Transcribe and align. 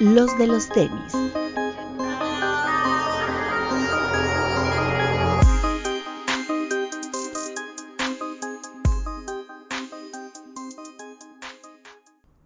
los 0.00 0.38
de 0.38 0.46
los 0.46 0.68
tenis. 0.68 1.12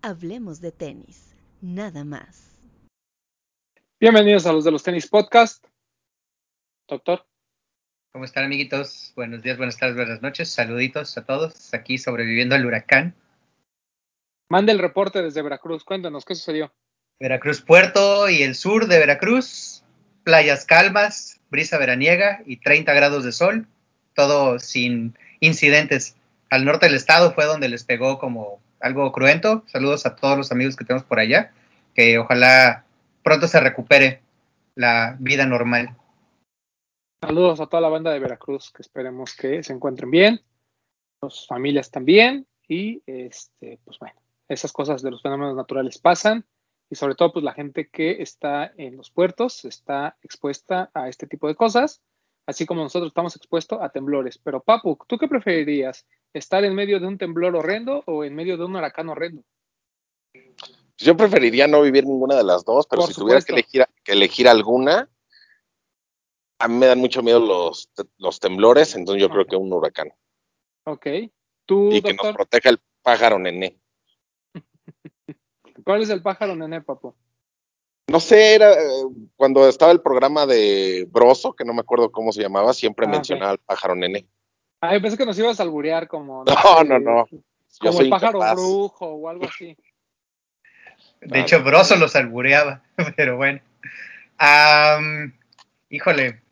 Hablemos 0.01 0.61
de 0.61 0.73
tenis, 0.73 1.35
nada 1.61 2.05
más. 2.05 2.59
Bienvenidos 4.01 4.47
a 4.47 4.53
los 4.53 4.65
de 4.65 4.71
los 4.71 4.83
tenis 4.83 5.07
podcast. 5.07 5.65
Doctor. 6.89 7.27
¿Cómo 8.13 8.25
están 8.25 8.45
amiguitos? 8.45 9.13
Buenos 9.15 9.43
días, 9.43 9.59
buenas 9.59 9.77
tardes, 9.77 9.97
buenas 9.97 10.23
noches. 10.23 10.51
Saluditos 10.51 11.17
a 11.19 11.27
todos 11.27 11.73
aquí 11.75 11.99
sobreviviendo 11.99 12.55
al 12.55 12.65
huracán. 12.65 13.15
Mande 14.49 14.73
el 14.73 14.79
reporte 14.79 15.23
desde 15.23 15.43
Veracruz. 15.43 15.85
Cuéntanos 15.85 16.25
qué 16.25 16.35
sucedió. 16.35 16.73
Veracruz 17.23 17.61
Puerto 17.61 18.29
y 18.29 18.43
el 18.43 18.57
sur 18.57 18.89
de 18.89 18.99
Veracruz, 18.99 19.85
playas 20.25 20.65
calmas, 20.65 21.41
brisa 21.51 21.79
veraniega 21.79 22.43
y 22.47 22.57
30 22.57 22.93
grados 22.95 23.23
de 23.23 23.31
sol, 23.31 23.69
todo 24.17 24.59
sin 24.59 25.17
incidentes. 25.39 26.17
Al 26.51 26.65
norte 26.65 26.87
del 26.87 26.97
estado 26.97 27.33
fue 27.33 27.45
donde 27.45 27.69
les 27.69 27.85
pegó 27.85 28.19
como 28.19 28.59
algo 28.81 29.13
cruento. 29.13 29.63
Saludos 29.67 30.05
a 30.05 30.17
todos 30.17 30.37
los 30.37 30.51
amigos 30.51 30.75
que 30.75 30.85
tenemos 30.85 31.07
por 31.07 31.21
allá, 31.21 31.53
que 31.95 32.19
ojalá 32.19 32.85
pronto 33.23 33.47
se 33.47 33.61
recupere 33.61 34.21
la 34.75 35.15
vida 35.21 35.47
normal. 35.47 35.97
Saludos 37.21 37.61
a 37.61 37.67
toda 37.69 37.83
la 37.83 37.89
banda 37.89 38.11
de 38.11 38.19
Veracruz, 38.19 38.73
que 38.73 38.83
esperemos 38.83 39.37
que 39.37 39.63
se 39.63 39.73
encuentren 39.73 40.11
bien, 40.11 40.41
sus 41.21 41.47
familias 41.47 41.89
también, 41.89 42.49
y 42.67 43.01
este, 43.07 43.79
pues 43.85 44.01
bueno, 44.01 44.17
esas 44.49 44.73
cosas 44.73 45.03
de 45.03 45.13
los 45.13 45.23
fenómenos 45.23 45.55
naturales 45.55 45.99
pasan, 45.99 46.45
y 46.93 46.95
sobre 46.95 47.15
todo, 47.15 47.33
pues 47.33 47.43
la 47.43 47.55
gente 47.55 47.89
que 47.89 48.21
está 48.21 48.71
en 48.77 48.99
los 48.99 49.11
puertos 49.11 49.65
está 49.65 50.19
expuesta 50.21 50.91
a 50.93 51.09
este 51.09 51.27
tipo 51.27 51.49
de 51.49 51.55
cosas, 51.55 52.03
así 52.47 52.67
como 52.67 52.83
nosotros 52.83 53.09
estamos 53.09 53.35
expuestos 53.35 53.79
a 53.81 53.89
temblores. 53.89 54.37
Pero 54.37 54.63
Papu, 54.63 54.99
¿tú 55.09 55.17
qué 55.17 55.27
preferirías? 55.27 56.07
¿Estar 56.35 56.67
en 56.67 56.75
medio 56.75 57.01
de 57.01 57.07
un 57.07 57.17
temblor 57.17 57.57
horrendo 57.57 58.05
o 58.07 58.25
en 58.25 58.35
medio 58.35 58.59
de 58.59 58.67
un 58.67 58.77
huracán 58.77 59.09
horrendo? 59.09 59.43
Yo 60.99 61.17
preferiría 61.17 61.67
no 61.67 61.81
vivir 61.81 62.05
ninguna 62.05 62.37
de 62.37 62.45
las 62.45 62.63
dos, 62.67 62.87
pero 62.87 63.01
Por 63.01 63.09
si 63.09 63.19
tuviera 63.19 63.41
que 63.41 63.47
supuesto. 63.47 63.55
elegir, 63.55 63.87
que 64.05 64.13
elegir 64.13 64.47
alguna, 64.47 65.09
a 66.59 66.69
mí 66.69 66.75
me 66.75 66.85
dan 66.85 66.99
mucho 66.99 67.23
miedo 67.23 67.41
los, 67.41 67.89
los 68.19 68.39
temblores, 68.39 68.95
entonces 68.97 69.23
yo 69.23 69.31
creo 69.31 69.47
que 69.47 69.57
un 69.57 69.73
huracán. 69.73 70.13
Ok. 70.85 71.07
¿Tú, 71.65 71.91
Y 71.91 72.03
que 72.03 72.13
nos 72.13 72.35
proteja 72.35 72.69
el 72.69 72.81
pájaro 73.01 73.39
nené. 73.39 73.79
Cuál 75.85 76.03
es 76.03 76.11
el 76.11 76.23
pájaro 76.23 76.55
nené, 76.57 76.81
Papu? 76.81 77.15
No 78.09 78.21
sé, 78.21 78.55
era 78.57 78.73
eh, 78.73 79.05
cuando 79.37 79.69
estaba 79.69 79.93
el 79.93 80.01
programa 80.01 80.45
de 80.47 81.07
Broso, 81.11 81.53
que 81.55 81.65
no 81.65 81.73
me 81.73 81.81
acuerdo 81.81 82.11
cómo 82.11 82.33
se 82.33 82.43
llamaba, 82.43 82.73
siempre 82.75 83.07
Ah, 83.07 83.11
mencionaba 83.11 83.53
al 83.53 83.59
pájaro 83.59 83.95
nené. 83.95 84.27
Ay, 84.81 85.01
pensé 85.01 85.17
que 85.17 85.25
nos 85.25 85.39
ibas 85.39 85.61
a 85.61 85.63
alburear 85.63 86.09
como... 86.09 86.45
No, 86.45 86.53
sé, 86.53 86.85
no, 86.85 86.99
no. 86.99 87.27
Yo 87.31 87.39
Como 87.81 87.93
soy 87.93 88.05
el 88.07 88.11
pájaro 88.11 88.39
incapaz. 88.39 88.55
brujo 88.57 89.07
o 89.07 89.29
algo 89.29 89.45
así. 89.47 89.77
De 91.21 91.41
hecho, 91.41 91.63
Broso 91.63 91.97
los 91.97 92.17
albureaba, 92.17 92.83
pero 93.17 93.37
bueno. 93.37 93.61
Híjole, 95.89 96.43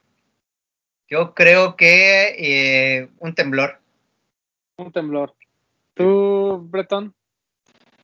yo 1.09 1.35
creo 1.35 1.77
que 1.77 2.37
eh, 2.39 3.09
un 3.19 3.35
temblor. 3.35 3.81
Un 4.77 4.93
temblor. 4.93 5.35
¿Tú, 5.95 6.61
Bretón? 6.71 7.15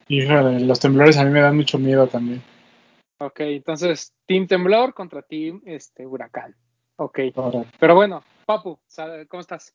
Híjole, 0.09 0.61
los 0.61 0.79
temblores 0.81 1.17
a 1.17 1.25
mí 1.25 1.31
me 1.31 1.41
dan 1.41 1.57
mucho 1.57 1.79
miedo 1.79 2.07
también. 2.07 2.43
Ok, 3.19 3.41
entonces, 3.41 4.13
Team 4.27 4.47
Temblor 4.47 4.95
contra 4.95 5.23
Team 5.23 5.63
este, 5.65 6.07
Huracán. 6.07 6.55
Ok, 6.97 7.19
pero 7.79 7.95
bueno, 7.95 8.23
Papu, 8.47 8.79
¿sabe- 8.87 9.27
¿cómo 9.27 9.41
estás? 9.41 9.75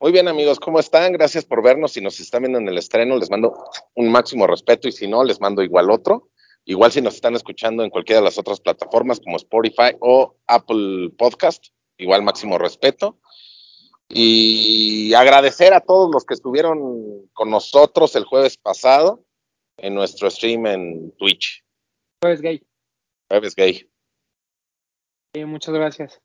Muy 0.00 0.12
bien, 0.12 0.28
amigos, 0.28 0.60
¿cómo 0.60 0.78
están? 0.78 1.12
Gracias 1.12 1.44
por 1.44 1.62
vernos. 1.62 1.92
Si 1.92 2.00
nos 2.02 2.20
están 2.20 2.42
viendo 2.42 2.58
en 2.58 2.68
el 2.68 2.76
estreno, 2.78 3.16
les 3.16 3.30
mando 3.30 3.54
un 3.94 4.10
máximo 4.10 4.46
respeto 4.46 4.88
y 4.88 4.92
si 4.92 5.08
no, 5.08 5.24
les 5.24 5.40
mando 5.40 5.62
igual 5.62 5.90
otro. 5.90 6.28
Igual 6.66 6.92
si 6.92 7.00
nos 7.00 7.14
están 7.14 7.34
escuchando 7.34 7.82
en 7.82 7.90
cualquiera 7.90 8.20
de 8.20 8.24
las 8.26 8.38
otras 8.38 8.60
plataformas 8.60 9.20
como 9.20 9.36
Spotify 9.36 9.96
o 10.00 10.36
Apple 10.46 11.10
Podcast, 11.16 11.66
igual 11.96 12.22
máximo 12.22 12.58
respeto. 12.58 13.18
Y 14.08 15.12
agradecer 15.14 15.74
a 15.74 15.80
todos 15.80 16.10
los 16.12 16.24
que 16.24 16.34
estuvieron 16.34 17.28
con 17.32 17.50
nosotros 17.50 18.14
el 18.16 18.24
jueves 18.24 18.56
pasado 18.56 19.24
en 19.76 19.94
nuestro 19.94 20.30
stream 20.30 20.66
en 20.66 21.12
Twitch, 21.18 21.64
Jueves 22.22 22.40
gay. 22.40 22.62
Jueves 23.28 23.54
Gay. 23.54 23.88
Sí, 25.34 25.44
muchas 25.44 25.74
gracias. 25.74 26.20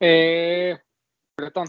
Eh, 0.00 0.76
Bretón, 1.36 1.68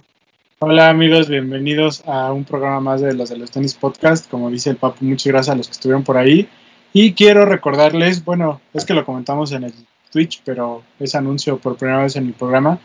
Hola 0.60 0.90
amigos, 0.90 1.30
bienvenidos 1.30 2.04
a 2.08 2.34
un 2.34 2.44
programa 2.44 2.80
más 2.80 3.02
de 3.02 3.14
los 3.14 3.30
de 3.30 3.38
los 3.38 3.52
tenis 3.52 3.76
podcast. 3.76 4.28
Como 4.28 4.50
dice 4.50 4.72
el 4.72 4.78
Papu, 4.78 5.06
muchas 5.06 5.28
gracias 5.28 5.54
a 5.54 5.58
los 5.58 5.68
que 5.68 5.74
estuvieron 5.74 6.04
por 6.04 6.18
ahí. 6.18 6.50
Y 6.94 7.14
quiero 7.14 7.46
recordarles, 7.46 8.26
bueno, 8.26 8.60
es 8.74 8.84
que 8.84 8.96
lo 8.96 9.06
comentamos 9.06 9.52
en 9.52 9.66
el 9.66 9.74
Twitch, 10.12 10.42
pero 10.44 10.84
es 11.00 11.14
anuncio 11.14 11.60
por 11.60 11.78
primera 11.78 12.02
vez 12.02 12.16
en 12.16 12.26
el 12.26 12.34
programa, 12.34 12.80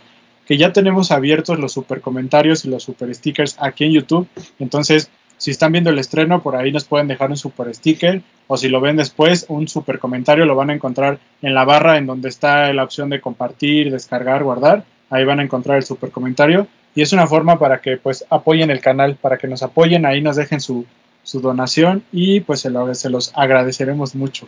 que 0.52 0.58
ya 0.58 0.70
tenemos 0.70 1.10
abiertos 1.12 1.58
los 1.58 1.72
super 1.72 2.02
comentarios 2.02 2.66
y 2.66 2.68
los 2.68 2.82
super 2.82 3.14
stickers 3.14 3.56
aquí 3.58 3.84
en 3.84 3.92
YouTube. 3.92 4.28
Entonces, 4.58 5.10
si 5.38 5.50
están 5.50 5.72
viendo 5.72 5.88
el 5.88 5.98
estreno, 5.98 6.42
por 6.42 6.56
ahí 6.56 6.70
nos 6.70 6.84
pueden 6.84 7.08
dejar 7.08 7.30
un 7.30 7.38
super 7.38 7.74
sticker 7.74 8.20
o 8.48 8.58
si 8.58 8.68
lo 8.68 8.78
ven 8.82 8.96
después, 8.98 9.46
un 9.48 9.66
super 9.66 9.98
comentario 9.98 10.44
lo 10.44 10.54
van 10.54 10.68
a 10.68 10.74
encontrar 10.74 11.20
en 11.41 11.54
la 11.54 11.64
barra 11.64 11.96
en 11.96 12.04
donde 12.04 12.28
está 12.28 12.70
la 12.74 12.84
opción 12.84 13.08
de 13.08 13.22
compartir, 13.22 13.91
descargar, 13.91 14.44
guardar. 14.44 14.84
Ahí 15.08 15.24
van 15.24 15.41
a 15.41 15.42
encontrar 15.42 15.78
el 15.78 15.84
super 15.84 16.10
comentario 16.10 16.66
y 16.94 17.00
es 17.00 17.14
una 17.14 17.26
forma 17.26 17.58
para 17.58 17.80
que 17.80 17.96
pues 17.96 18.26
apoyen 18.28 18.70
el 18.70 18.80
canal, 18.82 19.16
para 19.16 19.38
que 19.38 19.48
nos 19.48 19.62
apoyen, 19.62 20.04
ahí 20.04 20.20
nos 20.20 20.36
dejen 20.36 20.60
su, 20.60 20.84
su 21.22 21.41
donación 21.41 22.04
y 22.12 22.41
pues 22.41 22.60
se, 22.60 22.68
lo- 22.68 22.94
se 22.94 23.08
los 23.08 23.32
agradeceremos 23.34 24.14
mucho. 24.14 24.46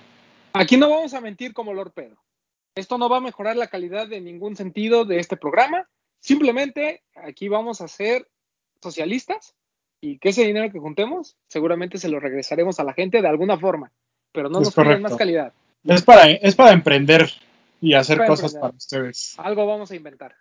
aquí 0.53 0.77
no 0.77 0.91
vamos 0.91 1.15
a 1.15 1.23
mentir 1.23 1.55
como 1.55 1.73
Lord 1.73 1.93
Pedro. 1.93 2.17
Esto 2.77 2.99
no 2.99 3.09
va 3.09 3.19
a 3.19 3.21
mejorar 3.21 3.55
la 3.57 3.69
calidad 3.69 4.09
de 4.09 4.21
ningún 4.21 4.57
sentido 4.57 5.05
de 5.05 5.21
este 5.21 5.37
programa. 5.37 5.87
Simplemente 6.25 7.03
aquí 7.17 7.49
vamos 7.51 7.83
a 7.83 7.89
ser 7.89 8.27
socialistas 8.81 9.55
y 10.01 10.19
que 10.19 10.31
ese 10.31 10.43
dinero 10.47 10.73
que 10.73 10.79
juntemos 10.79 11.37
seguramente 11.49 11.99
se 11.99 12.09
lo 12.09 12.19
regresaremos 12.19 12.81
a 12.81 12.85
la 12.85 12.95
gente 12.95 13.21
de 13.21 13.29
alguna 13.29 13.59
forma, 13.59 13.93
pero 14.33 14.49
no 14.49 14.63
Es 14.63 14.75
nos 14.75 15.01
más 15.03 15.17
calidad. 15.17 15.53
Es 15.85 16.01
para, 16.01 16.31
es 16.31 16.55
para 16.55 16.71
emprender 16.71 17.31
y 17.79 17.93
hacer 17.93 18.17
Para 18.17 18.29
cosas 18.31 18.55
emprender. 18.55 18.61
para 18.63 18.77
ustedes. 18.79 19.35
Algo 19.37 19.67
vamos 19.67 19.91
a 19.91 19.97
inventar. 19.97 20.35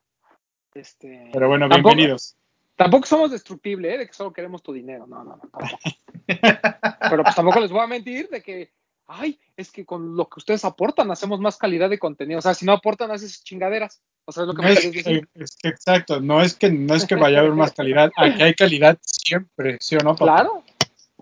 Este, 0.74 1.30
Pero 1.34 1.50
bueno, 1.50 1.68
tampoco- 1.68 1.90
bienvenidos. 1.96 2.38
Tampoco 2.78 3.06
somos 3.06 3.32
destructibles, 3.32 3.94
¿eh? 3.94 3.98
De 3.98 4.08
que 4.08 4.14
solo 4.14 4.32
queremos 4.32 4.64
tu 4.64 4.72
dinero. 4.72 5.06
No, 5.06 5.22
no, 5.26 5.36
no. 5.36 5.50
Pero 7.10 7.24
pues 7.24 7.36
tampoco 7.36 7.60
les 7.60 7.72
voy 7.72 7.82
a 7.82 7.88
mentir 7.88 8.30
de 8.30 8.42
que, 8.42 8.72
ay, 9.08 9.38
es 9.58 9.70
que 9.70 9.86
con 9.86 10.16
lo 10.16 10.30
que 10.30 10.40
ustedes 10.40 10.64
aportan 10.64 11.12
hacemos 11.12 11.42
más 11.42 11.58
calidad 11.58 11.90
de 11.90 12.00
contenido. 12.00 12.40
O 12.40 12.42
sea, 12.42 12.54
si 12.54 12.66
no 12.66 12.72
aportan, 12.72 13.12
haces 13.12 13.44
chingaderas. 13.44 14.02
O 14.26 14.32
sea, 14.32 14.44
es 14.44 14.48
lo 14.48 14.54
que 14.54 14.62
No 14.62 14.68
me 14.68 14.74
es, 14.74 14.86
es 14.86 15.58
que 15.58 15.68
exacto, 15.68 16.22
no 16.22 16.42
es 16.42 16.56
que 16.56 16.70
no 16.70 16.96
es 16.96 17.06
que 17.06 17.16
vaya 17.16 17.40
a 17.40 17.42
haber 17.42 17.54
más 17.54 17.74
calidad, 17.74 18.12
aquí 18.16 18.42
hay 18.42 18.54
calidad 18.54 18.98
siempre, 19.02 19.78
¿sí 19.82 19.96
o 19.96 20.00
no? 20.00 20.16
Papu? 20.16 20.26
Claro. 20.26 20.64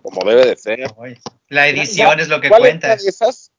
como 0.02 0.28
debe 0.28 0.46
de 0.46 0.56
ser. 0.56 0.94
La 1.48 1.68
edición 1.68 2.20
es 2.20 2.28
lo 2.28 2.40
que 2.40 2.48
cuenta. 2.48 2.94
esas, 2.94 3.50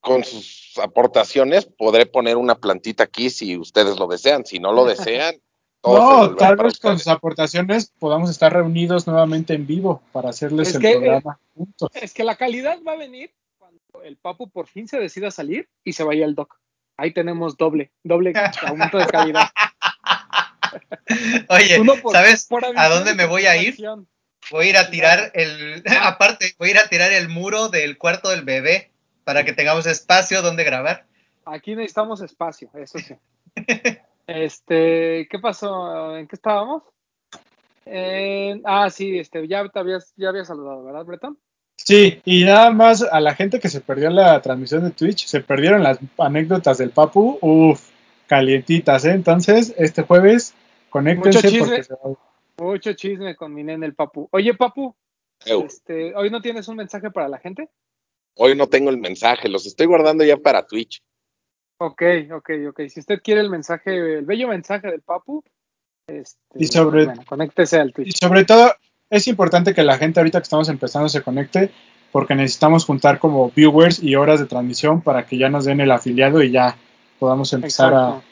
con 0.00 0.22
sus 0.24 0.78
aportaciones, 0.82 1.66
podré 1.66 2.06
poner 2.06 2.36
una 2.36 2.56
plantita 2.56 3.04
aquí 3.04 3.30
si 3.30 3.56
ustedes 3.56 3.98
lo 3.98 4.06
desean. 4.06 4.44
Si 4.44 4.58
no 4.58 4.72
lo 4.72 4.84
desean, 4.84 5.36
No, 5.84 6.34
tal 6.34 6.56
vez 6.56 6.78
con 6.78 6.98
sus 6.98 7.08
aportaciones 7.08 7.92
podamos 7.98 8.30
estar 8.30 8.52
reunidos 8.52 9.06
nuevamente 9.06 9.54
en 9.54 9.66
vivo 9.66 10.02
para 10.12 10.30
hacerles 10.30 10.68
Es 10.68 10.74
el 10.74 10.80
que, 10.80 10.90
eh, 10.90 10.96
programa 10.96 11.40
juntos. 11.54 11.90
Es 11.94 12.12
que 12.12 12.24
la 12.24 12.36
calidad 12.36 12.78
va 12.86 12.92
a 12.92 12.96
venir 12.96 13.32
cuando 13.58 14.02
el 14.02 14.16
Papu 14.16 14.50
por 14.50 14.66
fin 14.66 14.88
se 14.88 14.98
decida 14.98 15.30
salir 15.30 15.68
y 15.84 15.92
se 15.92 16.04
vaya 16.04 16.24
el 16.24 16.34
doc. 16.34 16.58
Ahí 16.98 17.12
tenemos 17.12 17.56
doble, 17.56 17.92
doble 18.02 18.32
aumento 18.66 18.98
de 18.98 19.06
calidad. 19.06 19.48
Oye, 21.48 21.80
por- 22.02 22.12
¿sabes 22.12 22.46
por 22.46 22.64
a 22.64 22.88
dónde 22.88 23.14
me 23.14 23.24
voy 23.24 23.46
a 23.46 23.56
ir? 23.56 23.76
Voy 24.50 24.66
a 24.66 24.70
ir 24.70 24.76
a 24.76 24.90
tirar 24.90 25.30
el. 25.34 25.82
Aparte, 26.02 26.54
voy 26.58 26.68
a 26.68 26.70
ir 26.72 26.78
a 26.78 26.88
tirar 26.88 27.12
el 27.12 27.28
muro 27.28 27.68
del 27.68 27.98
cuarto 27.98 28.30
del 28.30 28.42
bebé 28.42 28.90
para 29.24 29.44
que 29.44 29.52
tengamos 29.52 29.86
espacio 29.86 30.42
donde 30.42 30.64
grabar. 30.64 31.06
Aquí 31.44 31.76
necesitamos 31.76 32.20
espacio, 32.20 32.70
eso 32.74 32.98
sí. 32.98 33.14
Este, 34.26 35.26
¿qué 35.30 35.38
pasó? 35.40 36.14
¿En 36.18 36.28
qué 36.28 36.36
estábamos? 36.36 36.82
Eh, 37.86 38.60
ah, 38.66 38.90
sí, 38.90 39.18
este, 39.18 39.48
ya 39.48 39.66
te 39.70 39.78
habías, 39.78 40.12
ya 40.16 40.28
había 40.28 40.44
saludado, 40.44 40.84
¿verdad, 40.84 41.06
Breton? 41.06 41.38
Sí, 41.88 42.20
y 42.26 42.44
nada 42.44 42.70
más 42.70 43.00
a 43.02 43.18
la 43.18 43.34
gente 43.34 43.60
que 43.60 43.70
se 43.70 43.80
perdió 43.80 44.10
la 44.10 44.42
transmisión 44.42 44.84
de 44.84 44.90
Twitch, 44.90 45.24
se 45.24 45.40
perdieron 45.40 45.82
las 45.82 45.98
anécdotas 46.18 46.76
del 46.76 46.90
Papu, 46.90 47.38
uff, 47.40 47.88
calientitas, 48.26 49.06
¿eh? 49.06 49.12
Entonces, 49.12 49.72
este 49.78 50.02
jueves, 50.02 50.52
conéctense 50.90 51.38
Mucho 51.38 51.48
chisme. 51.48 51.66
porque 51.66 51.82
se 51.84 51.94
va- 51.94 52.18
Mucho 52.58 52.92
chisme 52.92 53.34
con 53.36 53.54
mi 53.54 53.64
nene 53.64 53.86
el 53.86 53.94
Papu. 53.94 54.28
Oye, 54.32 54.52
Papu, 54.52 54.94
Eu. 55.46 55.64
este, 55.64 56.14
¿hoy 56.14 56.28
no 56.28 56.42
tienes 56.42 56.68
un 56.68 56.76
mensaje 56.76 57.10
para 57.10 57.26
la 57.26 57.38
gente? 57.38 57.70
Hoy 58.36 58.54
no 58.54 58.66
tengo 58.66 58.90
el 58.90 58.98
mensaje, 58.98 59.48
los 59.48 59.64
estoy 59.64 59.86
guardando 59.86 60.24
ya 60.24 60.36
para 60.36 60.66
Twitch. 60.66 61.00
Ok, 61.78 62.02
ok, 62.34 62.50
ok. 62.68 62.80
Si 62.90 63.00
usted 63.00 63.22
quiere 63.22 63.40
el 63.40 63.48
mensaje, 63.48 64.18
el 64.18 64.26
bello 64.26 64.46
mensaje 64.48 64.90
del 64.90 65.00
Papu, 65.00 65.42
este, 66.06 66.38
Y 66.58 66.66
sobre- 66.66 67.06
bueno, 67.06 67.24
conéctese 67.26 67.80
al 67.80 67.88
Y 67.88 67.92
Twitch. 67.92 68.18
sobre 68.20 68.44
todo, 68.44 68.74
es 69.10 69.26
importante 69.28 69.74
que 69.74 69.82
la 69.82 69.98
gente 69.98 70.20
ahorita 70.20 70.38
que 70.40 70.44
estamos 70.44 70.68
empezando 70.68 71.08
se 71.08 71.22
conecte, 71.22 71.70
porque 72.12 72.34
necesitamos 72.34 72.84
juntar 72.84 73.18
como 73.18 73.50
viewers 73.50 74.02
y 74.02 74.14
horas 74.16 74.40
de 74.40 74.46
transmisión 74.46 75.02
para 75.02 75.26
que 75.26 75.38
ya 75.38 75.48
nos 75.48 75.64
den 75.64 75.80
el 75.80 75.90
afiliado 75.90 76.42
y 76.42 76.50
ya 76.50 76.76
podamos 77.18 77.52
empezar 77.52 77.92
a, 77.94 78.22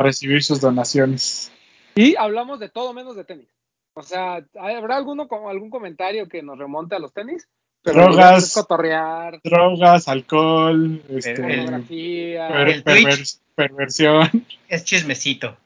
recibir 0.00 0.42
sus 0.42 0.60
donaciones. 0.60 1.52
Y 1.94 2.16
hablamos 2.16 2.60
de 2.60 2.70
todo 2.70 2.94
menos 2.94 3.14
de 3.14 3.24
tenis. 3.24 3.48
O 3.94 4.02
sea, 4.02 4.42
¿habrá 4.58 4.96
alguno 4.96 5.28
algún 5.48 5.68
comentario 5.68 6.26
que 6.28 6.42
nos 6.42 6.58
remonte 6.58 6.94
a 6.96 6.98
los 6.98 7.12
tenis? 7.12 7.46
Pero 7.82 8.04
Drogas. 8.04 8.44
es 8.44 8.54
cotorrear, 8.54 9.40
Drogas, 9.42 10.08
alcohol, 10.08 11.02
este, 11.10 11.32
El- 11.32 11.36
pornografía, 11.36 12.48
per- 12.48 12.68
el 12.68 12.84
pervers- 12.84 13.40
perversión. 13.54 14.46
Es 14.68 14.84
chismecito. 14.84 15.56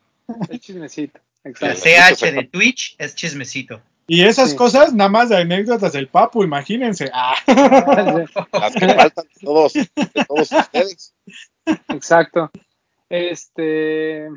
el 0.49 0.59
chismecito. 0.59 1.21
La 1.45 1.51
Exacto. 1.51 2.27
CH 2.27 2.33
de 2.33 2.45
Twitch 2.45 2.97
es 2.99 3.15
chismecito. 3.15 3.81
Y 4.08 4.23
esas 4.23 4.50
Sí. 4.50 4.56
cosas, 4.56 4.94
nada 4.94 5.11
más 5.11 5.29
de 5.31 5.37
anécdotas 5.38 5.93
del 5.93 6.08
papu, 6.08 6.44
imagínense. 6.44 7.11
Ah. 7.14 7.35
Las 8.53 8.75
que 8.75 8.88
faltan 8.94 9.25
de 9.25 9.41
todos, 9.43 9.73
de 9.73 9.88
todos 10.29 10.53
ustedes. 10.53 11.14
Exacto. 11.88 12.50
Este, 13.08 14.29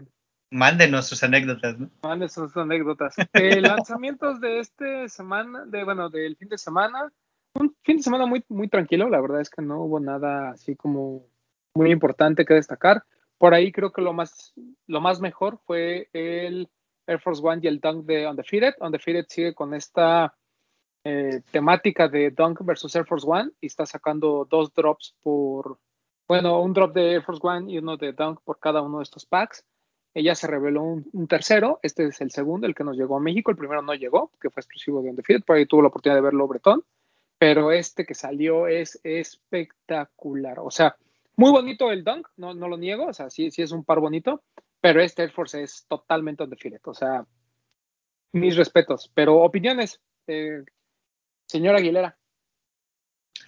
Mándenos 0.52 1.08
sus 1.08 1.22
anécdotas, 1.24 1.78
¿no? 1.78 1.90
mande 2.02 2.28
sus 2.30 2.56
anécdotas. 2.58 3.16
Eh, 3.34 3.62
lanzamientos 3.62 4.42
de 4.42 4.60
este 4.60 5.08
semana, 5.10 5.66
de 5.66 5.84
bueno, 5.84 6.10
del 6.10 6.36
fin 6.38 6.50
de 6.50 6.58
semana. 6.58 7.12
Un 7.54 7.76
fin 7.84 7.98
de 7.98 8.04
semana 8.04 8.26
muy, 8.26 8.44
muy 8.50 8.68
tranquilo. 8.68 9.10
La 9.10 9.22
verdad 9.22 9.42
es 9.42 9.50
que 9.50 9.62
no 9.62 9.82
hubo 9.82 10.00
nada 10.00 10.52
así 10.52 10.76
como 10.76 11.26
muy 11.76 11.92
importante 11.92 12.46
que 12.46 12.56
destacar. 12.56 13.04
Por 13.38 13.54
ahí 13.54 13.72
creo 13.72 13.92
que 13.92 14.02
lo 14.02 14.14
más, 14.14 14.54
lo 14.88 15.02
más 15.02 15.20
mejor 15.22 15.60
fue 15.66 16.10
el 16.14 16.68
Air 17.10 17.20
Force 17.20 17.42
One 17.44 17.60
y 17.64 17.68
el 17.68 17.80
Dunk 17.80 18.06
de 18.06 18.28
Undefeated. 18.28 18.76
Undefeated 18.80 19.26
sigue 19.28 19.54
con 19.54 19.74
esta 19.74 20.34
eh, 21.04 21.42
temática 21.52 22.08
de 22.08 22.30
Dunk 22.30 22.64
versus 22.64 22.96
Air 22.96 23.06
Force 23.06 23.26
One 23.28 23.52
y 23.60 23.68
está 23.68 23.86
sacando 23.86 24.48
dos 24.50 24.74
drops 24.74 25.16
por, 25.22 25.80
bueno, 26.28 26.62
un 26.62 26.74
drop 26.74 26.94
de 26.94 27.14
Air 27.14 27.24
Force 27.24 27.42
One 27.44 27.72
y 27.72 27.78
uno 27.80 27.98
de 27.98 28.14
Dunk 28.14 28.42
por 28.44 28.60
cada 28.60 28.82
uno 28.82 29.00
de 29.00 29.04
estos 29.04 29.26
packs. 29.26 29.66
Ella 30.14 30.36
se 30.36 30.48
reveló 30.48 30.84
un, 30.84 31.28
tercero, 31.28 31.80
este 31.84 32.06
es 32.08 32.20
el 32.22 32.32
segundo, 32.32 32.66
el 32.66 32.74
que 32.74 32.84
nos 32.84 32.98
llegó 32.98 33.18
a 33.18 33.20
México, 33.20 33.52
el 33.52 33.58
primero 33.58 33.82
no 33.82 33.94
llegó, 33.94 34.32
que 34.42 34.50
fue 34.50 34.62
exclusivo 34.62 35.02
de 35.02 35.12
Undefeated, 35.12 35.46
por 35.46 35.56
ahí 35.56 35.66
tuvo 35.66 35.84
la 35.84 35.90
oportunidad 35.90 36.18
de 36.18 36.24
verlo 36.24 36.48
Bretón, 36.48 36.84
pero 37.38 37.72
este 37.72 38.06
que 38.06 38.16
salió 38.16 38.68
es 38.68 39.00
espectacular, 39.04 40.60
o 40.60 40.72
sea, 40.72 40.96
muy 41.36 41.52
bonito 41.52 41.92
el 41.92 42.04
dunk, 42.04 42.28
no, 42.38 42.56
no 42.56 42.68
lo 42.68 42.76
niego, 42.76 43.06
o 43.06 43.14
sea, 43.14 43.30
sí, 43.30 43.52
sí 43.52 43.62
es 43.62 43.72
un 43.72 43.86
par 43.86 44.00
bonito, 44.00 44.42
pero 44.82 45.02
este 45.02 45.24
Air 45.24 45.32
Force 45.32 45.62
es 45.64 45.86
totalmente 45.88 46.44
Undefeated, 46.44 46.82
o 46.86 46.94
sea, 46.94 47.26
mis 48.34 48.56
respetos, 48.56 49.12
pero 49.14 49.38
opiniones, 49.38 50.00
eh, 50.28 50.64
señor 51.48 51.76
Aguilera. 51.76 52.18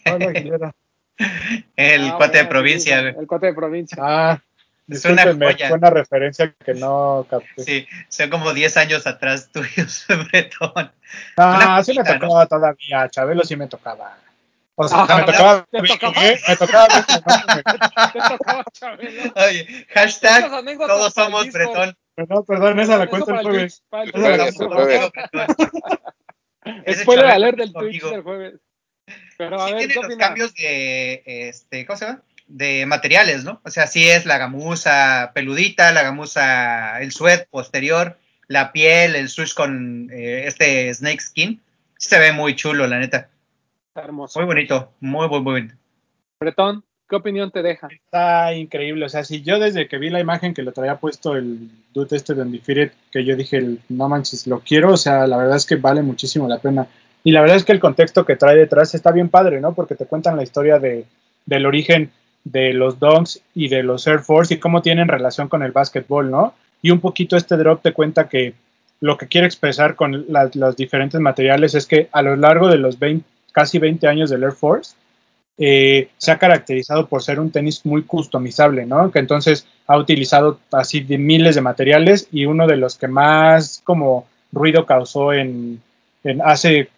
Hola, 0.06 0.30
Aguilera. 0.30 0.76
El 1.76 2.10
Ah, 2.10 2.16
cuate 2.18 2.40
de 2.40 2.46
provincia, 2.46 3.02
güey. 3.02 3.16
El 3.20 3.28
cuate 3.28 3.48
de 3.48 3.54
provincia. 3.54 3.98
Ah, 4.02 4.42
Es 4.88 5.06
una 5.06 5.24
discúlpenme, 5.26 5.46
joya. 5.54 5.68
fue 5.70 5.78
una 5.78 5.90
referencia 5.92 6.52
que 6.54 6.74
no 6.74 7.26
capté. 7.30 7.64
Sí, 7.64 7.88
son 8.10 8.30
como 8.32 8.54
10 8.54 8.76
años 8.78 9.06
atrás 9.06 9.50
tuyos, 9.54 10.06
Bretón. 10.32 10.92
Ah, 11.38 11.56
Una 11.58 11.84
sí 11.84 11.92
me 11.92 11.98
cosita, 11.98 12.14
¿no? 12.16 12.20
tocaba 12.28 12.46
todavía, 12.48 13.10
Chabelo 13.10 13.44
sí 13.44 13.56
me 13.56 13.68
tocaba. 13.68 14.18
O 14.84 14.88
sea, 14.88 15.06
Ah, 15.08 15.18
me 15.18 15.24
tocaba, 15.24 15.68
¿te 15.72 15.80
tocaba? 15.82 16.26
¿eh? 16.28 16.40
me 16.48 16.56
tocaba 16.56 16.88
Te 18.14 18.20
tocaba. 18.30 18.66
Oye, 19.48 19.86
hashtag 19.94 20.50
todos 20.80 21.14
somos. 21.14 21.52
Bretón. 21.52 21.96
no, 22.18 22.44
perdón, 22.44 22.80
esa 22.80 22.98
la 22.98 23.08
para 23.08 23.24
el 23.36 23.42
jueves. 23.44 23.84
Spoiler 27.02 27.26
alert 27.26 27.58
del 27.58 27.68
es 27.68 27.74
Twitch 27.74 28.02
del 28.04 28.22
jueves. 28.24 28.54
Pero 29.38 29.62
a 29.62 29.68
sí 29.68 29.74
ver, 29.74 29.78
tiene 29.80 29.94
¿qué 29.94 30.00
los 30.00 30.06
opinas? 30.06 30.28
cambios 30.28 30.54
de, 30.56 31.22
este, 31.26 31.86
¿cómo 31.86 31.98
se 31.98 32.06
llama? 32.06 32.24
De 32.48 32.86
materiales, 32.88 33.44
¿no? 33.44 33.62
O 33.64 33.70
sea, 33.70 33.86
sí 33.88 34.08
es 34.10 34.26
la 34.26 34.38
gamuza 34.40 35.32
peludita, 35.36 35.92
la 35.92 36.02
gamuza, 36.04 37.00
el 37.02 37.12
suet 37.12 37.48
posterior, 37.50 38.18
la 38.48 38.72
piel, 38.72 39.16
el 39.16 39.30
sush 39.30 39.54
con 39.54 40.10
eh, 40.12 40.44
este 40.48 40.92
snake 40.94 41.22
skin. 41.22 41.62
Sí 41.98 42.10
se 42.10 42.20
ve 42.20 42.32
muy 42.32 42.56
chulo, 42.56 42.88
la 42.88 42.98
neta. 43.00 43.30
Está 43.92 44.06
hermoso. 44.06 44.40
Muy 44.40 44.48
bonito, 44.48 44.92
muy, 45.02 45.28
muy, 45.28 45.42
muy 45.42 45.54
bonito. 45.54 45.76
Bretón, 46.40 46.84
¿qué 47.10 47.16
opinión 47.18 47.52
te 47.52 47.62
deja? 47.62 47.90
Está 47.92 48.54
increíble. 48.54 49.04
O 49.06 49.10
sea, 49.10 49.26
si 49.26 49.42
yo 49.42 49.60
desde 49.60 49.90
que 49.90 49.98
vi 49.98 50.10
la 50.10 50.22
imagen 50.22 50.54
que 50.54 50.62
lo 50.64 50.72
traía 50.72 50.96
puesto 50.96 51.36
el 51.36 51.70
dude 51.94 52.16
este 52.16 52.34
de 52.34 52.44
Undefeated, 52.44 52.94
que 53.12 53.26
yo 53.26 53.36
dije, 53.36 53.58
el- 53.58 53.80
no 53.90 54.08
manches, 54.08 54.48
lo 54.48 54.62
quiero, 54.62 54.94
o 54.94 54.98
sea, 54.98 55.28
la 55.28 55.36
verdad 55.36 55.58
es 55.58 55.66
que 55.66 55.76
vale 55.76 56.02
muchísimo 56.04 56.48
la 56.48 56.60
pena. 56.60 56.88
Y 57.26 57.32
la 57.32 57.42
verdad 57.42 57.58
es 57.58 57.66
que 57.66 57.74
el 57.74 57.82
contexto 57.82 58.26
que 58.26 58.38
trae 58.38 58.56
detrás 58.56 58.96
está 58.96 59.12
bien 59.12 59.28
padre, 59.28 59.60
¿no? 59.60 59.74
Porque 59.74 59.96
te 59.96 60.06
cuentan 60.06 60.38
la 60.38 60.44
historia 60.44 60.80
de, 60.80 61.06
del 61.46 61.66
origen 61.66 62.12
de 62.46 62.74
los 62.74 62.98
Dunks 62.98 63.42
y 63.54 63.68
de 63.68 63.84
los 63.84 64.08
Air 64.08 64.20
Force 64.22 64.54
y 64.54 64.60
cómo 64.60 64.82
tienen 64.82 65.10
relación 65.10 65.50
con 65.50 65.64
el 65.64 65.74
básquetbol, 65.74 66.32
¿no? 66.32 66.54
Y 66.82 66.92
un 66.92 67.02
poquito 67.02 67.36
este 67.36 67.58
drop 67.58 67.82
te 67.82 67.92
cuenta 67.92 68.30
que 68.30 68.54
lo 69.02 69.18
que 69.18 69.28
quiere 69.28 69.48
expresar 69.48 69.96
con 69.96 70.26
la- 70.30 70.50
los 70.54 70.78
diferentes 70.78 71.20
materiales 71.20 71.76
es 71.76 71.86
que 71.86 72.08
a 72.14 72.22
lo 72.22 72.38
largo 72.38 72.70
de 72.70 72.78
los 72.78 72.98
20, 72.98 73.26
casi 73.52 73.80
20 73.80 74.08
años 74.08 74.30
del 74.30 74.44
Air 74.44 74.54
Force, 74.54 74.94
eh, 75.58 76.10
se 76.18 76.32
ha 76.32 76.40
caracterizado 76.40 77.08
por 77.08 77.22
ser 77.22 77.40
un 77.40 77.52
tenis 77.52 77.86
muy 77.86 78.04
customizable, 78.04 78.86
¿no? 78.86 79.12
Que 79.12 79.20
entonces 79.20 79.68
ha 79.88 79.98
utilizado 79.98 80.60
así 80.72 81.02
de 81.02 81.18
miles 81.18 81.56
de 81.56 81.62
materiales 81.62 82.28
y 82.32 82.46
uno 82.46 82.66
de 82.68 82.78
los 82.78 82.96
que 82.96 83.08
más 83.08 83.82
como 83.84 84.26
ruido 84.52 84.86
causó 84.86 85.34
en, 85.34 85.80
en 86.24 86.42
hace 86.42 86.90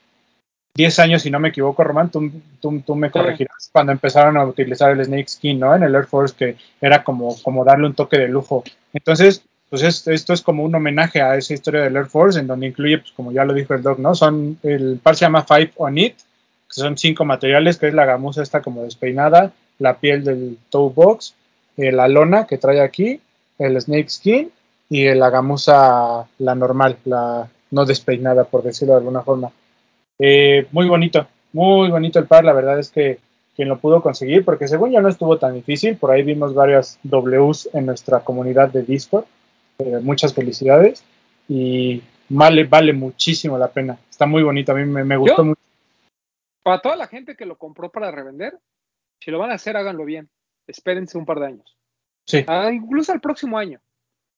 10 0.76 0.98
años, 1.00 1.22
si 1.22 1.30
no 1.30 1.40
me 1.40 1.50
equivoco, 1.50 1.84
Román, 1.84 2.10
tú, 2.10 2.32
tú, 2.60 2.82
tú 2.86 2.96
me 2.96 3.08
Sí. 3.08 3.14
corregirás, 3.14 3.70
cuando 3.72 3.92
empezaron 3.92 4.38
a 4.38 4.46
utilizar 4.46 4.92
el 4.92 5.06
Snake 5.06 5.28
Skin, 5.28 5.60
¿no? 5.60 5.76
En 5.76 5.84
el 5.84 5.94
Air 5.94 6.06
Force, 6.06 6.34
que 6.38 6.56
era 6.82 7.04
como, 7.04 7.36
como 7.44 7.64
darle 7.64 7.88
un 7.88 7.94
toque 7.94 8.18
de 8.18 8.28
lujo. 8.28 8.64
Entonces, 8.94 9.44
pues 9.70 9.84
es- 9.84 10.08
esto 10.08 10.34
es 10.34 10.42
como 10.42 10.64
un 10.64 10.74
homenaje 10.74 11.22
a 11.22 11.36
esa 11.36 11.54
historia 11.54 11.82
del 11.82 11.96
Air 11.96 12.06
Force, 12.08 12.40
en 12.40 12.48
donde 12.48 12.68
incluye, 12.68 12.98
pues 13.00 13.12
como 13.12 13.32
ya 13.32 13.44
lo 13.46 13.54
dijo 13.54 13.74
el 13.76 13.84
Doc, 13.84 14.00
¿no? 14.00 14.16
Son, 14.16 14.58
el 14.64 15.00
par 15.04 15.16
se 15.16 15.26
llama 15.26 15.44
Five 15.44 15.74
on 15.76 15.98
It, 15.98 16.16
son 16.74 16.98
cinco 16.98 17.26
materiales, 17.26 17.78
que 17.78 17.88
es 17.88 17.94
la 17.94 18.06
gamuza 18.06 18.42
esta 18.42 18.62
como 18.62 18.84
despeinada, 18.84 19.52
la 19.80 20.00
piel 20.00 20.24
del 20.24 20.58
toe 20.70 20.92
box, 20.94 21.36
eh, 21.78 21.92
la 21.92 22.08
lona 22.08 22.48
que 22.48 22.58
trae 22.58 22.82
aquí, 22.82 23.20
el 23.60 23.80
snake 23.80 24.10
skin 24.10 24.52
y 24.90 25.14
la 25.14 25.30
gamuza, 25.30 26.26
la 26.40 26.56
normal, 26.56 26.98
la 27.06 27.48
no 27.72 27.86
despeinada, 27.86 28.44
por 28.46 28.64
decirlo 28.64 28.94
de 28.94 29.00
alguna 29.00 29.22
forma. 29.22 29.52
Eh, 30.20 30.68
muy 30.72 30.88
bonito, 30.88 31.28
muy 31.54 31.90
bonito 31.90 32.20
el 32.20 32.26
par, 32.26 32.44
la 32.44 32.54
verdad 32.54 32.80
es 32.80 32.90
que 32.90 33.20
quien 33.56 33.70
lo 33.70 33.78
pudo 33.78 34.02
conseguir, 34.02 34.44
porque 34.44 34.68
según 34.68 34.92
yo 34.92 35.02
no 35.02 35.10
estuvo 35.10 35.38
tan 35.38 35.54
difícil, 35.54 35.96
por 35.98 36.12
ahí 36.12 36.24
vimos 36.24 36.56
varias 36.56 37.00
Ws 37.04 37.70
en 37.74 37.86
nuestra 37.86 38.22
comunidad 38.22 38.70
de 38.70 38.82
Discord, 38.82 39.26
eh, 39.78 40.00
muchas 40.02 40.34
felicidades 40.34 41.04
y 41.48 42.02
vale, 42.30 42.64
vale 42.64 42.94
muchísimo 42.94 43.58
la 43.60 43.68
pena, 43.68 43.98
está 44.10 44.26
muy 44.26 44.42
bonito, 44.42 44.72
a 44.72 44.76
mí 44.76 44.86
me, 44.86 45.04
me 45.04 45.18
gustó 45.18 45.44
mucho. 45.44 45.63
Para 46.64 46.80
toda 46.80 46.96
la 46.96 47.08
gente 47.08 47.36
que 47.36 47.46
lo 47.46 47.58
compró 47.58 47.92
para 47.92 48.12
revender, 48.12 48.58
si 49.20 49.32
lo 49.32 49.40
van 49.40 49.52
a 49.52 49.56
hacer, 49.56 49.78
háganlo 49.78 50.06
bien. 50.06 50.30
Espérense 50.66 51.18
un 51.18 51.26
par 51.26 51.40
de 51.40 51.48
años. 51.48 51.78
Sí. 52.26 52.44
Ah, 52.48 52.72
incluso 52.72 53.14
el 53.14 53.20
próximo 53.20 53.58
año, 53.58 53.82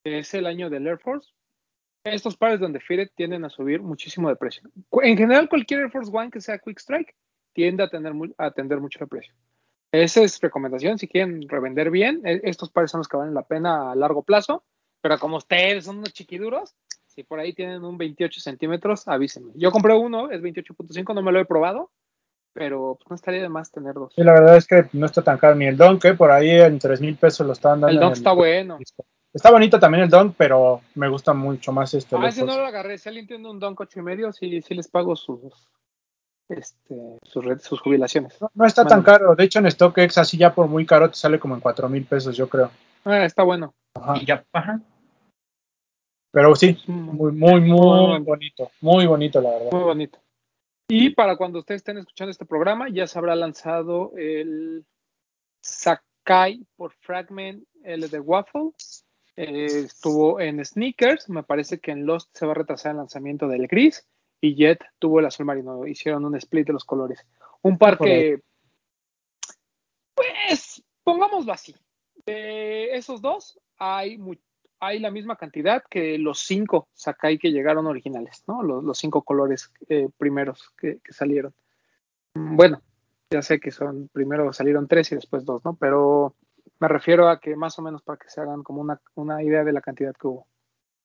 que 0.03 0.19
es 0.19 0.33
el 0.33 0.47
año 0.47 0.69
del 0.69 0.87
Air 0.87 0.99
Force. 0.99 1.31
Estos 2.03 2.37
pares 2.37 2.59
donde 2.59 2.77
Undefeated 2.77 3.11
tienden 3.15 3.45
a 3.45 3.49
subir 3.49 3.81
muchísimo 3.81 4.29
de 4.29 4.35
precio. 4.35 4.69
En 5.01 5.17
general, 5.17 5.49
cualquier 5.49 5.81
Air 5.81 5.91
Force 5.91 6.11
One 6.13 6.29
que 6.29 6.41
sea 6.41 6.59
Quick 6.59 6.79
Strike 6.79 7.15
tiende 7.53 7.83
a, 7.83 7.89
tener 7.89 8.13
a 8.37 8.45
atender 8.45 8.79
mucho 8.79 8.99
de 8.99 9.07
precio. 9.07 9.33
Esa 9.91 10.21
es 10.21 10.39
recomendación. 10.41 10.97
Si 10.97 11.07
quieren 11.07 11.47
revender 11.47 11.89
bien, 11.89 12.21
e- 12.25 12.41
estos 12.43 12.69
pares 12.69 12.91
son 12.91 12.99
los 12.99 13.07
que 13.07 13.17
valen 13.17 13.33
la 13.33 13.47
pena 13.47 13.91
a 13.91 13.95
largo 13.95 14.23
plazo. 14.23 14.63
Pero 15.01 15.19
como 15.19 15.37
ustedes 15.37 15.85
son 15.85 15.99
unos 15.99 16.13
chiquiduros, 16.13 16.75
si 17.05 17.23
por 17.23 17.39
ahí 17.39 17.53
tienen 17.53 17.83
un 17.83 17.97
28 17.97 18.41
centímetros, 18.41 19.07
avísenme. 19.07 19.53
Yo 19.55 19.71
compré 19.71 19.93
uno, 19.93 20.31
es 20.31 20.41
28.5, 20.41 21.13
no 21.13 21.21
me 21.21 21.31
lo 21.31 21.39
he 21.39 21.45
probado, 21.45 21.91
pero 22.55 22.95
pues, 22.95 23.09
no 23.09 23.15
estaría 23.17 23.41
de 23.41 23.49
más 23.49 23.69
tener 23.69 23.93
dos. 23.95 24.13
Sí, 24.15 24.23
la 24.23 24.31
verdad 24.31 24.55
es 24.55 24.65
que 24.65 24.85
no 24.93 25.05
está 25.05 25.21
tan 25.21 25.37
caro 25.37 25.55
ni 25.55 25.65
el 25.67 25.75
don, 25.75 25.99
que 25.99 26.13
por 26.13 26.31
ahí 26.31 26.49
en 26.49 26.79
3 26.79 27.01
mil 27.01 27.17
pesos 27.17 27.45
lo 27.45 27.51
estaban 27.51 27.81
dando. 27.81 27.93
El 27.93 27.99
Dunk 27.99 28.13
está 28.15 28.31
bueno. 28.31 28.79
Está 29.33 29.51
bonito 29.51 29.77
también 29.77 30.05
el 30.05 30.09
don, 30.09 30.31
pero 30.31 30.79
me 30.95 31.09
gusta 31.09 31.33
mucho 31.33 31.73
más 31.73 31.93
este. 31.93 32.15
Ah, 32.17 32.31
si 32.31 32.41
no 32.43 32.57
lo 32.57 32.65
agarré, 32.65 32.97
si 32.97 33.09
alguien 33.09 33.27
tiene 33.27 33.49
un 33.49 33.59
Dunk 33.59 33.81
8 33.81 33.99
y 33.99 34.03
medio, 34.03 34.31
sí, 34.31 34.61
sí 34.61 34.73
les 34.73 34.87
pago 34.87 35.17
sus, 35.17 35.41
este, 36.47 37.17
sus, 37.23 37.43
red- 37.43 37.59
sus 37.59 37.81
jubilaciones. 37.81 38.39
No, 38.41 38.49
no 38.53 38.65
está 38.65 38.85
tan 38.85 39.03
caro. 39.03 39.35
De 39.35 39.43
hecho, 39.43 39.59
en 39.59 39.69
StockX, 39.69 40.17
así 40.19 40.37
ya 40.37 40.53
por 40.55 40.67
muy 40.67 40.85
caro, 40.85 41.09
te 41.09 41.17
sale 41.17 41.37
como 41.37 41.55
en 41.55 41.59
4 41.59 41.89
mil 41.89 42.05
pesos, 42.05 42.37
yo 42.37 42.47
creo. 42.47 42.71
Ah, 43.03 43.25
está 43.25 43.43
bueno. 43.43 43.73
Ajá. 43.95 44.15
Y 44.15 44.25
ya, 44.25 44.45
ajá. 44.53 44.79
Pero 46.31 46.55
sí, 46.55 46.77
Mm, 46.87 47.15
muy, 47.15 47.31
muy, 47.33 47.61
muy 47.61 48.19
bonito. 48.19 48.71
Muy 48.79 49.05
bonito, 49.05 49.41
la 49.41 49.49
verdad. 49.51 49.71
Muy 49.73 49.83
bonito. 49.83 50.19
Y 50.87 51.09
para 51.11 51.35
cuando 51.35 51.59
ustedes 51.59 51.79
estén 51.79 51.97
escuchando 51.97 52.31
este 52.31 52.45
programa, 52.45 52.89
ya 52.89 53.07
se 53.07 53.17
habrá 53.17 53.35
lanzado 53.35 54.11
el 54.15 54.85
Sakai 55.61 56.65
por 56.75 56.93
Fragment 56.93 57.65
L 57.83 58.07
de 58.07 58.19
Waffle. 58.19 58.71
Eh, 59.35 59.65
estuvo 59.85 60.39
en 60.39 60.63
Sneakers, 60.63 61.27
me 61.29 61.43
parece 61.43 61.79
que 61.79 61.91
en 61.91 62.05
Lost 62.05 62.29
se 62.37 62.45
va 62.45 62.53
a 62.53 62.55
retrasar 62.55 62.91
el 62.91 62.97
lanzamiento 62.97 63.47
del 63.47 63.67
gris 63.67 64.07
y 64.39 64.55
Jet 64.55 64.83
tuvo 64.99 65.19
el 65.19 65.25
azul 65.25 65.45
marino. 65.45 65.87
Hicieron 65.87 66.23
un 66.23 66.35
split 66.35 66.67
de 66.67 66.73
los 66.73 66.85
colores. 66.85 67.25
Un 67.61 67.77
par 67.77 67.97
que, 67.97 68.41
pues, 70.13 70.83
pongámoslo 71.03 71.51
así. 71.51 71.75
De 72.25 72.95
esos 72.95 73.21
dos, 73.21 73.59
hay, 73.77 74.17
hay 74.79 74.99
la 74.99 75.11
misma 75.11 75.35
cantidad 75.35 75.83
que 75.89 76.17
los 76.17 76.39
cinco 76.39 76.87
Sakai 76.93 77.37
que 77.37 77.51
llegaron 77.51 77.87
originales, 77.87 78.43
¿no? 78.47 78.63
Los, 78.63 78.97
cinco 78.97 79.23
colores 79.23 79.71
eh, 79.89 80.07
primeros 80.17 80.71
que, 80.77 80.99
salieron. 81.09 81.53
Bueno, 82.33 82.81
ya 83.29 83.41
sé 83.41 83.59
que 83.59 83.71
son, 83.71 84.09
primero 84.11 84.51
salieron 84.51 84.87
tres 84.87 85.11
y 85.11 85.15
después 85.15 85.45
dos, 85.45 85.63
¿no? 85.63 85.75
Pero 85.75 86.35
me 86.79 86.87
refiero 86.87 87.29
a 87.29 87.39
que 87.39 87.55
más 87.55 87.79
o 87.79 87.81
menos 87.81 88.01
para 88.01 88.17
que 88.17 88.29
se 88.29 88.41
hagan 88.41 88.63
como 88.63 88.81
una, 88.81 88.99
una 89.15 89.41
idea 89.41 89.63
de 89.63 89.71
la 89.71 89.81
cantidad 89.81 90.13
que 90.13 90.27
hubo. 90.27 90.47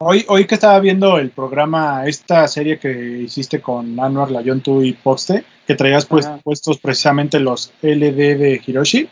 Hoy, 0.03 0.25
hoy 0.29 0.47
que 0.47 0.55
estaba 0.55 0.81
viendo 0.81 1.19
el 1.19 1.31
programa, 1.31 2.07
esta 2.07 2.49
serie 2.49 2.79
que 2.79 2.91
hiciste 2.91 3.61
con 3.61 4.01
Anwar, 4.01 4.31
Layontu 4.31 4.83
y 4.83 4.95
Poste, 4.95 5.45
que 5.67 5.75
traías 5.75 6.07
pues, 6.07 6.27
puestos 6.43 6.79
precisamente 6.79 7.39
los 7.39 7.73
LD 7.83 8.39
de 8.39 8.63
Hiroshi, 8.65 9.09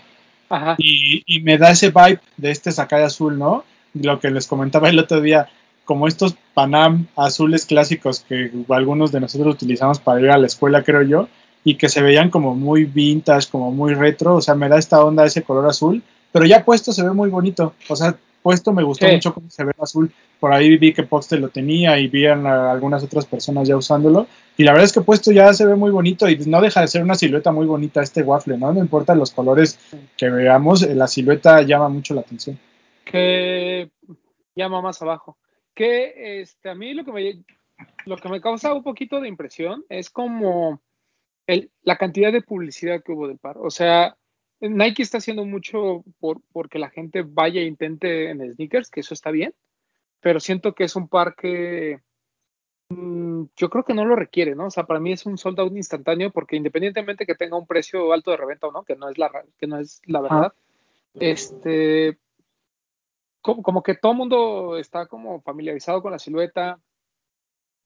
Ajá. 0.49 0.77
Y, 0.79 1.23
y, 1.27 1.43
me 1.43 1.59
da 1.59 1.71
ese 1.73 1.91
vibe 1.91 2.21
de 2.39 2.51
este 2.51 2.73
Sakai 2.73 3.03
azul, 3.03 3.39
¿no? 3.39 3.65
Lo 3.95 4.21
que 4.21 4.31
les 4.31 4.47
comentaba 4.47 4.89
el 4.89 4.99
otro 4.99 5.21
día, 5.21 5.49
como 5.85 6.07
estos 6.07 6.37
Panam 6.55 7.07
azules 7.17 7.65
clásicos 7.65 8.25
que 8.29 8.51
algunos 8.69 9.11
de 9.11 9.21
nosotros 9.21 9.55
utilizamos 9.55 9.99
para 9.99 10.21
ir 10.21 10.31
a 10.31 10.39
la 10.39 10.47
escuela, 10.47 10.83
creo 10.83 11.03
yo, 11.03 11.29
y 11.65 11.77
que 11.77 11.89
se 11.89 12.03
veían 12.03 12.31
como 12.31 12.55
muy 12.55 12.85
vintage, 12.85 13.49
como 13.51 13.73
muy 13.73 13.95
retro, 13.95 14.37
o 14.37 14.41
sea, 14.41 14.55
me 14.55 14.69
da 14.69 14.79
esta 14.79 15.03
onda 15.05 15.25
ese 15.25 15.43
color 15.43 15.67
azul, 15.67 16.03
pero 16.31 16.45
ya 16.45 16.65
puesto 16.65 16.93
se 16.93 17.03
ve 17.03 17.13
muy 17.13 17.31
bonito, 17.31 17.75
o 17.89 17.97
sea, 17.97 18.17
puesto 18.43 18.73
me 18.73 18.83
gustó 18.83 19.09
mucho 19.09 19.35
cómo 19.35 19.51
se 19.51 19.65
ve 19.65 19.73
el 19.77 19.83
azul, 19.83 20.13
por 20.39 20.53
ahí 20.53 20.77
vi 20.77 20.93
que 20.93 21.03
Poste 21.03 21.39
lo 21.39 21.49
tenía 21.49 21.99
y 21.99 22.07
vi 22.09 22.27
a 22.27 22.71
algunas 22.71 23.03
otras 23.03 23.27
personas 23.27 23.67
ya 23.67 23.77
usándolo, 23.77 24.27
y 24.57 24.65
la 24.65 24.73
verdad 24.73 24.85
es 24.85 24.93
que 24.93 25.01
puesto 25.01 25.33
ya 25.33 25.53
se 25.53 25.67
ve 25.67 25.75
muy 25.75 25.91
bonito 25.91 26.29
y 26.29 26.37
no 26.47 26.61
deja 26.61 26.83
de 26.83 26.89
ser 26.89 27.03
una 27.03 27.15
silueta 27.15 27.51
muy 27.51 27.67
bonita 27.67 28.03
este 28.03 28.23
waffle, 28.23 28.59
¿no? 28.59 28.73
No 28.73 28.81
importa 28.81 29.15
los 29.15 29.31
colores 29.31 29.79
que 30.17 30.29
veamos, 30.29 30.83
la 30.83 31.07
silueta 31.07 31.63
llama 31.63 31.89
mucho 31.89 32.15
la 32.15 32.21
atención. 32.21 32.59
Que 33.11 33.91
llama 34.55 34.83
más 34.83 35.01
abajo. 35.01 35.39
Que 35.75 36.41
este, 36.41 36.69
a 36.69 36.75
mí 36.75 36.93
lo 36.93 37.05
que 37.05 37.13
me, 37.13 37.45
lo 38.05 38.17
que 38.17 38.29
me 38.29 38.41
causa 38.41 38.75
un 38.75 38.83
poquito 38.83 39.21
de 39.21 39.29
impresión 39.29 39.85
es 39.89 40.11
como 40.11 40.83
la 41.83 41.97
cantidad 41.97 42.33
de 42.33 42.43
publicidad 42.43 43.03
que 43.03 43.13
hubo 43.13 43.29
del 43.29 43.39
par. 43.39 43.57
O 43.59 43.71
sea, 43.71 44.17
Nike 44.61 45.03
está 45.03 45.19
haciendo 45.19 45.45
mucho 45.45 46.05
por 46.21 46.43
porque 46.53 46.79
la 46.79 46.91
gente 46.91 47.23
vaya 47.23 47.61
e 47.61 47.65
intente 47.65 48.31
en 48.31 48.53
sneakers, 48.53 48.91
que 48.91 49.01
eso 49.01 49.15
está 49.15 49.31
bien, 49.31 49.55
pero 50.21 50.41
siento 50.41 50.75
que 50.75 50.85
es 50.85 50.97
un 50.97 51.09
par 51.09 51.35
que 51.37 52.01
mm, 52.91 53.45
yo 53.57 53.71
creo 53.71 53.85
que 53.85 53.95
no 53.95 54.05
lo 54.05 54.17
requiere, 54.17 54.55
¿no? 54.55 54.67
O 54.67 54.71
sea, 54.71 54.85
para 54.85 55.01
mí 55.01 55.13
es 55.13 55.25
un 55.25 55.39
sold 55.39 55.61
out 55.61 55.75
instantáneo 55.75 56.31
porque 56.31 56.57
independientemente 56.57 57.25
que 57.25 57.35
tenga 57.35 57.57
un 57.57 57.67
precio 57.67 58.13
alto 58.13 58.31
de 58.31 58.37
reventa 58.37 58.67
o 58.67 58.73
no, 58.73 58.83
que 58.83 58.97
no 58.97 59.09
es 59.09 59.17
la, 59.17 59.31
que 59.59 59.67
no 59.67 59.79
es 59.79 60.03
la 60.05 60.21
verdad, 60.21 60.53
este, 61.15 62.19
como, 63.41 63.63
como, 63.63 63.83
que 63.83 63.95
todo 63.95 64.13
el 64.13 64.19
mundo 64.19 64.79
está 64.79 65.07
como 65.07 65.41
familiarizado 65.43 66.03
con 66.03 66.13
la 66.13 66.19
silueta, 66.19 66.81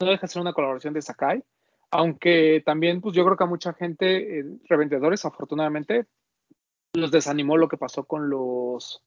no 0.00 0.06
deja 0.10 0.22
de 0.22 0.32
ser 0.32 0.42
una 0.42 0.52
colaboración 0.52 0.94
de 0.94 1.02
Sakai 1.02 1.44
aunque 1.92 2.62
también, 2.64 3.02
pues 3.02 3.14
yo 3.14 3.22
creo 3.24 3.36
que 3.36 3.44
a 3.44 3.46
mucha 3.46 3.74
gente, 3.74 4.38
eh, 4.38 4.44
revendedores, 4.64 5.24
afortunadamente, 5.26 6.06
los 6.94 7.10
desanimó 7.10 7.58
lo 7.58 7.68
que 7.68 7.76
pasó 7.76 8.04
con 8.04 8.30
los. 8.30 9.04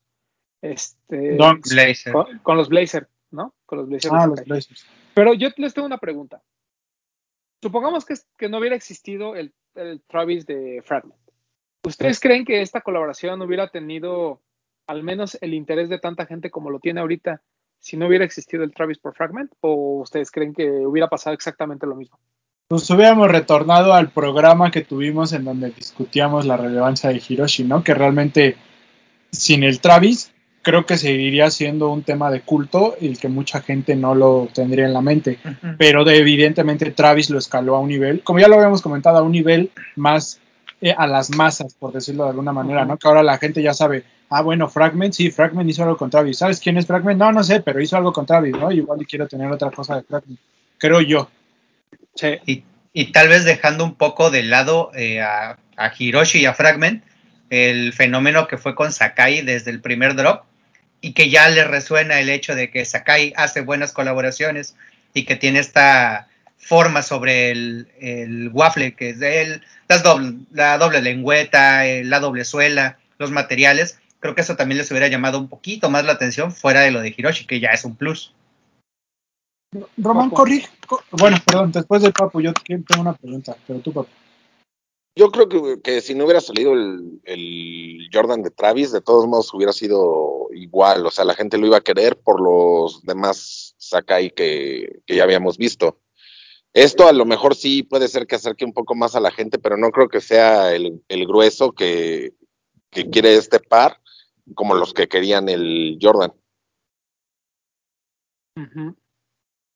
Este, 0.62 1.36
Blazer. 1.68 2.12
Con, 2.42 2.56
los 2.56 2.68
Blazer, 2.68 3.08
¿no? 3.32 3.54
Con 3.66 3.78
los 3.78 3.88
Blazers. 3.88 4.14
Ah, 4.14 4.26
los 4.28 4.44
Blazers. 4.44 4.86
Pero 5.14 5.34
yo 5.34 5.48
les 5.56 5.74
tengo 5.74 5.86
una 5.86 5.98
pregunta. 5.98 6.42
Supongamos 7.60 8.04
que, 8.04 8.14
que 8.38 8.48
no 8.48 8.58
hubiera 8.58 8.76
existido 8.76 9.34
el, 9.34 9.52
el, 9.74 10.00
Travis 10.02 10.46
de 10.46 10.80
Fragment. 10.84 11.20
¿Ustedes 11.84 12.20
creen 12.20 12.44
que 12.44 12.62
esta 12.62 12.82
colaboración 12.82 13.42
hubiera 13.42 13.68
tenido 13.68 14.42
al 14.86 15.02
menos 15.02 15.38
el 15.40 15.54
interés 15.54 15.88
de 15.88 15.98
tanta 15.98 16.26
gente 16.26 16.50
como 16.50 16.70
lo 16.70 16.78
tiene 16.78 17.00
ahorita 17.00 17.42
si 17.78 17.96
no 17.96 18.06
hubiera 18.06 18.24
existido 18.24 18.64
el 18.64 18.72
Travis 18.72 18.98
por 18.98 19.14
Fragment? 19.14 19.52
¿O 19.60 20.00
ustedes 20.00 20.30
creen 20.30 20.54
que 20.54 20.68
hubiera 20.68 21.08
pasado 21.08 21.34
exactamente 21.34 21.86
lo 21.86 21.96
mismo? 21.96 22.18
Nos 22.68 22.90
hubiéramos 22.90 23.30
retornado 23.30 23.94
al 23.94 24.10
programa 24.10 24.70
que 24.70 24.82
tuvimos 24.82 25.32
en 25.32 25.44
donde 25.44 25.70
discutíamos 25.70 26.46
la 26.46 26.56
relevancia 26.56 27.10
de 27.10 27.22
Hiroshi, 27.26 27.62
¿no? 27.64 27.84
Que 27.84 27.94
realmente 27.94 28.56
sin 29.30 29.62
el 29.62 29.80
Travis 29.80 30.32
creo 30.62 30.84
que 30.84 30.96
seguiría 30.96 31.48
siendo 31.52 31.90
un 31.90 32.02
tema 32.02 32.28
de 32.28 32.40
culto 32.40 32.96
y 33.00 33.14
que 33.14 33.28
mucha 33.28 33.60
gente 33.60 33.94
no 33.94 34.16
lo 34.16 34.48
tendría 34.52 34.84
en 34.84 34.94
la 34.94 35.00
mente. 35.00 35.38
Pero 35.78 36.04
de, 36.04 36.16
evidentemente 36.16 36.90
Travis 36.90 37.30
lo 37.30 37.38
escaló 37.38 37.76
a 37.76 37.78
un 37.78 37.88
nivel, 37.88 38.24
como 38.24 38.40
ya 38.40 38.48
lo 38.48 38.56
habíamos 38.56 38.82
comentado, 38.82 39.18
a 39.18 39.22
un 39.22 39.30
nivel 39.30 39.70
más 39.94 40.40
eh, 40.80 40.92
a 40.96 41.06
las 41.06 41.30
masas, 41.30 41.74
por 41.74 41.92
decirlo 41.92 42.24
de 42.24 42.30
alguna 42.30 42.52
manera, 42.52 42.84
¿no? 42.84 42.98
Que 42.98 43.06
ahora 43.06 43.22
la 43.22 43.38
gente 43.38 43.62
ya 43.62 43.74
sabe, 43.74 44.02
ah, 44.30 44.42
bueno, 44.42 44.68
Fragment, 44.68 45.14
sí, 45.14 45.30
Fragment 45.30 45.68
hizo 45.70 45.82
algo 45.82 45.96
con 45.96 46.10
Travis. 46.10 46.38
¿Sabes 46.38 46.60
quién 46.60 46.76
es 46.78 46.86
Fragment? 46.86 47.18
No, 47.18 47.32
no 47.32 47.44
sé, 47.44 47.60
pero 47.60 47.80
hizo 47.80 47.96
algo 47.96 48.12
con 48.12 48.26
Travis, 48.26 48.56
¿no? 48.56 48.70
Igual 48.70 49.02
y 49.02 49.06
quiero 49.06 49.26
tener 49.26 49.50
otra 49.50 49.70
cosa 49.70 49.96
de 49.96 50.02
Fragment. 50.02 50.38
Creo 50.78 51.00
yo. 51.00 51.30
Y, 52.46 53.12
tal 53.12 53.28
vez 53.28 53.44
dejando 53.44 53.84
un 53.84 53.94
poco 53.94 54.30
de 54.30 54.42
lado 54.42 54.90
eh, 54.94 55.20
a, 55.20 55.58
Hiroshi 55.98 56.40
y 56.40 56.46
a 56.46 56.54
Fragment, 56.54 57.04
el 57.50 57.92
fenómeno 57.92 58.48
que 58.48 58.58
fue 58.58 58.74
con 58.74 58.92
Sakai 58.92 59.42
desde 59.42 59.70
el 59.70 59.80
primer 59.80 60.16
drop 60.16 60.44
y 61.00 61.12
que 61.12 61.28
ya 61.28 61.48
le 61.48 61.64
resuena 61.64 62.20
el 62.20 62.30
hecho 62.30 62.54
de 62.54 62.70
que 62.70 62.84
Sakai 62.84 63.32
hace 63.36 63.60
buenas 63.60 63.92
colaboraciones 63.92 64.74
y 65.12 65.24
que 65.24 65.36
tiene 65.36 65.58
esta 65.58 66.28
forma 66.56 67.02
sobre 67.02 67.50
el, 67.50 68.50
waffle, 68.52 68.94
que 68.94 69.10
es 69.10 69.20
el, 69.20 69.62
las 69.88 70.02
doble, 70.02 70.38
la 70.52 70.78
doble 70.78 71.02
lengüeta, 71.02 71.86
eh, 71.86 72.02
la 72.02 72.18
doble 72.18 72.44
suela, 72.44 72.98
los 73.18 73.30
materiales. 73.30 73.98
Creo 74.26 74.34
que 74.34 74.40
eso 74.40 74.56
también 74.56 74.78
les 74.78 74.90
hubiera 74.90 75.06
llamado 75.06 75.38
un 75.38 75.48
poquito 75.48 75.88
más 75.88 76.04
la 76.04 76.10
atención 76.10 76.50
fuera 76.50 76.80
de 76.80 76.90
lo 76.90 77.00
de 77.00 77.14
Hiroshi, 77.16 77.46
que 77.46 77.60
ya 77.60 77.68
es 77.68 77.84
un 77.84 77.94
plus. 77.94 78.34
Román, 79.96 80.30
corrige. 80.30 80.68
Bueno, 81.12 81.36
perdón, 81.46 81.70
después 81.70 82.02
del 82.02 82.12
Papu, 82.12 82.40
yo 82.40 82.52
tengo 82.52 83.02
una 83.02 83.14
pregunta, 83.14 83.56
pero 83.68 83.78
tú, 83.78 83.92
Papu. 83.92 84.08
Yo 85.14 85.30
creo 85.30 85.80
que, 85.80 86.00
si 86.00 86.16
no 86.16 86.24
hubiera 86.24 86.40
salido 86.40 86.72
el, 86.74 88.10
Jordan 88.12 88.42
de 88.42 88.50
Travis, 88.50 88.90
de 88.90 89.00
todos 89.00 89.28
modos 89.28 89.54
hubiera 89.54 89.72
sido 89.72 90.48
igual. 90.52 91.06
O 91.06 91.12
sea, 91.12 91.24
la 91.24 91.36
gente 91.36 91.56
lo 91.56 91.68
iba 91.68 91.76
a 91.76 91.84
querer 91.84 92.18
por 92.18 92.40
los 92.40 93.02
demás 93.02 93.76
Sakai 93.78 94.32
que, 94.32 95.02
que 95.06 95.14
ya 95.14 95.22
habíamos 95.22 95.56
visto. 95.56 96.00
Esto 96.72 97.06
a 97.06 97.12
lo 97.12 97.26
mejor 97.26 97.54
sí 97.54 97.84
puede 97.84 98.08
ser 98.08 98.26
que 98.26 98.34
acerque 98.34 98.64
un 98.64 98.72
poco 98.72 98.96
más 98.96 99.14
a 99.14 99.20
la 99.20 99.30
gente, 99.30 99.60
pero 99.60 99.76
no 99.76 99.92
creo 99.92 100.08
que 100.08 100.20
sea 100.20 100.74
el, 100.74 101.00
grueso 101.28 101.70
que, 101.70 102.34
que 102.90 103.08
quiere 103.08 103.36
este 103.36 103.60
par 103.60 104.00
como 104.54 104.74
los 104.74 104.94
que 104.94 105.08
querían 105.08 105.48
el 105.48 105.98
Jordan. 106.00 106.32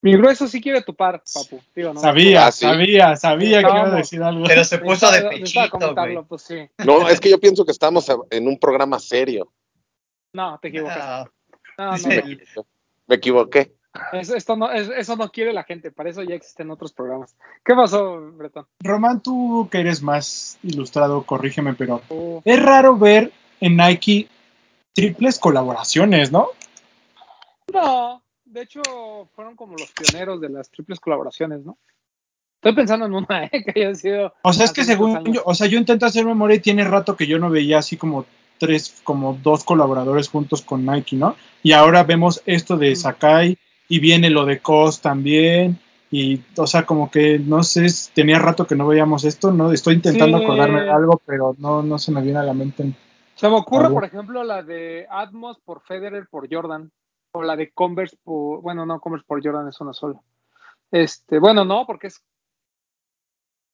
Mi 0.02 0.16
grueso 0.16 0.48
sí 0.48 0.60
quiere 0.62 0.82
tupar, 0.82 1.22
papu. 1.32 1.60
Sabía, 2.00 2.46
ah, 2.46 2.52
sabía, 2.52 3.16
sabía 3.16 3.62
que 3.62 3.68
iba 3.68 3.86
a 3.86 3.96
decir 3.96 4.22
algo. 4.22 4.44
Pero 4.46 4.64
se 4.64 4.78
puso 4.78 5.10
de 5.10 5.22
pechito, 5.22 6.26
pues, 6.26 6.48
No, 6.78 7.06
es 7.08 7.20
que 7.20 7.30
yo 7.30 7.38
pienso 7.38 7.66
que 7.66 7.72
estamos 7.72 8.10
en 8.30 8.48
un 8.48 8.58
programa 8.58 8.98
serio. 8.98 9.52
No, 10.32 10.58
te 10.60 10.68
equivocaste. 10.68 11.30
No, 11.76 11.96
no, 11.96 12.66
Me 13.06 13.16
equivoqué. 13.16 13.74
Eso, 14.12 14.36
esto 14.36 14.56
no, 14.56 14.70
eso 14.70 15.16
no 15.16 15.32
quiere 15.32 15.52
la 15.52 15.64
gente, 15.64 15.90
para 15.90 16.10
eso 16.10 16.22
ya 16.22 16.36
existen 16.36 16.70
otros 16.70 16.92
programas. 16.92 17.36
¿Qué 17.64 17.74
pasó, 17.74 18.20
Bretón? 18.32 18.66
Román, 18.80 19.20
tú 19.20 19.68
que 19.70 19.80
eres 19.80 20.00
más 20.00 20.58
ilustrado, 20.62 21.24
corrígeme, 21.24 21.74
pero 21.74 22.00
oh. 22.08 22.40
es 22.44 22.62
raro 22.62 22.96
ver 22.96 23.32
en 23.60 23.76
Nike 23.76 24.28
triples 24.92 25.38
colaboraciones, 25.38 26.32
¿no? 26.32 26.48
No, 27.72 28.22
de 28.44 28.62
hecho, 28.62 28.82
fueron 29.34 29.56
como 29.56 29.76
los 29.76 29.92
pioneros 29.92 30.40
de 30.40 30.48
las 30.48 30.70
triples 30.70 30.98
colaboraciones, 30.98 31.64
¿no? 31.64 31.78
Estoy 32.56 32.74
pensando 32.74 33.06
en 33.06 33.14
una, 33.14 33.44
¿eh? 33.52 33.64
Que 33.64 33.80
haya 33.80 33.94
sido. 33.94 34.34
O 34.42 34.52
sea, 34.52 34.64
es 34.64 34.72
que 34.72 34.84
según 34.84 35.24
yo, 35.32 35.42
o 35.44 35.54
sea, 35.54 35.66
yo 35.66 35.78
intento 35.78 36.06
hacer 36.06 36.24
memoria 36.24 36.56
y 36.56 36.60
tiene 36.60 36.84
rato 36.84 37.16
que 37.16 37.26
yo 37.26 37.38
no 37.38 37.48
veía 37.48 37.78
así 37.78 37.96
como 37.96 38.26
tres, 38.58 39.00
como 39.04 39.38
dos 39.42 39.64
colaboradores 39.64 40.28
juntos 40.28 40.62
con 40.62 40.84
Nike, 40.84 41.16
¿no? 41.16 41.36
Y 41.62 41.72
ahora 41.72 42.04
vemos 42.04 42.42
esto 42.44 42.76
de 42.76 42.94
Sakai 42.94 43.56
y 43.88 43.98
viene 43.98 44.30
lo 44.30 44.44
de 44.44 44.60
Cos 44.60 45.00
también. 45.00 45.78
Y, 46.12 46.40
o 46.56 46.66
sea, 46.66 46.84
como 46.84 47.10
que, 47.10 47.38
no 47.38 47.62
sé, 47.62 47.86
tenía 48.12 48.38
rato 48.38 48.66
que 48.66 48.74
no 48.74 48.86
veíamos 48.86 49.24
esto, 49.24 49.52
¿no? 49.52 49.72
Estoy 49.72 49.94
intentando 49.94 50.38
acordarme 50.38 50.82
de 50.82 50.90
algo, 50.90 51.22
pero 51.24 51.54
no, 51.58 51.82
no 51.82 51.98
se 51.98 52.10
me 52.10 52.20
viene 52.20 52.40
a 52.40 52.42
la 52.42 52.52
mente. 52.52 52.92
Se 53.40 53.48
me 53.48 53.56
ocurre, 53.56 53.88
por 53.90 54.04
ejemplo, 54.04 54.44
la 54.44 54.62
de 54.62 55.06
Atmos 55.08 55.58
por 55.60 55.80
Federer 55.82 56.28
por 56.28 56.52
Jordan. 56.52 56.92
O 57.32 57.42
la 57.42 57.56
de 57.56 57.70
Converse 57.72 58.16
por, 58.22 58.60
bueno, 58.60 58.84
no, 58.84 59.00
Converse 59.00 59.24
por 59.26 59.42
Jordan 59.42 59.68
es 59.68 59.80
una 59.80 59.92
sola. 59.94 60.20
Este, 60.90 61.38
bueno, 61.38 61.64
no, 61.64 61.86
porque 61.86 62.08
es 62.08 62.22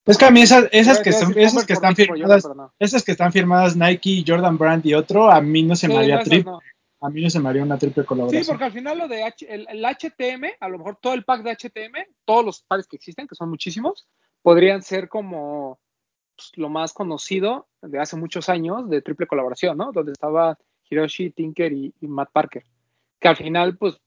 Es 0.04 0.18
que 0.18 0.26
a 0.26 0.30
mí 0.30 0.42
esas, 0.42 0.68
esas 0.70 1.00
que 1.00 1.12
son, 1.12 1.36
esas 1.36 1.66
que 1.66 1.72
están 1.72 1.96
firmadas, 1.96 2.20
Jordan, 2.22 2.40
pero 2.42 2.54
no. 2.54 2.74
esas 2.78 3.02
que 3.02 3.12
están 3.12 3.32
firmadas 3.32 3.74
Nike, 3.76 4.22
Jordan 4.24 4.56
Brand 4.56 4.86
y 4.86 4.94
otro, 4.94 5.30
a 5.30 5.40
mí 5.40 5.62
no 5.64 5.74
se 5.74 5.88
me 5.88 5.94
Sí, 5.94 6.00
haría 6.00 6.14
no, 6.16 6.20
esas 6.20 6.30
trip, 6.30 6.46
no. 6.46 6.60
a 7.00 7.10
mí 7.10 7.22
no 7.22 7.30
se 7.30 7.40
me 7.40 7.48
haría 7.48 7.62
una 7.64 7.78
triple 7.78 8.02
Sí, 8.02 8.06
colaboración. 8.06 8.46
porque 8.46 8.64
al 8.64 8.72
final 8.72 8.98
lo 8.98 9.08
de 9.08 9.24
H- 9.24 9.46
el, 9.52 9.66
el 9.68 9.84
HTM, 9.84 10.44
a 10.60 10.68
lo 10.68 10.78
mejor 10.78 10.98
todo 11.00 11.14
el 11.14 11.24
pack 11.24 11.42
de 11.42 11.50
HTM, 11.56 12.06
todos 12.24 12.44
los 12.44 12.62
pares 12.62 12.86
que 12.86 12.96
existen, 12.96 13.26
que 13.26 13.34
son 13.34 13.48
muchísimos, 13.50 14.06
podrían 14.42 14.82
ser 14.82 15.08
como 15.08 15.80
pues, 16.36 16.52
lo 16.56 16.68
más 16.68 16.92
conocido 16.92 17.66
de 17.82 17.98
hace 17.98 18.16
muchos 18.16 18.48
años 18.48 18.88
de 18.90 19.02
triple 19.02 19.26
colaboración, 19.26 19.76
¿no? 19.78 19.90
Donde 19.92 20.12
estaba 20.12 20.58
Hiroshi, 20.88 21.30
Tinker 21.30 21.72
y, 21.72 21.92
y 22.00 22.06
Matt 22.06 22.30
Parker. 22.32 22.62
Que 23.18 23.28
al 23.28 23.36
final, 23.36 23.76
pues, 23.76 23.98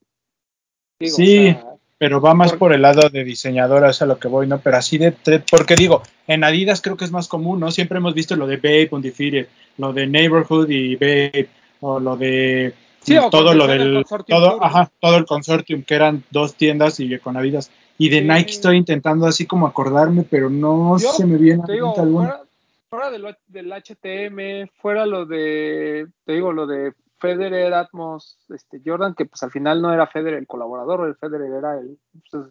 digo, 0.98 1.16
Sí. 1.16 1.48
o 1.48 1.52
sea, 1.52 1.66
pero 1.98 2.20
va 2.20 2.32
más 2.32 2.54
Por- 2.54 2.72
el 2.72 2.80
lado 2.80 3.10
de 3.10 3.24
diseñadora, 3.24 3.90
es 3.90 4.00
a 4.00 4.06
lo 4.06 4.18
que 4.18 4.28
voy, 4.28 4.46
¿no? 4.46 4.58
Pero 4.60 4.78
así 4.78 4.96
de, 4.96 5.12
porque 5.50 5.74
digo, 5.76 6.02
en 6.26 6.44
Adidas 6.44 6.80
creo 6.80 6.96
que 6.96 7.04
es 7.04 7.12
más 7.12 7.28
común, 7.28 7.60
¿no? 7.60 7.70
Siempre 7.70 7.98
hemos 7.98 8.14
visto 8.14 8.36
lo 8.36 8.46
de 8.46 8.56
Babe, 8.56 9.48
lo 9.76 9.92
de 9.92 10.06
Neighborhood 10.06 10.70
y 10.70 10.96
Babe, 10.96 11.48
o 11.80 12.00
lo 12.00 12.16
de 12.16 12.72
Sí, 13.02 13.16
todo 13.30 13.54
lo 13.54 13.66
del, 13.66 14.04
todo, 14.26 14.60
todo 15.00 15.16
el 15.16 15.24
consortium, 15.24 15.82
que 15.82 15.94
eran 15.94 16.22
dos 16.30 16.54
tiendas 16.54 17.00
y 17.00 17.18
con 17.18 17.36
Adidas. 17.36 17.70
Y 18.00 18.08
de 18.08 18.20
Sí. 18.20 18.24
Nike 18.24 18.50
estoy 18.52 18.76
intentando 18.78 19.26
así 19.26 19.46
como 19.46 19.66
acordarme, 19.66 20.22
pero 20.22 20.48
no 20.48 20.96
Yo 20.98 21.12
se 21.12 21.26
me 21.26 21.36
viene 21.36 21.62
a 21.62 21.66
te 21.66 21.72
la 21.72 21.74
digo, 21.74 21.86
mente 21.88 22.00
alguna. 22.00 22.28
fuera, 22.30 22.44
fuera 22.88 23.10
de 23.10 23.18
lo- 23.18 23.36
del 23.46 23.72
HTM, 23.72 24.70
fuera 24.80 25.04
lo 25.04 25.26
de, 25.26 26.08
te 26.24 26.32
digo, 26.32 26.50
lo 26.50 26.66
de 26.66 26.94
Federer, 27.18 27.74
Atmos, 27.74 28.38
este, 28.48 28.80
Jordan, 28.82 29.14
que 29.14 29.26
pues 29.26 29.42
al 29.42 29.50
final 29.50 29.82
no 29.82 29.92
era 29.92 30.06
Federer 30.06 30.38
el 30.38 30.46
colaborador, 30.46 31.06
el 31.06 31.16
Federer 31.16 31.52
era 31.52 31.78
el, 31.78 31.98
pues, 32.30 32.46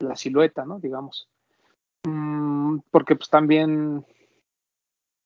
la 0.00 0.16
silueta, 0.16 0.64
¿no? 0.64 0.80
Digamos. 0.80 1.28
Mm, 2.02 2.78
porque 2.90 3.14
pues 3.14 3.30
también 3.30 4.04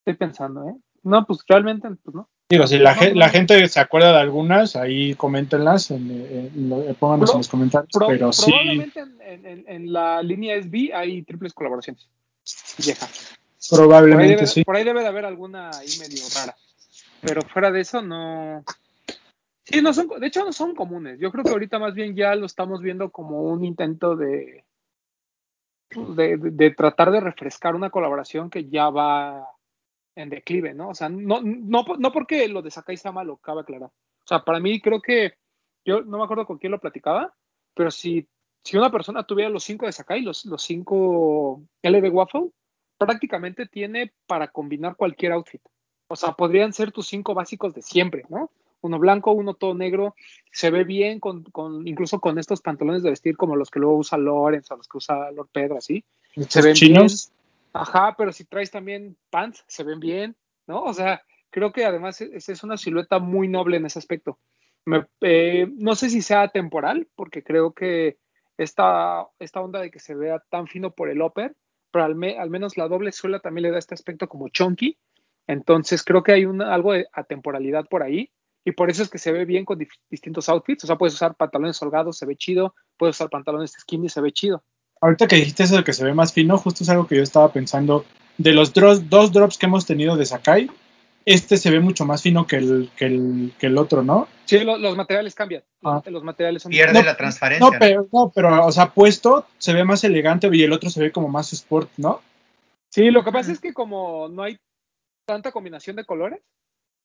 estoy 0.01 0.15
pensando, 0.19 0.69
¿eh? 0.69 0.75
No, 1.05 1.25
pues 1.25 1.41
realmente, 1.49 1.89
pues 2.03 2.15
no. 2.15 2.29
Digo, 2.49 2.67
si 2.67 2.79
la, 2.79 2.95
No, 2.95 3.01
ge- 3.01 3.11
no, 3.15 3.21
la 3.21 3.27
no. 3.27 3.33
gente 3.33 3.69
se 3.69 3.81
acuerda 3.81 4.13
de 4.13 4.19
algunas, 4.21 4.77
ahí 4.77 5.15
coméntenlas, 5.15 5.91
en, 5.91 6.11
en 6.11 6.69
lo- 6.69 6.95
pónganos 6.95 7.31
Pro- 7.31 7.37
en 7.37 7.39
los 7.41 7.49
comentarios, 7.49 7.91
Pro- 7.93 8.07
pero 8.09 8.31
Probablemente 8.31 9.01
en, 9.01 9.93
la 9.93 10.23
línea 10.23 10.57
SB 10.57 10.93
hay 10.95 11.23
triples 11.23 11.55
colaboraciones. 11.55 12.07
Vieja. 12.85 13.07
Por 13.71 13.79
probablemente 13.79 14.35
debe, 14.37 14.47
sí. 14.47 14.63
por 14.63 14.77
ahí 14.77 14.85
debe 14.85 15.01
de 15.01 15.07
haber 15.09 15.25
alguna 15.25 15.71
ahí 15.71 15.89
medio 15.99 16.23
rara. 16.35 16.55
Pero 17.23 17.41
fuera 17.43 17.71
de 17.71 17.81
eso, 17.81 18.03
no. 18.03 18.63
Sí, 19.65 19.81
no 19.81 19.95
son, 19.95 20.09
de 20.21 20.27
hecho 20.27 20.45
no 20.45 20.53
son 20.53 20.75
comunes. 20.75 21.19
Yo 21.19 21.33
creo 21.33 21.43
que 21.43 21.51
ahorita 21.51 21.79
más 21.79 21.95
bien 21.95 22.15
ya 22.15 22.35
lo 22.35 22.45
estamos 22.45 22.83
viendo 22.83 23.11
como 23.11 23.41
un 23.45 23.65
intento 23.65 24.15
de, 24.17 24.65
de, 25.91 26.37
de- 26.37 26.51
de 26.51 26.71
tratar 26.73 27.11
de 27.11 27.21
refrescar 27.21 27.75
una 27.75 27.89
colaboración 27.89 28.51
que 28.51 28.69
ya 28.69 28.91
va 28.91 29.49
en 30.17 30.31
declive, 30.31 30.75
¿no? 30.75 30.91
O 30.91 30.95
sea, 30.95 31.09
no, 31.09 31.41
no, 31.43 31.85
no 31.99 32.13
porque 32.13 32.49
lo 32.49 32.63
de 32.63 32.71
Sakai 32.71 32.97
sea 32.97 33.13
malo, 33.13 33.37
cabe 33.39 33.63
aclarar. 33.63 33.89
O 33.89 34.27
sea, 34.27 34.45
para 34.45 34.61
mí 34.61 34.81
creo 34.81 35.01
que, 35.01 35.35
yo 35.85 36.03
no 36.03 36.19
me 36.19 36.25
acuerdo 36.25 36.47
con 36.47 36.59
quién 36.59 36.73
lo 36.73 36.81
platicaba, 36.81 37.35
pero 37.75 37.91
si, 37.91 38.27
si 38.63 38.77
una 38.77 38.91
persona 38.91 39.25
tuviera 39.25 39.51
los 39.51 39.65
cinco 39.65 39.87
de 39.87 39.93
Sakai, 39.93 40.23
los, 40.23 40.45
los 40.47 40.63
cinco 40.63 41.63
L 41.83 42.01
de 42.01 42.11
Waffle, 42.11 42.51
prácticamente 42.97 43.67
tiene 43.67 44.13
para 44.27 44.49
combinar 44.49 44.97
cualquier 44.97 45.33
outfit. 45.33 45.61
O 46.09 46.17
sea, 46.17 46.33
podrían 46.33 46.73
ser 46.73 46.93
tus 46.93 47.07
cinco 47.07 47.35
básicos 47.35 47.75
de 47.75 47.83
siempre, 47.83 48.25
¿no? 48.29 48.51
Uno 48.83 48.99
blanco, 48.99 49.33
uno 49.33 49.55
todo 49.55 49.75
negro, 49.75 50.15
se 50.53 50.71
ve 50.71 50.85
bien 50.85 51.19
con, 51.19 51.43
con 51.45 51.89
incluso 51.89 52.21
con 52.21 52.39
estos 52.39 52.61
pantalones 52.61 53.03
de 53.03 53.11
vestir 53.11 53.37
como 53.37 53.57
los 53.57 53.71
que 53.71 53.81
luego 53.81 53.97
usa 53.97 54.19
Lorenz 54.19 54.71
o 54.71 54.77
los 54.77 54.87
que 54.87 54.99
usa 54.99 55.31
Lord 55.31 55.49
Pedro, 55.53 55.79
así. 55.79 56.05
Se 56.49 56.61
ven 56.61 56.75
chinos, 56.75 57.33
Ajá, 57.75 58.15
pero 58.17 58.33
si 58.33 58.45
traes 58.45 58.71
también 58.71 59.17
pants, 59.31 59.65
se 59.67 59.83
ven 59.85 60.01
bien, 60.01 60.37
¿no? 60.67 60.83
O 60.85 60.95
sea, 60.95 61.23
creo 61.51 61.73
que 61.73 61.85
además 61.85 62.21
es, 62.21 62.49
es 62.49 62.63
una 62.65 62.77
silueta 62.77 63.19
muy 63.19 63.49
noble 63.49 63.77
en 63.79 63.87
ese 63.87 63.99
aspecto. 63.99 64.39
Eh, 65.23 65.67
no 65.77 65.95
sé 65.97 66.11
si 66.11 66.23
sea 66.23 66.49
temporal, 66.49 67.09
porque 67.17 67.43
creo 67.43 67.73
que 67.73 68.19
esta, 68.59 69.27
esta 69.41 69.61
onda 69.61 69.81
de 69.81 69.91
que 69.91 69.99
se 69.99 70.15
vea 70.15 70.39
tan 70.51 70.69
fino 70.69 70.93
por 70.93 71.09
el 71.09 71.23
upper, 71.23 71.57
pero 71.91 72.05
al, 72.05 72.15
me- 72.15 72.39
al 72.39 72.51
menos 72.51 72.77
la 72.77 72.89
doble 72.89 73.13
suela 73.13 73.41
también 73.41 73.65
le 73.65 73.71
da 73.73 73.79
este 73.79 73.95
aspecto 73.95 74.29
como 74.29 74.49
chunky. 74.51 74.99
Entonces 75.47 76.05
creo 76.05 76.23
que 76.23 76.33
hay 76.33 76.45
algo 76.45 76.93
de 76.93 77.07
atemporalidad 77.13 77.87
por 77.89 78.03
ahí. 78.03 78.31
Y 78.67 78.73
por 78.73 78.91
eso 78.91 79.03
es 79.03 79.11
que 79.11 79.19
se 79.19 79.33
ve 79.33 79.45
bien 79.47 79.65
con 79.65 79.79
distintos 80.11 80.49
outfits. 80.49 80.85
O 80.85 80.87
sea, 80.87 80.97
puedes 80.97 81.15
usar 81.15 81.37
pantalones 81.37 81.81
holgados, 81.83 82.17
se 82.19 82.27
ve 82.27 82.37
chido. 82.37 82.75
Puedes 82.97 83.17
usar 83.17 83.31
pantalones 83.31 83.73
skinny, 83.79 84.09
se 84.09 84.21
ve 84.23 84.33
chido. 84.33 84.65
Ahorita 85.05 85.27
que 85.29 85.37
dijiste 85.37 85.63
eso 85.65 85.77
de 85.77 85.85
que 85.85 85.93
se 85.93 86.05
ve 86.05 86.15
más 86.15 86.33
fino, 86.33 86.57
justo 86.59 86.83
es 86.83 86.89
algo 86.89 87.07
que 87.07 87.17
yo 87.17 87.23
estaba 87.23 87.53
pensando, 87.53 88.05
de 88.39 88.53
los 88.53 88.75
dros- 88.75 89.09
dos 89.09 89.33
drops 89.33 89.59
que 89.59 89.67
hemos 89.67 89.87
tenido 89.87 90.17
de 90.17 90.25
Sakai, 90.27 90.71
este 91.27 91.57
se 91.57 91.71
ve 91.71 91.81
mucho 91.81 92.05
más 92.05 92.23
fino 92.23 92.47
que 92.47 92.57
el, 92.57 92.91
que 92.97 93.07
el, 93.07 93.53
que 93.59 93.67
el 93.67 93.79
otro, 93.79 94.03
¿no? 94.03 94.29
Sí, 94.45 94.59
lo- 94.61 94.79
los 94.79 94.97
materiales 94.97 95.35
cambian. 95.35 95.63
Ah. 95.83 96.03
Los, 96.07 96.23
materiales 96.23 96.63
son 96.63 96.71
Pierde 96.71 96.95
No, 96.95 97.03
la 97.03 97.17
transparencia. 97.17 97.67
No, 97.71 97.79
pero, 97.79 98.09
no, 98.13 98.33
pero, 98.35 98.67
o 98.67 98.73
sea, 98.73 98.91
puesto 98.93 99.47
se 99.59 99.73
ve 99.73 99.85
más 99.85 100.05
elegante 100.05 100.49
y 100.53 100.63
el 100.63 100.73
otro 100.73 100.91
se 100.91 101.01
ve 101.01 101.13
como 101.13 101.29
más 101.29 101.53
sport, 101.53 101.91
¿no? 101.97 102.21
Sí, 102.91 103.11
lo 103.11 103.25
que 103.25 103.33
pasa 103.33 103.53
es 103.53 103.61
que 103.61 103.73
como 103.73 104.29
no 104.29 104.43
hay 104.43 104.59
tanta 105.27 105.53
combinación 105.53 105.97
de 105.97 106.05
colores, 106.05 106.41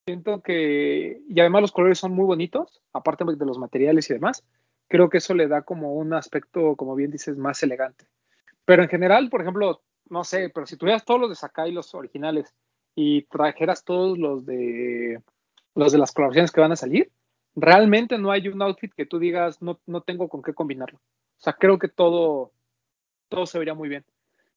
siento 0.06 0.42
que, 0.42 1.22
y 1.30 1.40
además 1.40 1.62
los 1.62 1.72
colores 1.72 2.00
son 2.00 2.14
muy 2.14 2.26
bonitos, 2.26 2.82
aparte 2.94 3.24
de 3.26 3.46
los 3.46 3.58
materiales 3.58 4.10
y 4.10 4.14
demás, 4.14 4.44
creo 4.90 5.10
que 5.10 5.20
eso 5.20 5.34
le 5.34 5.48
da 5.48 5.62
como 5.62 5.94
un 5.94 6.14
aspecto, 6.14 6.76
como 6.76 6.96
bien 6.96 7.12
dices, 7.12 7.38
más 7.38 7.64
elegante. 7.64 8.06
Pero 8.66 8.84
en 8.84 8.90
general, 8.90 9.30
por 9.30 9.42
ejemplo, 9.42 9.82
no 10.10 10.24
sé, 10.26 10.50
pero 10.50 10.66
si 10.66 10.76
tuvieras 10.76 11.06
todos 11.06 11.22
los 11.22 11.30
de 11.30 11.36
Sakai, 11.36 11.72
los 11.72 11.96
originales, 11.96 12.54
y 12.96 13.22
trajeras 13.24 13.86
todos 13.86 14.18
los 14.18 14.46
de 14.46 15.22
los 15.76 15.94
de 15.94 15.98
las 15.98 16.12
colaboraciones 16.12 16.52
que 16.52 16.60
van 16.60 16.74
a 16.74 16.76
salir, 16.76 17.12
realmente 17.56 18.18
no 18.18 18.32
hay 18.32 18.48
un 18.50 18.62
outfit 18.62 18.92
que 18.94 19.06
tú 19.06 19.20
digas, 19.20 19.62
no, 19.62 19.80
no 19.86 20.02
tengo 20.02 20.28
con 20.28 20.42
qué 20.42 20.54
combinarlo. 20.54 20.98
O 20.98 21.42
sea, 21.42 21.54
creo 21.54 21.80
que 21.80 21.88
todo, 21.88 22.52
todo 23.30 23.46
se 23.46 23.60
vería 23.60 23.76
muy 23.76 23.88
bien. 23.88 24.04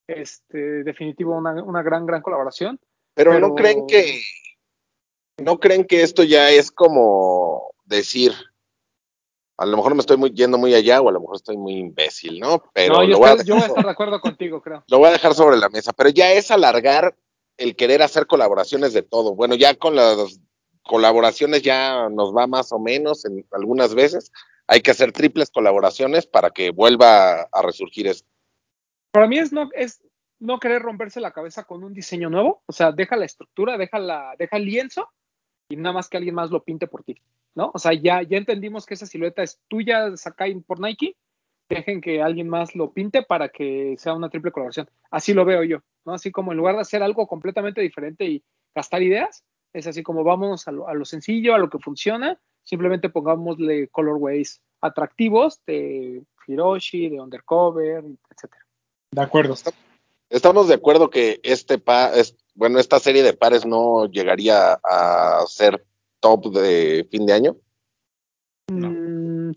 Este, 0.08 0.82
definitivo, 0.82 1.36
una, 1.36 1.62
una 1.62 1.82
gran, 1.82 2.06
gran 2.06 2.22
colaboración. 2.22 2.80
Pero, 3.14 3.32
Pero- 3.32 3.48
no 3.48 3.54
creen 3.54 3.86
que 3.86 4.22
no 5.38 5.60
creen 5.60 5.84
que 5.84 6.02
esto 6.02 6.24
ya 6.24 6.50
es 6.50 6.70
como 6.70 7.72
decir 7.84 8.32
a 9.62 9.66
lo 9.66 9.76
mejor 9.76 9.94
me 9.94 10.00
estoy 10.00 10.16
muy, 10.16 10.32
yendo 10.32 10.58
muy 10.58 10.74
allá 10.74 11.00
o 11.00 11.08
a 11.08 11.12
lo 11.12 11.20
mejor 11.20 11.36
estoy 11.36 11.56
muy 11.56 11.74
imbécil, 11.74 12.40
¿no? 12.40 12.64
Pero 12.74 12.94
no, 12.94 13.04
yo, 13.04 13.10
lo, 13.10 13.18
voy 13.18 13.28
a 13.28 13.32
estoy- 13.34 13.46
yo 13.46 13.54
voy 13.54 13.62
a 13.62 13.66
estar 13.66 13.84
de 13.84 13.90
acuerdo 13.90 14.20
contigo, 14.20 14.60
creo. 14.60 14.82
lo 14.88 14.98
voy 14.98 15.08
a 15.08 15.12
dejar 15.12 15.34
sobre 15.34 15.56
la 15.56 15.68
mesa, 15.68 15.92
pero 15.92 16.10
ya 16.10 16.32
es 16.32 16.50
alargar 16.50 17.16
el 17.56 17.76
querer 17.76 18.02
hacer 18.02 18.26
colaboraciones 18.26 18.92
de 18.92 19.02
todo. 19.02 19.36
Bueno, 19.36 19.54
ya 19.54 19.76
con 19.76 19.94
las 19.94 20.40
colaboraciones 20.82 21.62
ya 21.62 22.08
nos 22.08 22.34
va 22.34 22.48
más 22.48 22.72
o 22.72 22.80
menos 22.80 23.24
en 23.24 23.46
algunas 23.52 23.94
veces. 23.94 24.32
Hay 24.66 24.80
que 24.80 24.90
hacer 24.90 25.12
triples 25.12 25.50
colaboraciones 25.50 26.26
para 26.26 26.50
que 26.50 26.70
vuelva 26.70 27.42
a 27.42 27.62
resurgir 27.62 28.08
esto. 28.08 28.28
Para 29.12 29.28
mí 29.28 29.38
es 29.38 29.52
no, 29.52 29.68
es 29.74 30.02
no 30.40 30.58
querer 30.58 30.82
romperse 30.82 31.20
la 31.20 31.30
cabeza 31.30 31.64
con 31.64 31.84
un 31.84 31.94
diseño 31.94 32.30
nuevo. 32.30 32.62
O 32.66 32.72
sea, 32.72 32.90
deja 32.90 33.16
la 33.16 33.26
estructura, 33.26 33.78
deja, 33.78 34.00
la, 34.00 34.34
deja 34.38 34.56
el 34.56 34.64
lienzo 34.64 35.08
y 35.68 35.76
nada 35.76 35.92
más 35.92 36.08
que 36.08 36.16
alguien 36.16 36.34
más 36.34 36.50
lo 36.50 36.64
pinte 36.64 36.88
por 36.88 37.04
ti. 37.04 37.16
¿No? 37.54 37.70
O 37.74 37.78
sea, 37.78 37.92
ya, 37.92 38.22
ya 38.22 38.38
entendimos 38.38 38.86
que 38.86 38.94
esa 38.94 39.06
silueta 39.06 39.42
es 39.42 39.60
tuya, 39.68 40.16
Sakai 40.16 40.54
por 40.60 40.80
Nike. 40.80 41.16
Dejen 41.68 42.00
que 42.00 42.20
alguien 42.20 42.48
más 42.48 42.74
lo 42.74 42.92
pinte 42.92 43.22
para 43.22 43.48
que 43.48 43.94
sea 43.98 44.14
una 44.14 44.28
triple 44.28 44.52
colaboración. 44.52 44.90
Así 45.10 45.32
lo 45.32 45.44
veo 45.44 45.62
yo, 45.62 45.78
¿no? 46.04 46.12
Así 46.12 46.30
como 46.30 46.52
en 46.52 46.58
lugar 46.58 46.74
de 46.74 46.82
hacer 46.82 47.02
algo 47.02 47.26
completamente 47.26 47.80
diferente 47.80 48.26
y 48.26 48.44
gastar 48.74 49.02
ideas, 49.02 49.44
es 49.72 49.86
así 49.86 50.02
como 50.02 50.22
vamos 50.22 50.68
a 50.68 50.72
lo, 50.72 50.88
a 50.88 50.94
lo 50.94 51.04
sencillo, 51.04 51.54
a 51.54 51.58
lo 51.58 51.70
que 51.70 51.78
funciona, 51.78 52.38
simplemente 52.62 53.08
pongámosle 53.08 53.88
colorways 53.88 54.60
atractivos 54.80 55.60
de 55.66 56.22
Hiroshi, 56.46 57.08
de 57.08 57.20
Undercover, 57.20 58.04
etcétera. 58.30 58.66
De 59.12 59.22
acuerdo. 59.22 59.54
Estamos 60.28 60.68
de 60.68 60.74
acuerdo 60.74 61.10
que 61.10 61.40
este 61.42 61.78
pa, 61.78 62.14
es, 62.14 62.36
bueno, 62.54 62.78
esta 62.78 62.98
serie 62.98 63.22
de 63.22 63.34
pares 63.34 63.66
no 63.66 64.06
llegaría 64.06 64.80
a 64.82 65.44
ser 65.46 65.84
top 66.22 66.52
de 66.54 67.06
fin 67.10 67.26
de 67.26 67.32
año. 67.34 67.56
No. 68.68 68.90
Mm, 68.90 69.52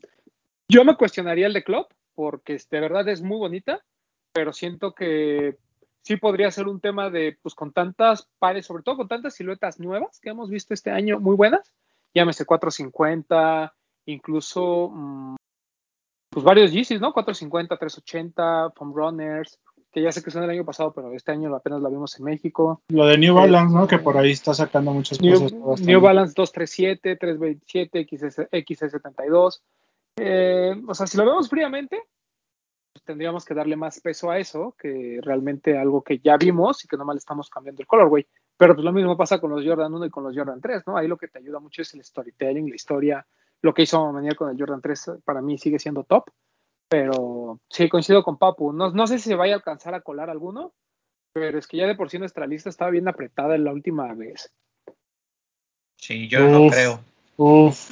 yo 0.67 0.83
me 0.83 0.97
cuestionaría 0.97 1.47
el 1.47 1.53
de 1.53 1.63
Club, 1.63 1.87
porque 2.15 2.57
de 2.69 2.79
verdad 2.79 3.07
es 3.07 3.21
muy 3.21 3.37
bonita, 3.37 3.85
pero 4.33 4.51
siento 4.51 4.93
que 4.93 5.57
sí 6.01 6.17
podría 6.17 6.51
ser 6.51 6.67
un 6.67 6.81
tema 6.81 7.09
de, 7.09 7.37
pues 7.41 7.55
con 7.55 7.71
tantas 7.71 8.27
pares, 8.39 8.65
sobre 8.65 8.83
todo 8.83 8.97
con 8.97 9.07
tantas 9.07 9.35
siluetas 9.35 9.79
nuevas 9.79 10.19
que 10.19 10.31
hemos 10.31 10.49
visto 10.49 10.73
este 10.73 10.91
año, 10.91 11.19
muy 11.19 11.35
buenas, 11.35 11.71
llámese 12.13 12.45
450, 12.45 13.73
incluso 14.07 14.89
mm, 14.91 15.35
pues 16.29 16.43
varios 16.43 16.71
Yeezys, 16.71 16.99
¿no? 16.99 17.13
450, 17.13 17.77
380, 17.77 18.71
Foam 18.75 18.93
Runners, 18.93 19.59
que 19.95 20.01
ya 20.01 20.11
sé 20.11 20.21
que 20.21 20.29
son 20.29 20.41
del 20.41 20.49
año 20.49 20.65
pasado, 20.65 20.91
pero 20.91 21.13
este 21.13 21.31
año 21.31 21.55
apenas 21.55 21.81
la 21.81 21.87
vimos 21.87 22.19
en 22.19 22.25
México. 22.25 22.81
Lo 22.89 23.05
de 23.05 23.17
New 23.17 23.33
Balance, 23.33 23.73
¿no? 23.73 23.87
Que 23.87 23.97
por 23.97 24.17
ahí 24.17 24.31
está 24.31 24.53
sacando 24.53 24.91
muchas 24.91 25.21
New, 25.21 25.61
cosas. 25.61 25.87
New. 25.87 26.01
Balance 26.01 26.33
237, 26.35 27.15
327, 27.15 28.03
XS, 28.03 28.39
XS72. 28.51 29.61
Eh, 30.17 30.75
o 30.85 30.93
sea, 30.93 31.07
si 31.07 31.15
lo 31.15 31.25
vemos 31.25 31.47
fríamente, 31.47 32.03
tendríamos 33.05 33.45
que 33.45 33.53
darle 33.53 33.77
más 33.77 34.01
peso 34.01 34.29
a 34.29 34.37
eso 34.37 34.75
que 34.77 35.19
realmente 35.21 35.77
algo 35.77 36.01
que 36.01 36.19
ya 36.19 36.35
vimos 36.35 36.83
y 36.83 36.89
que 36.89 36.97
nomás 36.97 37.15
le 37.15 37.19
estamos 37.19 37.49
cambiando 37.49 37.81
el 37.81 37.87
colorway. 37.87 38.27
Pero 38.57 38.75
pues 38.75 38.83
lo 38.83 38.91
mismo 38.91 39.15
pasa 39.15 39.39
con 39.39 39.51
los 39.51 39.65
Jordan 39.65 39.93
1 39.93 40.07
y 40.07 40.09
con 40.09 40.25
los 40.25 40.35
Jordan 40.35 40.59
3, 40.59 40.83
¿no? 40.87 40.97
Ahí 40.97 41.07
lo 41.07 41.15
que 41.15 41.29
te 41.29 41.39
ayuda 41.39 41.61
mucho 41.61 41.83
es 41.83 41.93
el 41.93 42.03
storytelling, 42.03 42.67
la 42.67 42.75
historia. 42.75 43.25
Lo 43.61 43.73
que 43.73 43.83
hizo 43.83 44.11
Manier 44.11 44.35
con 44.35 44.49
el 44.49 44.59
Jordan 44.59 44.81
3 44.81 45.11
para 45.23 45.41
mí 45.41 45.57
sigue 45.57 45.79
siendo 45.79 46.03
top. 46.03 46.25
Pero 46.87 47.59
sí, 47.69 47.89
coincido 47.89 48.23
con 48.23 48.37
Papu. 48.37 48.71
No, 48.71 48.91
no 48.91 49.07
sé 49.07 49.17
si 49.17 49.29
se 49.29 49.35
vaya 49.35 49.53
a 49.53 49.57
alcanzar 49.57 49.93
a 49.95 50.01
colar 50.01 50.29
alguno, 50.29 50.73
pero 51.33 51.57
es 51.57 51.67
que 51.67 51.77
ya 51.77 51.87
de 51.87 51.95
por 51.95 52.09
sí 52.09 52.19
nuestra 52.19 52.47
lista 52.47 52.69
estaba 52.69 52.91
bien 52.91 53.07
apretada 53.07 53.55
en 53.55 53.63
la 53.63 53.73
última 53.73 54.13
vez. 54.13 54.51
Sí, 55.97 56.27
yo 56.27 56.47
no 56.47 56.69
creo. 56.69 56.99
Uf. 57.37 57.91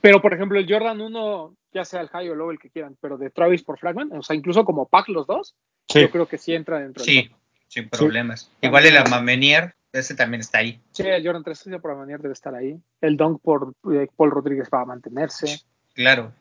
Pero 0.00 0.22
por 0.22 0.32
ejemplo, 0.32 0.58
el 0.58 0.70
Jordan 0.70 1.00
1, 1.00 1.54
ya 1.72 1.84
sea 1.84 2.00
el 2.00 2.08
high 2.08 2.30
o 2.30 2.34
low, 2.34 2.50
el 2.50 2.58
que 2.58 2.70
quieran, 2.70 2.96
pero 3.00 3.18
de 3.18 3.30
Travis 3.30 3.62
por 3.62 3.78
Fragment, 3.78 4.12
o 4.14 4.22
sea, 4.22 4.34
incluso 4.34 4.64
como 4.64 4.86
pack 4.86 5.08
los 5.08 5.26
dos, 5.26 5.54
Sí. 5.88 6.00
yo 6.02 6.10
creo 6.10 6.26
que 6.28 6.38
sí 6.38 6.54
entra 6.54 6.78
dentro 6.78 7.02
Sí, 7.02 7.30
sin 7.66 7.88
problemas. 7.88 8.50
Igual 8.60 8.86
el 8.86 8.96
Amamenier, 8.96 9.74
ese 9.92 10.14
también 10.14 10.40
está 10.40 10.58
ahí. 10.58 10.80
Sí, 10.92 11.02
el 11.02 11.24
Jordan 11.24 11.42
3 11.42 11.64
ya 11.64 11.78
por 11.80 11.96
Manier 11.96 12.20
debe 12.20 12.32
estar 12.32 12.54
ahí. 12.54 12.78
El 13.00 13.16
Dunk 13.16 13.42
por 13.42 13.74
eh, 13.92 14.06
Paul 14.16 14.30
Rodríguez 14.30 14.68
va 14.72 14.82
a 14.82 14.84
mantenerse. 14.84 15.60
Claro. 15.94 16.32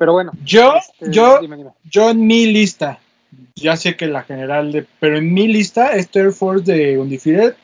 Pero 0.00 0.14
bueno. 0.14 0.32
Yo, 0.44 0.76
este, 0.76 1.12
yo, 1.12 1.40
dime, 1.42 1.58
dime. 1.58 1.72
yo 1.84 2.08
en 2.08 2.26
mi 2.26 2.46
lista, 2.46 2.98
ya 3.54 3.76
sé 3.76 3.98
que 3.98 4.06
la 4.06 4.22
general 4.22 4.72
de, 4.72 4.86
pero 4.98 5.18
en 5.18 5.34
mi 5.34 5.46
lista 5.46 5.92
este 5.92 6.20
Air 6.20 6.32
Force 6.32 6.64
de 6.72 6.96
Undefeated 6.96 7.54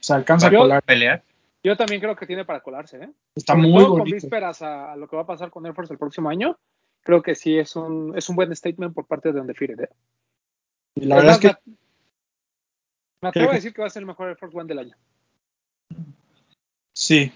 se 0.00 0.14
alcanza 0.14 0.50
Yo- 0.50 0.60
a 0.60 0.62
colar. 0.62 0.82
Pelear. 0.82 1.22
Yo 1.62 1.76
también 1.76 2.00
creo 2.00 2.16
que 2.16 2.26
tiene 2.26 2.46
para 2.46 2.60
colarse, 2.60 2.96
¿eh? 2.96 3.10
Está 3.36 3.52
Sobre 3.52 3.68
muy 3.68 3.82
todo 3.82 3.90
con 3.90 3.98
bonito. 4.00 4.14
vísperas 4.16 4.62
a, 4.62 4.92
a 4.92 4.96
lo 4.96 5.06
que 5.06 5.16
va 5.16 5.22
a 5.22 5.26
pasar 5.26 5.50
con 5.50 5.66
Air 5.66 5.74
Force 5.74 5.92
el 5.92 5.98
próximo 5.98 6.30
año. 6.30 6.58
Creo 7.02 7.22
que 7.22 7.34
sí 7.34 7.58
es 7.58 7.76
un, 7.76 8.14
es 8.16 8.26
un 8.30 8.36
buen 8.36 8.56
statement 8.56 8.94
por 8.94 9.06
parte 9.06 9.30
de 9.30 9.40
Undefeated, 9.42 9.80
¿eh? 9.84 9.88
Y 10.94 11.04
la 11.04 11.16
verdad 11.16 11.32
es 11.34 11.38
que 11.40 11.48
me, 11.66 11.76
me 13.20 13.28
atrevo 13.28 13.50
a 13.50 13.54
decir 13.54 13.74
que 13.74 13.82
va 13.82 13.88
a 13.88 13.90
ser 13.90 14.00
el 14.00 14.06
mejor 14.06 14.28
Air 14.28 14.38
Force 14.38 14.56
One 14.58 14.66
del 14.66 14.78
año. 14.78 14.96
sí. 16.94 17.30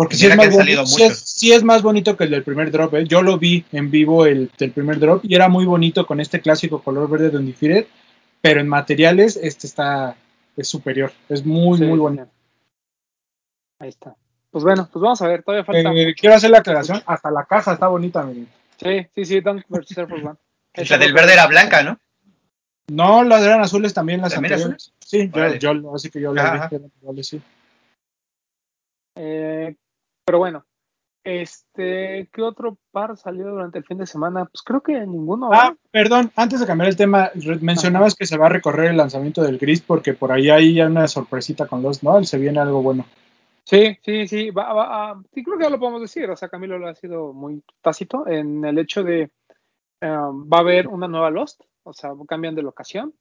Porque 0.00 0.16
sí 0.16 0.28
es, 0.28 0.34
más 0.34 0.46
bonito, 0.46 0.56
salido 0.56 0.86
sí, 0.86 1.02
es, 1.02 1.08
muchos. 1.10 1.18
sí 1.18 1.52
es 1.52 1.62
más 1.62 1.82
bonito 1.82 2.16
que 2.16 2.24
el 2.24 2.30
del 2.30 2.42
primer 2.42 2.70
drop. 2.70 2.94
¿eh? 2.94 3.04
Yo 3.06 3.20
lo 3.20 3.36
vi 3.36 3.66
en 3.70 3.90
vivo 3.90 4.24
el 4.24 4.50
del 4.56 4.72
primer 4.72 4.98
drop 4.98 5.22
y 5.26 5.34
era 5.34 5.50
muy 5.50 5.66
bonito 5.66 6.06
con 6.06 6.20
este 6.20 6.40
clásico 6.40 6.82
color 6.82 7.10
verde 7.10 7.28
de 7.28 7.36
Undefeated, 7.36 7.86
pero 8.40 8.62
en 8.62 8.68
materiales 8.68 9.36
este 9.36 9.66
está 9.66 10.16
es 10.56 10.68
superior. 10.68 11.12
Es 11.28 11.44
muy, 11.44 11.76
Sí, 11.76 11.84
muy 11.84 11.98
bonito. 11.98 12.26
Ahí 13.78 13.90
está. 13.90 14.16
Pues 14.50 14.64
bueno, 14.64 14.88
pues 14.90 15.02
vamos 15.02 15.20
a 15.20 15.28
ver, 15.28 15.42
todavía 15.42 15.66
falta. 15.66 15.92
Eh, 15.92 16.14
quiero 16.18 16.34
hacer 16.34 16.48
la 16.48 16.60
aclaración, 16.60 17.02
hasta 17.04 17.30
la 17.30 17.44
caja 17.44 17.74
está 17.74 17.88
bonita, 17.88 18.22
miren. 18.22 18.48
Sí, 18.78 19.06
sí, 19.14 19.24
sí, 19.26 19.40
Dunk 19.40 19.64
versus 19.68 19.98
Air 19.98 20.08
Force 20.08 20.26
One. 20.26 20.38
La 20.88 20.96
del 20.96 21.12
verde 21.12 21.34
era 21.34 21.46
blanca, 21.46 21.82
¿no? 21.82 21.98
No, 22.88 23.22
las 23.22 23.42
eran 23.42 23.60
azules 23.60 23.92
también, 23.92 24.22
las 24.22 24.32
¿También 24.32 24.54
anteriores. 24.54 24.94
Sí, 24.98 25.30
yo, 25.30 25.74
yo, 25.74 25.94
así 25.94 26.08
que 26.08 26.22
yo 26.22 26.32
las 26.32 26.70
vi 26.70 27.22
sí. 27.22 27.42
Eh, 29.16 29.76
pero 30.30 30.38
bueno, 30.38 30.64
este, 31.24 32.28
¿qué 32.32 32.40
otro 32.40 32.78
par 32.92 33.16
salió 33.16 33.48
durante 33.48 33.78
el 33.78 33.84
fin 33.84 33.98
de 33.98 34.06
semana? 34.06 34.44
Pues 34.44 34.62
creo 34.62 34.80
que 34.80 34.92
ninguno. 35.04 35.50
Ah, 35.52 35.70
¿verdad? 35.70 35.76
perdón, 35.90 36.32
antes 36.36 36.60
de 36.60 36.66
cambiar 36.68 36.88
el 36.88 36.94
tema, 36.94 37.32
mencionabas 37.60 38.14
que 38.14 38.26
se 38.26 38.38
va 38.38 38.46
a 38.46 38.50
recorrer 38.50 38.92
el 38.92 38.96
lanzamiento 38.96 39.42
del 39.42 39.58
Gris 39.58 39.80
porque 39.80 40.14
por 40.14 40.30
ahí 40.30 40.48
hay 40.48 40.80
una 40.82 41.08
sorpresita 41.08 41.66
con 41.66 41.82
los, 41.82 42.04
¿no? 42.04 42.22
Se 42.22 42.38
viene 42.38 42.60
algo 42.60 42.80
bueno. 42.80 43.06
Sí, 43.64 43.98
sí, 44.04 44.28
sí, 44.28 44.50
va, 44.50 44.72
va, 44.72 44.86
ah, 44.88 45.22
sí, 45.34 45.42
creo 45.42 45.58
que 45.58 45.64
ya 45.64 45.70
lo 45.70 45.80
podemos 45.80 46.00
decir. 46.00 46.30
O 46.30 46.36
sea, 46.36 46.48
Camilo 46.48 46.78
lo 46.78 46.86
ha 46.86 46.94
sido 46.94 47.32
muy 47.32 47.60
tácito 47.82 48.28
en 48.28 48.64
el 48.64 48.78
hecho 48.78 49.02
de 49.02 49.32
um, 50.00 50.48
va 50.48 50.58
a 50.58 50.60
haber 50.60 50.86
una 50.86 51.08
nueva 51.08 51.30
Lost, 51.30 51.62
o 51.82 51.92
sea, 51.92 52.12
cambian 52.28 52.54
de 52.54 52.62
locación 52.62 53.12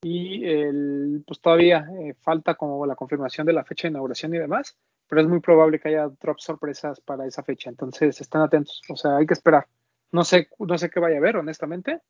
y 0.00 0.44
el, 0.44 1.24
pues 1.26 1.40
todavía 1.40 1.88
eh, 2.00 2.14
falta 2.20 2.54
como 2.54 2.86
la 2.86 2.94
confirmación 2.94 3.48
de 3.48 3.52
la 3.52 3.64
fecha 3.64 3.88
de 3.88 3.90
inauguración 3.90 4.32
y 4.32 4.38
demás, 4.38 4.76
pero 5.10 5.22
es 5.22 5.28
muy 5.28 5.40
probable 5.40 5.80
que 5.80 5.88
haya 5.88 6.08
drop 6.22 6.38
sorpresas 6.38 7.00
para 7.00 7.26
esa 7.26 7.42
fecha, 7.42 7.68
entonces 7.68 8.20
estén 8.20 8.40
atentos, 8.42 8.80
o 8.88 8.96
sea, 8.96 9.16
hay 9.16 9.26
que 9.26 9.34
esperar. 9.34 9.66
No 10.12 10.22
sé, 10.24 10.48
no 10.60 10.78
sé 10.78 10.88
qué 10.88 11.00
vaya 11.00 11.16
a 11.16 11.18
haber, 11.18 11.36
honestamente, 11.36 12.00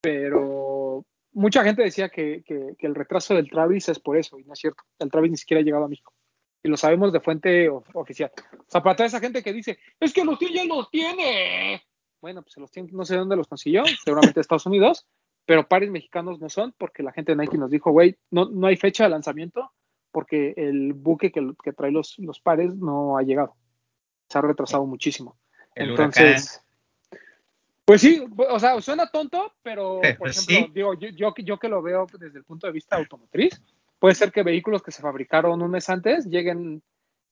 pero 0.00 1.04
mucha 1.32 1.62
gente 1.62 1.82
decía 1.82 2.08
que, 2.08 2.42
el 2.78 2.94
retraso 2.94 3.34
del 3.34 3.50
Travis 3.50 3.90
es 3.90 3.98
por 3.98 4.16
eso, 4.16 4.38
y 4.38 4.44
no 4.44 4.54
es 4.54 4.58
cierto. 4.58 4.82
El 4.98 5.10
Travis 5.10 5.30
ni 5.30 5.36
siquiera 5.36 5.60
ha 5.60 5.64
llegado 5.64 5.84
a 5.84 5.88
México. 5.88 6.14
Y 6.62 6.68
lo 6.68 6.76
sabemos 6.78 7.12
de 7.12 7.20
fuente 7.20 7.68
of- 7.68 7.84
oficial. 7.94 8.32
O 8.52 8.64
sea, 8.66 8.82
para 8.82 8.96
toda 8.96 9.08
esa 9.08 9.20
gente 9.20 9.42
que 9.42 9.52
dice, 9.52 9.78
es 10.00 10.12
que 10.14 10.24
los 10.24 10.38
ya 10.40 10.64
los 10.64 10.90
tiene. 10.90 11.82
Bueno, 12.22 12.42
pues 12.42 12.54
se 12.54 12.60
los 12.60 12.70
tiene, 12.70 12.90
no 12.92 13.04
sé 13.04 13.16
dónde 13.16 13.36
los 13.36 13.48
consiguió, 13.48 13.84
seguramente 14.04 14.40
Estados 14.40 14.66
Unidos, 14.66 15.06
pero 15.44 15.68
pares 15.68 15.90
mexicanos 15.90 16.40
no 16.40 16.48
son, 16.48 16.72
porque 16.78 17.02
la 17.02 17.12
gente 17.12 17.32
de 17.32 17.36
Nike 17.36 17.58
nos 17.58 17.70
dijo, 17.70 17.90
güey, 17.90 18.16
no, 18.30 18.46
no 18.46 18.68
hay 18.68 18.76
fecha 18.76 19.04
de 19.04 19.10
lanzamiento, 19.10 19.70
porque 20.12 20.54
el 20.56 20.92
buque 20.92 21.32
que, 21.32 21.52
que 21.64 21.72
trae 21.72 21.90
los, 21.90 22.18
los 22.18 22.38
pares 22.40 22.74
no 22.76 23.16
ha 23.18 23.22
llegado. 23.22 23.56
Se 24.28 24.38
ha 24.38 24.42
retrasado 24.42 24.86
muchísimo. 24.86 25.36
El 25.74 25.90
Entonces, 25.90 26.62
pues 27.84 28.00
sí, 28.00 28.24
o 28.48 28.60
sea, 28.60 28.80
suena 28.80 29.08
tonto, 29.08 29.52
pero 29.62 30.00
Eh, 30.04 30.10
por 30.14 30.18
pues 30.18 30.36
ejemplo, 30.36 30.66
sí. 30.66 30.72
digo, 30.74 30.94
yo, 30.94 31.08
yo, 31.08 31.34
yo 31.36 31.58
que 31.58 31.68
lo 31.68 31.82
veo 31.82 32.06
desde 32.18 32.38
el 32.38 32.44
punto 32.44 32.66
de 32.66 32.72
vista 32.72 32.96
automotriz, 32.96 33.60
puede 33.98 34.14
ser 34.14 34.30
que 34.30 34.42
vehículos 34.42 34.82
que 34.82 34.92
se 34.92 35.02
fabricaron 35.02 35.60
un 35.62 35.70
mes 35.70 35.88
antes 35.88 36.26
lleguen, 36.26 36.82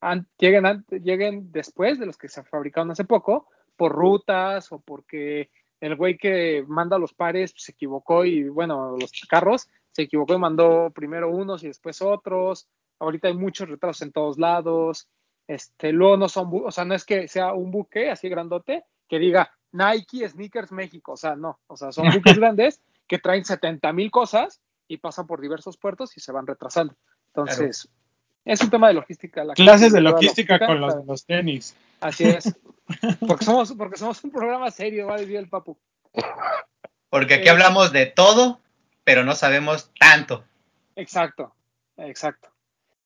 an- 0.00 0.26
lleguen, 0.38 0.66
an- 0.66 0.84
lleguen 1.02 1.52
después 1.52 1.98
de 1.98 2.06
los 2.06 2.16
que 2.16 2.28
se 2.28 2.42
fabricaron 2.44 2.90
hace 2.90 3.04
poco, 3.04 3.48
por 3.76 3.92
rutas 3.92 4.72
o 4.72 4.80
porque 4.80 5.50
el 5.80 5.96
güey 5.96 6.18
que 6.18 6.64
manda 6.68 6.98
los 6.98 7.14
pares 7.14 7.54
se 7.56 7.72
equivocó 7.72 8.24
y 8.24 8.48
bueno, 8.48 8.96
los 8.98 9.10
carros 9.28 9.68
se 10.00 10.04
equivocó 10.06 10.34
y 10.34 10.38
mandó 10.38 10.90
primero 10.90 11.30
unos 11.30 11.62
y 11.62 11.68
después 11.68 12.00
otros. 12.00 12.66
Ahorita 12.98 13.28
hay 13.28 13.34
muchos 13.34 13.68
retrasos 13.68 14.02
en 14.02 14.12
todos 14.12 14.38
lados. 14.38 15.08
Este, 15.46 15.92
luego 15.92 16.16
no 16.16 16.28
son, 16.28 16.50
o 16.64 16.70
sea, 16.70 16.84
no 16.84 16.94
es 16.94 17.04
que 17.04 17.28
sea 17.28 17.52
un 17.52 17.70
buque 17.70 18.10
así 18.10 18.28
grandote 18.28 18.84
que 19.08 19.18
diga 19.18 19.50
Nike 19.72 20.28
Sneakers 20.28 20.72
México, 20.72 21.12
o 21.12 21.16
sea, 21.16 21.34
no, 21.34 21.58
o 21.66 21.76
sea, 21.76 21.92
son 21.92 22.04
buques 22.14 22.38
grandes 22.38 22.80
que 23.06 23.18
traen 23.18 23.44
70 23.44 23.92
mil 23.92 24.10
cosas 24.10 24.60
y 24.86 24.98
pasan 24.98 25.26
por 25.26 25.40
diversos 25.40 25.76
puertos 25.76 26.16
y 26.16 26.20
se 26.20 26.32
van 26.32 26.46
retrasando. 26.46 26.94
Entonces, 27.28 27.88
es 28.44 28.60
un 28.62 28.70
tema 28.70 28.88
de 28.88 28.94
logística. 28.94 29.44
La 29.44 29.54
Clases 29.54 29.92
de 29.92 30.00
logística 30.00 30.58
con 30.64 30.80
los, 30.80 31.04
los 31.04 31.24
tenis. 31.24 31.76
Así 32.00 32.24
es. 32.24 32.56
Porque 33.26 33.44
somos, 33.44 33.72
porque 33.74 33.96
somos 33.96 34.22
un 34.24 34.32
programa 34.32 34.68
serio, 34.72 35.06
va 35.06 35.14
a 35.14 35.18
decir 35.18 35.36
el 35.36 35.48
papu. 35.48 35.78
Porque 37.08 37.34
aquí 37.34 37.46
Eh. 37.46 37.50
hablamos 37.50 37.92
de 37.92 38.06
todo, 38.06 38.60
pero 39.04 39.24
no 39.24 39.34
sabemos 39.34 39.90
tanto. 39.98 40.44
Exacto, 40.96 41.54
exacto. 41.96 42.48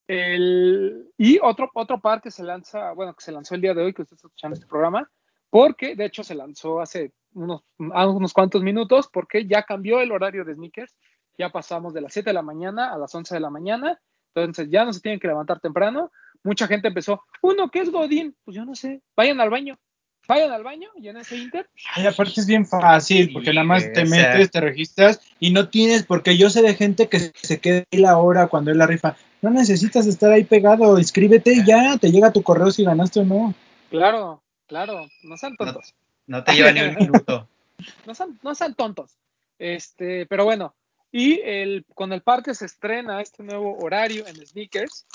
El, 0.07 1.11
y 1.17 1.39
otro, 1.41 1.69
otro 1.73 1.99
par 1.99 2.21
que 2.21 2.31
se 2.31 2.43
lanza, 2.43 2.91
bueno, 2.93 3.13
que 3.15 3.23
se 3.23 3.31
lanzó 3.31 3.55
el 3.55 3.61
día 3.61 3.73
de 3.73 3.83
hoy, 3.83 3.93
que 3.93 4.03
usted 4.03 4.15
está 4.15 4.27
escuchando 4.27 4.53
este 4.53 4.67
programa, 4.67 5.09
porque 5.49 5.95
de 5.95 6.05
hecho 6.05 6.23
se 6.23 6.35
lanzó 6.35 6.79
hace 6.79 7.13
unos, 7.33 7.63
a 7.93 8.07
unos 8.07 8.33
cuantos 8.33 8.61
minutos, 8.61 9.09
porque 9.11 9.47
ya 9.47 9.63
cambió 9.63 9.99
el 9.99 10.11
horario 10.11 10.45
de 10.45 10.53
sneakers, 10.53 10.95
ya 11.37 11.49
pasamos 11.49 11.93
de 11.93 12.01
las 12.01 12.13
7 12.13 12.29
de 12.29 12.33
la 12.33 12.41
mañana 12.41 12.93
a 12.93 12.97
las 12.97 13.13
11 13.13 13.33
de 13.33 13.39
la 13.39 13.49
mañana, 13.49 13.99
entonces 14.33 14.69
ya 14.69 14.85
no 14.85 14.93
se 14.93 15.01
tienen 15.01 15.19
que 15.19 15.27
levantar 15.27 15.59
temprano. 15.59 16.11
Mucha 16.43 16.67
gente 16.67 16.89
empezó, 16.89 17.23
uno, 17.41 17.69
¿qué 17.71 17.79
es 17.79 17.91
Godín? 17.91 18.35
Pues 18.43 18.55
yo 18.55 18.65
no 18.65 18.75
sé, 18.75 19.01
vayan 19.15 19.41
al 19.41 19.49
baño, 19.49 19.79
vayan 20.27 20.51
al 20.51 20.63
baño 20.63 20.89
y 20.95 21.07
en 21.07 21.17
ese 21.17 21.37
inter, 21.37 21.69
Ay, 21.95 22.07
aparte 22.07 22.39
es 22.41 22.47
bien 22.47 22.65
fácil, 22.65 23.31
porque 23.33 23.49
Sí, 23.49 23.55
nada 23.55 23.67
más 23.67 23.91
te 23.93 24.05
metes, 24.05 24.51
te 24.51 24.61
registras 24.61 25.21
y 25.39 25.51
no 25.51 25.69
tienes, 25.69 26.03
porque 26.03 26.37
yo 26.37 26.49
sé 26.49 26.61
de 26.61 26.75
gente 26.75 27.07
que 27.09 27.31
se 27.35 27.59
queda 27.59 27.83
ahí 27.91 27.99
la 27.99 28.17
hora 28.17 28.47
cuando 28.47 28.71
es 28.71 28.77
la 28.77 28.87
rifa. 28.87 29.15
No 29.41 29.49
necesitas 29.49 30.07
estar 30.07 30.31
ahí 30.31 30.43
pegado, 30.43 30.97
inscríbete 30.97 31.53
y 31.53 31.65
ya, 31.65 31.97
te 31.97 32.11
llega 32.11 32.33
tu 32.33 32.41
correo 32.41 32.71
si 32.71 32.83
ganaste 32.83 33.19
o 33.19 33.25
no. 33.25 33.53
claro, 33.89 34.41
claro, 34.67 35.07
no 35.23 35.37
sean 35.37 35.55
tontos. 35.55 35.93
No 36.27 36.43
te 36.43 36.53
lleva 36.53 36.71
ni 36.71 36.81
un 36.81 36.95
minuto. 36.95 37.47
no 38.05 38.15
sean, 38.15 38.39
no 38.41 38.55
sean 38.55 38.73
tontos. 38.73 39.11
Este, 39.59 40.25
pero 40.25 40.45
bueno, 40.45 40.73
y 41.11 41.39
el, 41.41 41.85
con 41.93 42.11
el 42.11 42.21
parque 42.21 42.53
se 42.53 42.65
estrena 42.65 43.21
este 43.21 43.43
nuevo 43.43 43.77
horario 43.77 44.27
en 44.27 44.35
sneakers. 44.35 45.05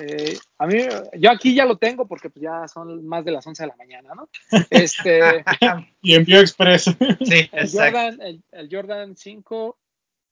Eh, 0.00 0.38
a 0.58 0.66
mí, 0.66 0.78
yo 1.18 1.30
aquí 1.30 1.54
ya 1.54 1.64
lo 1.64 1.76
tengo 1.76 2.06
porque 2.08 2.30
pues, 2.30 2.42
ya 2.42 2.66
son 2.68 3.06
más 3.06 3.24
de 3.24 3.32
las 3.32 3.46
11 3.46 3.62
de 3.62 3.66
la 3.68 3.76
mañana, 3.76 4.14
¿no? 4.14 4.28
Este, 4.70 5.20
Y 6.02 6.14
envío 6.14 6.40
express. 6.40 6.84
Sí, 6.84 7.48
el 7.52 7.64
exacto. 7.64 7.98
Jordan, 7.98 8.20
el, 8.22 8.42
el 8.52 8.68
Jordan 8.70 9.16
5, 9.16 9.78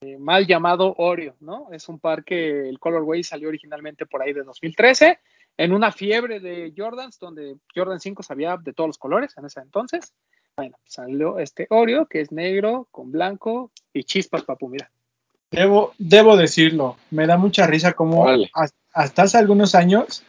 eh, 0.00 0.16
mal 0.16 0.46
llamado 0.46 0.94
Oreo, 0.96 1.34
¿no? 1.40 1.68
Es 1.72 1.88
un 1.88 1.98
par 1.98 2.24
que 2.24 2.68
el 2.68 2.78
Colorway 2.78 3.24
salió 3.24 3.48
originalmente 3.48 4.06
por 4.06 4.22
ahí 4.22 4.32
de 4.32 4.44
2013, 4.44 5.18
en 5.56 5.72
una 5.72 5.90
fiebre 5.90 6.38
de 6.38 6.72
Jordans, 6.76 7.18
donde 7.18 7.56
Jordan 7.74 7.98
5 7.98 8.22
sabía 8.22 8.56
de 8.56 8.72
todos 8.72 8.88
los 8.88 8.98
colores 8.98 9.36
en 9.36 9.46
ese 9.46 9.60
entonces. 9.60 10.14
Bueno, 10.56 10.76
salió 10.84 11.38
este 11.38 11.66
Oreo, 11.70 12.06
que 12.06 12.20
es 12.20 12.30
negro, 12.30 12.86
con 12.90 13.10
blanco 13.10 13.72
y 13.92 14.04
chispas, 14.04 14.44
papu, 14.44 14.68
mira. 14.68 14.90
Debo, 15.50 15.94
debo 15.98 16.36
decirlo, 16.36 16.96
me 17.10 17.26
da 17.26 17.36
mucha 17.36 17.66
risa 17.66 17.94
como 17.94 18.22
Órale. 18.22 18.50
Has- 18.98 19.04
hasta 19.06 19.22
hace 19.22 19.38
algunos 19.38 19.74
años, 19.74 20.24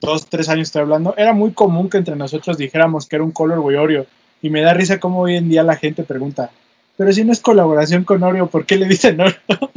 dos, 0.00 0.26
tres 0.26 0.48
años 0.48 0.68
estoy 0.68 0.82
hablando, 0.82 1.14
era 1.16 1.32
muy 1.32 1.52
común 1.52 1.88
que 1.90 1.98
entre 1.98 2.16
nosotros 2.16 2.58
dijéramos 2.58 3.08
que 3.08 3.16
era 3.16 3.24
un 3.24 3.32
color 3.32 3.58
Oreo. 3.58 4.06
Y 4.42 4.50
me 4.50 4.60
da 4.60 4.74
risa 4.74 5.00
cómo 5.00 5.20
hoy 5.20 5.36
en 5.36 5.48
día 5.48 5.62
la 5.62 5.76
gente 5.76 6.04
pregunta, 6.04 6.50
pero 6.96 7.12
si 7.12 7.24
no 7.24 7.32
es 7.32 7.40
colaboración 7.40 8.04
con 8.04 8.22
Oreo, 8.22 8.46
¿por 8.48 8.66
qué 8.66 8.76
le 8.76 8.86
dicen 8.86 9.20
Oreo? 9.20 9.36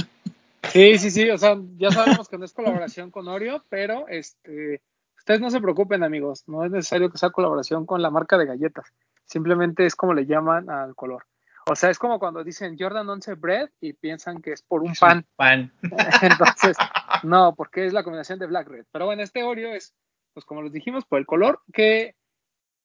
Sí, 0.72 1.00
sí, 1.00 1.10
sí, 1.10 1.28
o 1.32 1.38
sea, 1.38 1.58
ya 1.78 1.89
sabemos 1.89 2.28
que 2.28 2.38
no 2.38 2.46
es 2.46 2.54
colaboración 2.54 3.10
con 3.10 3.28
Oreo, 3.28 3.63
pero 3.70 4.08
este, 4.08 4.82
ustedes 5.18 5.42
no 5.42 5.50
se 5.50 5.62
preocupen, 5.62 6.04
amigos, 6.04 6.44
no 6.46 6.63
es 6.63 6.70
necesario 6.70 7.10
que 7.10 7.18
sea 7.18 7.32
colaboración 7.32 7.88
con 7.88 8.04
la 8.04 8.12
marca 8.12 8.38
de 8.38 8.46
galletas, 8.46 8.86
simplemente 9.26 9.88
es 9.88 9.96
como 9.96 10.13
le 10.13 10.28
llaman 10.28 10.70
al 10.70 10.94
color. 10.94 11.26
O 11.65 11.76
sea, 11.76 11.89
es 11.89 11.98
como 11.98 12.20
cuando 12.20 12.44
dicen 12.44 12.76
Jordan 12.78 13.10
11 13.10 13.34
Bread 13.36 13.70
y 13.82 13.94
piensan 13.94 14.42
que 14.42 14.52
es 14.52 14.62
por 14.62 14.82
un 14.82 14.94
pan. 14.94 15.26
Pan. 15.36 15.72
Entonces, 16.22 16.78
no, 17.23 17.55
porque 17.55 17.86
es 17.86 17.93
la 17.93 18.03
combinación 18.03 18.39
de 18.39 18.47
Black 18.47 18.67
Red. 18.67 18.86
Pero 18.91 19.05
bueno, 19.05 19.21
este 19.23 19.43
Oreo 19.43 19.73
es, 19.73 19.93
pues 20.34 20.45
como 20.45 20.62
les 20.62 20.73
dijimos, 20.73 21.05
por 21.05 21.19
el 21.19 21.25
color, 21.25 21.62
que 21.73 22.15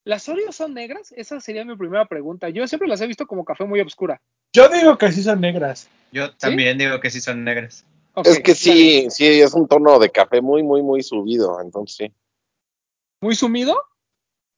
las 0.05 0.29
Oreos 0.29 0.57
son 0.57 0.75
negras, 0.75 1.13
esa 1.17 1.41
sería 1.41 1.65
mi 1.65 1.77
primera 1.77 2.07
pregunta. 2.07 2.49
Yo 2.51 2.67
siempre 2.69 2.89
las 2.89 3.01
he 3.01 3.07
visto 3.07 3.27
como 3.27 3.45
café 3.45 3.65
muy 3.65 3.81
oscura. 3.81 4.21
Yo 4.53 4.69
digo 4.69 4.99
que 4.99 5.11
sí 5.13 5.23
son 5.23 5.41
negras. 5.41 5.89
Yo 6.13 6.35
también 6.37 6.79
digo 6.79 7.01
que 7.01 7.11
sí 7.11 7.21
son 7.21 7.43
negras. 7.45 7.85
Es 8.25 8.39
que 8.39 8.53
bien. 8.53 8.57
sí, 8.57 9.07
sí, 9.11 9.27
es 9.41 9.55
un 9.55 9.67
tono 9.67 9.99
de 9.99 10.11
café 10.11 10.41
muy, 10.41 10.63
muy, 10.63 10.83
muy 10.83 11.03
subido, 11.03 11.61
entonces 11.61 11.97
sí. 11.97 12.15
¿Muy 13.21 13.35
sumido? 13.35 13.77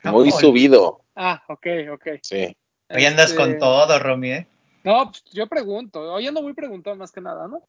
Muy 0.03 0.31
subido, 0.31 1.01
Ah, 1.15 1.43
ok, 1.49 1.67
ok. 1.95 2.07
sí. 2.23 2.55
Hoy 2.91 3.05
andas 3.05 3.31
Este, 3.31 3.37
con 3.43 3.59
todo, 3.59 3.99
Romy, 3.99 4.33
¿eh? 4.33 4.47
No, 4.85 5.11
pues, 5.11 5.25
yo 5.33 5.47
pregunto, 5.49 6.01
hoy 6.13 6.27
ando 6.27 6.43
muy 6.43 6.53
preguntado 6.53 6.95
más 6.95 7.11
que 7.11 7.21
nada, 7.21 7.49
¿no? 7.49 7.63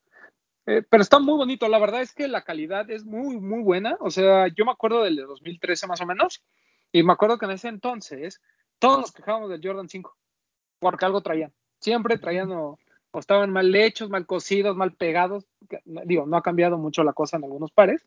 Eh, 0.68 0.82
pero 0.82 1.02
está 1.02 1.18
muy 1.18 1.34
bonito, 1.38 1.66
la 1.66 1.78
verdad 1.78 2.02
es 2.02 2.12
que 2.12 2.28
la 2.28 2.44
calidad 2.44 2.90
es 2.90 3.06
muy, 3.06 3.38
muy 3.38 3.62
buena. 3.62 3.96
O 4.00 4.10
sea, 4.10 4.48
yo 4.48 4.66
me 4.66 4.72
acuerdo 4.72 5.02
del 5.02 5.16
de 5.16 5.22
2013 5.22 5.86
más 5.86 6.02
o 6.02 6.06
menos, 6.06 6.44
y 6.92 7.02
me 7.02 7.14
acuerdo 7.14 7.38
que 7.38 7.46
en 7.46 7.52
ese 7.52 7.68
entonces 7.68 8.42
todos 8.78 9.00
nos 9.00 9.12
quejábamos 9.12 9.48
del 9.48 9.62
Jordan 9.64 9.88
5, 9.88 10.14
porque 10.78 11.06
algo 11.06 11.22
traían. 11.22 11.54
Siempre 11.80 12.18
traían 12.18 12.52
o, 12.52 12.78
estaban 13.14 13.50
mal 13.50 13.74
hechos, 13.74 14.10
mal 14.10 14.26
cosidos, 14.26 14.76
mal 14.76 14.92
pegados. 14.92 15.46
Digo, 16.04 16.26
no 16.26 16.36
ha 16.36 16.42
cambiado 16.42 16.76
mucho 16.76 17.02
la 17.02 17.14
cosa 17.14 17.38
en 17.38 17.44
algunos 17.44 17.70
pares, 17.70 18.06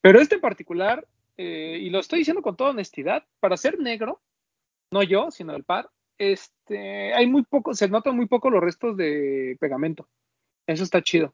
pero 0.00 0.20
este 0.20 0.34
en 0.34 0.40
particular, 0.40 1.06
eh, 1.36 1.78
y 1.80 1.90
lo 1.90 2.00
estoy 2.00 2.18
diciendo 2.18 2.42
con 2.42 2.56
toda 2.56 2.70
honestidad, 2.70 3.24
para 3.38 3.56
ser 3.56 3.78
negro, 3.78 4.20
no 4.90 5.04
yo, 5.04 5.30
sino 5.30 5.54
el 5.54 5.62
par, 5.62 5.90
este, 6.18 7.14
hay 7.14 7.28
muy 7.28 7.44
poco, 7.44 7.72
se 7.72 7.88
notan 7.88 8.16
muy 8.16 8.26
poco 8.26 8.50
los 8.50 8.64
restos 8.64 8.96
de 8.96 9.56
pegamento. 9.60 10.08
Eso 10.66 10.82
está 10.82 11.00
chido. 11.00 11.32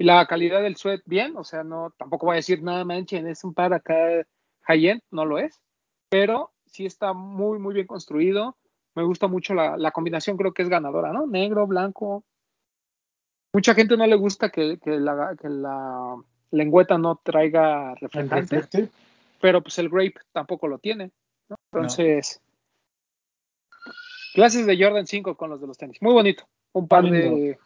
Y 0.00 0.04
la 0.04 0.24
calidad 0.24 0.62
del 0.62 0.76
sweat, 0.76 1.02
bien, 1.04 1.36
o 1.36 1.44
sea, 1.44 1.62
no, 1.62 1.92
tampoco 1.98 2.24
voy 2.24 2.32
a 2.32 2.36
decir 2.36 2.62
nada 2.62 2.86
manchen, 2.86 3.26
es 3.26 3.44
un 3.44 3.52
par 3.52 3.74
acá 3.74 3.94
high-end, 4.62 5.02
no 5.10 5.26
lo 5.26 5.38
es, 5.38 5.60
pero 6.08 6.52
sí 6.64 6.86
está 6.86 7.12
muy, 7.12 7.58
muy 7.58 7.74
bien 7.74 7.86
construido. 7.86 8.56
Me 8.94 9.02
gusta 9.02 9.28
mucho 9.28 9.52
la, 9.52 9.76
la 9.76 9.90
combinación, 9.90 10.38
creo 10.38 10.54
que 10.54 10.62
es 10.62 10.70
ganadora, 10.70 11.12
¿no? 11.12 11.26
Negro, 11.26 11.66
blanco. 11.66 12.24
Mucha 13.52 13.74
gente 13.74 13.98
no 13.98 14.06
le 14.06 14.16
gusta 14.16 14.48
que, 14.48 14.78
que 14.78 14.92
la, 14.92 15.36
que 15.38 15.50
la 15.50 16.16
lengüeta 16.50 16.96
no 16.96 17.20
traiga 17.22 17.94
reflective. 17.96 18.88
pero 19.38 19.60
pues 19.62 19.78
el 19.80 19.90
grape 19.90 20.14
tampoco 20.32 20.66
lo 20.66 20.78
tiene. 20.78 21.10
¿no? 21.50 21.56
Entonces, 21.74 22.40
clases 24.32 24.64
de 24.64 24.82
Jordan 24.82 25.06
5 25.06 25.36
con 25.36 25.50
los 25.50 25.60
de 25.60 25.66
los 25.66 25.76
tenis. 25.76 26.00
Muy 26.00 26.14
bonito. 26.14 26.48
Un 26.72 26.88
par 26.88 27.04
de. 27.04 27.58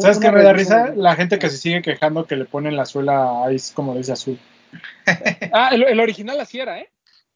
¿Sabes 0.00 0.18
qué 0.18 0.30
me 0.30 0.42
da 0.42 0.52
risa? 0.52 0.90
de- 0.90 0.96
La 0.96 1.14
gente 1.16 1.38
que 1.38 1.50
se 1.50 1.58
sigue 1.58 1.82
quejando 1.82 2.26
que 2.26 2.36
le 2.36 2.44
ponen 2.44 2.76
la 2.76 2.84
suela 2.86 3.44
ice 3.52 3.74
como 3.74 3.94
dice 3.94 4.12
azul. 4.12 4.38
Ah, 5.52 5.70
el, 5.72 5.82
el 5.84 6.00
original 6.00 6.38
así 6.40 6.58
era, 6.60 6.78
¿eh? 6.80 6.90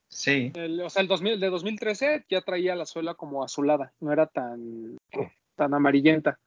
Sí. 0.08 0.50
El- 0.54 0.80
o 0.82 0.90
sea, 0.90 1.02
el 1.02 1.08
2000, 1.08 1.38
de 1.40 1.48
2013 1.50 2.24
ya 2.28 2.40
traía 2.42 2.74
la 2.74 2.86
suela 2.86 3.14
como 3.14 3.44
azulada, 3.44 3.92
no 4.00 4.12
era 4.12 4.26
tan, 4.26 4.96
tan 5.56 5.74
amarillenta. 5.74 6.38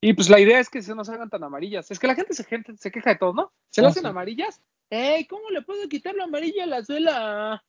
Y 0.00 0.12
pues 0.12 0.28
la 0.30 0.38
idea 0.38 0.60
es 0.60 0.68
que 0.70 0.80
se 0.82 0.94
no 0.94 1.04
se 1.04 1.12
hagan 1.12 1.28
tan 1.30 1.42
amarillas. 1.42 1.90
Es 1.90 1.98
que 1.98 2.06
la 2.06 2.14
gente 2.14 2.32
se, 2.34 2.44
gente, 2.44 2.76
se 2.76 2.90
queja 2.92 3.10
de 3.10 3.16
todo, 3.16 3.32
¿no? 3.32 3.52
Se 3.70 3.80
le 3.80 3.88
Ah, 3.88 3.90
hacen 3.90 4.02
sí. 4.04 4.08
amarillas. 4.08 4.60
¡Ey! 4.90 5.26
¿Cómo 5.26 5.50
le 5.50 5.62
puedo 5.62 5.88
quitar 5.88 6.14
la 6.14 6.24
amarilla 6.24 6.64
a 6.64 6.66
la 6.68 6.84
suela? 6.84 7.64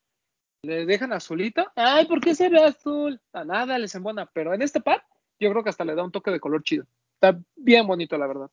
Le 0.63 0.85
dejan 0.85 1.11
azulita. 1.11 1.71
¡Ay! 1.75 2.05
¿Por 2.05 2.21
qué 2.21 2.35
se 2.35 2.49
ve 2.49 2.63
azul? 2.63 3.19
A 3.33 3.43
nada 3.45 3.79
les 3.79 3.95
embona. 3.95 4.27
Pero 4.31 4.53
en 4.53 4.61
este 4.61 4.79
par, 4.79 5.03
yo 5.39 5.49
creo 5.49 5.63
que 5.63 5.69
hasta 5.69 5.85
le 5.85 5.95
da 5.95 6.03
un 6.03 6.11
toque 6.11 6.29
de 6.31 6.39
color 6.39 6.61
chido. 6.63 6.85
Está 7.21 7.37
bien 7.57 7.85
bonito, 7.85 8.17
la 8.17 8.27
verdad. 8.27 8.49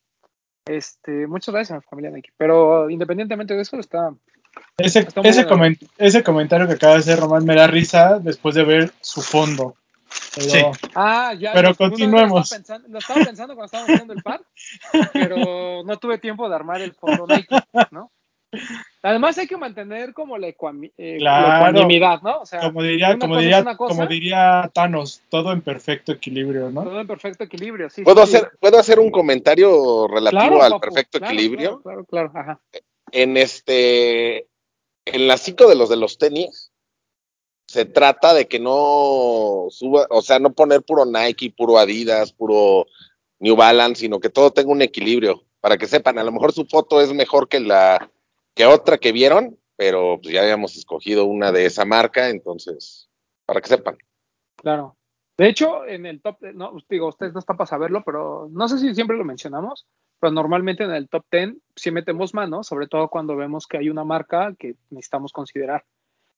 Este, 0.65 1.29
muchas 1.29 1.55
gracias, 1.55 1.85
familia 1.85 2.11
Nike. 2.11 2.31
Pero 2.37 2.91
independientemente 2.91 3.55
de 3.55 3.63
eso, 3.63 3.79
está. 3.79 4.13
Ese, 4.77 5.01
Está 5.01 5.21
ese, 5.21 5.45
bueno. 5.45 5.65
comen- 5.65 5.91
ese 5.99 6.25
comentario 6.25 6.67
que 6.67 6.73
acaba 6.73 6.95
de 6.95 7.01
hacer 7.01 7.21
Román 7.21 7.45
me 7.45 7.55
da 7.55 7.69
risa 7.69 8.19
después 8.19 8.55
de 8.57 8.65
ver 8.65 8.93
su 9.01 9.23
fondo. 9.23 9.77
Pero, 10.35 10.51
Sí. 10.51 10.63
Ah, 10.97 11.35
ya. 11.39 11.53
Pero 11.53 11.75
continuemos. 11.77 12.33
Lo 12.33 12.41
estaba, 12.41 12.57
pensando, 12.59 12.89
lo 12.89 12.99
estaba 12.99 13.25
pensando 13.25 13.55
cuando 13.55 13.67
estábamos 13.67 13.91
haciendo 13.95 14.15
el 14.15 14.23
par, 14.23 14.41
pero 15.13 15.83
no 15.85 15.97
tuve 15.99 16.19
tiempo 16.19 16.49
de 16.49 16.55
armar 16.57 16.81
el 16.81 16.93
fondo 16.95 17.27
Nike, 17.29 17.55
¿no? 17.93 18.11
Además 19.03 19.39
hay 19.39 19.47
que 19.47 19.57
mantener 19.57 20.13
como 20.13 20.37
la, 20.39 20.49
ecuami- 20.49 20.93
eh, 20.97 21.19
la 21.21 21.37
Claro. 21.37 21.55
ecuanimidad, 21.57 22.23
¿no? 22.23 22.41
O 22.41 22.47
sea, 22.47 22.61
como 22.61 22.83
diría, 22.83 23.17
como 23.19 23.35
cosa 23.35 23.41
diría, 23.41 23.57
es 23.59 23.63
una 23.63 23.77
cosa, 23.77 23.95
como 23.95 24.07
diría 24.09 24.71
Thanos, 24.75 25.23
todo 25.29 25.53
en 25.53 25.63
perfecto 25.63 26.13
equilibrio, 26.13 26.71
¿no? 26.71 26.83
todo 26.83 27.01
en 27.01 27.07
perfecto 27.07 27.45
equilibrio, 27.45 27.89
sí. 27.91 28.03
¿Puedo 28.03 28.25
sí, 28.27 28.33
sí. 28.33 28.37
hacer, 28.39 28.51
¿Puedo 28.59 28.79
hacer 28.79 28.99
un 28.99 29.11
comentario 29.11 30.09
relativo 30.09 30.41
Claro, 30.41 30.63
al 30.63 30.73
papu, 30.73 30.81
perfecto 30.81 31.19
claro, 31.19 31.35
equilibrio? 31.35 31.81
Claro, 31.83 32.05
claro, 32.05 32.31
claro, 32.33 32.41
ajá. 32.41 32.61
En 33.13 33.37
este, 33.37 34.49
en 35.05 35.29
las 35.29 35.43
cinco 35.43 35.69
de 35.69 35.77
los 35.77 35.89
de 35.89 35.97
los 35.97 36.19
tenis, 36.19 36.73
se 37.69 37.85
trata 37.85 38.33
de 38.35 38.47
que 38.49 38.59
no 38.59 39.67
suba, 39.71 40.07
o 40.11 40.23
sea, 40.23 40.39
no 40.39 40.53
poner 40.53 40.83
puro 40.83 41.05
Nike, 41.05 41.53
puro 41.57 41.79
Adidas, 41.79 42.33
puro 42.33 42.87
New 43.39 43.55
Balance, 43.57 44.01
sino 44.01 44.19
que 44.19 44.31
todo 44.31 44.51
tenga 44.53 44.73
un 44.73 44.83
equilibrio, 44.83 45.45
para 45.61 45.77
que 45.77 45.87
sepan, 45.87 46.19
a 46.19 46.25
lo 46.25 46.33
mejor 46.33 46.53
su 46.53 46.65
foto 46.65 47.01
es 47.01 47.13
mejor 47.13 47.49
que 47.49 47.61
la 47.61 48.11
que 48.57 48.64
otra 48.64 48.97
que 48.97 49.12
vieron, 49.12 49.59
pero 49.77 50.19
pues 50.21 50.35
ya 50.35 50.40
habíamos 50.40 50.77
escogido 50.77 51.27
una 51.27 51.53
de 51.53 51.66
esa 51.66 51.85
marca, 51.85 52.31
entonces, 52.31 53.09
para 53.45 53.61
que 53.61 53.69
sepan. 53.69 53.99
Claro. 54.57 54.97
De 55.37 55.47
hecho, 55.47 55.87
en 55.87 56.07
el 56.07 56.23
top, 56.23 56.40
no, 56.55 56.73
digo, 56.88 57.09
ustedes 57.09 57.35
no 57.35 57.40
están 57.40 57.59
para 57.59 57.69
saberlo, 57.69 58.03
pero 58.03 58.49
no 58.51 58.66
sé 58.66 58.79
si 58.79 58.95
siempre 58.95 59.19
lo 59.19 59.25
mencionamos, 59.25 59.87
pero 60.19 60.33
normalmente 60.33 60.85
en 60.85 60.92
el 60.92 61.11
top 61.11 61.27
10 61.31 61.57
sí 61.77 61.90
metemos 61.90 62.33
mano, 62.33 62.64
sobre 62.64 62.88
todo 62.88 63.09
cuando 63.09 63.37
vemos 63.37 63.66
que 63.66 63.77
hay 63.77 63.90
una 63.90 64.05
marca 64.05 64.55
que 64.59 64.77
necesitamos 64.88 65.33
considerar. 65.33 65.85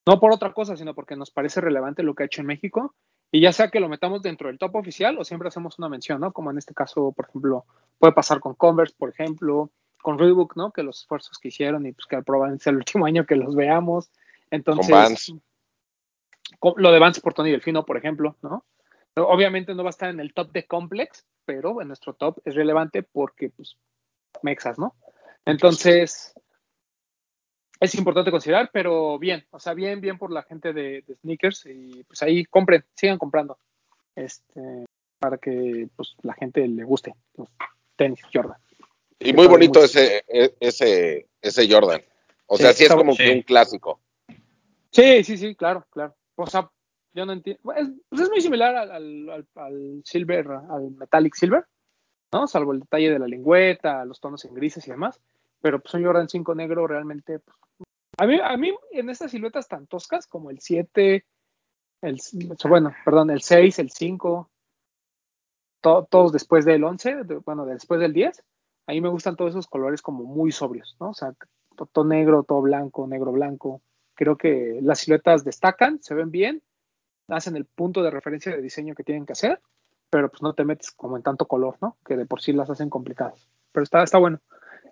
No 0.05 0.19
por 0.19 0.33
otra 0.33 0.53
cosa, 0.53 0.77
sino 0.77 0.97
porque 0.97 1.15
nos 1.15 1.31
parece 1.31 1.61
relevante 1.61 2.03
lo 2.03 2.17
que 2.17 2.25
ha 2.25 2.27
hecho 2.27 2.41
en 2.41 2.49
México. 2.49 2.97
Y 3.31 3.41
ya 3.41 3.53
sea 3.53 3.69
que 3.69 3.79
lo 3.79 3.89
metamos 3.89 4.23
dentro 4.23 4.49
del 4.49 4.59
top 4.59 4.75
oficial 4.75 5.17
o 5.19 5.25
siempre 5.25 5.49
hacemos 5.49 5.79
una 5.79 5.89
mención, 5.89 6.21
¿no? 6.21 6.33
Como 6.33 6.51
en 6.51 6.59
este 6.59 6.75
caso, 6.75 7.13
por 7.13 7.29
ejemplo, 7.29 7.65
puede 7.99 8.15
pasar 8.15 8.41
con 8.41 8.55
Converse, 8.55 8.97
por 8.99 9.11
ejemplo, 9.11 9.71
con 10.03 10.19
Reebok, 10.19 10.57
¿no? 10.57 10.71
Que 10.73 10.83
los 10.83 11.01
esfuerzos 11.01 11.39
que 11.39 11.49
hicieron 11.49 11.87
y 11.87 11.93
pues 11.93 12.07
que 12.07 12.23
probablemente 12.23 12.63
es 12.63 12.67
el 12.69 12.77
último 12.77 13.07
año 13.07 13.27
que 13.27 13.37
los 13.37 13.55
veamos. 13.55 14.11
Entonces, 14.51 14.87
Con 14.89 14.99
Vans. 14.99 15.35
con- 16.59 16.75
lo 16.77 16.93
de 16.93 16.99
Vans 16.99 17.21
por 17.21 17.35
Tony 17.35 17.51
Delfino, 17.51 17.85
por 17.85 17.97
ejemplo, 17.97 18.37
¿no? 18.43 18.65
Obviamente 19.17 19.75
no 19.75 19.83
va 19.83 19.89
a 19.89 19.91
estar 19.91 20.11
en 20.11 20.21
el 20.21 20.33
top 20.33 20.53
de 20.53 20.67
Complex, 20.67 21.27
pero 21.45 21.83
en 21.83 21.89
nuestro 21.89 22.13
top 22.15 22.39
es 22.45 22.55
relevante 22.55 23.03
porque, 23.03 23.51
pues, 23.51 23.77
mexas, 24.43 24.79
¿no? 24.79 24.95
Entonces, 25.45 26.35
es 27.81 27.95
importante 27.97 28.31
considerar, 28.31 28.71
pero 28.73 29.19
bien, 29.19 29.45
o 29.51 29.59
sea, 29.59 29.75
bien, 29.75 30.01
bien 30.01 30.19
por 30.19 30.31
la 30.31 30.43
gente 30.45 30.73
de, 30.73 31.03
de 31.07 31.15
sneakers 31.17 31.67
y 31.67 32.05
pues 32.05 32.23
ahí 32.23 32.45
compren, 32.45 32.85
sigan 32.95 33.19
comprando, 33.19 33.59
este, 34.15 34.85
para 35.19 35.39
que 35.39 35.89
pues 35.97 36.15
la 36.23 36.35
gente 36.35 36.67
le 36.69 36.85
guste 36.85 37.15
los 37.37 37.49
tenis 37.97 38.21
Jordan. 38.33 38.59
Y 39.21 39.33
muy 39.33 39.47
bonito 39.47 39.83
ese, 39.83 40.25
e- 40.29 40.55
ese, 40.61 41.29
ese 41.43 41.69
Jordan. 41.73 42.01
O 42.47 42.57
Sí, 42.57 42.63
sea, 42.63 42.73
sí 42.73 42.85
es 42.85 42.95
como 42.95 43.15
que 43.17 43.31
un 43.33 43.43
clásico. 43.43 44.01
Sí, 44.91 45.23
sí, 45.25 45.37
sí, 45.37 45.55
claro, 45.55 45.87
claro. 45.91 46.15
O 46.37 46.47
sea, 46.47 46.71
yo 47.13 47.27
no 47.27 47.33
entiendo. 47.33 47.73
Es, 47.75 47.89
pues 48.09 48.23
es 48.23 48.31
muy 48.31 48.41
similar 48.41 48.75
al, 48.77 48.91
al, 48.91 49.31
al- 49.31 49.49
al 49.57 50.03
Silver, 50.05 50.47
al 50.71 50.91
Metallic 50.93 51.35
Silver, 51.35 51.65
¿no? 52.33 52.47
Salvo 52.47 52.73
el 52.73 52.81
detalle 52.81 53.11
de 53.11 53.19
la 53.19 53.27
lengüeta, 53.27 54.05
los 54.05 54.21
tonos 54.21 54.45
en 54.45 54.55
grises 54.55 54.87
y 54.87 54.91
demás. 54.93 55.21
Pero 55.61 55.81
pues 55.81 55.93
un 55.95 56.05
Jordan 56.05 56.29
5 56.29 56.55
negro 56.55 56.87
realmente. 56.87 57.41
pues, 57.41 57.89
a, 58.19 58.27
mí, 58.27 58.39
a 58.43 58.57
mí, 58.57 58.75
en 58.93 59.11
estas 59.11 59.33
siluetas 59.33 59.67
tan 59.69 59.87
toscas 59.89 60.27
como 60.27 60.51
el 60.51 60.61
7, 60.61 61.27
el, 62.03 62.21
bueno, 62.69 62.95
perdón, 63.05 63.31
el 63.31 63.43
6, 63.43 63.79
el 63.81 63.91
5, 63.91 64.49
to- 65.81 66.07
todos 66.11 66.33
después 66.33 66.65
del 66.65 66.85
11, 66.85 67.25
de- 67.25 67.37
bueno, 67.39 67.67
después 67.67 68.01
del 68.01 68.13
10, 68.13 68.43
a 68.89 68.93
mí 68.93 69.01
me 69.01 69.09
gustan 69.11 69.37
todos 69.37 69.51
esos 69.53 69.67
colores 69.69 70.03
como 70.03 70.25
muy 70.25 70.51
sobrios, 70.51 70.97
¿no? 70.99 71.11
O 71.11 71.15
sea, 71.15 71.35
to- 71.77 71.87
todo 71.87 72.05
negro, 72.07 72.43
todo 72.43 72.63
blanco, 72.63 73.07
negro, 73.07 73.31
blanco. 73.33 73.83
Creo 74.15 74.37
que 74.37 74.81
las 74.83 75.01
siluetas 75.01 75.45
destacan, 75.45 76.03
se 76.03 76.15
ven 76.15 76.31
bien, 76.31 76.63
hacen 77.29 77.55
el 77.55 77.67
punto 77.67 78.03
de 78.03 78.11
referencia 78.11 78.51
de 78.51 78.63
diseño 78.63 78.95
que 78.95 79.05
tienen 79.05 79.27
que 79.27 79.35
hacer, 79.35 79.61
pero 80.11 80.31
pues 80.31 80.43
no 80.43 80.55
te 80.55 80.65
metes 80.65 80.91
como 80.91 81.17
en 81.19 81.23
tanto 81.23 81.47
color, 81.47 81.77
¿no? 81.83 81.99
Que 82.05 82.17
de 82.17 82.27
por 82.27 82.41
sí 82.41 82.53
las 82.53 82.71
hacen 82.71 82.89
complicadas. 82.91 83.47
Pero 83.73 83.85
está, 83.85 84.03
está 84.03 84.17
bueno. 84.19 84.41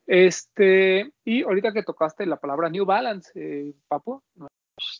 Este, 0.06 1.12
y 1.24 1.42
ahorita 1.42 1.72
que 1.72 1.82
tocaste 1.82 2.26
la 2.26 2.36
palabra 2.36 2.68
New 2.68 2.84
Balance, 2.84 3.32
eh, 3.34 3.74
Papu, 3.88 4.22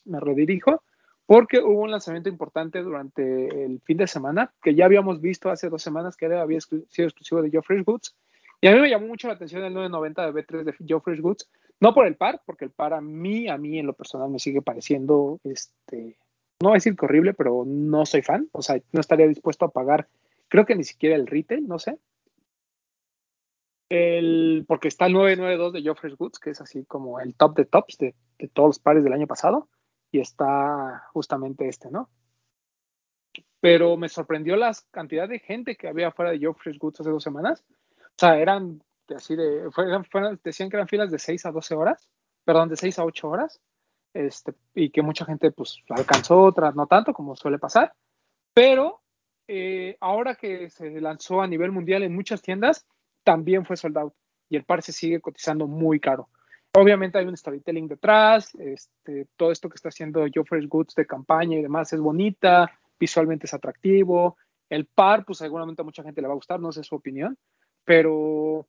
me 0.07 0.21
redirijo, 0.21 0.83
porque 1.27 1.59
hubo 1.61 1.83
un 1.83 1.91
lanzamiento 1.91 2.29
importante 2.29 2.83
durante 2.83 3.65
el 3.65 3.81
fin 3.83 3.99
de 3.99 4.07
semana 4.07 4.53
que 4.63 4.75
ya 4.75 4.87
habíamos 4.87 5.21
visto 5.21 5.51
hace 5.51 5.69
dos 5.69 5.83
semanas 5.83 6.17
que 6.17 6.27
era, 6.27 6.41
había 6.41 6.61
sido 6.61 6.83
exclusivo 7.09 7.43
de 7.43 7.63
Fresh 7.63 7.85
Goods. 7.85 8.17
Y 8.61 8.69
a 8.69 8.73
mí 8.73 8.81
me 8.81 8.89
llamó 8.89 9.07
mucho 9.07 9.29
la 9.29 9.35
atención 9.35 9.63
el 9.65 9.75
990 9.75 10.33
de 10.33 10.33
B3 10.33 10.65
de 10.65 11.01
Fresh 11.01 11.21
Goods, 11.21 11.49
no 11.81 11.95
por 11.95 12.07
el 12.07 12.17
par, 12.17 12.43
porque 12.47 12.65
el 12.65 12.71
par 12.71 12.95
a 12.95 13.01
mí, 13.01 13.49
a 13.49 13.59
mí 13.59 13.79
en 13.79 13.87
lo 13.87 13.93
personal 13.93 14.31
me 14.31 14.39
sigue 14.39 14.63
pareciendo, 14.63 15.41
este, 15.45 16.19
no 16.61 16.71
a 16.71 16.75
decir 16.75 16.97
que 16.97 17.05
horrible, 17.05 17.35
pero 17.35 17.65
no 17.67 18.07
soy 18.07 18.23
fan, 18.23 18.49
o 18.53 18.63
sea, 18.63 18.81
no 18.93 19.01
estaría 19.01 19.27
dispuesto 19.27 19.67
a 19.67 19.71
pagar, 19.71 20.09
creo 20.49 20.65
que 20.65 20.75
ni 20.75 20.85
siquiera 20.85 21.17
el 21.17 21.27
retail, 21.27 21.67
no 21.69 21.79
sé. 21.79 21.99
El, 23.89 24.65
porque 24.67 24.89
está 24.89 25.07
el 25.07 25.13
992 25.13 25.73
de 25.73 25.95
Fresh 25.95 26.17
Goods, 26.17 26.39
que 26.41 26.51
es 26.51 26.61
así 26.61 26.85
como 26.87 27.21
el 27.21 27.37
top 27.37 27.57
de 27.57 27.67
tops 27.67 27.99
de, 27.99 28.15
todos 28.53 28.71
los 28.71 28.79
pares 28.81 29.05
del 29.05 29.13
año 29.13 29.29
pasado 29.29 29.69
y 30.11 30.19
está 30.19 31.05
justamente 31.13 31.69
este, 31.69 31.91
¿no? 31.91 32.11
Pero 33.61 33.97
me 33.97 34.09
sorprendió 34.09 34.57
la 34.57 34.73
cantidad 34.91 35.29
de 35.29 35.39
gente 35.39 35.77
que 35.77 35.89
había 35.89 36.11
fuera 36.11 36.33
de 36.33 36.55
Fresh 36.55 36.79
Goods 36.79 37.01
hace 37.01 37.11
dos 37.11 37.23
semanas. 37.23 37.65
Sea, 38.19 38.39
eran 38.39 38.83
así 39.15 39.37
de, 39.37 39.71
fueron, 39.71 40.05
fueron, 40.05 40.41
decían 40.43 40.71
que 40.71 40.77
eran 40.77 40.89
filas 40.89 41.11
de 41.11 41.19
6 41.19 41.47
a 41.47 41.53
12 41.53 41.75
horas, 41.75 42.09
perdón, 42.45 42.69
de 42.69 42.77
6 42.77 42.99
a 42.99 43.05
8 43.05 43.29
horas, 43.29 43.61
este, 44.15 44.55
y 44.75 44.91
que 44.91 45.03
mucha 45.03 45.25
gente 45.25 45.51
pues 45.51 45.79
alcanzó, 45.91 46.43
otras 46.43 46.75
no 46.75 46.87
tanto 46.87 47.13
como 47.13 47.37
suele 47.37 47.59
pasar, 47.59 47.93
pero 48.55 49.03
eh, 49.49 49.97
ahora 50.01 50.35
que 50.35 50.71
se 50.71 51.01
lanzó 51.01 51.41
a 51.41 51.47
nivel 51.47 51.71
mundial 51.71 52.03
en 52.03 52.15
muchas 52.15 52.43
tiendas, 52.43 52.87
también 53.23 53.65
fue 53.65 53.77
sold 53.77 53.99
out 53.99 54.15
y 54.49 54.57
el 54.57 54.65
par 54.65 54.83
se 54.83 54.93
sigue 54.93 55.21
cotizando 55.21 55.67
muy 55.67 56.01
caro. 56.01 56.29
Obviamente 56.75 57.19
hay 57.19 57.27
un 57.27 57.37
storytelling 57.37 57.89
detrás, 57.89 58.55
este, 58.55 59.27
todo 59.37 59.51
esto 59.51 59.69
que 59.69 59.77
está 59.77 59.89
haciendo 59.89 60.27
Joe 60.33 60.45
Fresh 60.45 60.69
Goods 60.69 60.95
de 60.95 61.07
campaña 61.07 61.59
y 61.59 61.63
demás 61.63 61.93
es 61.93 62.01
bonita, 62.01 62.71
visualmente 62.99 63.47
es 63.47 63.55
atractivo. 63.55 64.37
El 64.69 64.87
par, 64.87 65.25
pues 65.25 65.39
seguramente 65.39 65.83
a 65.83 65.85
mucha 65.85 66.03
gente 66.03 66.21
le 66.21 66.29
va 66.29 66.35
a 66.35 66.37
gustar, 66.37 66.61
no 66.61 66.73
sé 66.73 66.83
su 66.83 66.95
opinión, 66.95 67.39
pero 67.87 68.67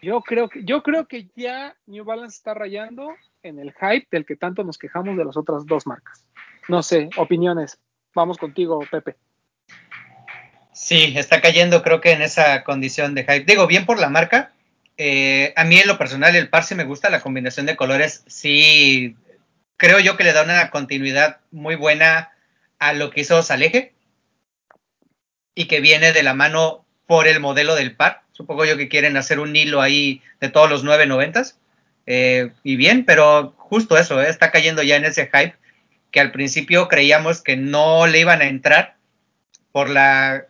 yo 0.00 0.22
creo 0.22 0.48
que, 0.48 0.64
yo 0.64 0.82
creo 0.82 1.06
que 1.06 1.28
ya 1.36 1.76
New 1.86 2.04
Balance 2.04 2.36
está 2.36 2.54
rayando 2.54 3.10
en 3.42 3.58
el 3.58 3.72
hype 3.72 4.06
del 4.10 4.24
que 4.24 4.36
tanto 4.36 4.64
nos 4.64 4.78
quejamos 4.78 5.18
de 5.18 5.24
las 5.26 5.36
otras 5.36 5.66
dos 5.66 5.86
marcas. 5.86 6.24
No 6.68 6.82
sé, 6.82 7.10
opiniones. 7.18 7.78
Vamos 8.14 8.38
contigo, 8.38 8.80
Pepe. 8.90 9.16
Sí, 10.72 11.12
está 11.16 11.40
cayendo 11.40 11.82
creo 11.82 12.00
que 12.00 12.12
en 12.12 12.22
esa 12.22 12.64
condición 12.64 13.14
de 13.14 13.22
hype. 13.22 13.44
Digo, 13.44 13.66
bien 13.66 13.84
por 13.84 13.98
la 13.98 14.08
marca, 14.08 14.52
eh, 14.96 15.52
a 15.56 15.64
mí 15.64 15.78
en 15.78 15.88
lo 15.88 15.98
personal 15.98 16.34
el 16.36 16.48
par 16.48 16.64
sí 16.64 16.74
me 16.74 16.84
gusta, 16.84 17.10
la 17.10 17.20
combinación 17.20 17.66
de 17.66 17.76
colores 17.76 18.24
sí 18.26 19.16
creo 19.76 19.98
yo 19.98 20.16
que 20.16 20.24
le 20.24 20.32
da 20.32 20.44
una 20.44 20.70
continuidad 20.70 21.40
muy 21.50 21.74
buena 21.74 22.32
a 22.78 22.92
lo 22.92 23.10
que 23.10 23.22
hizo 23.22 23.42
Saleje 23.42 23.94
y 25.54 25.66
que 25.66 25.80
viene 25.80 26.12
de 26.12 26.22
la 26.22 26.34
mano 26.34 26.83
por 27.06 27.28
el 27.28 27.40
modelo 27.40 27.74
del 27.74 27.94
par. 27.94 28.22
Supongo 28.32 28.64
yo 28.64 28.76
que 28.76 28.88
quieren 28.88 29.16
hacer 29.16 29.38
un 29.38 29.54
hilo 29.54 29.80
ahí 29.80 30.22
de 30.40 30.48
todos 30.48 30.68
los 30.70 30.84
990s. 30.84 31.56
Eh, 32.06 32.50
y 32.62 32.76
bien, 32.76 33.04
pero 33.04 33.54
justo 33.56 33.96
eso, 33.96 34.20
eh, 34.20 34.28
está 34.28 34.50
cayendo 34.50 34.82
ya 34.82 34.96
en 34.96 35.04
ese 35.04 35.26
hype 35.26 35.54
que 36.10 36.20
al 36.20 36.32
principio 36.32 36.88
creíamos 36.88 37.42
que 37.42 37.56
no 37.56 38.06
le 38.06 38.20
iban 38.20 38.40
a 38.40 38.46
entrar 38.46 38.96
por 39.72 39.88
la 39.88 40.46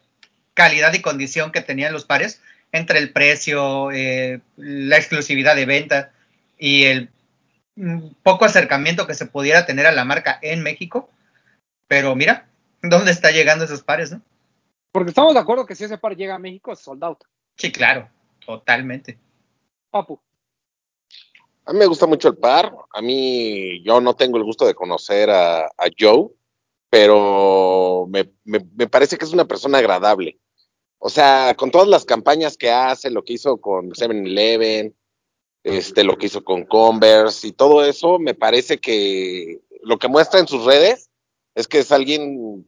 calidad 0.53 0.93
y 0.93 1.01
condición 1.01 1.53
que 1.53 1.63
tenían 1.63 1.93
los 1.93 2.05
pares, 2.05 2.43
entre 2.73 2.99
el 2.99 3.13
precio, 3.13 3.91
eh, 3.93 4.41
la 4.57 4.97
exclusividad 4.97 5.57
de 5.57 5.65
venta 5.65 6.13
y 6.59 6.85
el 6.85 7.09
poco 8.23 8.45
acercamiento 8.45 9.07
que 9.07 9.15
se 9.15 9.27
pudiera 9.27 9.65
tener 9.65 9.87
a 9.87 9.93
la 9.93 10.05
marca 10.05 10.39
en 10.43 10.63
México. 10.63 11.11
Pero 11.89 12.15
mira, 12.15 12.47
¿dónde 12.83 13.11
está 13.11 13.31
llegando 13.31 13.65
esos 13.65 13.83
pares, 13.83 14.11
no? 14.13 14.21
Porque 14.95 15.09
estamos 15.09 15.35
de 15.35 15.41
acuerdo 15.41 15.67
que 15.67 15.75
si 15.75 15.83
ese 15.83 15.99
par 15.99 16.15
llega 16.15 16.37
a 16.37 16.39
México 16.39 16.71
es 16.71 16.79
sold 16.79 17.03
out. 17.03 17.25
Sí, 17.57 17.73
claro, 17.73 18.09
totalmente. 18.47 19.19
Papu. 19.91 20.21
A 21.65 21.73
mí 21.73 21.81
me 21.81 21.87
gusta 21.87 22.07
mucho 22.07 22.29
el 22.29 22.37
par. 22.37 22.73
A 22.93 23.03
mí, 23.03 23.83
yo 23.83 24.01
no 24.01 24.15
tengo 24.15 24.37
el 24.37 24.45
gusto 24.45 24.65
de 24.65 24.75
conocer 24.77 25.31
a, 25.31 25.65
a 25.65 25.89
Joe, 25.99 26.29
pero 26.91 28.07
me, 28.09 28.31
me, 28.45 28.65
me, 28.77 28.87
parece 28.87 29.19
que 29.19 29.25
es 29.25 29.33
una 29.33 29.47
persona 29.47 29.79
agradable. 29.79 30.39
O 30.99 31.11
sea, 31.11 31.57
con 31.57 31.73
todas 31.73 31.89
las 31.89 32.05
campañas 32.05 32.57
que 32.57 32.71
hace, 32.71 33.11
lo 33.11 33.25
que 33.25 33.33
hizo 33.33 33.61
con 33.61 33.91
7-Eleven, 33.91 34.95
este, 35.65 36.05
lo 36.05 36.17
que 36.17 36.27
hizo 36.27 36.45
con 36.45 36.67
Converse 36.67 37.49
y 37.49 37.53
todo 37.53 37.85
eso, 37.85 38.21
me 38.21 38.35
parece 38.35 38.79
que 38.79 39.61
lo 39.83 39.99
que 39.99 40.07
muestra 40.07 40.39
en 40.39 40.47
sus 40.47 40.65
redes 40.65 41.11
es 41.57 41.67
que 41.67 41.81
es 41.81 41.91
alguien 41.91 42.65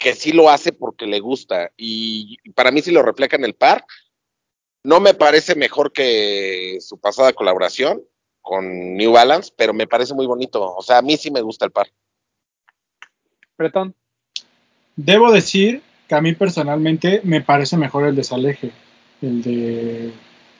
que 0.00 0.14
sí 0.14 0.32
lo 0.32 0.48
hace 0.48 0.72
porque 0.72 1.06
le 1.06 1.20
gusta. 1.20 1.70
Y 1.76 2.38
para 2.52 2.72
mí 2.72 2.80
sí 2.80 2.90
lo 2.90 3.02
refleja 3.02 3.36
en 3.36 3.44
el 3.44 3.54
par. 3.54 3.84
No 4.82 4.98
me 4.98 5.12
parece 5.12 5.54
mejor 5.54 5.92
que 5.92 6.78
su 6.80 6.98
pasada 6.98 7.34
colaboración 7.34 8.02
con 8.40 8.96
New 8.96 9.12
Balance, 9.12 9.52
pero 9.54 9.74
me 9.74 9.86
parece 9.86 10.14
muy 10.14 10.26
bonito. 10.26 10.74
O 10.74 10.82
sea, 10.82 10.98
a 10.98 11.02
mí 11.02 11.18
sí 11.18 11.30
me 11.30 11.42
gusta 11.42 11.66
el 11.66 11.70
par. 11.70 11.88
Bretón. 13.58 13.94
Debo 14.96 15.30
decir 15.30 15.82
que 16.08 16.14
a 16.14 16.22
mí 16.22 16.34
personalmente 16.34 17.20
me 17.22 17.42
parece 17.42 17.76
mejor 17.76 18.06
el 18.06 18.16
de 18.16 18.24
Saleje, 18.24 18.72
el 19.20 19.42
de. 19.42 20.12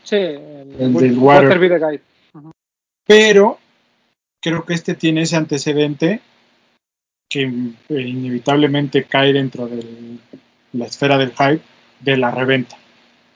Sí, 0.04 0.16
el, 0.16 0.76
el 0.78 0.92
del 0.92 1.18
Water. 1.18 1.44
Water 1.44 1.58
Be 1.58 1.68
the 1.70 1.78
Guide. 1.78 2.02
Uh 2.34 2.38
-huh. 2.38 2.52
Pero 3.06 3.58
creo 4.40 4.66
que 4.66 4.74
este 4.74 4.94
tiene 4.94 5.22
ese 5.22 5.36
antecedente 5.36 6.20
que 7.30 7.42
eh, 7.42 8.00
inevitablemente 8.00 9.04
cae 9.04 9.32
dentro 9.32 9.68
de 9.68 9.82
la 10.72 10.86
esfera 10.86 11.16
del 11.16 11.30
hype 11.30 11.62
de 12.00 12.16
la 12.16 12.30
reventa. 12.32 12.76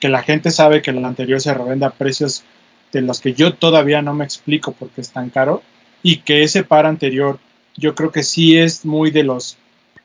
Que 0.00 0.09
la 0.09 0.22
gente 0.22 0.50
sabe 0.50 0.83
que 0.83 0.90
el 0.90 1.02
anterior 1.04 1.40
se 1.40 1.54
revende 1.54 1.87
a 1.87 1.90
precios 1.90 2.44
de 2.92 3.00
los 3.00 3.20
que 3.20 3.33
yo 3.33 3.54
todavía 3.54 4.02
no 4.02 4.12
me 4.12 4.24
explico 4.24 4.72
por 4.72 4.90
qué 4.90 5.00
es 5.00 5.11
tan 5.11 5.30
caro 5.30 5.62
y 6.02 6.18
que 6.18 6.42
ese 6.42 6.64
par 6.64 6.87
anterior 6.87 7.38
yo 7.76 7.94
creo 7.94 8.12
que 8.12 8.22
sí 8.22 8.59
es 8.59 8.85
muy 8.85 9.11
de 9.11 9.24
los, 9.24 9.57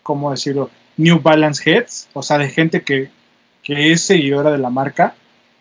¿cómo 0.04 0.32
decirlo? 0.32 0.70
New 0.98 1.20
Balance 1.22 1.70
Heads, 1.70 2.10
o 2.14 2.24
sea, 2.24 2.38
de 2.38 2.50
gente 2.50 2.82
que, 2.82 3.10
que 3.64 3.92
es 3.92 4.02
seguidora 4.02 4.52
de 4.52 4.58
la 4.58 4.70
marca 4.70 5.16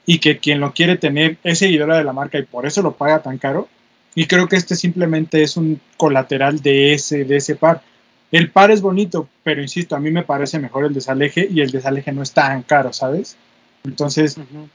y 0.06 0.18
que 0.18 0.38
quien 0.38 0.60
lo 0.60 0.72
quiere 0.72 0.96
tener 0.96 1.38
es 1.44 1.58
seguidora 1.58 1.96
de 1.96 2.04
la 2.04 2.12
marca 2.12 2.38
y 2.38 2.42
por 2.42 2.66
eso 2.66 2.82
lo 2.82 2.96
paga 2.96 3.22
tan 3.22 3.38
caro. 3.38 3.68
Y 4.14 4.26
creo 4.26 4.48
que 4.48 4.56
este 4.56 4.74
simplemente 4.74 5.42
es 5.42 5.56
un 5.56 5.80
colateral 5.96 6.60
de 6.60 6.92
ese, 6.92 7.24
de 7.24 7.36
ese 7.36 7.56
par. 7.56 7.82
El 8.30 8.50
par 8.50 8.70
es 8.70 8.82
bonito, 8.82 9.28
pero 9.42 9.62
insisto, 9.62 9.96
a 9.96 10.00
mí 10.00 10.10
me 10.10 10.22
parece 10.22 10.58
mejor 10.58 10.84
el 10.84 10.92
desaleje 10.94 11.48
y 11.50 11.60
el 11.60 11.70
desaleje 11.70 12.12
no 12.12 12.22
es 12.22 12.32
tan 12.32 12.62
caro, 12.62 12.92
¿sabes? 12.92 13.36
Entonces, 13.84 14.36
uh 14.36 14.42
-huh. 14.42 14.68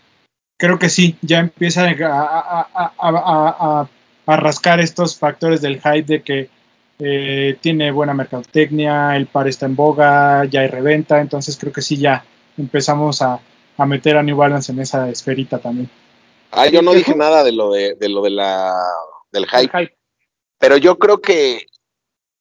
creo 0.57 0.79
que 0.79 0.89
sí, 0.89 1.17
ya 1.21 1.39
empieza 1.39 1.83
a, 1.85 2.67
a, 2.73 2.93
a, 2.97 3.89
a, 4.25 4.37
rascar 4.37 4.79
estos 4.79 5.17
factores 5.17 5.61
del 5.61 5.81
hype 5.81 6.03
de 6.03 6.21
que 6.23 6.49
eh, 6.99 7.57
tiene 7.61 7.91
buena 7.91 8.13
mercadotecnia, 8.13 9.15
el 9.15 9.27
par 9.27 9.47
está 9.47 9.67
en 9.67 9.75
boga, 9.75 10.45
ya 10.45 10.61
hay 10.61 10.67
reventa, 10.67 11.21
entonces 11.21 11.57
creo 11.57 11.73
que 11.73 11.81
sí, 11.81 11.97
ya 11.97 12.25
empezamos 12.57 13.21
a, 13.21 13.39
meter 13.85 14.17
a 14.17 14.23
New 14.23 14.37
Balance 14.37 14.71
en 14.71 14.79
esa 14.79 15.09
esferita 15.09 15.59
también. 15.59 15.89
Ah, 16.51 16.67
yo 16.67 16.81
no 16.81 16.93
dije 16.93 17.15
nada 17.15 17.43
de 17.43 17.51
lo 17.51 17.71
de, 17.71 17.95
de 17.95 18.09
lo 18.09 18.21
de 18.21 18.29
la 18.29 18.73
del 19.31 19.45
hype, 19.47 19.61
el 19.63 19.69
hype. 19.69 19.97
pero 20.59 20.77
yo 20.77 20.97
creo 20.97 21.19
que 21.19 21.65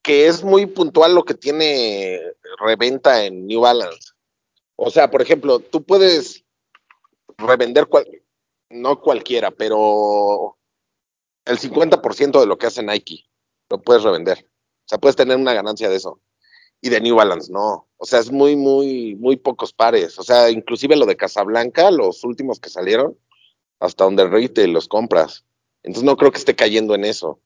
que 0.02 0.26
es 0.26 0.42
muy 0.42 0.66
puntual 0.66 1.14
lo 1.14 1.24
que 1.24 1.34
tiene 1.34 2.20
reventa 2.58 3.24
en 3.24 3.46
New 3.46 3.60
Balance. 3.60 4.12
O 4.76 4.90
sea, 4.90 5.10
por 5.10 5.22
ejemplo, 5.22 5.60
tú 5.60 5.84
puedes 5.84 6.44
revender, 7.38 7.86
cual, 7.86 8.06
no 8.70 9.00
cualquiera, 9.00 9.50
pero 9.50 10.58
el 11.44 11.58
50% 11.58 12.40
de 12.40 12.46
lo 12.46 12.58
que 12.58 12.66
hace 12.66 12.82
Nike 12.82 13.26
lo 13.70 13.80
puedes 13.80 14.02
revender. 14.02 14.38
O 14.84 14.88
sea, 14.88 14.98
puedes 14.98 15.16
tener 15.16 15.36
una 15.36 15.54
ganancia 15.54 15.88
de 15.88 15.96
eso. 15.96 16.20
Y 16.80 16.88
de 16.88 17.00
New 17.00 17.14
Balance, 17.14 17.52
no. 17.52 17.88
O 17.96 18.04
sea, 18.04 18.18
es 18.18 18.32
muy, 18.32 18.56
muy, 18.56 19.14
muy 19.14 19.36
pocos 19.36 19.72
pares. 19.72 20.18
O 20.18 20.24
sea, 20.24 20.50
inclusive 20.50 20.96
lo 20.96 21.06
de 21.06 21.16
Casablanca, 21.16 21.92
los 21.92 22.24
últimos 22.24 22.58
que 22.58 22.70
salieron, 22.70 23.16
hasta 23.78 24.04
donde 24.04 24.26
retail 24.26 24.72
los 24.72 24.88
compras. 24.88 25.44
Entonces 25.84 26.04
no 26.04 26.16
creo 26.16 26.32
que 26.32 26.38
esté 26.38 26.56
cayendo 26.56 26.94
en 26.96 27.04
eso. 27.04 27.40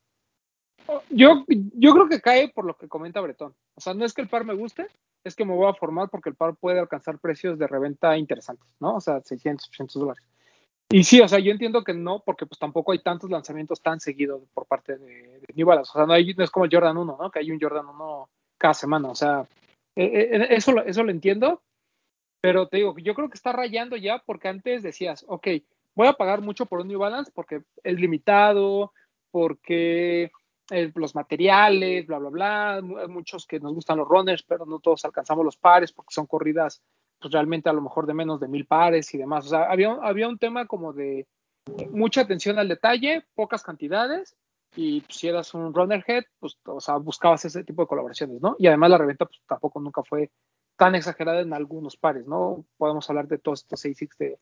Yo, 1.10 1.44
yo 1.48 1.92
creo 1.92 2.08
que 2.08 2.20
cae 2.20 2.48
por 2.48 2.64
lo 2.64 2.76
que 2.76 2.88
comenta 2.88 3.20
Bretón. 3.20 3.54
O 3.74 3.80
sea, 3.80 3.94
no 3.94 4.04
es 4.04 4.12
que 4.12 4.22
el 4.22 4.28
par 4.28 4.44
me 4.44 4.54
guste, 4.54 4.86
es 5.24 5.34
que 5.34 5.44
me 5.44 5.54
voy 5.54 5.68
a 5.68 5.74
formar 5.74 6.08
porque 6.08 6.28
el 6.28 6.36
par 6.36 6.54
puede 6.56 6.78
alcanzar 6.78 7.18
precios 7.18 7.58
de 7.58 7.66
reventa 7.66 8.16
interesantes, 8.16 8.68
¿no? 8.80 8.96
O 8.96 9.00
sea, 9.00 9.20
600, 9.20 9.68
800 9.68 10.00
dólares. 10.00 10.24
Y 10.88 11.02
sí, 11.02 11.20
o 11.20 11.26
sea, 11.26 11.40
yo 11.40 11.50
entiendo 11.50 11.82
que 11.82 11.94
no, 11.94 12.22
porque 12.24 12.46
pues 12.46 12.60
tampoco 12.60 12.92
hay 12.92 13.00
tantos 13.00 13.28
lanzamientos 13.28 13.80
tan 13.82 13.98
seguidos 13.98 14.42
por 14.54 14.66
parte 14.66 14.96
de, 14.96 15.40
New 15.54 15.66
Balance. 15.66 15.90
O 15.92 15.98
sea, 15.98 16.06
no, 16.06 16.12
hay, 16.12 16.32
no 16.34 16.44
es 16.44 16.50
como 16.50 16.64
el 16.64 16.70
Jordan 16.72 16.96
1, 16.96 17.16
¿no? 17.20 17.30
Que 17.30 17.40
hay 17.40 17.50
un 17.50 17.60
Jordan 17.60 17.86
1 17.86 18.28
cada 18.56 18.74
semana. 18.74 19.08
O 19.08 19.14
sea, 19.16 19.48
eh, 19.96 20.46
eso, 20.50 20.80
eso 20.84 21.02
lo 21.02 21.10
entiendo, 21.10 21.60
pero 22.40 22.68
te 22.68 22.76
digo, 22.76 22.94
yo 22.98 23.14
creo 23.14 23.28
que 23.28 23.34
está 23.34 23.52
rayando 23.52 23.96
ya 23.96 24.22
porque 24.24 24.46
antes 24.46 24.84
decías, 24.84 25.24
ok, 25.26 25.48
voy 25.96 26.06
a 26.06 26.12
pagar 26.12 26.40
mucho 26.40 26.66
por 26.66 26.80
un 26.80 26.88
New 26.88 27.00
Balance 27.00 27.32
porque 27.34 27.62
es 27.82 27.98
limitado, 27.98 28.92
porque 29.32 30.30
eh, 30.70 30.92
los 30.94 31.14
materiales, 31.14 32.06
bla, 32.06 32.18
bla, 32.18 32.30
bla. 32.30 32.74
Hay 32.76 33.08
muchos 33.08 33.46
que 33.46 33.60
nos 33.60 33.74
gustan 33.74 33.98
los 33.98 34.08
runners, 34.08 34.42
pero 34.42 34.66
no 34.66 34.80
todos 34.80 35.04
alcanzamos 35.04 35.44
los 35.44 35.56
pares 35.56 35.92
porque 35.92 36.14
son 36.14 36.26
corridas 36.26 36.82
pues 37.18 37.32
realmente 37.32 37.68
a 37.68 37.72
lo 37.72 37.80
mejor 37.80 38.06
de 38.06 38.14
menos 38.14 38.40
de 38.40 38.48
mil 38.48 38.66
pares 38.66 39.12
y 39.14 39.18
demás. 39.18 39.46
O 39.46 39.48
sea, 39.48 39.64
había, 39.64 39.96
había 40.02 40.28
un 40.28 40.38
tema 40.38 40.66
como 40.66 40.92
de 40.92 41.26
mucha 41.90 42.22
atención 42.22 42.58
al 42.58 42.68
detalle, 42.68 43.24
pocas 43.34 43.62
cantidades 43.62 44.36
y 44.74 45.00
pues, 45.00 45.16
si 45.18 45.28
eras 45.28 45.54
un 45.54 45.72
runnerhead, 45.72 46.24
pues, 46.38 46.58
o 46.64 46.80
sea, 46.80 46.96
buscabas 46.96 47.44
ese 47.44 47.64
tipo 47.64 47.82
de 47.82 47.88
colaboraciones, 47.88 48.40
¿no? 48.40 48.56
Y 48.58 48.66
además 48.66 48.90
la 48.90 48.98
reventa, 48.98 49.24
pues, 49.24 49.40
tampoco 49.48 49.80
nunca 49.80 50.02
fue 50.02 50.30
tan 50.76 50.94
exagerada 50.94 51.40
en 51.40 51.54
algunos 51.54 51.96
pares, 51.96 52.26
¿no? 52.26 52.64
Podemos 52.76 53.08
hablar 53.08 53.28
de 53.28 53.38
todos 53.38 53.62
estos 53.62 53.80
6 53.80 53.98
de 54.18 54.38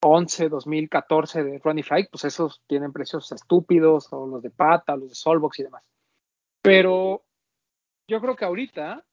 2011, 0.00 0.48
2014 0.48 1.44
de 1.44 1.58
Ronnie 1.58 1.82
Fike, 1.82 2.08
pues 2.10 2.24
esos 2.24 2.62
tienen 2.66 2.92
precios 2.92 3.30
estúpidos, 3.32 4.12
o 4.12 4.26
los 4.26 4.42
de 4.42 4.50
Pata, 4.50 4.96
los 4.96 5.10
de 5.10 5.14
Solbox 5.14 5.60
y 5.60 5.64
demás. 5.64 5.84
Pero 6.62 7.22
yo 8.08 8.20
creo 8.20 8.36
que 8.36 8.44
ahorita 8.44 9.04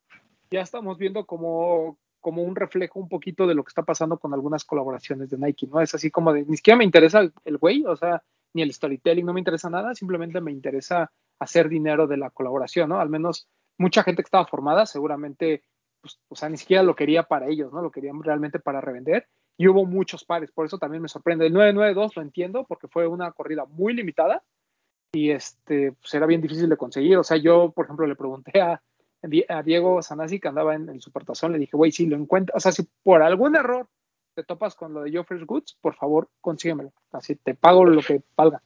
ya 0.50 0.62
estamos 0.62 0.98
viendo 0.98 1.26
como, 1.26 1.98
como 2.20 2.44
un 2.44 2.56
reflejo 2.56 3.00
un 3.00 3.10
poquito 3.10 3.48
de 3.48 3.54
lo 3.54 3.64
que 3.64 3.70
está 3.70 3.84
pasando 3.84 4.18
con 4.18 4.34
algunas 4.34 4.64
colaboraciones 4.66 5.30
de 5.30 5.38
Nike, 5.38 5.68
¿no? 5.68 5.82
Es 5.82 5.94
así 5.94 6.10
como 6.10 6.34
de, 6.34 6.46
ni 6.46 6.58
siquiera 6.58 6.78
me 6.78 6.86
interesa 6.86 7.22
el 7.44 7.58
güey, 7.58 7.86
o 7.86 7.96
sea, 7.96 8.24
ni 8.54 8.62
el 8.62 8.74
storytelling, 8.74 9.26
no 9.26 9.34
me 9.34 9.40
interesa 9.40 9.70
nada, 9.70 9.94
simplemente 9.94 10.42
me 10.42 10.52
interesa 10.52 11.12
hacer 11.40 11.70
dinero 11.70 12.08
de 12.08 12.18
la 12.18 12.30
colaboración, 12.30 12.90
¿no? 12.90 13.00
Al 13.00 13.10
menos 13.10 13.48
mucha 13.78 14.04
gente 14.04 14.24
que 14.24 14.28
estaba 14.28 14.48
formada 14.48 14.86
seguramente, 14.86 15.64
pues, 16.02 16.20
o 16.30 16.36
sea, 16.36 16.50
ni 16.50 16.58
siquiera 16.58 16.82
lo 16.82 16.96
quería 16.96 17.24
para 17.24 17.48
ellos, 17.48 17.72
¿no? 17.74 17.82
Lo 17.82 17.92
querían 17.92 18.24
realmente 18.24 18.60
para 18.60 18.82
revender. 18.82 19.28
Y 19.58 19.68
hubo 19.68 19.86
muchos 19.86 20.24
pares, 20.24 20.52
por 20.52 20.68
eso 20.68 20.78
también 20.78 21.02
me 21.02 21.10
sorprende. 21.10 21.48
El 21.48 21.54
992 21.54 22.16
lo 22.16 22.22
entiendo 22.22 22.66
porque 22.66 22.88
fue 22.88 23.08
una 23.08 23.32
corrida 23.32 23.66
muy 23.66 23.94
limitada 23.94 24.44
y 25.12 25.32
este, 25.32 25.94
pues 25.94 26.14
era 26.14 26.28
bien 26.28 26.42
difícil 26.42 26.70
de 26.70 26.78
conseguir. 26.78 27.18
O 27.18 27.24
sea, 27.24 27.38
yo, 27.38 27.72
por 27.72 27.86
ejemplo, 27.86 28.06
le 28.06 28.16
pregunté 28.16 28.62
a, 28.62 28.82
a 29.50 29.64
Diego 29.64 30.02
Sanasi 30.02 30.40
que 30.40 30.48
andaba 30.48 30.76
en 30.76 30.90
el 30.90 31.02
Supertazón, 31.02 31.54
le 31.54 31.60
dije, 31.60 31.76
güey, 31.76 31.92
si 31.92 32.06
lo 32.06 32.16
encuentras, 32.16 32.56
o 32.56 32.60
sea, 32.60 32.72
si 32.72 32.88
por 33.04 33.24
algún 33.24 33.56
error 33.56 33.88
te 34.36 34.44
topas 34.44 34.76
con 34.76 34.94
lo 34.94 35.02
de 35.02 35.18
Joffrey's 35.18 35.48
Goods, 35.48 35.78
por 35.82 35.96
favor, 35.96 36.30
consíguemelo. 36.42 36.94
Así 37.12 37.36
te 37.36 37.56
pago 37.56 37.84
lo 37.86 38.02
que 38.04 38.22
valga. 38.36 38.62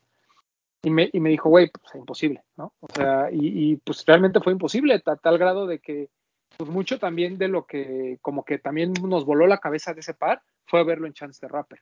Y 0.84 0.90
me, 0.90 1.10
y 1.14 1.20
me 1.22 1.30
dijo, 1.30 1.48
güey, 1.48 1.70
pues 1.70 1.96
imposible, 1.96 2.44
¿no? 2.58 2.74
O 2.82 2.88
sea, 2.94 3.30
y, 3.32 3.72
y 3.72 3.76
pues 3.78 4.04
realmente 4.06 4.42
fue 4.42 4.52
imposible, 4.52 5.02
a 5.06 5.16
tal 5.16 5.38
grado 5.38 5.68
de 5.68 5.80
que, 5.80 6.10
pues 6.58 6.70
mucho 6.70 7.00
también 7.00 7.38
de 7.38 7.48
lo 7.48 7.66
que, 7.66 8.18
como 8.22 8.44
que 8.44 8.58
también 8.58 8.94
nos 9.02 9.24
voló 9.24 9.48
la 9.48 9.60
cabeza 9.60 9.94
de 9.94 10.02
ese 10.02 10.14
par, 10.14 10.42
fue 10.66 10.84
verlo 10.84 11.08
en 11.08 11.14
Chance 11.14 11.40
de 11.42 11.52
Rapper. 11.52 11.82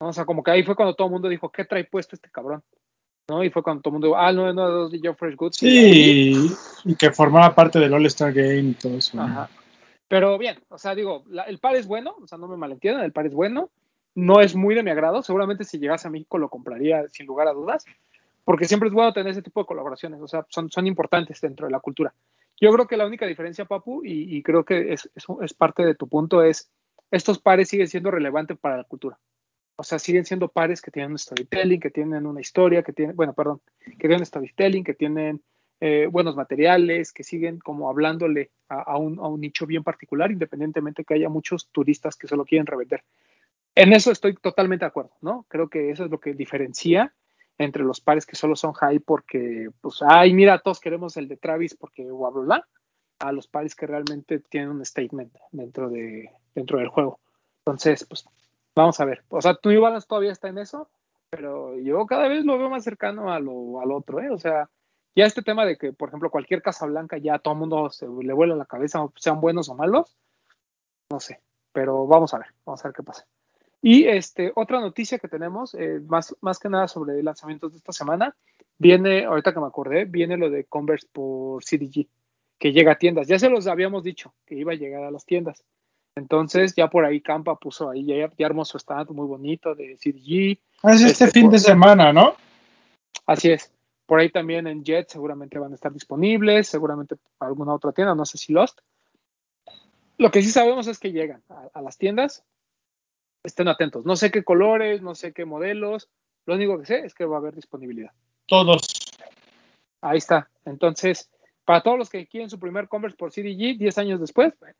¿no? 0.00 0.08
O 0.08 0.12
sea, 0.12 0.24
como 0.24 0.42
que 0.42 0.50
ahí 0.50 0.62
fue 0.62 0.76
cuando 0.76 0.94
todo 0.94 1.08
el 1.08 1.12
mundo 1.12 1.28
dijo, 1.28 1.50
¿qué 1.50 1.64
trae 1.64 1.84
puesto 1.84 2.16
este 2.16 2.30
cabrón? 2.30 2.62
¿no? 3.28 3.42
Y 3.42 3.50
fue 3.50 3.62
cuando 3.62 3.82
todo 3.82 3.90
el 3.90 3.94
mundo 3.94 4.06
dijo, 4.08 4.18
ah, 4.18 4.32
no, 4.32 4.52
no, 4.52 4.68
no, 4.68 4.88
de 4.88 5.00
Joffrey's 5.02 5.36
Goods. 5.36 5.56
Sí, 5.56 6.48
y, 6.84 6.94
que 6.94 7.10
formaba 7.10 7.54
parte 7.54 7.78
del 7.78 7.92
All-Star 7.92 8.32
Game 8.32 8.70
y 8.70 8.74
todo 8.74 8.98
eso. 8.98 9.20
Ajá. 9.20 9.48
Pero 10.08 10.38
bien, 10.38 10.58
o 10.68 10.78
sea, 10.78 10.94
digo, 10.94 11.24
la, 11.28 11.42
el 11.44 11.58
par 11.58 11.74
es 11.74 11.86
bueno, 11.86 12.16
o 12.22 12.26
sea, 12.26 12.38
no 12.38 12.46
me 12.46 12.56
malentiendan, 12.56 13.04
el 13.04 13.12
par 13.12 13.26
es 13.26 13.34
bueno, 13.34 13.70
no 14.14 14.40
es 14.40 14.54
muy 14.54 14.74
de 14.74 14.84
mi 14.84 14.90
agrado, 14.90 15.22
seguramente 15.22 15.64
si 15.64 15.78
llegase 15.78 16.06
a 16.06 16.10
México 16.10 16.38
lo 16.38 16.48
compraría 16.48 17.08
sin 17.08 17.26
lugar 17.26 17.48
a 17.48 17.52
dudas, 17.52 17.84
porque 18.44 18.66
siempre 18.66 18.88
es 18.88 18.94
bueno 18.94 19.12
tener 19.12 19.32
ese 19.32 19.42
tipo 19.42 19.60
de 19.60 19.66
colaboraciones, 19.66 20.20
o 20.20 20.28
sea, 20.28 20.46
son, 20.48 20.70
son 20.70 20.86
importantes 20.86 21.40
dentro 21.40 21.66
de 21.66 21.72
la 21.72 21.80
cultura. 21.80 22.14
Yo 22.60 22.72
creo 22.72 22.86
que 22.86 22.96
la 22.96 23.06
única 23.06 23.26
diferencia, 23.26 23.64
Papu, 23.64 24.04
y, 24.04 24.36
y 24.36 24.42
creo 24.42 24.64
que 24.64 24.92
es, 24.92 25.10
es, 25.14 25.26
es, 25.42 25.52
parte 25.52 25.84
de 25.84 25.96
tu 25.96 26.08
punto, 26.08 26.42
es 26.42 26.70
estos 27.10 27.38
pares 27.38 27.68
siguen 27.68 27.88
siendo 27.88 28.10
relevantes 28.10 28.58
para 28.58 28.76
la 28.76 28.84
cultura. 28.84 29.18
O 29.76 29.82
sea, 29.82 29.98
siguen 29.98 30.24
siendo 30.24 30.48
pares 30.48 30.80
que 30.80 30.90
tienen 30.90 31.12
un 31.12 31.18
storytelling, 31.18 31.80
que 31.80 31.90
tienen 31.90 32.26
una 32.26 32.40
historia, 32.40 32.82
que 32.82 32.92
tienen, 32.92 33.14
bueno, 33.14 33.34
perdón, 33.34 33.60
que 33.78 34.08
tienen 34.08 34.24
storytelling, 34.24 34.84
que 34.84 34.94
tienen 34.94 35.42
eh, 35.80 36.08
buenos 36.10 36.34
materiales, 36.34 37.12
que 37.12 37.22
siguen 37.22 37.58
como 37.58 37.90
hablándole 37.90 38.50
a, 38.68 38.96
un, 38.96 39.18
a, 39.18 39.28
un, 39.28 39.40
nicho 39.40 39.66
bien 39.66 39.84
particular, 39.84 40.32
independientemente 40.32 41.04
que 41.04 41.14
haya 41.14 41.28
muchos 41.28 41.68
turistas 41.68 42.16
que 42.16 42.26
solo 42.26 42.46
quieren 42.46 42.66
revender. 42.66 43.04
En 43.74 43.92
eso 43.92 44.10
estoy 44.10 44.34
totalmente 44.36 44.86
de 44.86 44.88
acuerdo, 44.88 45.12
¿no? 45.20 45.44
Creo 45.48 45.68
que 45.68 45.90
eso 45.90 46.06
es 46.06 46.10
lo 46.10 46.18
que 46.18 46.32
diferencia 46.32 47.14
entre 47.58 47.84
los 47.84 48.00
pares 48.00 48.24
que 48.24 48.36
solo 48.36 48.56
son 48.56 48.72
high 48.72 49.00
porque, 49.00 49.68
pues, 49.82 50.00
ay, 50.06 50.32
mira, 50.32 50.58
todos 50.60 50.80
queremos 50.80 51.18
el 51.18 51.28
de 51.28 51.36
Travis 51.36 51.74
porque 51.74 52.04
bla, 52.04 52.30
bla, 52.30 52.42
bla, 52.42 52.68
a 53.18 53.32
los 53.32 53.46
pares 53.46 53.74
que 53.74 53.86
realmente 53.86 54.40
tienen 54.40 54.70
un 54.70 54.84
statement 54.84 55.32
dentro, 55.52 55.88
de, 55.88 56.30
dentro 56.54 56.78
del 56.78 56.88
juego. 56.88 57.18
Entonces, 57.60 58.04
pues, 58.04 58.24
vamos 58.74 59.00
a 59.00 59.04
ver. 59.04 59.24
O 59.28 59.40
sea, 59.40 59.54
tú 59.54 59.70
Balance 59.80 60.06
todavía 60.06 60.32
está 60.32 60.48
en 60.48 60.58
eso, 60.58 60.88
pero 61.30 61.78
yo 61.78 62.06
cada 62.06 62.28
vez 62.28 62.44
lo 62.44 62.58
veo 62.58 62.70
más 62.70 62.84
cercano 62.84 63.32
a 63.32 63.40
lo, 63.40 63.80
al 63.80 63.90
otro, 63.92 64.20
¿eh? 64.20 64.30
O 64.30 64.38
sea, 64.38 64.68
ya 65.14 65.24
este 65.24 65.42
tema 65.42 65.64
de 65.64 65.78
que, 65.78 65.92
por 65.92 66.08
ejemplo, 66.08 66.30
cualquier 66.30 66.62
Casa 66.62 66.86
Blanca 66.86 67.18
ya 67.18 67.36
a 67.36 67.38
todo 67.38 67.54
el 67.54 67.60
mundo 67.60 67.90
se 67.90 68.06
le 68.06 68.32
vuela 68.32 68.54
la 68.54 68.66
cabeza, 68.66 69.06
sean 69.16 69.40
buenos 69.40 69.68
o 69.68 69.74
malos, 69.74 70.16
no 71.10 71.20
sé, 71.20 71.40
pero 71.72 72.06
vamos 72.06 72.34
a 72.34 72.38
ver, 72.38 72.48
vamos 72.64 72.84
a 72.84 72.88
ver 72.88 72.94
qué 72.94 73.02
pasa. 73.02 73.26
Y 73.80 74.04
este, 74.04 74.52
otra 74.54 74.80
noticia 74.80 75.18
que 75.18 75.28
tenemos, 75.28 75.74
eh, 75.74 76.00
más, 76.06 76.36
más 76.40 76.58
que 76.58 76.68
nada 76.68 76.88
sobre 76.88 77.22
lanzamientos 77.22 77.72
de 77.72 77.78
esta 77.78 77.92
semana, 77.92 78.36
viene, 78.78 79.24
ahorita 79.24 79.54
que 79.54 79.60
me 79.60 79.66
acordé, 79.66 80.04
viene 80.04 80.36
lo 80.36 80.50
de 80.50 80.64
Converse 80.64 81.06
por 81.12 81.64
CDG, 81.64 82.08
que 82.58 82.72
llega 82.72 82.92
a 82.92 82.98
tiendas. 82.98 83.28
Ya 83.28 83.38
se 83.38 83.50
los 83.50 83.66
habíamos 83.66 84.02
dicho, 84.02 84.34
que 84.46 84.54
iba 84.54 84.72
a 84.72 84.76
llegar 84.76 85.04
a 85.04 85.10
las 85.10 85.24
tiendas. 85.24 85.64
Entonces, 86.16 86.74
ya 86.74 86.88
por 86.88 87.04
ahí 87.04 87.20
Campa 87.20 87.56
puso 87.56 87.90
ahí, 87.90 88.04
ya, 88.04 88.30
ya 88.38 88.46
armó 88.46 88.64
su 88.64 88.78
stand 88.78 89.10
muy 89.10 89.26
bonito 89.26 89.74
de 89.74 89.96
CDG. 89.98 90.58
Ah, 90.82 90.94
es 90.94 91.02
este, 91.02 91.24
este 91.24 91.26
fin 91.28 91.44
por, 91.44 91.52
de 91.52 91.58
semana, 91.58 92.12
¿no? 92.12 92.34
Así 93.26 93.50
es. 93.50 93.70
Por 94.06 94.20
ahí 94.20 94.30
también 94.30 94.66
en 94.66 94.82
Jet 94.82 95.08
seguramente 95.08 95.58
van 95.58 95.72
a 95.72 95.74
estar 95.74 95.92
disponibles, 95.92 96.68
seguramente 96.68 97.16
alguna 97.40 97.74
otra 97.74 97.92
tienda, 97.92 98.14
no 98.14 98.24
sé 98.24 98.38
si 98.38 98.52
Lost. 98.52 98.80
Lo 100.16 100.30
que 100.30 100.42
sí 100.42 100.50
sabemos 100.50 100.86
es 100.86 100.98
que 100.98 101.12
llegan 101.12 101.42
a, 101.50 101.68
a, 101.74 101.82
las 101.82 101.98
tiendas. 101.98 102.44
Estén 103.44 103.68
atentos. 103.68 104.06
No 104.06 104.16
sé 104.16 104.30
qué 104.30 104.42
colores, 104.42 105.02
no 105.02 105.14
sé 105.14 105.32
qué 105.32 105.44
modelos. 105.44 106.08
Lo 106.46 106.54
único 106.54 106.78
que 106.78 106.86
sé 106.86 107.00
es 107.00 107.14
que 107.14 107.26
va 107.26 107.36
a 107.36 107.40
haber 107.40 107.54
disponibilidad. 107.54 108.12
Todos. 108.46 108.86
Ahí 110.00 110.18
está. 110.18 110.48
Entonces, 110.64 111.28
para 111.66 111.82
todos 111.82 111.98
los 111.98 112.08
que 112.08 112.26
quieren 112.26 112.48
su 112.48 112.58
primer 112.58 112.88
Converse 112.88 113.16
por 113.18 113.30
CDG 113.30 113.76
10 113.76 113.98
años 113.98 114.20
después, 114.20 114.54
bueno, 114.58 114.74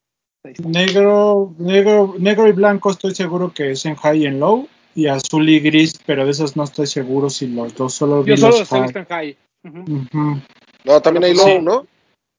negro, 0.65 1.55
negro, 1.59 2.15
negro 2.19 2.49
y 2.49 2.53
blanco 2.53 2.91
estoy 2.91 3.15
seguro 3.15 3.53
que 3.53 3.73
es 3.73 3.85
en 3.85 3.97
high 3.97 4.23
y 4.23 4.27
en 4.27 4.41
low 4.41 4.69
y 4.95 5.09
azul 5.09 5.49
y 5.49 5.61
gris, 5.61 6.01
pero 6.07 6.25
de 6.25 6.31
esos 6.31 6.57
no 6.57 6.65
estoy 6.65 6.87
seguro 6.87 7.29
si 7.29 7.49
los 7.49 7.75
dos 7.75 7.93
solo 7.93 8.25
Yo 8.25 8.37
solo 8.37 8.59
los 8.59 8.73
he 8.73 8.81
visto 8.81 8.99
en 8.99 9.05
high. 9.07 9.37
Uh 9.65 9.69
-huh. 9.69 9.91
Uh 9.91 10.05
-huh. 10.11 10.43
No, 10.85 11.03
también 11.03 11.25
hay 11.25 11.35
low, 11.35 11.47
sí. 11.47 11.59
¿no? 11.61 11.87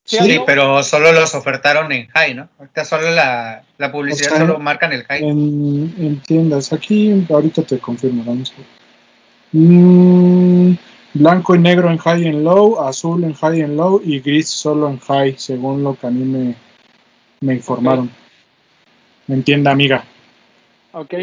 Sí, 0.05 0.17
sí, 0.19 0.39
pero 0.45 0.81
solo 0.83 1.11
los 1.11 1.35
ofertaron 1.35 1.91
en 1.91 2.07
high, 2.07 2.33
¿no? 2.33 2.47
Ahorita 2.57 2.85
solo 2.85 3.11
la, 3.11 3.63
la 3.77 3.91
publicidad 3.91 4.31
o 4.31 4.35
sea, 4.37 4.47
solo 4.47 4.57
marcan 4.57 4.93
el 4.93 5.03
high. 5.03 5.21
En, 5.21 5.93
en, 5.97 6.21
tiendas, 6.21 6.71
aquí 6.71 7.25
ahorita 7.29 7.63
te 7.63 7.77
confirmo, 7.77 8.23
vamos 8.23 8.53
a 8.53 8.57
ver. 8.57 8.67
Mm, 9.51 10.77
blanco 11.18 11.55
y 11.55 11.59
negro 11.59 11.89
en 11.89 11.97
high 11.97 12.24
y 12.24 12.28
en 12.28 12.43
low, 12.43 12.80
azul 12.80 13.24
en 13.24 13.34
high 13.34 13.59
y 13.59 13.61
en 13.61 13.78
low 13.78 14.01
y 14.03 14.20
gris 14.20 14.49
solo 14.49 14.89
en 14.89 14.99
high, 14.99 15.38
según 15.38 15.84
lo 15.84 15.95
que 15.95 16.07
a 16.07 16.09
mí 16.09 16.24
me, 16.24 16.55
me 17.41 17.53
informaron. 17.53 18.05
Okay. 18.05 18.15
¿Me 19.28 19.36
entiende, 19.36 19.70
amiga? 19.70 20.05
Ok, 20.93 21.13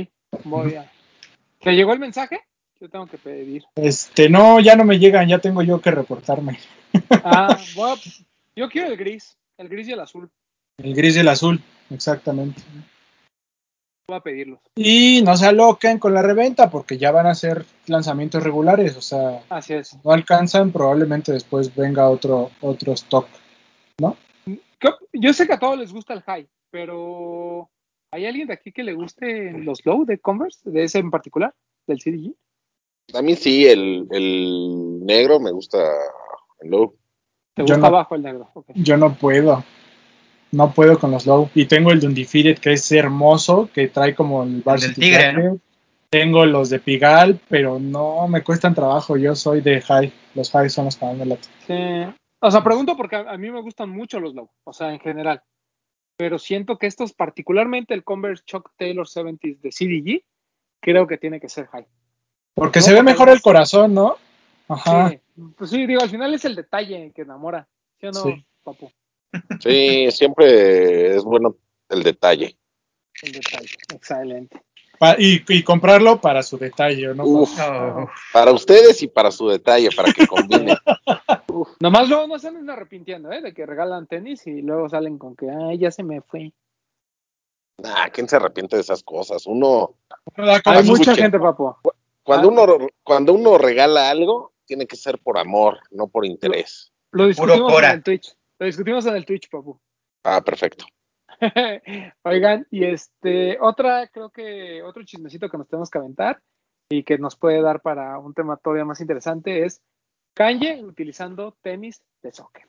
voy 0.45 0.75
a. 0.75 0.91
¿Te 1.61 1.73
llegó 1.73 1.93
el 1.93 1.99
mensaje? 1.99 2.41
Yo 2.81 2.89
tengo 2.89 3.07
que 3.07 3.17
pedir. 3.17 3.65
Este, 3.77 4.29
no, 4.29 4.61
ya 4.61 4.77
no 4.77 4.85
me 4.85 4.99
llegan, 4.99 5.29
ya 5.29 5.39
tengo 5.39 5.63
yo 5.63 5.81
que 5.81 5.91
reportarme. 5.91 6.59
Ah, 7.11 7.59
bueno, 7.75 7.97
yo 8.55 8.69
quiero 8.69 8.89
el 8.89 8.97
gris, 8.97 9.37
el 9.57 9.69
gris 9.69 9.89
y 9.89 9.93
el 9.93 10.01
azul. 10.01 10.31
El 10.77 10.95
gris 10.95 11.17
y 11.17 11.21
el 11.21 11.29
azul, 11.29 11.63
exactamente. 11.91 12.61
Voy 14.07 14.19
a 14.19 14.21
pedirlos. 14.21 14.61
Y 14.77 15.23
no 15.25 15.35
se 15.37 15.47
aloquen 15.47 15.99
con 15.99 16.13
la 16.13 16.21
reventa 16.21 16.71
porque 16.71 16.99
ya 16.99 17.11
van 17.11 17.27
a 17.27 17.35
ser 17.35 17.65
lanzamientos 17.87 18.43
regulares, 18.43 18.97
o 18.99 19.01
sea, 19.01 19.43
Así 19.49 19.73
es. 19.73 19.97
no 20.05 20.11
alcanzan, 20.11 20.73
probablemente 20.73 21.33
después 21.33 21.75
venga 21.75 22.11
otro, 22.11 22.51
otro 22.61 22.93
stock, 22.93 23.27
¿no? 23.99 24.17
Yo 25.15 25.33
sé 25.33 25.47
que 25.47 25.55
a 25.55 25.59
todos 25.59 25.79
les 25.79 25.91
gusta 25.91 26.13
el 26.13 26.21
high, 26.21 26.47
pero 26.71 27.71
¿hay 28.11 28.27
alguien 28.27 28.49
de 28.49 28.53
aquí 28.55 28.73
que 28.73 28.83
le 28.83 28.93
guste 28.93 29.53
los 29.53 29.87
low 29.87 30.05
de 30.05 30.19
Converse, 30.19 30.69
de 30.69 30.85
ese 30.85 30.99
en 30.99 31.11
particular, 31.11 31.55
del 31.87 31.99
CDG? 31.99 32.35
A 33.17 33.23
mí 33.23 33.37
sí, 33.37 33.67
el, 33.67 34.07
el 34.11 35.07
negro 35.07 35.41
me 35.41 35.51
gusta 35.51 35.79
el 36.61 36.71
low. 36.71 36.95
¿Te 37.55 37.63
gusta 37.63 37.79
no, 37.79 37.87
abajo 37.87 38.17
el 38.17 38.23
negro? 38.23 38.51
Okay. 38.53 38.75
Yo 38.77 38.99
no 38.99 39.15
puedo. 39.15 39.65
No 40.55 40.73
puedo 40.73 40.99
con 40.99 41.11
los 41.11 41.27
low. 41.27 41.51
Y 41.55 41.67
tengo 41.67 41.91
el 41.91 42.01
de 42.01 42.07
Undefeated 42.07 42.59
que 42.59 42.73
es 42.73 42.93
hermoso, 42.93 43.69
que 43.73 43.89
trae 43.89 44.15
como 44.15 44.43
el 44.45 44.63
Varsity 44.63 45.01
tigre, 45.01 45.33
¿no? 45.33 45.59
Tengo 46.11 46.47
los 46.47 46.71
de 46.71 46.79
Pigal, 46.79 47.41
pero 47.49 47.81
no 47.81 48.29
me 48.29 48.43
cuestan 48.43 48.75
trabajo. 48.75 49.17
Yo 49.17 49.35
soy 49.35 49.61
de 49.61 49.81
high. 49.81 50.13
Los 50.35 50.51
high 50.53 50.71
son 50.71 50.85
los 50.85 50.97
que 50.97 51.07
más 51.07 51.17
me 51.17 51.27
laten. 51.27 51.51
Sí. 51.67 52.15
O 52.39 52.51
sea, 52.51 52.63
pregunto 52.63 52.97
porque 52.97 53.17
a, 53.17 53.21
a, 53.33 53.37
mí 53.39 53.51
me 53.51 53.63
gustan 53.63 53.91
mucho 53.91 54.21
los 54.21 54.35
low, 54.35 54.51
o 54.65 54.73
sea, 54.73 54.93
en 54.93 55.01
general. 55.01 55.43
Pero 56.17 56.39
siento 56.39 56.79
que 56.79 56.87
estos, 56.87 57.13
particularmente 57.15 57.95
el 57.95 58.05
Converse 58.05 58.45
Chuck 58.47 58.71
Taylor 58.77 59.09
70s 59.09 59.61
de 59.61 59.71
CDG, 59.71 60.25
creo 60.81 61.07
que 61.07 61.19
tiene 61.19 61.41
que 61.41 61.49
ser 61.49 61.67
high. 61.69 61.87
Porque 62.55 62.79
¿No? 62.79 62.85
se 62.85 62.95
ve 62.95 63.03
mejor 63.03 63.31
el 63.31 63.43
corazón, 63.43 63.95
¿no? 63.95 64.17
Ajá. 64.69 65.09
Sí, 65.09 65.21
pues 65.57 65.71
sí, 65.71 65.87
digo, 65.87 66.03
al 66.03 66.11
final 66.11 66.33
es 66.35 66.45
el 66.45 66.55
detalle 66.55 67.11
que 67.15 67.23
enamora, 67.23 67.67
¿sí 67.99 68.07
o 68.07 68.13
no, 68.13 68.23
Sí. 68.23 68.45
papu? 68.63 68.91
Sí, 69.61 70.11
siempre 70.11 71.17
es 71.17 71.25
bueno 71.25 71.57
el 71.89 72.03
detalle. 72.03 72.57
El 73.23 73.33
detalle, 73.33 73.69
excelente. 73.95 74.63
Pa- 74.99 75.17
y, 75.19 75.43
y 75.49 75.63
comprarlo 75.65 76.21
para 76.21 76.43
su 76.43 76.57
detalle, 76.57 77.15
¿no? 77.15 77.25
Uf, 77.25 77.51
Oh, 77.61 78.09
para 78.33 78.53
ustedes 78.53 79.03
y 79.03 79.09
para 79.09 79.31
su 79.31 79.49
detalle, 79.49 79.89
para 79.95 80.13
que 80.13 80.27
combine. 80.27 80.77
Uf, 81.49 81.69
nomás 81.81 82.09
luego 82.09 82.27
no 82.29 82.39
se 82.39 82.49
anden 82.49 82.71
arrepintiendo, 82.71 83.31
¿eh? 83.33 83.41
De 83.43 83.53
que 83.53 83.67
regalan 83.67 84.07
tenis 84.07 84.47
y 84.47 84.63
luego 84.63 84.89
salen 84.89 85.19
con 85.19 85.35
que, 85.37 85.51
ay, 85.51 85.79
ya 85.79 85.91
se 85.91 86.03
me 86.05 86.21
fue. 86.21 86.53
Nah, 87.79 88.09
¿quién 88.13 88.29
se 88.29 88.37
arrepiente 88.37 88.77
de 88.77 88.83
esas 88.83 89.03
cosas? 89.03 89.47
Uno, 89.47 89.95
Hay 90.65 90.85
mucha 90.85 91.15
gente, 91.17 91.39
papu. 91.41 91.75
cuando 92.23 92.49
Ah. 92.49 92.53
uno, 92.53 92.87
cuando 93.03 93.33
uno 93.35 93.59
regala 93.59 94.11
algo, 94.11 94.53
tiene 94.65 94.87
que 94.87 94.97
ser 94.97 95.19
por 95.19 95.39
amor, 95.39 95.81
no 95.91 96.07
por 96.07 96.25
interés. 96.25 96.93
Lo 97.11 97.27
discutimos 97.27 97.73
Cora. 97.73 97.91
en 97.91 97.97
el 97.97 98.03
Twitch. 98.05 98.37
Lo 98.59 98.67
discutimos 98.67 99.05
en 99.07 99.17
el 99.17 99.25
Twitch, 99.25 99.49
papu. 99.51 99.79
Ah, 100.27 100.41
perfecto. 100.41 100.87
Oigan, 102.23 102.67
y 102.71 102.85
este, 102.85 103.59
otra, 103.61 104.09
creo 104.09 104.31
que 104.31 104.83
otro 104.83 105.05
chismecito 105.05 105.51
que 105.51 105.59
nos 105.59 105.69
tenemos 105.69 105.91
que 105.91 105.99
aventar 105.99 106.41
y 106.89 107.03
que 107.03 107.19
nos 107.19 107.37
puede 107.37 107.61
dar 107.61 107.83
para 107.83 108.19
un 108.19 108.33
tema 108.33 108.57
todavía 108.57 108.87
más 108.87 109.03
interesante 109.03 109.67
es 109.67 109.83
Kanye 110.35 110.83
utilizando 110.83 111.57
tenis 111.61 112.03
de 112.23 112.33
soccer. 112.33 112.65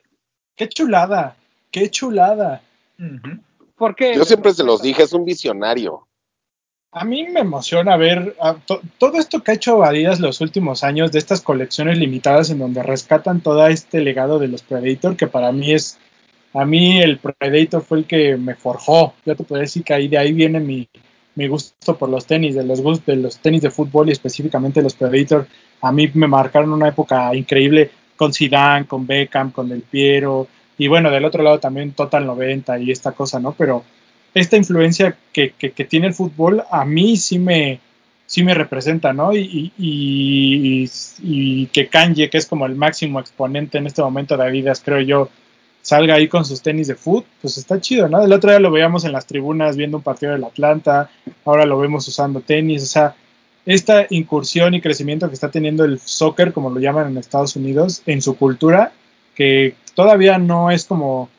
Qué 0.54 0.68
chulada, 0.68 1.36
qué 1.70 1.90
chulada. 1.90 2.60
ujú. 2.98 3.40
¿Por 3.76 3.94
qué? 3.94 4.14
Yo 4.14 4.24
siempre 4.24 4.52
se 4.52 4.64
los 4.64 4.82
dije, 4.82 5.02
es 5.02 5.12
un 5.12 5.24
visionario. 5.24 6.06
A 6.98 7.04
mí 7.04 7.24
me 7.28 7.40
emociona 7.40 7.98
ver 7.98 8.34
todo 8.96 9.18
esto 9.18 9.42
que 9.42 9.50
ha 9.50 9.54
hecho 9.54 9.84
Adidas 9.84 10.18
los 10.18 10.40
últimos 10.40 10.82
años 10.82 11.12
de 11.12 11.18
estas 11.18 11.42
colecciones 11.42 11.98
limitadas 11.98 12.48
en 12.48 12.58
donde 12.58 12.82
rescatan 12.82 13.42
todo 13.42 13.66
este 13.66 14.00
legado 14.00 14.38
de 14.38 14.48
los 14.48 14.62
Predator, 14.62 15.14
que 15.14 15.26
para 15.26 15.52
mí 15.52 15.72
es, 15.72 15.98
a 16.54 16.64
mí 16.64 16.98
el 17.02 17.18
Predator 17.18 17.82
fue 17.82 17.98
el 17.98 18.06
que 18.06 18.38
me 18.38 18.54
forjó. 18.54 19.12
Yo 19.26 19.36
te 19.36 19.44
puedo 19.44 19.60
decir 19.60 19.84
que 19.84 19.92
ahí 19.92 20.08
de 20.08 20.16
ahí 20.16 20.32
viene 20.32 20.58
mi, 20.58 20.88
mi 21.34 21.48
gusto 21.48 21.98
por 21.98 22.08
los 22.08 22.24
tenis, 22.24 22.54
de 22.54 22.64
los 22.64 22.82
de 23.04 23.16
los 23.16 23.40
tenis 23.40 23.60
de 23.60 23.70
fútbol 23.70 24.08
y 24.08 24.12
específicamente 24.12 24.80
los 24.80 24.94
Predator. 24.94 25.46
A 25.82 25.92
mí 25.92 26.10
me 26.14 26.26
marcaron 26.26 26.72
una 26.72 26.88
época 26.88 27.34
increíble 27.34 27.90
con 28.16 28.32
Zidane, 28.32 28.86
con 28.86 29.06
Beckham, 29.06 29.50
con 29.50 29.68
Del 29.68 29.82
Piero 29.82 30.48
y 30.78 30.88
bueno, 30.88 31.10
del 31.10 31.26
otro 31.26 31.42
lado 31.42 31.60
también 31.60 31.92
Total 31.92 32.24
90 32.24 32.78
y 32.78 32.90
esta 32.90 33.12
cosa, 33.12 33.38
¿no? 33.38 33.52
Pero 33.52 33.84
esta 34.36 34.58
influencia 34.58 35.16
que, 35.32 35.54
tiene 35.88 36.08
el 36.08 36.14
fútbol 36.14 36.62
a 36.70 36.84
mí 36.84 37.16
sí 37.16 37.38
me, 37.38 37.80
sí 38.26 38.44
me 38.44 38.52
representa, 38.52 39.14
¿no? 39.14 39.30
Y 39.32 40.90
que 41.72 41.88
Kanye, 41.88 42.28
que 42.28 42.36
es 42.36 42.44
como 42.44 42.66
el 42.66 42.74
máximo 42.74 43.18
exponente 43.18 43.78
en 43.78 43.86
este 43.86 44.02
momento 44.02 44.36
de 44.36 44.44
Adidas, 44.44 44.82
creo 44.84 45.00
yo, 45.00 45.30
salga 45.80 46.16
ahí 46.16 46.28
con 46.28 46.44
sus 46.44 46.60
tenis 46.60 46.86
de 46.86 46.96
fútbol, 46.96 47.24
pues 47.40 47.56
está 47.56 47.80
chido, 47.80 48.10
¿no? 48.10 48.22
El 48.22 48.32
otro 48.32 48.50
día 48.50 48.60
lo 48.60 48.70
veíamos 48.70 49.06
en 49.06 49.12
las 49.12 49.24
tribunas 49.24 49.74
viendo 49.74 49.96
un 49.96 50.02
partido 50.02 50.32
del 50.32 50.44
Atlanta, 50.44 51.08
ahora 51.46 51.64
lo 51.64 51.78
vemos 51.78 52.06
usando 52.06 52.42
tenis, 52.42 52.82
o 52.82 52.86
sea, 52.86 53.14
esta 53.64 54.06
incursión 54.10 54.74
y 54.74 54.82
crecimiento 54.82 55.28
que 55.28 55.34
está 55.34 55.50
teniendo 55.50 55.86
el 55.86 55.98
soccer, 55.98 56.52
como 56.52 56.68
lo 56.68 56.78
llaman 56.78 57.08
en 57.08 57.16
Estados 57.16 57.56
Unidos, 57.56 58.02
en 58.04 58.20
su 58.20 58.36
cultura, 58.36 58.92
que 59.34 59.76
todavía 59.94 60.36
no 60.36 60.70
es 60.70 60.84
como 60.84 61.30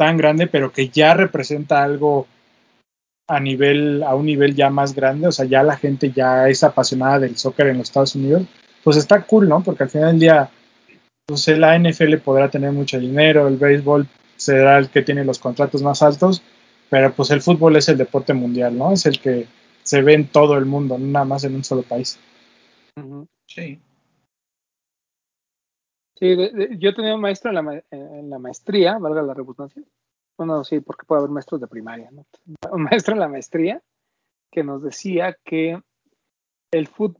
tan 0.00 0.16
grande, 0.16 0.46
pero 0.46 0.72
que 0.72 0.88
ya 0.88 1.12
representa 1.12 1.82
algo 1.82 2.26
a 3.28 3.38
nivel, 3.38 4.02
a 4.02 4.14
un 4.14 4.24
nivel 4.24 4.54
ya 4.54 4.70
más 4.70 4.94
grande, 4.94 5.26
o 5.26 5.32
sea, 5.32 5.44
ya 5.44 5.62
la 5.62 5.76
gente 5.76 6.10
ya 6.10 6.48
es 6.48 6.64
apasionada 6.64 7.18
del 7.18 7.36
soccer 7.36 7.66
en 7.66 7.76
los 7.76 7.88
Estados 7.88 8.14
Unidos, 8.14 8.44
pues 8.82 8.96
está 8.96 9.20
cool, 9.24 9.46
¿no? 9.46 9.62
Porque 9.62 9.82
al 9.82 9.90
final 9.90 10.12
del 10.12 10.20
día, 10.20 10.50
pues 11.26 11.46
la 11.48 11.78
NFL 11.78 12.16
podrá 12.24 12.48
tener 12.48 12.72
mucho 12.72 12.98
dinero, 12.98 13.46
el 13.46 13.58
béisbol 13.58 14.08
será 14.36 14.78
el 14.78 14.88
que 14.88 15.02
tiene 15.02 15.22
los 15.22 15.38
contratos 15.38 15.82
más 15.82 16.00
altos, 16.00 16.42
pero 16.88 17.12
pues 17.12 17.30
el 17.30 17.42
fútbol 17.42 17.76
es 17.76 17.90
el 17.90 17.98
deporte 17.98 18.32
mundial, 18.32 18.78
¿no? 18.78 18.92
Es 18.92 19.04
el 19.04 19.20
que 19.20 19.48
se 19.82 20.00
ve 20.00 20.14
en 20.14 20.28
todo 20.28 20.56
el 20.56 20.64
mundo, 20.64 20.96
no 20.96 21.08
nada 21.08 21.26
más 21.26 21.44
en 21.44 21.56
un 21.56 21.62
solo 21.62 21.82
país. 21.82 22.18
Sí. 23.46 23.78
Sí, 26.20 26.36
de- 26.36 26.76
yo 26.78 26.94
tenía 26.94 27.14
un 27.14 27.20
maestro 27.20 27.50
en 27.50 27.64
la, 27.64 27.82
en 27.90 28.30
la 28.30 28.38
maestría, 28.38 28.98
valga 28.98 29.22
la 29.22 29.34
redundancia. 29.34 29.82
Bueno, 30.36 30.62
sí, 30.64 30.80
porque 30.80 31.04
puede 31.06 31.20
haber 31.20 31.30
maestros 31.30 31.60
de 31.60 31.66
primaria, 31.66 32.10
¿no? 32.10 32.24
Un 32.72 32.82
maestro 32.84 33.14
en 33.14 33.20
la 33.20 33.28
maestría 33.28 33.82
que 34.52 34.62
nos 34.62 34.82
decía 34.82 35.36
que 35.44 35.80
el 36.72 36.88
fut- 36.88 37.16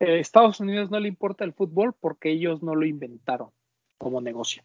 eh, 0.00 0.20
Estados 0.20 0.60
Unidos 0.60 0.90
no 0.90 1.00
le 1.00 1.08
importa 1.08 1.44
el 1.44 1.52
fútbol 1.54 1.94
porque 1.98 2.30
ellos 2.30 2.62
no 2.62 2.74
lo 2.74 2.84
inventaron 2.86 3.50
como 3.98 4.20
negocio, 4.20 4.62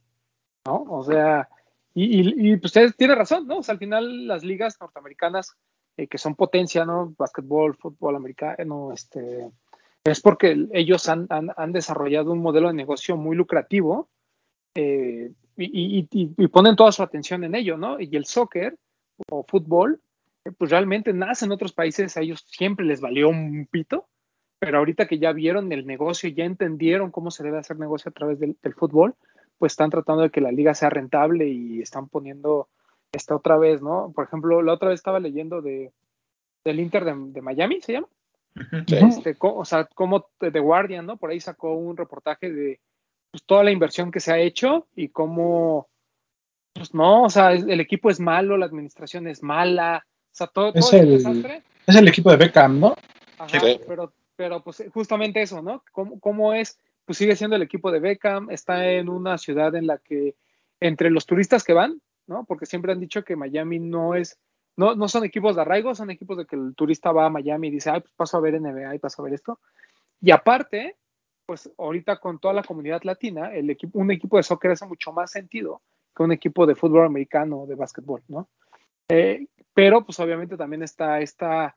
¿no? 0.65 0.83
O 0.89 1.03
sea, 1.03 1.47
y, 1.93 2.55
pues 2.57 2.75
él 2.75 2.95
tiene 2.95 3.15
razón, 3.15 3.47
¿no? 3.47 3.57
O 3.59 3.63
sea, 3.63 3.73
al 3.73 3.79
final 3.79 4.27
las 4.27 4.43
ligas 4.43 4.77
norteamericanas 4.79 5.55
eh, 5.97 6.07
que 6.07 6.17
son 6.19 6.35
potencia, 6.35 6.85
¿no? 6.85 7.13
Básquetbol, 7.17 7.75
fútbol 7.75 8.15
americano, 8.15 8.91
este, 8.93 9.49
es 10.11 10.21
porque 10.21 10.67
ellos 10.73 11.09
han, 11.09 11.27
han, 11.29 11.71
desarrollado 11.71 12.31
un 12.31 12.41
modelo 12.41 12.67
de 12.67 12.73
negocio 12.73 13.17
muy 13.17 13.35
lucrativo 13.35 14.09
eh, 14.75 15.31
y, 15.55 15.65
y, 15.65 16.07
y, 16.11 16.33
y, 16.37 16.47
ponen 16.47 16.75
toda 16.75 16.91
su 16.91 17.01
atención 17.01 17.43
en 17.43 17.55
ello, 17.55 17.77
¿no? 17.77 17.99
Y 17.99 18.15
el 18.15 18.25
soccer 18.25 18.77
o 19.29 19.43
fútbol, 19.43 19.99
eh, 20.45 20.51
pues 20.51 20.71
realmente 20.71 21.13
nace 21.13 21.45
en 21.45 21.51
otros 21.51 21.73
países, 21.73 22.15
a 22.15 22.21
ellos 22.21 22.45
siempre 22.47 22.85
les 22.85 23.01
valió 23.01 23.29
un 23.29 23.67
pito, 23.69 24.07
pero 24.59 24.77
ahorita 24.79 25.07
que 25.07 25.19
ya 25.19 25.31
vieron 25.33 25.71
el 25.71 25.85
negocio, 25.85 26.29
ya 26.29 26.45
entendieron 26.45 27.11
cómo 27.11 27.31
se 27.31 27.43
debe 27.43 27.59
hacer 27.59 27.77
negocio 27.77 28.09
a 28.09 28.13
través 28.13 28.39
del, 28.39 28.55
fútbol, 28.75 29.15
pues 29.57 29.73
están 29.73 29.89
tratando 29.89 30.23
de 30.23 30.29
que 30.29 30.41
la 30.41 30.51
liga 30.51 30.73
sea 30.73 30.89
rentable 30.89 31.47
y 31.47 31.81
están 31.81 32.07
poniendo 32.07 32.69
esta 33.11 33.35
otra 33.35 33.57
vez, 33.57 33.81
¿no? 33.81 34.11
Por 34.13 34.25
ejemplo, 34.25 34.61
la 34.61 34.73
otra 34.73 34.89
vez 34.89 34.99
estaba 34.99 35.19
leyendo 35.19 35.61
de 35.61 35.91
del 36.63 36.81
Inter 36.81 37.05
de 37.05 37.41
Miami, 37.41 37.79
¿se 37.81 37.93
llama? 37.93 38.09
Este, 38.87 39.35
co- 39.35 39.55
o 39.55 39.65
sea, 39.65 39.85
como 39.85 40.29
The 40.39 40.59
Guardian, 40.59 41.05
¿no? 41.05 41.17
Por 41.17 41.29
ahí 41.31 41.39
sacó 41.39 41.73
un 41.73 41.95
reportaje 41.97 42.51
de 42.51 42.79
pues, 43.31 43.43
toda 43.45 43.63
la 43.63 43.71
inversión 43.71 44.11
que 44.11 44.19
se 44.19 44.31
ha 44.31 44.39
hecho 44.39 44.87
y 44.95 45.09
cómo, 45.09 45.87
pues 46.73 46.93
no, 46.93 47.23
o 47.23 47.29
sea, 47.29 47.51
el 47.53 47.79
equipo 47.79 48.09
es 48.09 48.19
malo, 48.19 48.57
la 48.57 48.65
administración 48.65 49.27
es 49.27 49.43
mala, 49.43 50.05
o 50.05 50.35
sea, 50.35 50.47
todo, 50.47 50.67
Es 50.73 50.89
todo 50.89 50.89
es 50.89 50.93
un 50.93 50.99
el- 50.99 51.17
desastre. 51.17 51.63
Es 51.87 51.95
el 51.95 52.07
equipo 52.07 52.29
de 52.31 52.37
Beckham, 52.37 52.79
¿no? 52.79 52.95
Ajá, 53.37 53.59
Sí. 53.59 53.79
pero, 53.87 54.11
pero 54.35 54.63
pues 54.63 54.83
justamente 54.93 55.41
eso, 55.41 55.61
¿no? 55.61 55.83
¿Cómo, 55.91 56.19
¿Cómo 56.19 56.53
es? 56.53 56.77
Pues 57.05 57.17
sigue 57.17 57.35
siendo 57.35 57.55
el 57.55 57.61
equipo 57.61 57.91
de 57.91 57.99
Beckham, 57.99 58.49
está 58.51 58.85
en 58.91 59.07
una 59.09 59.37
ciudad 59.37 59.73
en 59.75 59.87
la 59.87 59.97
que 59.97 60.35
entre 60.81 61.09
los 61.09 61.25
turistas 61.25 61.63
que 61.63 61.73
van, 61.73 62.01
¿no? 62.27 62.43
Porque 62.45 62.65
siempre 62.65 62.91
han 62.91 62.99
dicho 62.99 63.23
que 63.23 63.35
Miami 63.37 63.79
no 63.79 64.15
es, 64.15 64.37
no, 64.77 64.95
no 64.95 65.07
son 65.07 65.25
equipos 65.25 65.55
de 65.55 65.61
arraigo, 65.61 65.93
son 65.95 66.11
equipos 66.11 66.37
de 66.37 66.45
que 66.45 66.55
el 66.55 66.75
turista 66.75 67.11
va 67.11 67.25
a 67.25 67.29
Miami 67.29 67.67
y 67.67 67.71
dice, 67.71 67.89
ay, 67.89 68.01
pues 68.01 68.13
paso 68.15 68.37
a 68.37 68.41
ver 68.41 68.61
NBA 68.61 68.95
y 68.95 68.99
paso 68.99 69.21
a 69.21 69.25
ver 69.25 69.33
esto. 69.33 69.59
Y 70.21 70.31
aparte, 70.31 70.95
pues 71.45 71.69
ahorita 71.77 72.19
con 72.19 72.39
toda 72.39 72.53
la 72.53 72.63
comunidad 72.63 73.01
latina, 73.03 73.53
el 73.53 73.69
equipo, 73.69 73.97
un 73.99 74.11
equipo 74.11 74.37
de 74.37 74.43
soccer 74.43 74.71
hace 74.71 74.85
mucho 74.85 75.11
más 75.11 75.31
sentido 75.31 75.81
que 76.15 76.23
un 76.23 76.31
equipo 76.31 76.65
de 76.65 76.75
fútbol 76.75 77.05
americano 77.05 77.61
o 77.61 77.67
de 77.67 77.75
básquetbol, 77.75 78.23
¿no? 78.27 78.49
Eh, 79.09 79.47
pero 79.73 80.05
pues 80.05 80.19
obviamente 80.19 80.57
también 80.57 80.83
está 80.83 81.21
esta 81.21 81.75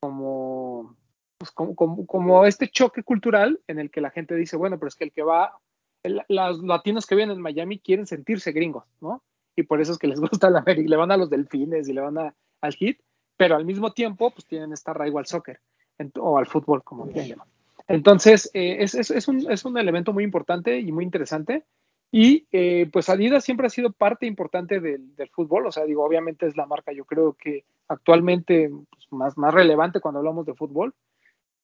como, 0.00 0.96
pues, 1.38 1.50
como, 1.50 1.74
como, 1.74 2.06
como 2.06 2.44
este 2.44 2.68
choque 2.68 3.02
cultural 3.02 3.60
en 3.66 3.78
el 3.80 3.90
que 3.90 4.00
la 4.00 4.10
gente 4.10 4.34
dice, 4.36 4.56
bueno, 4.56 4.78
pero 4.78 4.88
es 4.88 4.94
que 4.94 5.04
el 5.04 5.12
que 5.12 5.22
va, 5.22 5.58
los 6.04 6.62
latinos 6.62 7.06
que 7.06 7.14
viven 7.14 7.30
en 7.30 7.40
Miami 7.40 7.80
quieren 7.80 8.06
sentirse 8.06 8.52
gringos, 8.52 8.84
¿no? 9.00 9.22
Y 9.58 9.64
por 9.64 9.80
eso 9.80 9.90
es 9.92 9.98
que 9.98 10.06
les 10.06 10.20
gusta 10.20 10.50
la 10.50 10.60
América, 10.60 10.88
le 10.88 10.96
van 10.96 11.10
a 11.10 11.16
los 11.16 11.30
delfines 11.30 11.88
y 11.88 11.92
le 11.92 12.00
van 12.00 12.16
a, 12.18 12.34
al 12.60 12.74
hit, 12.74 13.00
pero 13.36 13.56
al 13.56 13.64
mismo 13.64 13.92
tiempo, 13.92 14.30
pues 14.30 14.46
tienen 14.46 14.72
esta 14.72 14.92
arraigo 14.92 15.18
al 15.18 15.26
soccer 15.26 15.60
ent- 15.98 16.18
o 16.20 16.38
al 16.38 16.46
fútbol, 16.46 16.82
como 16.84 17.06
quieran 17.06 17.28
llamar. 17.28 17.48
Entonces, 17.88 18.50
eh, 18.54 18.76
es, 18.80 18.94
es, 18.94 19.10
es, 19.10 19.26
un, 19.26 19.50
es 19.50 19.64
un 19.64 19.76
elemento 19.76 20.12
muy 20.12 20.22
importante 20.22 20.78
y 20.78 20.92
muy 20.92 21.02
interesante. 21.04 21.64
Y 22.12 22.46
eh, 22.52 22.88
pues 22.92 23.08
Adidas 23.08 23.44
siempre 23.44 23.66
ha 23.66 23.70
sido 23.70 23.92
parte 23.92 24.26
importante 24.26 24.78
del, 24.80 25.14
del 25.16 25.28
fútbol, 25.30 25.66
o 25.66 25.72
sea, 25.72 25.84
digo, 25.84 26.04
obviamente 26.04 26.46
es 26.46 26.56
la 26.56 26.64
marca, 26.64 26.92
yo 26.92 27.04
creo 27.04 27.34
que 27.34 27.64
actualmente 27.88 28.70
pues, 28.90 29.06
más, 29.10 29.36
más 29.36 29.52
relevante 29.52 30.00
cuando 30.00 30.18
hablamos 30.20 30.46
de 30.46 30.54
fútbol, 30.54 30.94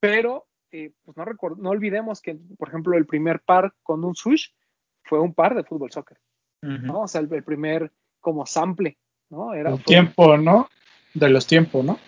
pero 0.00 0.44
eh, 0.70 0.90
pues 1.04 1.16
no, 1.16 1.24
no 1.56 1.70
olvidemos 1.70 2.20
que, 2.20 2.36
por 2.58 2.68
ejemplo, 2.68 2.96
el 2.96 3.06
primer 3.06 3.40
par 3.40 3.72
con 3.82 4.04
un 4.04 4.14
switch 4.14 4.52
fue 5.02 5.20
un 5.20 5.32
par 5.32 5.54
de 5.54 5.64
fútbol 5.64 5.90
soccer, 5.92 6.18
¿no? 6.68 7.02
O 7.02 7.08
sea, 7.08 7.20
el, 7.20 7.32
el 7.32 7.44
primer 7.44 7.92
como 8.20 8.46
sample, 8.46 8.98
¿no? 9.30 9.54
Era, 9.54 9.70
El 9.70 9.76
fue- 9.76 9.84
tiempo, 9.84 10.36
¿no? 10.36 10.68
De 11.14 11.28
los 11.28 11.46
tiempos, 11.46 11.84
¿no? 11.84 11.98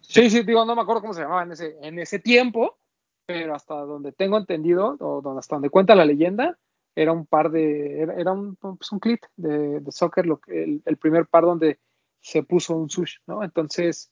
Sí, 0.00 0.30
sí, 0.30 0.42
digo, 0.42 0.64
no 0.64 0.74
me 0.76 0.82
acuerdo 0.82 1.00
cómo 1.02 1.14
se 1.14 1.22
llamaba 1.22 1.42
en 1.42 1.52
ese, 1.52 1.76
en 1.82 1.98
ese 1.98 2.18
tiempo, 2.18 2.78
pero 3.26 3.54
hasta 3.54 3.74
donde 3.74 4.12
tengo 4.12 4.38
entendido, 4.38 4.96
o 5.00 5.20
donde, 5.22 5.40
hasta 5.40 5.56
donde 5.56 5.70
cuenta 5.70 5.94
la 5.94 6.04
leyenda, 6.04 6.58
era 6.94 7.12
un 7.12 7.26
par 7.26 7.50
de, 7.50 8.00
era, 8.02 8.14
era 8.14 8.32
un, 8.32 8.56
pues 8.56 8.92
un 8.92 9.00
clip 9.00 9.20
de, 9.36 9.80
de 9.80 9.92
soccer, 9.92 10.26
lo 10.26 10.38
que, 10.38 10.62
el, 10.62 10.82
el 10.84 10.96
primer 10.96 11.26
par 11.26 11.44
donde 11.44 11.78
se 12.20 12.42
puso 12.42 12.76
un 12.76 12.88
sush, 12.88 13.16
¿no? 13.26 13.42
Entonces, 13.42 14.10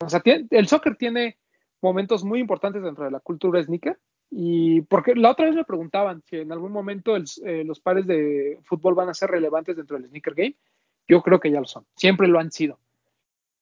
o 0.00 0.08
sea, 0.08 0.20
tiene- 0.20 0.46
el 0.50 0.66
soccer 0.68 0.96
tiene 0.96 1.38
momentos 1.82 2.24
muy 2.24 2.38
importantes 2.40 2.82
dentro 2.82 3.04
de 3.04 3.10
la 3.10 3.20
cultura 3.20 3.62
sneaker, 3.62 3.98
Y 4.34 4.80
porque 4.82 5.14
la 5.14 5.30
otra 5.30 5.44
vez 5.44 5.54
me 5.54 5.64
preguntaban 5.64 6.22
si 6.28 6.36
en 6.36 6.52
algún 6.52 6.72
momento 6.72 7.14
eh, 7.16 7.64
los 7.64 7.80
pares 7.80 8.06
de 8.06 8.58
fútbol 8.64 8.94
van 8.94 9.10
a 9.10 9.14
ser 9.14 9.30
relevantes 9.30 9.76
dentro 9.76 9.98
del 9.98 10.08
sneaker 10.08 10.34
game. 10.34 10.54
Yo 11.06 11.20
creo 11.20 11.38
que 11.38 11.50
ya 11.50 11.60
lo 11.60 11.66
son. 11.66 11.84
Siempre 11.96 12.28
lo 12.28 12.38
han 12.38 12.50
sido. 12.50 12.78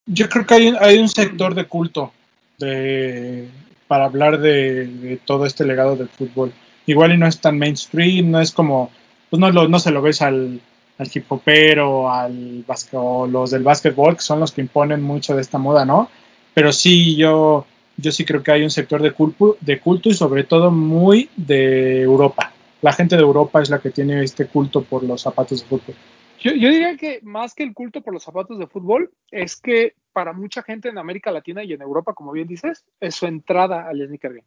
Yo 0.07 0.29
creo 0.29 0.47
que 0.47 0.55
hay, 0.55 0.99
un 0.99 1.09
sector 1.09 1.55
de 1.55 1.65
culto 1.65 2.13
de, 2.59 3.49
para 3.89 4.05
hablar 4.05 4.41
de, 4.41 4.87
de, 4.87 5.17
todo 5.17 5.45
este 5.45 5.65
legado 5.65 5.97
del 5.97 6.09
fútbol. 6.09 6.53
Igual 6.87 7.15
y 7.15 7.19
no 7.19 7.27
es 7.27 7.41
tan 7.41 7.59
mainstream, 7.59 8.31
no 8.31 8.41
es 8.41 8.53
como, 8.53 8.93
pues 9.29 9.41
no, 9.41 9.51
lo, 9.51 9.69
no 9.69 9.81
se 9.81 9.91
lo 9.91 10.03
ves 10.03 10.23
al, 10.23 10.61
al 10.99 11.11
hip 11.13 11.25
hopero, 11.31 12.11
al 12.13 12.65
o 12.93 13.27
los 13.27 13.51
del 13.51 13.63
básquetbol, 13.65 14.17
que 14.17 14.23
son 14.23 14.39
los 14.39 14.53
que 14.53 14.61
imponen 14.61 15.03
mucho 15.03 15.35
de 15.35 15.43
esta 15.43 15.59
moda, 15.59 15.85
¿no? 15.85 16.11
Pero 16.55 16.73
sí, 16.73 17.17
yo 17.17 17.67
yo 18.01 18.13
sí 18.13 18.25
creo 18.25 18.43
que 18.43 18.53
hay 18.53 18.63
un 18.63 18.71
sector 18.71 19.03
de 19.03 19.13
culto, 19.13 19.57
de 19.61 19.81
culto 19.81 20.09
y 20.09 20.15
sobre 20.15 20.45
todo 20.45 20.71
muy 20.71 21.29
de 21.37 22.03
Europa. 22.03 22.53
La 22.83 22.93
gente 22.93 23.17
de 23.17 23.23
Europa 23.23 23.61
es 23.61 23.71
la 23.71 23.79
que 23.79 23.91
tiene 23.91 24.23
este 24.23 24.47
culto 24.47 24.83
por 24.83 25.03
los 25.03 25.21
zapatos 25.21 25.61
de 25.61 25.67
fútbol. 25.67 25.95
Yo, 26.41 26.53
yo, 26.53 26.71
diría 26.71 26.97
que 26.97 27.21
más 27.23 27.55
que 27.55 27.63
el 27.63 27.75
culto 27.75 28.01
por 28.01 28.15
los 28.15 28.23
zapatos 28.23 28.59
de 28.59 28.67
fútbol, 28.67 29.11
es 29.31 29.57
que 29.57 29.95
para 30.13 30.33
mucha 30.33 30.63
gente 30.63 30.89
en 30.89 30.97
América 30.97 31.31
Latina 31.31 31.63
y 31.63 31.75
en 31.75 31.83
Europa, 31.83 32.15
como 32.15 32.33
bien 32.33 32.49
dices, 32.49 32.85
es 32.99 33.15
su 33.15 33.27
entrada 33.27 33.87
al 33.87 33.99
sneaker 34.07 34.33
game. 34.33 34.47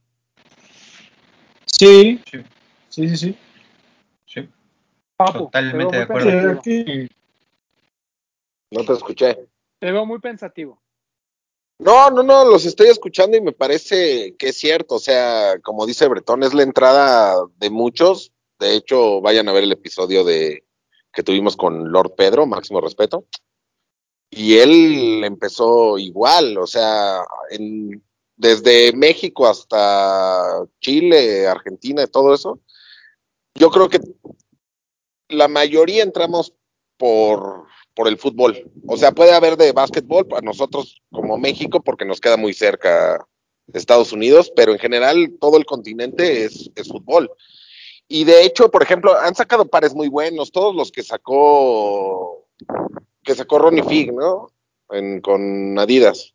Sí, 1.65 2.19
sí, 2.29 2.39
sí, 2.89 3.07
sí. 3.09 3.17
sí. 3.17 3.37
sí. 4.25 4.49
Papu, 5.15 5.45
Totalmente 5.45 5.97
de 5.97 6.03
acuerdo. 6.03 6.61
No 8.71 8.83
te 8.83 8.93
escuché. 8.93 9.37
Te 9.77 9.91
veo 9.91 10.05
muy 10.05 10.19
pensativo. 10.19 10.81
No, 11.80 12.09
no, 12.11 12.24
no, 12.24 12.45
los 12.45 12.65
estoy 12.65 12.88
escuchando 12.88 13.36
y 13.36 13.41
me 13.41 13.51
parece 13.51 14.36
que 14.38 14.49
es 14.49 14.57
cierto. 14.57 14.95
O 14.95 14.99
sea, 14.99 15.59
como 15.61 15.86
dice 15.86 16.07
Bretón, 16.07 16.43
es 16.43 16.53
la 16.53 16.63
entrada 16.63 17.36
de 17.57 17.69
muchos. 17.69 18.32
De 18.59 18.76
hecho, 18.76 19.21
vayan 19.21 19.49
a 19.49 19.53
ver 19.53 19.63
el 19.63 19.71
episodio 19.71 20.24
de 20.24 20.63
que 21.11 21.24
tuvimos 21.24 21.55
con 21.55 21.91
Lord 21.91 22.15
Pedro, 22.15 22.45
máximo 22.45 22.82
respeto. 22.82 23.26
Y 24.30 24.57
él 24.57 25.24
empezó 25.24 25.97
igual, 25.99 26.57
o 26.57 26.65
sea, 26.65 27.24
en, 27.51 28.03
desde 28.36 28.91
México 28.93 29.47
hasta 29.47 30.65
Chile, 30.80 31.47
Argentina, 31.47 32.07
todo 32.07 32.34
eso. 32.34 32.59
Yo 33.53 33.69
creo 33.69 33.89
que 33.89 33.99
la 35.30 35.47
mayoría 35.47 36.01
entramos 36.01 36.53
por 36.97 37.67
por 37.95 38.07
el 38.07 38.17
fútbol. 38.17 38.71
O 38.87 38.97
sea, 38.97 39.11
puede 39.11 39.33
haber 39.33 39.57
de 39.57 39.71
básquetbol 39.71 40.27
para 40.27 40.41
nosotros 40.41 41.01
como 41.11 41.37
México 41.37 41.81
porque 41.83 42.05
nos 42.05 42.19
queda 42.19 42.37
muy 42.37 42.53
cerca 42.53 43.25
Estados 43.73 44.11
Unidos, 44.11 44.51
pero 44.55 44.73
en 44.73 44.79
general 44.79 45.33
todo 45.39 45.57
el 45.57 45.65
continente 45.65 46.45
es, 46.45 46.69
es 46.75 46.87
fútbol. 46.87 47.31
Y 48.07 48.25
de 48.25 48.43
hecho, 48.43 48.69
por 48.69 48.83
ejemplo, 48.83 49.17
han 49.17 49.35
sacado 49.35 49.65
pares 49.65 49.93
muy 49.93 50.09
buenos, 50.09 50.51
todos 50.51 50.75
los 50.75 50.91
que 50.91 51.03
sacó 51.03 52.45
que 53.23 53.35
sacó 53.35 53.57
Ronnie 53.57 53.83
Fig, 53.83 54.13
¿no? 54.13 54.49
En, 54.89 55.21
con 55.21 55.77
Adidas. 55.79 56.33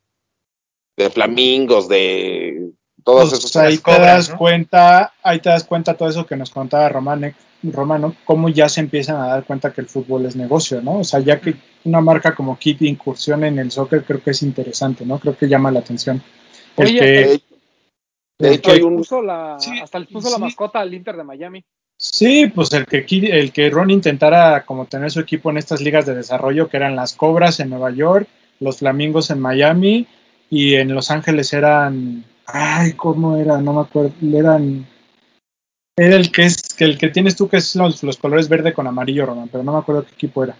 De 0.97 1.09
flamingos, 1.09 1.87
de 1.87 2.71
todos 3.03 3.29
pues 3.29 3.39
esos. 3.39 3.55
Ahí 3.55 3.77
te 3.77 3.91
das 3.91 4.29
¿no? 4.29 4.37
cuenta, 4.37 5.13
ahí 5.23 5.39
te 5.39 5.49
das 5.49 5.63
cuenta 5.63 5.95
todo 5.95 6.09
eso 6.09 6.25
que 6.25 6.35
nos 6.35 6.49
contaba 6.49 6.89
Romanek, 6.89 7.35
Romano, 7.63 8.15
cómo 8.25 8.49
ya 8.49 8.69
se 8.69 8.79
empiezan 8.79 9.17
a 9.17 9.27
dar 9.27 9.43
cuenta 9.43 9.73
que 9.73 9.81
el 9.81 9.87
fútbol 9.87 10.25
es 10.25 10.35
negocio, 10.35 10.81
¿no? 10.81 10.99
O 10.99 11.03
sea, 11.03 11.19
ya 11.19 11.39
que 11.39 11.55
una 11.83 12.01
marca 12.01 12.33
como 12.33 12.57
Kit 12.57 12.81
incursión 12.81 13.43
en 13.43 13.59
el 13.59 13.71
soccer 13.71 14.03
creo 14.03 14.23
que 14.23 14.31
es 14.31 14.43
interesante, 14.43 15.05
¿no? 15.05 15.19
Creo 15.19 15.37
que 15.37 15.47
llama 15.47 15.71
la 15.71 15.79
atención. 15.79 16.21
Oye, 16.75 16.99
que, 16.99 17.05
de, 17.05 17.41
de 18.39 18.53
hecho, 18.53 18.71
hay 18.71 18.81
un... 18.81 18.97
puso 18.97 19.21
la, 19.21 19.57
sí, 19.59 19.77
hasta 19.79 19.99
le 19.99 20.05
puso 20.05 20.27
sí. 20.27 20.33
la 20.33 20.39
mascota 20.39 20.79
al 20.79 20.93
Inter 20.93 21.17
de 21.17 21.23
Miami. 21.23 21.65
Sí, 21.97 22.49
pues 22.55 22.71
el 22.71 22.85
que, 22.85 23.05
el 23.29 23.51
que 23.51 23.69
Ron 23.69 23.89
intentara 23.89 24.63
como 24.63 24.85
tener 24.85 25.11
su 25.11 25.19
equipo 25.19 25.49
en 25.49 25.57
estas 25.57 25.81
ligas 25.81 26.05
de 26.05 26.15
desarrollo, 26.15 26.69
que 26.69 26.77
eran 26.77 26.95
las 26.95 27.13
Cobras 27.13 27.59
en 27.59 27.69
Nueva 27.69 27.91
York, 27.91 28.25
los 28.61 28.77
Flamingos 28.77 29.29
en 29.31 29.41
Miami 29.41 30.07
y 30.49 30.75
en 30.75 30.93
Los 30.95 31.11
Ángeles 31.11 31.51
eran, 31.51 32.23
ay, 32.45 32.93
¿cómo 32.93 33.35
era? 33.35 33.59
No 33.59 33.73
me 33.73 33.81
acuerdo, 33.81 34.13
eran 34.33 34.87
era 35.99 36.15
el 36.15 36.31
que 36.31 36.45
es 36.45 36.73
que 36.73 36.85
el 36.85 36.97
que 36.97 37.09
tienes 37.09 37.35
tú 37.35 37.49
que 37.49 37.57
es 37.57 37.75
los, 37.75 38.03
los, 38.03 38.17
colores 38.17 38.47
verde 38.47 38.73
con 38.73 38.87
amarillo, 38.87 39.25
Roman, 39.25 39.49
pero 39.49 39.63
no 39.63 39.73
me 39.73 39.79
acuerdo 39.79 40.05
qué 40.05 40.13
equipo 40.13 40.43
era. 40.43 40.55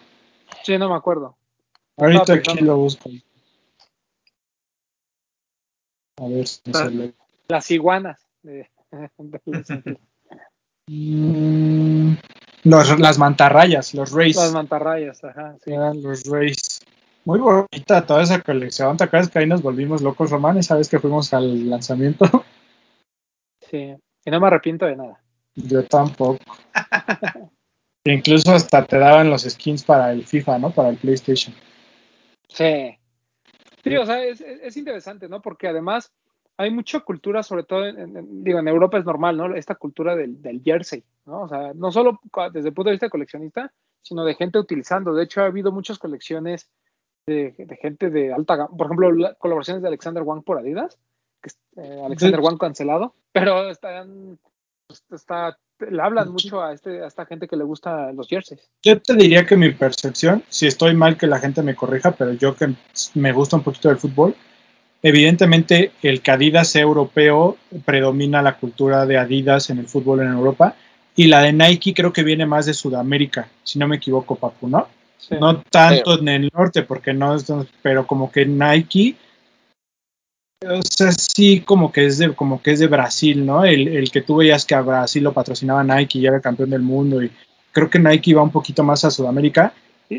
Sí, 0.63 0.77
no 0.77 0.89
me 0.89 0.95
acuerdo. 0.95 1.35
Ahorita 1.97 2.33
aquí 2.33 2.59
lo 2.59 2.77
busco. 2.77 3.09
A 6.17 6.27
ver 6.27 6.47
si 6.47 6.61
se 6.73 6.91
le... 6.91 7.13
Las 7.47 7.71
iguanas. 7.71 8.25
Mm, 10.91 12.15
los, 12.63 12.99
las 12.99 13.19
mantarrayas, 13.19 13.93
los 13.93 14.11
Rays. 14.11 14.35
Las 14.35 14.51
mantarrayas, 14.51 15.23
ajá. 15.23 15.55
Sí. 15.63 15.71
Eran 15.71 16.01
los 16.01 16.23
Rays. 16.23 16.81
Muy 17.25 17.39
bonita 17.39 18.07
toda 18.07 18.23
esa 18.23 18.41
colección. 18.41 18.97
¿Te 18.97 19.03
acuerdas 19.03 19.29
que 19.29 19.37
ahí 19.37 19.45
nos 19.45 19.61
volvimos 19.61 20.01
locos, 20.01 20.31
Román? 20.31 20.57
Esa 20.57 20.75
vez 20.75 20.89
que 20.89 20.97
fuimos 20.97 21.31
al 21.33 21.69
lanzamiento. 21.69 22.25
Sí, 23.69 23.93
y 24.25 24.31
no 24.31 24.39
me 24.39 24.47
arrepiento 24.47 24.87
de 24.87 24.95
nada. 24.95 25.21
Yo 25.67 25.83
tampoco. 25.85 26.39
Incluso 28.05 28.53
hasta 28.53 28.85
te 28.85 28.97
daban 28.97 29.29
los 29.29 29.43
skins 29.43 29.83
para 29.83 30.11
el 30.11 30.25
FIFA, 30.25 30.59
¿no? 30.59 30.71
Para 30.71 30.89
el 30.89 30.97
PlayStation. 30.97 31.53
Sí. 32.47 32.97
Sí, 33.83 33.95
o 33.95 34.05
sea, 34.05 34.23
es, 34.23 34.41
es 34.41 34.77
interesante, 34.77 35.29
¿no? 35.29 35.41
Porque 35.41 35.67
además 35.67 36.11
hay 36.57 36.71
mucha 36.71 36.99
cultura, 37.01 37.43
sobre 37.43 37.63
todo, 37.63 37.85
en, 37.87 37.97
en, 37.99 38.43
digo, 38.43 38.59
en 38.59 38.67
Europa 38.67 38.97
es 38.97 39.05
normal, 39.05 39.37
¿no? 39.37 39.55
Esta 39.55 39.75
cultura 39.75 40.15
del, 40.15 40.41
del, 40.41 40.61
jersey, 40.61 41.03
¿no? 41.25 41.43
O 41.43 41.47
sea, 41.47 41.73
no 41.73 41.91
solo 41.91 42.19
desde 42.51 42.69
el 42.69 42.73
punto 42.73 42.89
de 42.89 42.95
vista 42.95 43.09
coleccionista, 43.09 43.71
sino 44.01 44.25
de 44.25 44.35
gente 44.35 44.59
utilizando. 44.59 45.13
De 45.13 45.23
hecho, 45.23 45.41
ha 45.41 45.45
habido 45.45 45.71
muchas 45.71 45.97
colecciones 45.99 46.69
de, 47.25 47.53
de 47.57 47.77
gente 47.77 48.09
de 48.09 48.33
alta 48.33 48.55
gama. 48.55 48.75
Por 48.75 48.87
ejemplo, 48.87 49.35
colaboraciones 49.37 49.81
de 49.81 49.87
Alexander 49.87 50.23
Wang 50.23 50.43
por 50.43 50.57
Adidas, 50.57 50.97
que 51.41 51.49
eh, 51.81 52.01
Alexander 52.03 52.39
Wang 52.41 52.57
cancelado, 52.57 53.15
pero 53.31 53.69
están 53.69 54.37
está, 55.11 55.57
le 55.79 56.01
hablan 56.01 56.31
mucho 56.31 56.61
a, 56.61 56.73
este, 56.73 57.03
a 57.03 57.07
esta 57.07 57.25
gente 57.25 57.47
que 57.47 57.55
le 57.55 57.63
gusta 57.63 58.11
los 58.11 58.27
jerseys. 58.27 58.61
Yo 58.83 58.99
te 59.01 59.13
diría 59.13 59.45
que 59.45 59.55
mi 59.55 59.71
percepción, 59.71 60.43
si 60.49 60.67
estoy 60.67 60.95
mal 60.95 61.17
que 61.17 61.27
la 61.27 61.39
gente 61.39 61.61
me 61.61 61.75
corrija, 61.75 62.11
pero 62.11 62.33
yo 62.33 62.55
que 62.55 62.73
me 63.15 63.31
gusta 63.31 63.57
un 63.57 63.63
poquito 63.63 63.89
del 63.89 63.97
fútbol, 63.97 64.35
evidentemente 65.01 65.91
el 66.01 66.21
que 66.21 66.31
Adidas 66.31 66.69
sea 66.69 66.81
europeo 66.81 67.57
predomina 67.85 68.41
la 68.41 68.57
cultura 68.57 69.05
de 69.05 69.17
Adidas 69.17 69.69
en 69.69 69.79
el 69.79 69.87
fútbol 69.87 70.21
en 70.21 70.29
Europa 70.29 70.75
y 71.15 71.27
la 71.27 71.41
de 71.41 71.53
Nike 71.53 71.93
creo 71.93 72.13
que 72.13 72.23
viene 72.23 72.45
más 72.45 72.65
de 72.65 72.73
Sudamérica, 72.73 73.49
si 73.63 73.79
no 73.79 73.87
me 73.87 73.97
equivoco, 73.97 74.35
Papu, 74.35 74.67
¿no? 74.67 74.87
Sí. 75.17 75.35
No 75.39 75.61
tanto 75.63 76.15
sí. 76.15 76.19
en 76.21 76.29
el 76.29 76.49
norte, 76.53 76.83
porque 76.83 77.13
no 77.13 77.35
es, 77.35 77.45
pero 77.81 78.07
como 78.07 78.31
que 78.31 78.45
Nike 78.45 79.15
o 80.67 80.81
sea, 80.81 81.11
sí, 81.13 81.61
como 81.61 81.91
que 81.91 82.05
es 82.05 82.17
de, 82.17 82.35
como 82.35 82.61
que 82.61 82.71
es 82.71 82.79
de 82.79 82.87
Brasil, 82.87 83.45
¿no? 83.45 83.63
El, 83.63 83.87
el, 83.87 84.11
que 84.11 84.21
tú 84.21 84.37
veías 84.37 84.65
que 84.65 84.75
a 84.75 84.81
Brasil 84.81 85.23
lo 85.23 85.33
patrocinaba 85.33 85.83
Nike 85.83 86.19
y 86.19 86.25
era 86.25 86.41
campeón 86.41 86.69
del 86.69 86.81
mundo. 86.81 87.23
Y 87.23 87.31
creo 87.71 87.89
que 87.89 87.99
Nike 87.99 88.33
va 88.33 88.43
un 88.43 88.51
poquito 88.51 88.83
más 88.83 89.05
a 89.05 89.11
Sudamérica. 89.11 89.73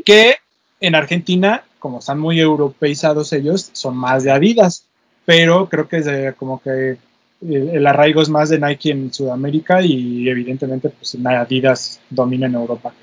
Que 0.04 0.36
en 0.80 0.94
Argentina, 0.94 1.64
como 1.78 1.98
están 1.98 2.18
muy 2.18 2.40
europeizados 2.40 3.34
ellos, 3.34 3.68
son 3.74 3.96
más 3.98 4.24
de 4.24 4.30
Adidas. 4.30 4.86
Pero 5.26 5.68
creo 5.68 5.88
que 5.88 5.98
es 5.98 6.06
de, 6.06 6.32
como 6.32 6.62
que 6.62 6.96
el, 7.42 7.68
el, 7.68 7.86
arraigo 7.86 8.22
es 8.22 8.30
más 8.30 8.48
de 8.48 8.58
Nike 8.58 8.92
en 8.92 9.12
Sudamérica 9.12 9.82
y 9.82 10.26
evidentemente 10.26 10.88
pues 10.88 11.18
Adidas 11.22 12.00
domina 12.08 12.46
en 12.46 12.54
Europa. 12.54 12.94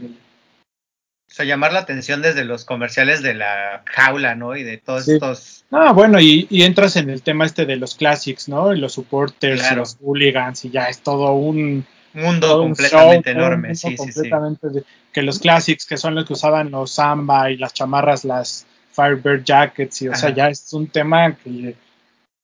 Sea, 1.38 1.46
llamar 1.46 1.74
la 1.74 1.80
atención 1.80 2.22
desde 2.22 2.46
los 2.46 2.66
comerciales 2.66 3.22
de 3.22 3.34
la 3.34 3.84
jaula, 3.86 4.36
¿no? 4.36 4.56
Y 4.56 4.64
de 4.64 4.78
todos 4.78 5.06
sí. 5.06 5.14
estos. 5.14 5.66
Ah, 5.72 5.92
bueno, 5.94 6.20
y, 6.20 6.48
y, 6.50 6.64
entras 6.64 6.96
en 6.96 7.10
el 7.10 7.22
tema 7.22 7.46
este 7.46 7.66
de 7.66 7.76
los 7.76 7.96
classics, 7.96 8.50
¿no? 8.50 8.74
Y 8.74 8.80
los 8.80 8.94
supporters, 8.94 9.62
claro. 9.62 9.76
y 9.76 9.80
los 9.80 9.98
hooligans, 9.98 10.66
y 10.66 10.70
ya 10.70 10.90
es 10.90 11.00
todo 11.00 11.34
un 11.34 11.86
mundo 12.14 12.48
todo 12.48 12.64
completamente 12.64 13.32
un 13.32 13.36
show, 13.36 13.44
enorme, 13.44 13.70
un 13.70 13.76
sí, 13.76 13.96
completamente 13.96 14.68
sí, 14.68 14.74
sí. 14.74 14.80
De, 14.80 14.86
que 15.14 15.22
los 15.22 15.40
classics, 15.40 15.86
que 15.86 15.98
son 15.98 16.16
los 16.16 16.26
que 16.26 16.34
usaban 16.34 16.72
los 16.72 16.92
samba 16.92 17.52
y 17.52 17.58
las 17.58 17.74
chamarras, 17.74 18.26
las 18.26 18.66
Firebird 18.92 19.44
jackets, 19.44 20.02
y 20.02 20.08
o 20.08 20.12
Ajá. 20.12 20.22
sea, 20.22 20.30
ya 20.32 20.50
es 20.50 20.74
un 20.74 20.88
tema 20.88 21.36
que, 21.36 21.76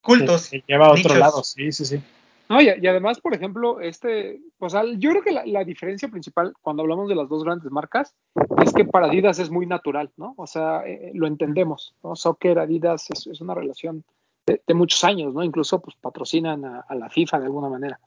cultos, 0.01 0.49
que, 0.49 0.61
que 0.61 0.73
lleva 0.73 0.87
a 0.87 0.91
otro 0.91 1.01
nichos. 1.01 1.17
lado, 1.17 1.43
sí, 1.43 1.71
sí, 1.71 1.85
sí. 1.85 2.01
No, 2.49 2.61
y, 2.61 2.65
y, 2.65 2.87
además, 2.87 3.19
por 3.21 3.33
ejemplo, 3.33 3.79
este, 3.79 4.41
o 4.59 4.69
sea, 4.69 4.83
yo 4.97 5.11
creo 5.11 5.23
que 5.23 5.31
la, 5.31 5.45
la, 5.45 5.63
diferencia 5.63 6.09
principal 6.09 6.53
cuando 6.61 6.83
hablamos 6.83 7.07
de 7.07 7.15
las 7.15 7.29
dos 7.29 7.43
grandes 7.43 7.71
marcas 7.71 8.15
es 8.63 8.73
que 8.73 8.85
para 8.85 9.07
Adidas 9.07 9.39
es 9.39 9.49
muy 9.49 9.65
natural, 9.65 10.11
¿no? 10.17 10.33
O 10.37 10.45
sea, 10.45 10.85
eh, 10.85 11.11
lo 11.13 11.27
entendemos, 11.27 11.95
¿no? 12.03 12.15
Soccer, 12.15 12.59
Adidas 12.59 13.09
es, 13.09 13.41
una 13.41 13.55
relación 13.55 14.03
de, 14.45 14.61
muchos 14.73 15.03
años, 15.03 15.33
¿no? 15.33 15.43
Incluso, 15.43 15.81
pues, 15.81 15.95
patrocinan 15.95 16.65
a, 16.65 16.95
la 16.95 17.09
FIFA 17.09 17.39
de 17.39 17.45
alguna 17.45 17.69
manera. 17.69 17.99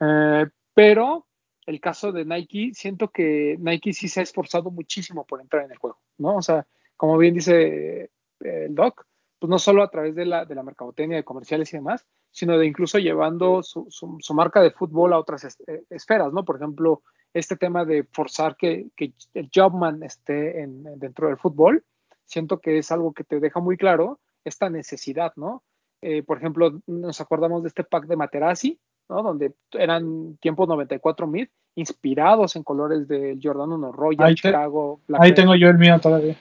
Eh, 0.00 0.46
pero 0.72 1.26
el 1.66 1.80
caso 1.80 2.12
de 2.12 2.24
Nike, 2.24 2.72
siento 2.74 3.08
que 3.08 3.56
Nike 3.58 3.92
sí 3.92 4.08
se 4.08 4.20
ha 4.20 4.22
esforzado 4.22 4.70
muchísimo 4.70 5.24
por 5.24 5.40
entrar 5.40 5.64
en 5.64 5.72
el 5.72 5.78
juego, 5.78 5.98
¿no? 6.18 6.36
O 6.36 6.42
sea, 6.42 6.66
como 6.96 7.18
bien 7.18 7.34
dice 7.34 8.04
eh, 8.04 8.10
el 8.40 8.74
Doc, 8.74 9.06
pues 9.38 9.50
no 9.50 9.58
solo 9.58 9.82
a 9.82 9.90
través 9.90 10.14
de 10.14 10.24
la, 10.24 10.44
de 10.44 10.54
la 10.54 10.62
mercadotecnia, 10.62 11.16
de 11.16 11.24
comerciales 11.24 11.72
y 11.72 11.76
demás, 11.76 12.06
sino 12.34 12.58
de 12.58 12.66
incluso 12.66 12.98
llevando 12.98 13.62
su, 13.62 13.86
su, 13.90 14.16
su 14.20 14.34
marca 14.34 14.60
de 14.60 14.72
fútbol 14.72 15.12
a 15.12 15.18
otras 15.20 15.44
es, 15.44 15.56
eh, 15.68 15.84
esferas, 15.88 16.32
¿no? 16.32 16.44
Por 16.44 16.56
ejemplo, 16.56 17.02
este 17.32 17.54
tema 17.56 17.84
de 17.84 18.02
forzar 18.12 18.56
que, 18.56 18.86
que 18.96 19.12
el 19.34 19.48
jobman 19.54 20.02
esté 20.02 20.60
en, 20.62 20.82
dentro 20.98 21.28
del 21.28 21.36
fútbol, 21.36 21.84
siento 22.24 22.58
que 22.58 22.78
es 22.78 22.90
algo 22.90 23.12
que 23.12 23.22
te 23.22 23.38
deja 23.38 23.60
muy 23.60 23.76
claro 23.76 24.18
esta 24.44 24.68
necesidad, 24.68 25.32
¿no? 25.36 25.62
Eh, 26.02 26.24
por 26.24 26.38
ejemplo, 26.38 26.80
nos 26.88 27.20
acordamos 27.20 27.62
de 27.62 27.68
este 27.68 27.84
pack 27.84 28.06
de 28.06 28.16
Materazzi, 28.16 28.80
¿no? 29.08 29.22
Donde 29.22 29.54
eran 29.72 30.36
tiempos 30.38 30.66
94 30.66 31.28
mil, 31.28 31.48
inspirados 31.76 32.56
en 32.56 32.64
colores 32.64 33.06
del 33.06 33.38
Jordan 33.40 33.70
1 33.72 33.92
Royal, 33.92 34.26
Ahí 34.28 34.34
te- 34.34 34.48
Chicago, 34.48 34.96
Ahí 34.98 35.04
Blackberry. 35.06 35.34
tengo 35.34 35.54
yo 35.54 35.68
el 35.68 35.78
mío 35.78 36.00
todavía. 36.00 36.34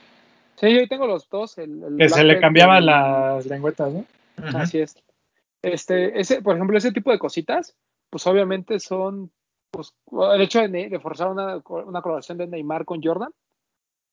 Sí, 0.55 0.73
yo 0.73 0.79
ahí 0.79 0.87
tengo 0.87 1.05
los 1.07 1.29
dos. 1.29 1.57
El, 1.59 1.83
el 1.83 1.97
Que 1.97 2.09
se 2.09 2.23
le 2.23 2.39
cambiaban 2.39 2.85
las 2.85 3.45
lengüetas, 3.45 3.93
¿no? 3.93 4.05
Así 4.57 4.79
es. 4.79 4.95
Este, 5.63 6.19
ese, 6.19 6.41
por 6.41 6.55
ejemplo, 6.55 6.77
ese 6.77 6.91
tipo 6.91 7.09
de 7.11 7.17
cositas, 7.17 7.75
pues 8.09 8.27
obviamente 8.27 8.79
son, 8.79 9.31
pues, 9.71 9.95
el 10.35 10.41
hecho 10.41 10.59
de, 10.67 10.99
forzar 11.01 11.31
una, 11.31 11.55
una 11.55 12.01
colaboración 12.01 12.37
de 12.37 12.47
Neymar 12.47 12.83
con 12.85 13.01
Jordan, 13.01 13.31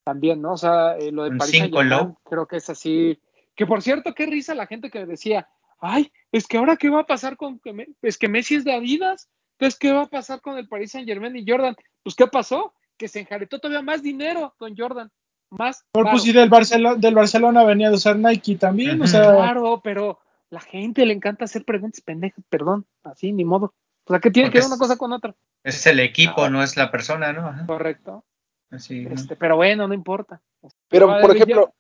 también, 0.05 0.41
¿no? 0.41 0.53
O 0.53 0.57
sea, 0.57 0.97
eh, 0.97 1.11
lo 1.13 1.25
de 1.25 1.85
low. 1.85 2.17
creo 2.25 2.47
que 2.47 2.57
es 2.57 2.71
así. 2.71 3.21
Que 3.55 3.67
por 3.67 3.83
cierto, 3.83 4.15
qué 4.15 4.27
risa 4.27 4.55
la 4.55 4.67
gente 4.67 4.91
que 4.91 5.05
decía, 5.05 5.49
ay, 5.81 6.11
es 6.33 6.47
que 6.47 6.57
ahora 6.57 6.77
qué 6.77 6.89
va 6.89 7.01
a 7.01 7.07
pasar 7.07 7.37
con, 7.37 7.59
que 7.59 7.73
Me- 7.73 7.89
es 8.01 8.17
que 8.17 8.29
Messi 8.29 8.55
es 8.55 8.65
de 8.65 8.73
Adidas, 8.73 9.29
entonces 9.59 9.79
qué 9.79 9.93
va 9.93 10.03
a 10.03 10.07
pasar 10.07 10.41
con 10.41 10.57
el 10.57 10.69
Paris 10.69 10.93
Saint 10.93 11.07
Germain 11.09 11.37
y 11.37 11.45
Jordan. 11.47 11.75
Pues, 12.05 12.15
¿qué 12.15 12.27
pasó? 12.29 12.73
Que 12.97 13.09
se 13.09 13.21
enjaretó 13.21 13.59
todavía 13.59 13.83
más 13.83 14.03
dinero 14.03 14.55
con 14.57 14.75
Jordan, 14.77 15.11
más. 15.51 15.85
Pero 15.93 16.05
varo. 16.05 16.15
pues 16.15 16.23
si 16.23 16.33
del 16.33 16.49
Barcelona, 16.49 16.95
del 16.95 17.15
Barcelona 17.15 17.65
venía 17.65 17.89
de 17.91 17.97
usar 17.97 18.17
Nike 18.17 18.57
también, 18.57 19.01
o 19.01 19.05
Ujú. 19.05 19.09
sea, 19.09 19.33
Claro, 19.35 19.81
pero 19.83 20.19
la 20.51 20.61
gente 20.61 21.07
le 21.07 21.15
encanta 21.15 21.45
hacer 21.45 21.65
preguntas 21.65 22.01
pendejas, 22.01 22.45
perdón, 22.49 22.87
así 23.05 23.33
ni 23.33 23.45
modo. 23.45 23.73
O 24.07 24.13
sea, 24.13 24.19
que 24.21 24.31
tiene 24.31 24.49
Porque 24.49 24.59
que 24.59 24.63
ver 24.65 24.69
una 24.73 24.79
cosa 24.79 24.97
con 24.97 25.13
otra. 25.13 25.35
Es 25.63 25.87
el 25.87 26.01
equipo, 26.01 26.43
Ah. 26.43 26.51
no 26.51 26.63
es 26.63 26.77
la 26.77 26.91
persona, 26.91 27.33
¿no? 27.33 27.47
Ajá. 27.47 27.67
Correcto. 27.67 28.25
Así, 28.71 29.05
¿no? 29.05 29.15
Este, 29.15 29.37
pero 29.37 29.57
bueno, 29.57 29.87
no 29.87 29.95
importa. 29.95 30.41
Pero, 30.89 31.07
por 31.21 31.37
ya- 31.37 31.43
ejemplo, 31.45 31.73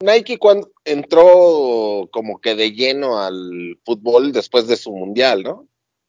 Nike 0.00 0.38
cuando 0.38 0.70
entró 0.84 2.08
como 2.12 2.38
que 2.40 2.54
de 2.54 2.72
lleno 2.72 3.18
al 3.18 3.78
fútbol 3.84 4.32
después 4.32 4.66
de 4.66 4.76
su 4.76 4.92
mundial, 4.92 5.42
¿no? 5.42 5.66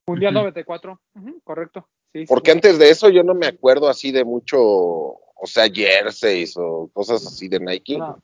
Mundial 0.07 0.33
Ujú. 0.33 0.41
94, 0.43 0.99
ujú, 1.15 1.41
correcto. 1.43 1.87
Sí, 2.11 2.19
sí. 2.21 2.25
Porque 2.27 2.51
antes 2.51 2.77
de 2.79 2.89
eso 2.89 3.07
yo 3.09 3.23
no 3.23 3.33
me 3.33 3.47
acuerdo 3.47 3.87
así 3.87 4.11
de 4.11 4.25
mucho, 4.25 4.59
o 4.61 5.45
sea, 5.45 5.69
jerseys 5.71 6.55
o 6.57 6.89
cosas 6.91 7.25
así 7.25 7.47
de 7.47 7.59
Nike. 7.59 7.97
No, 7.97 8.17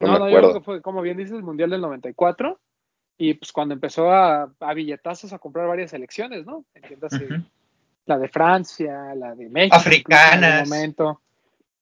No, 0.00 0.06
no, 0.06 0.12
me 0.12 0.18
no, 0.18 0.18
yo 0.18 0.18
creo 0.18 0.26
acuerdo. 0.38 0.54
que 0.54 0.64
fue, 0.64 0.82
como 0.82 1.02
bien 1.02 1.16
dices, 1.18 1.34
el 1.36 1.42
Mundial 1.44 1.70
del 1.70 1.80
94. 1.82 2.58
Y 3.22 3.34
pues 3.34 3.52
cuando 3.52 3.74
empezó 3.74 4.10
a, 4.10 4.50
a 4.60 4.74
billetazos 4.74 5.34
a 5.34 5.38
comprar 5.38 5.68
varias 5.68 5.90
selecciones, 5.90 6.46
¿no? 6.46 6.64
Entiéndase, 6.72 7.22
Ujú. 7.26 7.34
la 8.06 8.18
de 8.18 8.28
Francia, 8.28 9.14
la 9.14 9.34
de 9.34 9.50
México. 9.50 9.76
Africanas. 9.76 10.62
en 10.62 10.68
momento. 10.70 11.20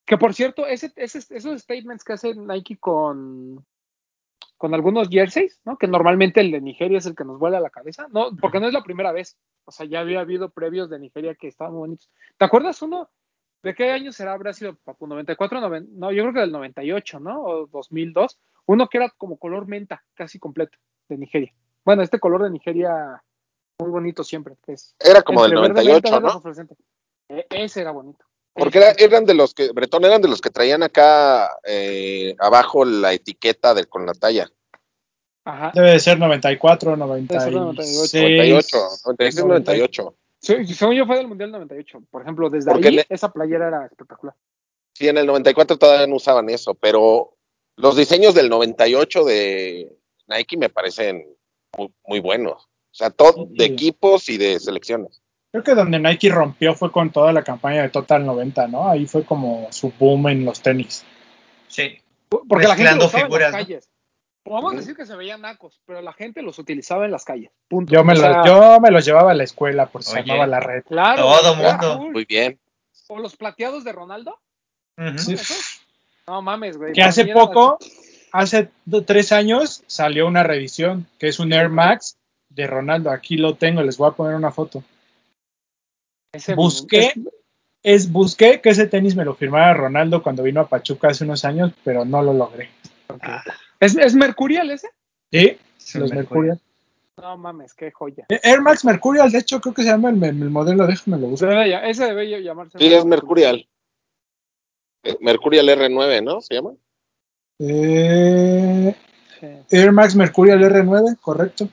Que 0.05 0.17
por 0.17 0.33
cierto, 0.33 0.67
ese, 0.67 0.91
ese- 0.97 1.33
esos 1.33 1.61
statements 1.61 2.03
que 2.03 2.11
hace 2.13 2.35
Nike 2.35 2.77
con, 2.77 3.65
con 4.57 4.73
algunos 4.73 5.07
jerseys, 5.07 5.61
¿no? 5.63 5.77
Que 5.77 5.87
normalmente 5.87 6.41
el 6.41 6.51
de 6.51 6.59
Nigeria 6.59 6.97
es 6.97 7.05
el 7.05 7.15
que 7.15 7.23
nos 7.23 7.39
vuela 7.39 7.61
la 7.61 7.69
cabeza, 7.69 8.07
¿no? 8.11 8.35
Porque 8.35 8.59
no 8.59 8.67
es 8.67 8.73
la 8.73 8.83
primera 8.83 9.13
vez. 9.13 9.37
O 9.63 9.71
sea, 9.71 9.85
ya 9.85 10.01
había 10.01 10.19
habido 10.19 10.49
previos 10.49 10.89
de 10.89 10.99
Nigeria 10.99 11.35
que 11.35 11.47
estaban 11.47 11.71
muy 11.73 11.79
bonitos. 11.81 12.09
¿Te 12.37 12.43
acuerdas 12.43 12.81
uno? 12.81 13.09
¿De 13.63 13.73
qué 13.75 13.91
año 13.91 14.11
será? 14.11 14.33
¿Habrá 14.33 14.51
sido 14.51 14.75
Papu? 14.75 15.07
¿94? 15.07 15.61
noven- 15.61 15.87
No, 15.93 16.11
yo 16.11 16.23
creo 16.23 16.33
que 16.33 16.39
del 16.41 16.51
98, 16.51 17.19
¿no? 17.21 17.41
O 17.43 17.67
2002. 17.67 18.39
Uno 18.65 18.89
que 18.89 18.97
era 18.97 19.09
como 19.17 19.37
color 19.37 19.67
menta, 19.67 20.03
casi 20.15 20.37
completo, 20.37 20.77
de 21.09 21.17
Nigeria. 21.17 21.53
Bueno, 21.83 22.01
este 22.03 22.19
color 22.19 22.43
de 22.43 22.49
Nigeria, 22.51 23.21
muy 23.79 23.89
bonito 23.89 24.23
siempre. 24.23 24.55
es 24.67 24.95
Era 24.99 25.21
como 25.21 25.43
del 25.43 25.53
entre 25.53 25.61
verde, 25.73 25.83
98, 25.83 26.11
menta, 26.11 26.39
verde, 26.55 26.75
¿no? 27.29 27.35
E- 27.37 27.47
ese 27.63 27.81
era 27.81 27.91
bonito. 27.91 28.25
Porque 28.53 28.77
era- 28.77 28.91
eran 28.97 29.25
de 29.25 29.33
los 29.33 29.53
que, 29.53 29.71
Bretón, 29.71 30.05
eran 30.05 30.21
de 30.21 30.27
los 30.27 30.41
que 30.41 30.49
traían 30.49 30.83
acá 30.83 31.49
eh, 31.63 32.35
abajo 32.39 32.85
la 32.85 33.13
etiqueta 33.13 33.73
de, 33.73 33.85
con 33.85 34.05
la 34.05 34.13
talla. 34.13 34.49
Ajá. 35.45 35.71
debe 35.73 35.91
de 35.91 35.99
ser 35.99 36.19
94, 36.19 36.91
Debe 36.91 37.39
ser 37.39 37.53
96. 37.53 38.23
98, 38.23 38.77
96, 39.05 39.45
98. 39.45 40.15
Sí, 40.41 40.65
según 40.67 40.95
yo 40.95 41.05
fue 41.05 41.17
del 41.17 41.27
Mundial 41.27 41.51
98. 41.51 42.03
Por 42.11 42.21
ejemplo, 42.21 42.49
desde 42.49 42.71
Porque 42.71 42.89
ahí, 42.89 42.95
le- 42.97 43.05
esa 43.09 43.31
playera 43.31 43.67
era 43.67 43.85
espectacular. 43.85 44.35
Sí, 44.93 45.07
en 45.07 45.17
el 45.17 45.25
94 45.25 45.77
todavía 45.77 46.05
no 46.07 46.15
usaban 46.17 46.49
eso, 46.49 46.75
pero 46.75 47.33
los 47.77 47.95
diseños 47.95 48.35
del 48.35 48.49
98 48.49 49.23
de 49.23 49.97
Nike 50.29 50.57
me 50.57 50.69
parecen 50.69 51.25
muy, 51.77 51.91
muy 52.05 52.19
buenos. 52.19 52.63
O 52.63 52.95
sea, 52.95 53.09
todo 53.09 53.47
de 53.49 53.65
equipos 53.65 54.29
y 54.29 54.37
de 54.37 54.59
selecciones. 54.59 55.21
Creo 55.51 55.63
que 55.63 55.73
donde 55.75 55.99
Nike 55.99 56.29
rompió 56.29 56.75
fue 56.75 56.91
con 56.91 57.11
toda 57.11 57.33
la 57.33 57.43
campaña 57.43 57.81
de 57.81 57.89
Total 57.89 58.25
90, 58.25 58.67
¿no? 58.67 58.89
Ahí 58.89 59.07
fue 59.07 59.25
como 59.25 59.67
su 59.71 59.91
boom 59.97 60.27
en 60.29 60.45
los 60.45 60.61
tenis. 60.61 61.03
Sí. 61.67 61.97
Porque 62.29 62.67
la 62.67 62.75
gente 62.75 62.95
los 62.95 63.11
figuras, 63.11 63.47
en 63.47 63.51
¿no? 63.51 63.57
las 63.57 63.65
calles. 63.65 63.89
Podemos 64.43 64.71
Ujú. 64.71 64.79
decir 64.79 64.95
que 64.95 65.05
se 65.05 65.15
veían 65.15 65.41
nacos, 65.41 65.81
pero 65.85 66.01
la 66.01 66.13
gente 66.13 66.41
los 66.41 66.57
utilizaba 66.59 67.05
en 67.05 67.11
las 67.11 67.25
calles. 67.25 67.51
Punto. 67.67 67.91
Yo 67.93 68.03
me, 68.03 68.13
O 68.13 68.15
sea, 68.15 68.37
los, 68.37 68.45
yo 68.47 68.79
me 68.79 68.91
los 68.91 69.05
llevaba 69.05 69.31
a 69.31 69.35
la 69.35 69.43
escuela 69.43 69.87
por 69.87 70.03
si 70.03 70.11
se 70.11 70.19
armaba 70.19 70.47
la 70.47 70.59
red. 70.59 70.83
Claro. 70.85 71.23
Todo 71.23 71.55
mundo. 71.55 71.97
cool. 71.99 72.11
Muy 72.11 72.25
bien. 72.25 72.59
O 73.07 73.19
los 73.19 73.35
plateados 73.35 73.83
de 73.83 73.91
Ronaldo. 73.91 74.39
Sí. 75.17 75.33
¿esos? 75.33 75.81
No 76.27 76.41
mames, 76.41 76.77
güey. 76.77 76.93
Que 76.93 77.01
hace 77.01 77.25
poco, 77.25 77.79
hace 78.31 78.69
tres 79.05 79.31
años, 79.31 79.83
salió 79.87 80.27
una 80.27 80.43
revisión 80.43 81.07
que 81.17 81.27
es 81.27 81.39
un 81.39 81.51
Air 81.53 81.69
Max 81.69 82.17
de 82.49 82.67
Ronaldo. 82.67 83.11
Aquí 83.11 83.37
lo 83.37 83.55
tengo, 83.55 83.81
les 83.81 83.97
voy 83.97 84.09
a 84.09 84.13
poner 84.15 84.35
una 84.35 84.51
foto. 84.51 84.83
ese- 86.33 86.55
Busqué, 86.55 87.13
es, 87.83 88.11
busqué 88.11 88.61
que 88.61 88.69
ese 88.69 88.87
tenis 88.87 89.15
me 89.15 89.25
lo 89.25 89.33
firmara 89.35 89.73
Ronaldo 89.73 90.21
cuando 90.21 90.43
vino 90.43 90.61
a 90.61 90.67
Pachuca 90.67 91.09
hace 91.09 91.23
unos 91.23 91.43
años, 91.45 91.71
pero 91.83 92.05
no 92.05 92.21
lo 92.21 92.33
logré. 92.33 92.69
¿Es, 93.79 93.95
es 93.97 94.13
Mercurial 94.15 94.69
ese? 94.71 94.89
¿Sí? 95.31 95.57
Sí, 95.77 95.97
Los 95.99 96.09
me 96.11 96.17
Mercurial. 96.17 96.59
No 97.17 97.37
mames, 97.37 97.73
qué 97.73 97.91
joya. 97.91 98.25
Eh, 98.29 98.39
Air 98.43 98.61
Max 98.61 98.85
Mercurial, 98.85 99.31
de 99.31 99.39
hecho, 99.39 99.59
creo 99.59 99.73
que 99.73 99.83
se 99.83 99.89
llama 99.89 100.09
el, 100.09 100.23
el 100.23 100.49
modelo, 100.49 100.85
déjame 100.87 101.17
lo 101.17 101.27
buscar. 101.27 101.49
Debe 101.49 101.67
de- 101.69 101.89
ese 101.89 102.05
debe 102.05 102.41
llamarse. 102.43 102.77
Sí, 102.77 102.93
es 102.93 103.05
Mercurial. 103.05 103.67
Eh, 105.03 105.17
Mercurial 105.19 105.67
R9, 105.69 106.23
¿no? 106.23 106.41
¿Se 106.41 106.53
llama? 106.55 106.71
Eh, 107.59 108.95
Sí. 109.39 109.47
Air 109.77 109.91
Max 109.93 110.15
Mercurial 110.15 110.59
R9, 110.61 111.17
correcto. 111.21 111.69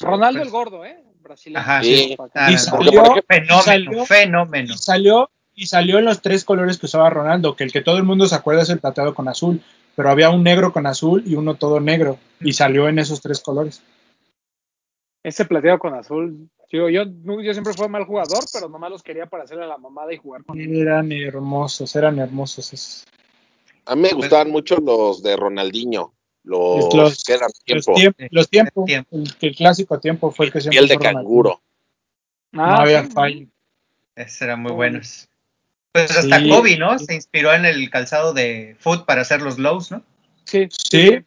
Ronaldo 0.00 0.38
Pues- 0.40 0.46
el 0.46 0.52
gordo, 0.52 0.84
¿eh? 0.84 1.02
Brasileño. 1.20 1.58
Ajá, 1.60 1.82
Sí. 1.82 2.16
Ah, 2.34 2.50
Y 2.52 2.56
salió, 2.58 3.02
Fenómeno, 3.26 3.62
salió- 3.62 4.06
fenómeno. 4.06 4.74
y 4.74 4.78
salió 4.78 5.30
y 5.54 5.66
salió 5.66 5.98
en 5.98 6.04
los 6.04 6.22
tres 6.22 6.44
colores 6.44 6.78
que 6.78 6.86
usaba 6.86 7.10
Ronaldo, 7.10 7.56
que 7.56 7.64
el 7.64 7.72
que 7.72 7.80
todo 7.82 7.96
el 7.96 8.04
mundo 8.04 8.26
se 8.26 8.34
acuerda 8.34 8.62
es 8.62 8.70
el 8.70 8.78
plateado 8.78 9.14
con 9.14 9.26
azul, 9.28 9.60
pero 9.94 10.10
había 10.10 10.30
un 10.30 10.42
negro 10.44 10.72
con 10.72 10.86
azul 10.86 11.22
y 11.26 11.34
uno 11.34 11.54
todo 11.54 11.80
negro 11.80 12.18
y 12.40 12.52
salió 12.52 12.88
en 12.88 12.98
esos 12.98 13.20
tres 13.22 13.40
colores. 13.40 13.82
Ese 15.22 15.44
plateado 15.46 15.78
con 15.78 15.94
azul. 15.94 16.48
Yo, 16.70 16.88
yo 16.88 17.04
siempre 17.52 17.72
fui 17.74 17.88
mal 17.88 18.04
jugador, 18.04 18.44
pero 18.52 18.68
nomás 18.68 18.90
los 18.90 19.02
quería 19.02 19.26
para 19.26 19.44
hacerle 19.44 19.66
la 19.66 19.78
mamada 19.78 20.12
y 20.12 20.18
jugar 20.18 20.44
con 20.44 20.60
él. 20.60 20.76
Eran 20.80 21.10
hermosos, 21.10 21.94
eran 21.96 22.18
hermosos 22.18 22.72
esos. 22.72 23.04
A 23.86 23.94
mí 23.96 24.02
me 24.02 24.12
gustaban 24.12 24.50
mucho 24.50 24.76
los 24.76 25.22
de 25.22 25.36
Ronaldinho. 25.36 26.12
Los, 26.42 26.92
Los- 26.94 27.24
que 27.24 27.32
eran 27.34 27.48
Los, 27.66 27.84
tiempo. 27.84 27.94
tiemp- 27.94 28.28
los 28.30 28.48
tiempos, 28.48 28.84
Tiempo. 28.84 29.16
el, 29.16 29.34
el 29.40 29.56
clásico 29.56 29.98
tiempo 29.98 30.30
fue 30.30 30.46
el 30.46 30.52
que 30.52 30.60
siempre 30.60 30.78
Piel 30.78 30.88
de 30.88 30.94
fue 30.94 31.04
Ronaldinho. 31.06 31.24
canguro. 31.24 31.60
No 32.52 32.62
Ah, 32.64 32.82
había 32.82 33.04
sí, 33.04 33.10
fallo. 33.10 33.46
Esos 34.14 34.42
eran 34.42 34.62
muy 34.62 34.72
buenos. 34.72 35.28
Pues 35.92 36.16
hasta 36.16 36.38
Sí. 36.38 36.48
Kobe, 36.48 36.76
¿no? 36.78 36.98
Se 36.98 37.14
inspiró 37.14 37.52
en 37.52 37.64
el 37.64 37.90
calzado 37.90 38.32
de 38.32 38.76
Foot 38.78 39.06
para 39.06 39.22
hacer 39.22 39.42
los 39.42 39.58
lows, 39.58 39.90
¿no? 39.90 40.02
Sí, 40.44 40.68
Sí. 40.70 41.18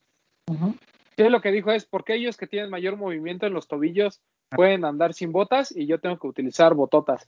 Sí, 1.17 1.23
lo 1.29 1.41
que 1.41 1.51
dijo 1.51 1.71
es, 1.71 1.85
porque 1.85 2.15
ellos 2.15 2.37
que 2.37 2.47
tienen 2.47 2.69
mayor 2.69 2.95
movimiento 2.95 3.45
en 3.45 3.53
los 3.53 3.67
tobillos 3.67 4.21
pueden 4.51 4.85
andar 4.85 5.13
sin 5.13 5.31
botas 5.33 5.71
y 5.75 5.85
yo 5.85 5.99
tengo 5.99 6.17
que 6.17 6.27
utilizar 6.27 6.73
bototas? 6.75 7.27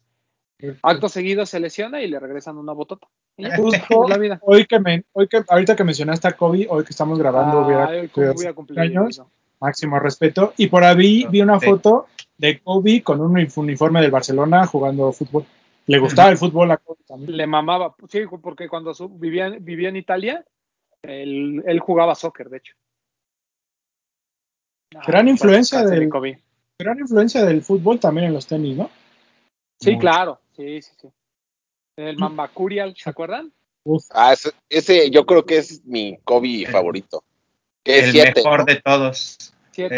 Acto 0.84 1.10
seguido 1.10 1.46
se 1.46 1.60
lesiona 1.60 2.02
y 2.02 2.08
le 2.08 2.20
regresan 2.20 2.58
una 2.58 2.74
botota. 2.74 3.08
Y 3.38 3.44
ya, 3.48 3.56
Justo 3.58 4.04
es 4.04 4.10
la 4.10 4.18
vida. 4.18 4.40
hoy 4.44 4.66
que 4.66 4.80
me, 4.80 5.04
hoy 5.14 5.28
que 5.28 5.44
ahorita 5.48 5.76
que 5.76 5.84
mencionaste 5.84 6.28
a 6.28 6.34
Kobe, 6.34 6.68
hoy 6.70 6.84
que 6.84 6.92
estamos 6.92 7.18
grabando, 7.20 7.66
hubiera, 7.66 7.86
¿cómo 7.86 8.00
hubiera 8.16 8.34
voy 8.34 8.34
a 8.34 8.38
sido 8.38 8.56
cumplir 8.56 8.80
años, 8.80 9.10
eso? 9.10 9.32
máximo 9.60 10.00
respeto. 10.00 10.54
Y 10.58 10.68
por 10.68 10.84
ahí 10.84 11.26
vi 11.30 11.42
una 11.42 11.60
Sí. 11.60 11.66
foto 11.68 12.08
de 12.38 12.60
Kobe 12.60 13.02
con 13.04 13.22
un 13.22 13.38
uniforme 13.56 14.02
del 14.02 14.12
Barcelona 14.12 14.66
jugando 14.66 15.12
fútbol. 15.14 15.46
Le 15.88 16.00
gustaba 16.00 16.30
el 16.30 16.38
fútbol 16.38 16.72
a 16.72 16.78
Kobe 16.78 17.00
también. 17.08 17.36
Le 17.36 17.48
mamaba. 17.48 17.96
Sí, 18.08 18.22
porque 18.42 18.68
cuando 18.70 18.94
su- 18.94 19.10
vivía, 19.10 19.50
vivía 19.60 19.90
en 19.90 19.96
Italia, 19.98 20.46
él, 21.02 21.64
él 21.66 21.80
jugaba 21.80 22.14
soccer, 22.16 22.50
de 22.50 22.58
hecho. 22.58 22.74
Gran 25.08 25.28
Ah, 25.28 25.30
influencia 25.32 25.80
descanse, 25.84 26.00
del-. 26.06 26.38
Gran 26.78 27.00
influencia 27.00 27.46
del 27.46 27.62
fútbol 27.62 28.00
también 28.00 28.28
en 28.28 28.34
los 28.34 28.46
tenis, 28.48 28.76
¿no? 28.78 28.90
Sí, 29.80 29.98
claro. 29.98 30.40
Sí, 30.56 30.82
sí, 30.82 30.92
sí. 31.02 31.08
El 31.98 32.18
Mamba 32.18 32.48
Curial, 32.48 32.96
¿se 32.98 33.10
acuerdan? 33.10 33.52
Uf, 33.84 34.06
Ah, 34.12 34.34
ese, 34.34 34.52
ese 34.70 35.10
yo 35.10 35.26
creo 35.26 35.46
que 35.46 35.58
es 35.58 35.84
mi 35.86 36.18
Kobe 36.24 36.66
favorito. 36.72 37.24
Que 37.84 38.00
es 38.00 38.06
el 38.06 38.12
7. 38.12 38.34
mejor 38.44 38.66
de 38.66 38.76
todos. 38.82 39.54
Siete. 39.72 39.96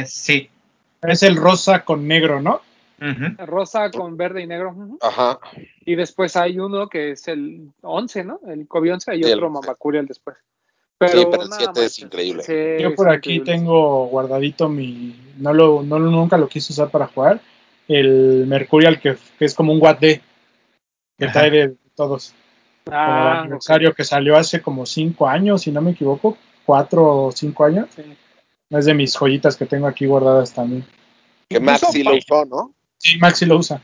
Eh, 0.00 0.04
sí. 0.06 0.50
Es 1.02 1.22
el 1.22 1.36
rosa 1.36 1.84
con 1.84 2.06
negro, 2.06 2.40
¿no? 2.40 2.60
Ujú. 3.00 3.46
rosa 3.46 3.90
con 3.90 4.16
verde 4.16 4.42
y 4.42 4.46
negro. 4.46 4.76
Ajá. 5.00 5.40
Y 5.84 5.96
después 5.96 6.36
hay 6.36 6.60
uno 6.60 6.88
que 6.88 7.12
es 7.12 7.26
el 7.26 7.72
11, 7.80 8.22
¿no? 8.22 8.38
El 8.46 8.68
Kobe 8.68 8.92
11 8.92 9.16
y 9.16 9.24
Sí, 9.24 9.32
otro 9.32 9.48
11. 9.48 9.60
Mamacurial 9.60 10.06
después. 10.06 10.36
Pero, 10.98 11.12
Sí, 11.12 11.26
pero 11.28 11.42
el 11.42 11.48
nada 11.48 11.72
7 11.74 11.84
es 11.84 11.98
increíble. 11.98 12.42
Sí, 12.44 12.82
Yo 12.82 12.94
por 12.94 13.08
aquí 13.10 13.34
increíble. 13.36 13.52
tengo 13.52 14.06
guardadito 14.06 14.68
mi. 14.68 15.18
No 15.38 15.52
lo, 15.52 15.82
no, 15.82 15.98
nunca 15.98 16.38
lo 16.38 16.46
quise 16.48 16.72
usar 16.72 16.90
para 16.90 17.08
jugar. 17.08 17.40
El 17.92 18.46
Mercurial, 18.46 19.00
que, 19.00 19.16
que 19.38 19.44
es 19.44 19.54
como 19.54 19.72
un 19.72 19.80
Watt 19.82 20.00
D. 20.00 20.20
Que 21.18 21.24
Ajá. 21.26 21.32
trae 21.32 21.50
de 21.50 21.76
todos. 21.94 22.34
Como 22.84 22.96
el 22.96 22.96
Ah, 22.96 23.40
aniversario 23.42 23.94
que 23.94 24.04
salió 24.04 24.36
hace 24.36 24.60
como 24.60 24.86
cinco 24.86 25.28
años, 25.28 25.62
si 25.62 25.70
no 25.70 25.80
me 25.80 25.92
equivoco. 25.92 26.36
Cuatro 26.64 27.26
o 27.26 27.32
cinco 27.32 27.64
años. 27.64 27.88
sí. 27.94 28.02
Es 28.70 28.86
de 28.86 28.94
mis 28.94 29.14
joyitas 29.14 29.56
que 29.56 29.66
tengo 29.66 29.86
aquí 29.86 30.06
guardadas 30.06 30.54
también. 30.54 30.84
Que 31.48 31.60
Max 31.60 31.82
Incluso 31.82 31.92
sí 31.92 32.02
lo 32.02 32.16
usó, 32.16 32.44
¿no? 32.46 32.74
Sí, 32.96 33.18
Maxi 33.18 33.44
lo 33.44 33.58
usa. 33.58 33.82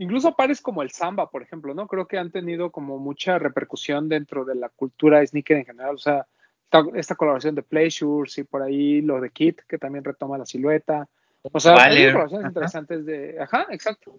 Incluso 0.00 0.34
pares 0.34 0.60
como 0.60 0.82
el 0.82 0.90
Samba, 0.90 1.30
por 1.30 1.42
ejemplo, 1.42 1.74
¿no? 1.74 1.86
Creo 1.86 2.08
que 2.08 2.18
han 2.18 2.32
tenido 2.32 2.70
como 2.72 2.98
mucha 2.98 3.38
repercusión 3.38 4.08
dentro 4.08 4.44
de 4.44 4.56
la 4.56 4.68
cultura 4.68 5.24
sneaker 5.24 5.58
en 5.58 5.64
general. 5.66 5.94
O 5.94 5.98
sea, 5.98 6.26
esta, 6.64 6.84
esta 6.96 7.14
colaboración 7.14 7.54
de 7.54 7.62
Pleasures 7.62 8.38
y 8.38 8.44
por 8.44 8.62
ahí 8.62 9.00
lo 9.00 9.20
de 9.20 9.30
Kit, 9.30 9.60
que 9.68 9.78
también 9.78 10.04
retoma 10.04 10.38
la 10.38 10.46
silueta. 10.46 11.08
O 11.42 11.60
sea, 11.60 11.72
Vale. 11.72 11.96
hay 12.00 12.06
colaboraciones 12.06 12.44
Ajá. 12.44 12.48
interesantes 12.48 13.06
de. 13.06 13.36
Ajá, 13.40 13.66
exacto. 13.70 14.12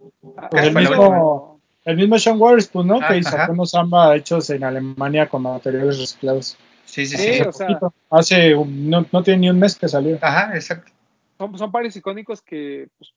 Pues 0.52 0.64
el 0.64 0.74
mismo- 0.74 1.60
El 1.86 1.96
mismo 1.96 2.20
Sean 2.20 2.40
Waterspoon, 2.40 2.88
¿no? 2.88 3.00
Ah, 3.02 3.08
que 3.08 3.18
hizo 3.20 3.36
ajá. 3.36 3.52
unos 3.52 3.72
samba 3.72 4.16
hechos 4.16 4.50
en 4.50 4.64
Alemania 4.64 5.28
con 5.30 5.42
materiales 5.44 5.98
reciclados. 5.98 6.58
Sí, 6.86 7.06
sí, 7.06 7.18
Sí, 7.18 7.34
sí. 7.36 7.42
o 7.42 7.52
sea. 7.54 7.80
Hace 8.10 8.54
un- 8.56 8.90
no, 8.90 9.06
no 9.12 9.24
tiene 9.24 9.40
ni 9.42 9.50
un 9.50 9.60
mes 9.60 9.76
que 9.78 9.88
salió. 9.88 10.18
Ajá, 10.22 10.56
exacto. 10.56 10.92
son, 11.38 11.58
son 11.58 11.72
pares 11.72 11.96
icónicos 11.96 12.42
que, 12.42 12.88
pues, 12.98 13.12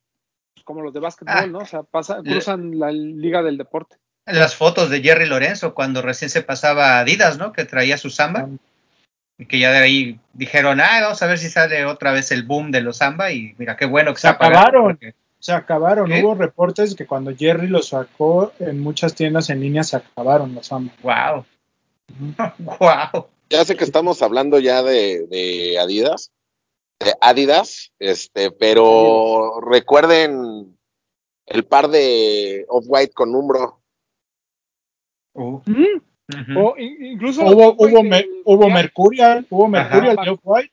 como 0.65 0.81
los 0.83 0.93
de 0.95 1.01
básquetbol, 1.01 1.35
Ah. 1.37 1.47
¿no? 1.47 1.59
O 1.59 1.67
sea, 1.67 1.83
pasa, 1.83 2.19
cruzan 2.23 2.79
la 2.79 2.93
liga 2.93 3.43
del 3.43 3.59
deporte. 3.59 3.97
Las 4.27 4.55
fotos 4.55 4.89
de 4.91 5.03
Jerry 5.03 5.27
Lorenzo 5.27 5.75
cuando 5.75 6.01
recién 6.03 6.31
se 6.31 6.43
pasaba 6.43 6.93
a 6.93 7.01
Adidas, 7.01 7.39
¿no? 7.39 7.53
Que 7.53 7.65
traía 7.65 7.99
su 7.99 8.11
samba. 8.11 8.49
Y 9.39 9.47
que 9.47 9.59
ya 9.59 9.73
de 9.73 9.79
ahí 9.79 10.21
dijeron, 10.35 10.81
ah, 10.81 11.01
vamos 11.03 11.23
a 11.23 11.27
ver 11.27 11.39
si 11.39 11.49
sale 11.49 11.85
otra 11.87 12.13
vez 12.13 12.31
el 12.33 12.45
boom 12.45 12.71
de 12.71 12.81
los 12.83 12.99
samba. 12.99 13.33
Y 13.33 13.55
mira, 13.59 13.77
qué 13.77 13.87
bueno 13.87 14.13
que 14.15 14.21
Se 14.21 14.29
acabaron. 14.29 14.85
porque- 14.85 15.15
Se 15.41 15.53
acabaron. 15.53 16.09
¿Qué? 16.09 16.23
Hubo 16.23 16.35
reportes 16.37 16.95
que 16.95 17.07
cuando 17.07 17.35
Jerry 17.37 17.67
lo 17.67 17.83
sacó 17.83 18.53
en 18.61 18.79
muchas 18.79 19.15
tiendas 19.17 19.51
en 19.51 19.61
línea 19.61 19.83
se 19.83 19.97
acabaron 19.97 20.55
los 20.55 20.67
samba. 20.69 20.93
Wow. 21.03 21.45
wow. 22.59 23.27
Ya 23.51 23.65
sé 23.67 23.77
que 23.77 23.85
estamos 23.85 24.23
hablando 24.23 24.59
ya 24.61 24.83
de, 24.83 25.27
de 25.27 25.79
Adidas, 25.79 26.33
de 27.01 27.13
Adidas, 27.21 27.93
este, 27.99 28.51
pero 28.51 29.61
recuerden 29.61 30.79
el 31.45 31.65
par 31.67 31.89
de 31.89 32.65
Off-White 32.71 33.13
con 33.13 33.35
Umbro. 33.35 33.83
Uh, 35.35 35.61
Mm. 35.67 36.01
O 36.57 36.75
in- 36.79 37.05
incluso 37.05 37.43
Hubo, 37.43 37.73
White 37.73 37.95
hubo, 37.95 38.03
me- 38.03 38.27
hubo 38.45 38.69
Mercurial, 38.71 39.47
hubo 39.51 39.69
Mercurial 39.69 40.17
Ajá. 40.19 40.25
de 40.25 40.31
Off-White, 40.31 40.73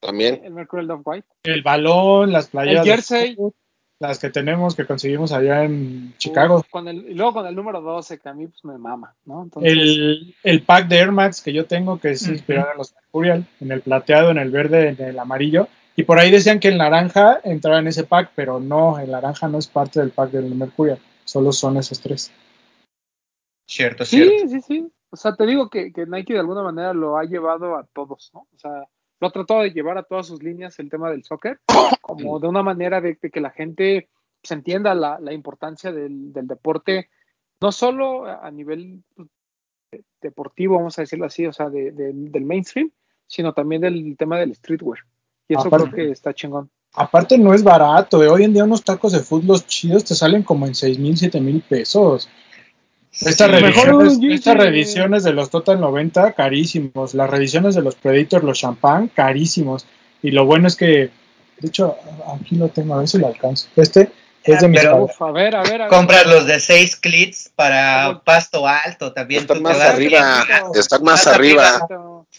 También. 0.00 0.40
el 0.44 0.52
Mercurial 0.52 0.90
of 0.92 1.00
White. 1.04 1.26
el 1.44 1.62
balón, 1.62 2.32
las 2.32 2.48
playeras, 2.48 2.82
El 2.84 2.84
de 2.84 2.90
jersey. 2.96 3.36
las 4.00 4.18
que 4.20 4.30
tenemos 4.30 4.76
que 4.76 4.86
conseguimos 4.86 5.32
allá 5.32 5.64
en 5.64 6.14
Chicago. 6.18 6.64
Con 6.70 6.86
el, 6.86 7.10
y 7.10 7.14
luego 7.14 7.32
con 7.34 7.46
el 7.46 7.54
número 7.56 7.80
12, 7.80 8.18
que 8.18 8.28
a 8.28 8.32
mí 8.34 8.46
pues 8.46 8.64
me 8.64 8.78
mama, 8.78 9.14
¿no? 9.24 9.42
Entonces, 9.42 9.72
El, 9.72 10.34
el 10.44 10.62
pack 10.62 10.86
de 10.88 10.98
Air 10.98 11.10
Max 11.12 11.40
que 11.42 11.52
yo 11.52 11.66
tengo, 11.66 11.98
que 11.98 12.10
es 12.12 12.28
inspirado 12.28 12.70
en 12.72 12.78
los 12.78 12.94
Mercurial, 12.94 13.44
en 13.60 13.72
el 13.72 13.80
plateado, 13.80 14.30
en 14.30 14.38
el 14.38 14.50
verde, 14.50 14.90
en 14.90 15.02
el 15.02 15.18
amarillo. 15.18 15.66
Y 15.96 16.04
por 16.04 16.20
ahí 16.20 16.30
decían 16.30 16.60
que 16.60 16.68
el 16.68 16.78
naranja 16.78 17.40
entraba 17.42 17.80
en 17.80 17.88
ese 17.88 18.04
pack, 18.04 18.30
pero 18.36 18.60
no, 18.60 19.00
el 19.00 19.10
naranja 19.10 19.48
no 19.48 19.58
es 19.58 19.66
parte 19.66 19.98
del 19.98 20.10
pack 20.10 20.30
del 20.30 20.54
Mercurial, 20.54 21.00
solo 21.24 21.50
son 21.50 21.76
esos 21.76 21.98
tres. 22.00 22.30
Cierto, 23.66 24.04
cierto. 24.04 24.32
sí, 24.42 24.48
sí, 24.48 24.60
sí. 24.60 24.92
O 25.10 25.16
sea, 25.16 25.34
te 25.34 25.46
digo 25.46 25.70
que, 25.70 25.92
que 25.92 26.06
Nike 26.06 26.34
de 26.34 26.40
alguna 26.40 26.62
manera 26.62 26.92
lo 26.92 27.16
ha 27.16 27.24
llevado 27.24 27.76
a 27.76 27.84
todos, 27.92 28.30
¿no? 28.34 28.40
O 28.40 28.58
sea, 28.58 28.84
lo 29.20 29.26
ha 29.26 29.30
tratado 29.30 29.62
de 29.62 29.70
llevar 29.72 29.98
a 29.98 30.02
todas 30.02 30.26
sus 30.26 30.42
líneas 30.42 30.78
el 30.78 30.90
tema 30.90 31.10
del 31.10 31.24
soccer, 31.24 31.60
como 32.02 32.38
de 32.38 32.48
una 32.48 32.62
manera 32.62 33.00
de, 33.00 33.18
de 33.20 33.30
que 33.30 33.40
la 33.40 33.50
gente 33.50 34.08
se 34.42 34.54
entienda 34.54 34.94
la, 34.94 35.18
la 35.18 35.32
importancia 35.32 35.90
del, 35.92 36.32
del 36.32 36.46
deporte, 36.46 37.08
no 37.60 37.72
solo 37.72 38.26
a 38.26 38.50
nivel 38.50 39.02
pues, 39.16 39.28
de- 39.90 40.04
deportivo, 40.20 40.76
vamos 40.76 40.98
a 40.98 41.02
decirlo 41.02 41.26
así, 41.26 41.46
o 41.46 41.52
sea, 41.52 41.68
de- 41.70 41.90
de- 41.90 42.12
del 42.12 42.44
mainstream, 42.44 42.90
sino 43.26 43.52
también 43.52 43.80
del 43.82 44.16
tema 44.16 44.38
del 44.38 44.54
streetwear. 44.54 44.98
Y 45.48 45.54
eso 45.54 45.66
Aparte- 45.68 45.90
creo 45.90 46.06
que 46.06 46.12
está 46.12 46.32
chingón. 46.34 46.70
Aparte 46.94 47.36
no 47.36 47.52
es 47.52 47.62
barato, 47.62 48.22
eh. 48.22 48.28
hoy 48.28 48.44
en 48.44 48.52
día 48.54 48.64
unos 48.64 48.82
tacos 48.82 49.12
de 49.12 49.18
fútbol 49.20 49.60
chidos 49.66 50.04
te 50.04 50.14
salen 50.14 50.42
como 50.42 50.66
en 50.66 50.74
6 50.74 50.98
mil, 50.98 51.16
7 51.16 51.40
mil 51.40 51.60
pesos. 51.62 52.28
Estas, 53.12 53.50
Sí, 53.50 54.20
Yeezy. 54.20 54.32
estas 54.34 54.56
reediciones 54.56 55.24
de 55.24 55.32
los 55.32 55.50
Total 55.50 55.80
90, 55.80 56.32
carísimos. 56.32 57.14
Las 57.14 57.28
reediciones 57.30 57.74
de 57.74 57.82
los 57.82 57.94
Predator, 57.96 58.44
los 58.44 58.58
Champagne, 58.58 59.08
carísimos. 59.14 59.86
Y 60.22 60.30
lo 60.30 60.44
bueno 60.46 60.68
es 60.68 60.76
que, 60.76 61.10
de 61.60 61.68
hecho, 61.68 61.96
aquí 62.34 62.56
lo 62.56 62.68
tengo, 62.68 62.94
a 62.94 62.98
ver 62.98 63.08
si 63.08 63.18
lo 63.18 63.26
alcanzo. 63.28 63.68
Este 63.76 64.10
es 64.44 64.60
de 64.60 64.68
mis 64.68 64.80
Pero- 64.80 65.08
favoritos. 65.08 65.16
Uf, 65.16 65.22
a 65.22 65.32
ver, 65.32 65.56
a 65.56 65.62
ver, 65.62 65.82
a 65.82 65.84
ver. 65.84 65.88
Compras 65.88 66.26
los 66.26 66.46
de 66.46 66.60
6 66.60 66.96
clits 66.96 67.50
para 67.56 68.20
pasto 68.24 68.66
alto 68.66 69.12
también. 69.12 69.42
Están 69.42 69.62
más 69.62 69.80
arriba, 69.80 70.46
están 70.74 71.02
más 71.02 71.26
arriba. 71.26 71.88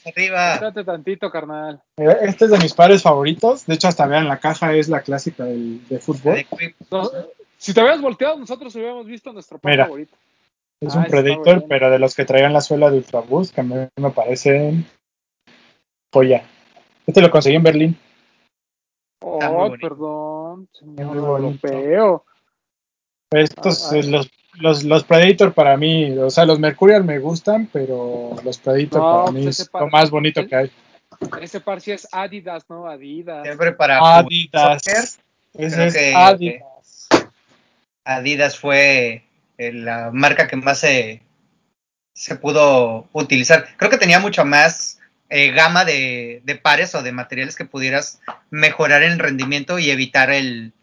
Arriba. 0.06 0.54
Espérate 0.54 0.84
tantito, 0.86 1.30
carnal. 1.30 1.82
Este 1.98 2.46
es 2.46 2.52
de 2.52 2.58
mis 2.60 2.74
pares 2.74 3.02
favoritos. 3.02 3.66
De 3.66 3.74
hecho, 3.76 3.88
hasta 3.90 4.06
vean, 4.06 4.28
la 4.28 4.38
caja 4.40 4.74
es 4.74 4.88
la 4.88 5.02
clásica 5.02 5.44
del, 5.44 5.86
de 5.90 6.00
fútbol. 6.00 6.36
De 6.36 6.46
Quip. 6.46 6.76
No, 6.90 7.10
si 7.58 7.74
te 7.74 7.82
hubieras 7.82 8.00
volteado, 8.02 8.38
nosotros 8.38 8.74
hubiéramos 8.76 9.06
visto 9.06 9.34
nuestro 9.34 9.60
Mira. 9.64 9.86
favorito. 9.86 10.16
Es 10.82 10.96
Ah, 10.96 11.00
un 11.00 11.06
Predator, 11.06 11.66
pero 11.68 11.90
de 11.92 12.00
los 12.00 12.16
que 12.16 12.24
traían 12.26 12.54
la 12.54 12.62
suela 12.62 12.90
de 12.90 12.98
Ultraboost, 12.98 13.54
que 13.54 13.62
a 13.62 13.64
mí 13.66 13.76
me 13.98 14.10
parecen 14.12 14.86
joya. 16.14 16.44
Este 17.06 17.22
lo 17.22 17.30
conseguí 17.30 17.58
en 17.58 17.64
Berlín. 17.64 18.00
Oh, 19.22 19.76
perdón, 19.82 20.70
señor 20.72 21.08
Muy 21.08 21.20
bonito. 21.20 21.68
europeo. 21.68 22.26
Estos, 23.32 23.92
Ah, 23.92 23.98
eh, 23.98 24.04
los, 24.04 24.30
los, 24.54 24.84
los 24.86 25.04
Predator 25.04 25.54
para 25.54 25.76
mí, 25.76 26.18
o 26.18 26.30
sea, 26.30 26.46
los 26.46 26.60
Mercurial 26.60 27.04
me 27.04 27.20
gustan, 27.20 27.68
pero 27.72 28.36
los 28.44 28.58
Predator 28.60 29.02
No, 29.02 29.20
para 29.26 29.32
mí 29.34 29.44
pues 29.44 29.60
es 29.60 29.70
par- 29.70 29.82
lo 29.82 29.90
más 29.90 30.10
bonito 30.10 30.48
que 30.48 30.56
hay. 30.56 30.72
Ese 31.42 31.60
par 31.60 31.82
sí 31.82 31.92
es 31.92 32.08
Adidas, 32.14 32.64
¿no? 32.70 32.88
Adidas. 32.88 33.44
Siempre 33.44 33.74
para 33.74 34.00
Adidas. 34.20 34.82
soccer, 34.82 35.04
Ese 35.56 35.88
es 35.88 35.94
que- 35.94 36.14
Adidas. 36.16 37.10
Adidas 38.06 38.58
fue 38.58 39.24
la 39.60 40.10
marca 40.14 40.48
que 40.48 40.56
más 40.56 40.80
se, 40.80 41.22
se 42.14 42.36
pudo 42.36 43.08
utilizar. 43.14 43.68
Creo 43.78 43.92
que 43.92 43.98
tenía 43.98 44.20
mucho 44.20 44.46
más 44.46 45.00
eh, 45.30 45.52
gama 45.52 45.86
de, 45.86 46.42
de 46.44 46.56
pares 46.56 46.96
o 46.96 47.04
de 47.04 47.12
materiales 47.12 47.56
que 47.56 47.66
pudieras 47.66 48.22
mejorar 48.50 49.04
el 49.04 49.20
rendimiento 49.20 49.78
y 49.80 49.90
evitar 49.92 50.32
el, 50.32 50.74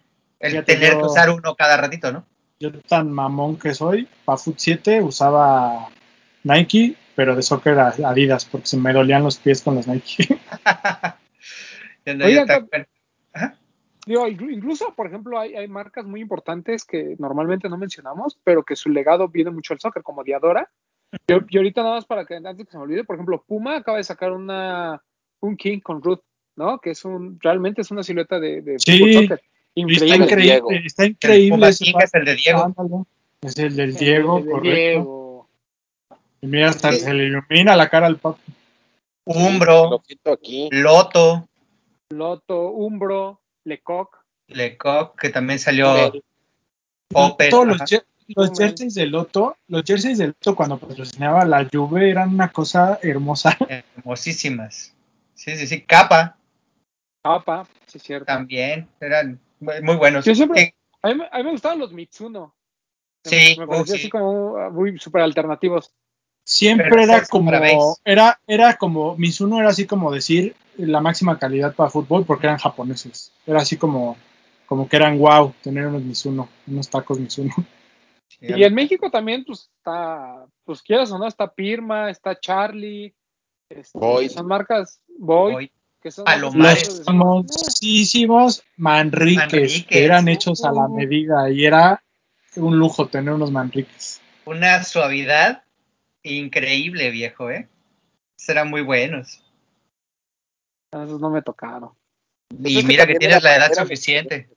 tener 0.65 0.93
yo- 0.93 0.99
que 1.01 1.07
usar 1.07 1.31
uno 1.31 1.55
cada 1.57 1.77
ratito, 1.77 2.13
¿no? 2.13 2.27
Yo 2.59 2.73
tan 2.73 3.11
mamón 3.13 3.59
que 3.59 3.75
soy, 3.75 4.09
para 4.25 4.39
Foot 4.39 4.57
7 4.59 5.03
usaba 5.03 5.89
Nike, 6.43 6.95
pero 7.15 7.35
de 7.37 7.43
soccer 7.43 7.79
a- 7.79 7.95
Adidas, 8.05 8.45
porque 8.47 8.67
se 8.67 8.77
me 8.79 8.93
dolían 8.93 9.23
los 9.25 9.37
pies 9.39 9.61
con 9.63 9.75
los 9.75 9.87
Nike. 9.87 10.39
Oiga, 12.25 12.45
Digo, 14.07 14.27
inclu- 14.29 14.53
incluso, 14.53 14.95
por 14.95 15.09
ejemplo, 15.09 15.39
hay, 15.39 15.55
hay 15.57 15.67
marcas 15.69 16.07
muy 16.07 16.21
importantes 16.21 16.85
que 16.85 17.17
normalmente 17.19 17.69
no 17.69 17.77
mencionamos, 17.77 18.39
pero 18.45 18.63
que 18.63 18.77
su 18.77 18.89
legado 18.89 19.29
viene 19.29 19.51
mucho 19.51 19.75
al 19.75 19.81
soccer, 19.81 20.03
como 20.05 20.23
Diadora. 20.23 20.71
Yo, 21.29 21.39
y 21.49 21.57
ahorita 21.57 21.83
nada 21.83 21.97
más 21.97 22.07
para 22.07 22.25
que 22.25 22.37
antes 22.37 22.67
que 22.67 22.71
se 22.71 22.77
me 22.79 22.85
olvide, 22.85 23.05
por 23.05 23.17
ejemplo, 23.17 23.43
Puma 23.47 23.77
acaba 23.77 23.99
de 23.99 24.05
sacar 24.05 24.33
una 24.33 25.03
un 25.41 25.57
King 25.57 25.81
con 25.81 26.03
Ruth, 26.03 26.21
¿no? 26.57 26.79
Que 26.79 26.91
es 26.91 27.05
un 27.05 27.39
realmente 27.41 27.83
es 27.83 27.91
una 27.91 28.03
silueta 28.03 28.39
de, 28.41 28.63
de 28.63 28.79
Sí, 28.79 28.99
fútbol 28.99 29.13
soccer. 29.15 29.43
Increíble. 29.75 30.07
está 30.07 30.37
Diego. 30.37 30.71
increíble, 30.71 30.87
está 30.87 31.03
el 31.05 31.11
increíble. 31.11 31.71
King 31.79 31.95
es 32.03 32.15
el 32.15 32.25
de 32.25 32.35
Diego. 32.37 33.07
Es 33.43 33.59
el 33.59 33.77
del 33.77 33.91
El 33.91 33.97
Diego, 33.97 34.41
de 34.41 34.51
correcto. 34.51 34.71
Diego. 34.71 35.49
Y 36.41 36.47
mira, 36.47 36.69
hasta 36.71 36.93
Sí. 36.93 37.01
se 37.01 37.13
le 37.15 37.25
ilumina 37.25 37.77
la 37.77 37.89
cara 37.89 38.07
al 38.07 38.17
papi. 38.19 38.41
Umbro, 39.25 39.91
Lo 39.91 39.99
siento 40.07 40.33
aquí. 40.33 40.69
Loto, 40.71 41.49
Loto, 42.11 42.71
Umbro, 42.71 43.41
Lecoq. 43.67 44.17
Lecoq, 44.49 45.19
que 45.21 45.31
también 45.31 45.59
salió. 45.59 46.13
Todos 47.11 47.67
los, 47.67 47.79
jer- 47.83 48.05
los 48.29 48.51
jerseys 48.59 48.95
de 48.95 49.07
Loto, 49.07 49.57
los 49.69 49.83
jerseys 49.85 50.19
de 50.19 50.29
Loto 50.29 50.57
cuando 50.57 50.79
patrocinaba 50.79 51.45
la 51.45 51.69
Juve 51.71 52.11
eran 52.11 52.31
una 52.35 52.51
cosa 52.51 52.99
hermosa. 53.03 53.57
hermosísimas. 53.69 54.95
Sí, 55.35 55.57
sí, 55.57 55.67
sí. 55.67 55.83
Capa 55.83 56.37
Capa, 57.23 57.67
sí 57.87 57.99
es 57.99 58.05
cierto. 58.05 58.27
también, 58.27 58.89
eran 59.01 59.39
muy 59.61 59.83
muy 59.83 59.97
buenos. 59.97 60.25
Yo 60.25 60.35
siempre- 60.35 60.73
Que- 60.73 60.75
A 61.03 61.09
mí, 61.09 61.15
me- 61.17 61.29
a 61.31 61.39
mí 61.39 61.45
me 61.45 61.51
gustaban 61.51 61.79
los 61.79 61.93
Mitsuno. 61.93 62.55
Sí, 63.25 63.57
me 63.59 63.65
uh, 63.67 63.85
sí. 63.85 63.95
así 63.95 64.09
como 64.09 64.71
muy 64.71 64.99
super 64.99 65.23
alternativos. 65.23 65.93
Siempre 66.45 66.89
Pero 66.91 67.03
era 67.03 67.25
como, 67.27 67.51
era, 68.05 68.41
era 68.47 68.77
como, 68.77 69.17
Mizuno 69.17 69.59
era 69.59 69.71
así 69.71 69.85
como 69.85 70.13
decir, 70.13 70.55
la 70.79 71.01
máxima 71.01 71.39
calidad 71.39 71.75
para 71.75 71.91
fútbol 71.91 72.25
porque 72.25 72.47
eran 72.47 72.59
japoneses. 72.59 73.33
Era 73.47 73.61
así 73.61 73.77
como, 73.77 74.17
como 74.67 74.89
que 74.89 74.97
eran 74.97 75.19
wow 75.19 75.55
tener 75.63 75.87
unos 75.87 76.03
Mizuno, 76.03 76.49
unos 76.67 76.89
tacos 76.91 77.19
Mizuno. 77.19 77.55
Y 78.41 78.63
en 78.65 78.75
México 78.75 79.11
también, 79.11 79.45
pues 79.45 79.71
está, 79.79 80.47
pues 80.65 80.83
quieras 80.83 81.11
o 81.13 81.19
no, 81.19 81.27
está 81.27 81.53
Pirma, 81.53 82.11
está 82.11 82.39
Charlie, 82.39 83.15
este, 83.71 83.99
que 83.99 84.29
son 84.29 84.47
marcas 84.47 85.01
Hoy, 85.27 85.71
que 86.03 86.11
son 86.11 86.25
Palomares. 86.27 87.03
Famosísimos 87.05 88.63
Manriques, 88.77 89.37
Manriques. 89.37 89.87
que 89.87 90.05
eran 90.05 90.29
hechos 90.29 90.65
a 90.65 90.73
la 90.73 90.87
Uh. 90.87 90.95
medida 90.95 91.51
y 91.51 91.65
era 91.65 92.03
un 92.57 92.79
lujo 92.79 93.07
tener 93.09 93.33
unos 93.33 93.51
Manriques. 93.51 94.21
una 94.45 94.83
suavidad 94.85 95.63
increíble, 96.23 97.11
viejo, 97.11 97.51
¿eh? 97.51 97.69
Serán 98.37 98.69
muy 98.69 98.83
buenos. 98.83 99.43
Esos 100.93 101.21
no 101.21 101.31
me 101.31 101.43
tocaron. 101.43 101.91
Y 102.51 102.83
mira 102.85 103.07
que 103.07 103.15
tienes 103.17 103.43
la 103.43 103.57
edad 103.57 103.73
suficiente. 103.75 104.49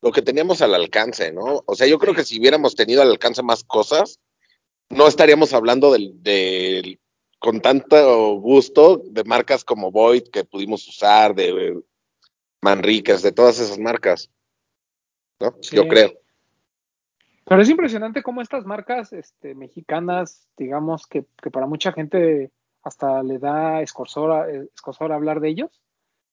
Lo 0.00 0.12
que 0.12 0.22
teníamos 0.22 0.62
al 0.62 0.74
alcance, 0.74 1.32
¿no? 1.32 1.62
O 1.66 1.74
sea, 1.74 1.86
yo 1.86 1.98
creo 1.98 2.14
que 2.14 2.24
si 2.24 2.38
hubiéramos 2.38 2.74
tenido 2.74 3.02
al 3.02 3.10
alcance 3.10 3.42
más 3.42 3.64
cosas, 3.64 4.20
no 4.88 5.06
estaríamos 5.08 5.52
hablando 5.52 5.92
del, 5.92 6.22
del- 6.22 7.00
con 7.38 7.60
tanto 7.60 8.34
gusto 8.34 9.02
de 9.04 9.24
marcas 9.24 9.64
como 9.64 9.90
Void 9.90 10.28
que 10.32 10.44
pudimos 10.44 10.86
usar, 10.88 11.34
de 11.34 11.80
Manriquez, 12.62 13.22
de 13.22 13.32
todas 13.32 13.58
esas 13.60 13.78
marcas. 13.78 14.30
¿No? 15.40 15.54
Sí. 15.60 15.76
Yo 15.76 15.86
creo. 15.86 16.12
Pero 17.44 17.62
es 17.62 17.68
impresionante 17.68 18.22
cómo 18.22 18.40
estas 18.42 18.64
marcas 18.66 19.12
este, 19.12 19.54
mexicanas, 19.54 20.48
digamos 20.56 21.06
que, 21.06 21.24
que 21.42 21.50
para 21.50 21.66
mucha 21.66 21.92
gente 21.92 22.50
hasta 22.88 23.22
le 23.22 23.38
da 23.38 23.80
escorzor, 23.82 24.50
eh, 24.50 24.68
escozor 24.74 25.12
hablar 25.12 25.40
de 25.40 25.48
ellos, 25.50 25.70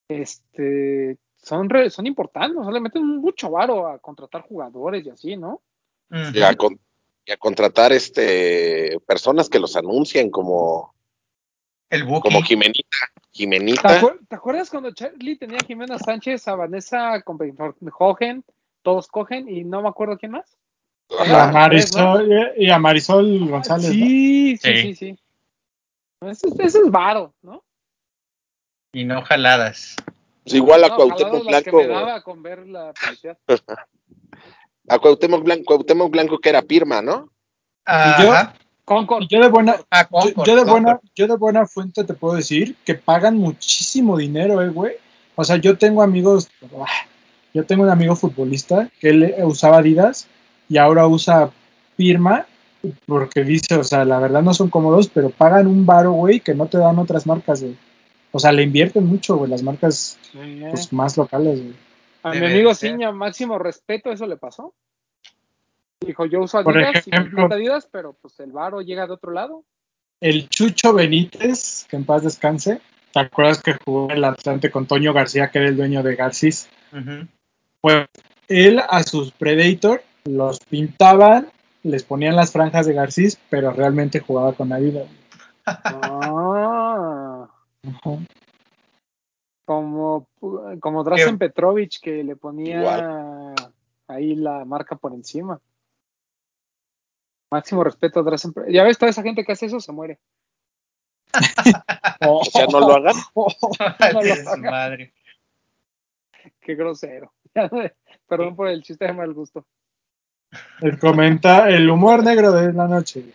este, 0.10 1.18
son, 1.38 1.70
re- 1.70 1.90
son 1.90 2.08
importantes, 2.08 2.58
o 2.58 2.64
sea, 2.64 2.72
le 2.72 2.80
meten 2.80 3.06
mucho 3.06 3.52
varo 3.52 3.88
a 3.88 4.00
contratar 4.00 4.42
jugadores 4.42 5.06
y 5.06 5.10
así, 5.10 5.38
¿no? 5.38 5.62
Y 6.34 6.42
a, 6.42 6.56
con- 6.56 6.80
y 7.26 7.32
a 7.32 7.38
contratar 7.38 7.92
este 7.92 8.98
personas 9.06 9.50
que 9.50 9.60
los 9.60 9.76
anuncien 9.76 10.30
como, 10.30 10.94
El 11.90 12.04
Buki. 12.04 12.22
como 12.22 12.42
Jimenita. 12.44 12.98
¿Te, 13.16 13.22
Jimenita. 13.32 14.02
acuer- 14.02 14.20
te 14.28 14.36
acuerdas 14.36 14.70
cuando 14.70 14.94
Charlie 14.94 15.38
tenía 15.38 15.58
a 15.62 15.66
Jimena 15.66 16.00
Sánchez, 16.00 16.48
a 16.48 16.56
Vanessa 16.56 17.22
Cogen, 17.92 18.44
todos 18.82 19.08
cogen 19.08 19.50
y 19.50 19.64
no 19.64 19.82
me 19.82 19.90
acuerdo 19.90 20.18
quién 20.18 20.32
más? 20.34 20.58
Y 21.10 21.32
a. 21.32 21.48
Marisol, 21.52 22.30
y 22.58 22.70
a 22.70 22.80
Marisol 22.80 23.50
González. 23.50 23.88
¿no? 23.88 23.94
Sí, 23.94 24.58
sí, 24.58 24.82
Sí. 24.82 24.96
sí, 24.96 25.20
Ese, 26.22 26.48
es- 26.48 26.60
ese 26.60 26.80
es 26.80 26.92
varo, 26.92 27.34
¿no? 27.42 27.64
Y 28.94 29.04
no 29.04 29.22
jaladas. 29.24 29.96
Pues 30.44 30.56
igual 30.56 30.84
a 30.84 30.90
No, 30.90 30.96
Cuauhtémoc 30.96 31.44
que 31.44 31.50
Blanco. 31.50 31.78
me 31.78 31.88
daba 31.88 32.22
con 32.24 32.42
ver 32.44 32.68
la 32.68 32.94
publicidad. 32.94 33.38
A 34.88 35.00
Cuauhtémoc 35.00 35.44
Blanco, 35.44 35.64
Cuauhtémoc 35.66 36.12
Blanco 36.12 36.38
que 36.38 36.50
era 36.50 36.62
Pirma, 36.62 37.02
¿no? 37.02 37.30
yo- 37.88 38.32
Ajá. 38.32 38.54
Concord. 38.86 39.24
Y 39.24 39.28
yo 39.28 39.42
de 39.42 39.50
buena, 39.50 39.78
Ah, 39.90 40.04
yo, 40.04 40.10
Concord, 40.10 40.46
yo 40.48 40.56
de 40.56 40.62
Concord. 40.62 40.82
buena, 40.84 41.00
yo 41.16 41.28
de 41.28 41.36
buena 41.38 41.66
fuente 41.66 42.04
te 42.04 42.14
puedo 42.14 42.36
decir 42.36 42.76
que 42.86 42.94
pagan 42.94 43.36
muchísimo 43.38 44.16
dinero, 44.16 44.62
eh, 44.62 44.70
güey. 44.70 44.94
O 45.34 45.44
sea, 45.44 45.56
yo 45.58 45.76
tengo 45.76 46.04
amigos, 46.04 46.48
ah, 46.80 46.86
yo 47.54 47.66
tengo 47.66 47.82
un 47.84 47.90
amigo 47.90 48.16
futbolista 48.16 48.88
que 49.00 49.10
él 49.10 49.24
eh, 49.24 49.44
usaba 49.44 49.80
Adidas 49.80 50.28
y 50.70 50.78
ahora 50.78 51.08
usa 51.08 51.50
Firma 51.98 52.46
porque 53.06 53.44
dice, 53.44 53.76
o 53.76 53.84
sea, 53.84 54.06
la 54.06 54.20
verdad 54.20 54.42
no 54.42 54.54
son 54.54 54.70
cómodos, 54.70 55.08
pero 55.08 55.30
pagan 55.30 55.68
un 55.68 55.86
varo, 55.86 56.12
güey, 56.14 56.40
que 56.40 56.54
no 56.54 56.66
te 56.68 56.78
dan 56.78 56.98
otras 57.00 57.26
marcas, 57.28 57.62
güey. 57.62 57.76
O 58.32 58.40
sea, 58.40 58.52
le 58.52 58.64
invierten 58.64 59.06
mucho, 59.06 59.38
güey, 59.38 59.50
las 59.50 59.64
marcas 59.64 60.18
Sí. 60.32 60.62
pues, 60.70 60.92
más 60.92 61.18
locales, 61.18 61.62
güey. 61.62 61.76
A 62.24 62.32
mi 62.32 62.46
amigo. 62.46 62.74
Ciña, 62.74 63.12
máximo 63.12 63.58
respeto, 63.60 64.12
eso 64.12 64.26
le 64.26 64.36
pasó. 64.38 64.74
Dijo, 66.02 66.26
yo 66.26 66.42
uso 66.42 66.58
Adidas 66.58 67.08
y 67.08 67.12
me 67.12 67.18
ejemplo- 67.18 67.40
encanta 67.40 67.56
Adidas, 67.56 67.88
pero 67.92 68.14
pues 68.22 68.40
el 68.40 68.52
varo 68.52 68.82
llega 68.82 69.08
de 69.08 69.14
otro 69.14 69.32
lado. 69.32 69.64
El 70.22 70.50
Chucho 70.50 70.94
Benítez, 70.94 71.86
que 71.90 71.96
en 71.98 72.06
paz 72.06 72.24
descanse, 72.24 72.80
¿te 73.14 73.20
acuerdas 73.20 73.62
que 73.62 73.74
jugó 73.86 74.06
en 74.10 74.18
el 74.18 74.24
Atlante 74.24 74.72
con 74.72 74.86
Toño 74.88 75.14
García, 75.14 75.50
que 75.52 75.60
era 75.60 75.68
el 75.70 75.78
dueño 75.78 76.04
de 76.04 76.16
Garcis? 76.16 76.68
Pues 77.82 78.08
él 78.48 78.82
a 78.88 79.04
sus 79.04 79.32
Predator 79.32 80.04
los 80.26 80.60
pintaban, 80.60 81.48
les 81.86 82.04
ponían 82.04 82.36
las 82.36 82.52
franjas 82.52 82.88
de 82.88 82.94
Garcis, 82.94 83.40
pero 83.50 83.72
realmente 83.72 84.20
jugaba 84.20 84.54
con 84.54 84.74
Adidas. 84.74 85.08
Ah, 85.66 87.48
como, 89.66 90.28
como 90.80 91.04
Drazen 91.04 91.38
Petrovic 91.38 92.00
que 92.02 92.24
le 92.24 92.36
ponía 92.36 93.54
ahí 94.08 94.36
la 94.36 94.66
marca 94.66 94.96
por 94.96 95.14
encima. 95.14 95.62
Máximo 97.52 97.84
respeto 97.84 98.20
a 98.20 98.24
Drazen 98.24 98.54
Ya 98.70 98.84
ves, 98.84 98.98
toda 98.98 99.12
esa 99.12 99.22
gente 99.22 99.46
que 99.46 99.52
hace 99.52 99.68
eso 99.68 99.80
se 99.80 99.92
muere. 99.92 100.20
O 102.28 102.44
sea, 102.46 102.66
no 102.66 102.80
lo 102.80 102.96
hagan. 102.96 103.16
No 103.36 104.22
lo 104.22 104.58
madre. 104.72 105.14
Qué 106.62 106.74
grosero. 106.74 107.32
Perdón 108.28 108.56
por 108.56 108.70
el 108.70 108.82
chiste 108.82 109.06
de 109.06 109.14
mal 109.14 109.34
gusto. 109.34 109.68
El 110.82 111.00
comenta 111.00 111.70
el 111.70 111.90
humor 111.90 112.24
negro 112.24 112.52
de 112.52 112.74
la 112.74 112.88
noche. 112.88 113.26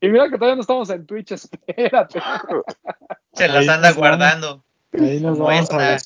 Y 0.00 0.08
mira 0.08 0.24
que 0.28 0.36
todavía 0.36 0.56
no 0.56 0.60
estamos 0.62 0.90
en 0.90 1.06
Twitch, 1.06 1.32
espérate. 1.32 2.20
Se 3.32 3.48
las 3.48 3.56
Ahí 3.56 3.68
anda 3.68 3.76
nos 3.76 3.82
vamos. 3.82 3.96
guardando. 3.96 4.64
Ahí 4.92 5.20
nos 5.20 5.38
vamos 5.38 5.70
a. 5.70 5.96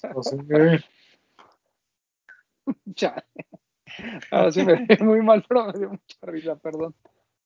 Ahora 4.30 4.52
sí 4.52 4.62
me 4.62 4.86
dio 4.86 5.04
muy 5.04 5.22
mal, 5.22 5.44
pero 5.48 5.66
me 5.66 5.72
dio 5.78 5.88
mucha 5.90 6.16
risa, 6.22 6.56
perdón. 6.56 6.94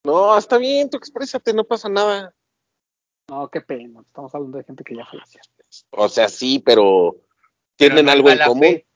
No, 0.04 0.36
está 0.36 0.58
bien, 0.58 0.90
tú 0.90 0.96
exprésate, 0.98 1.54
no 1.54 1.64
pasa 1.64 1.88
nada. 1.88 2.34
No, 3.28 3.48
qué 3.48 3.60
pena. 3.60 4.00
Estamos 4.00 4.34
hablando 4.34 4.58
de 4.58 4.64
gente 4.64 4.84
que 4.84 4.96
ya 4.96 5.06
falleció. 5.06 5.40
O 5.90 6.08
sea, 6.08 6.28
sí, 6.28 6.58
pero 6.58 7.16
tienen 7.76 8.04
Pero 8.04 8.06
no 8.06 8.12
algo 8.12 8.30
en 8.30 8.38
común. 8.46 8.60
fe. 8.62 8.86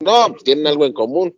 No, 0.00 0.28
pues 0.30 0.44
tienen 0.44 0.66
algo 0.66 0.86
en 0.86 0.92
común. 0.94 1.36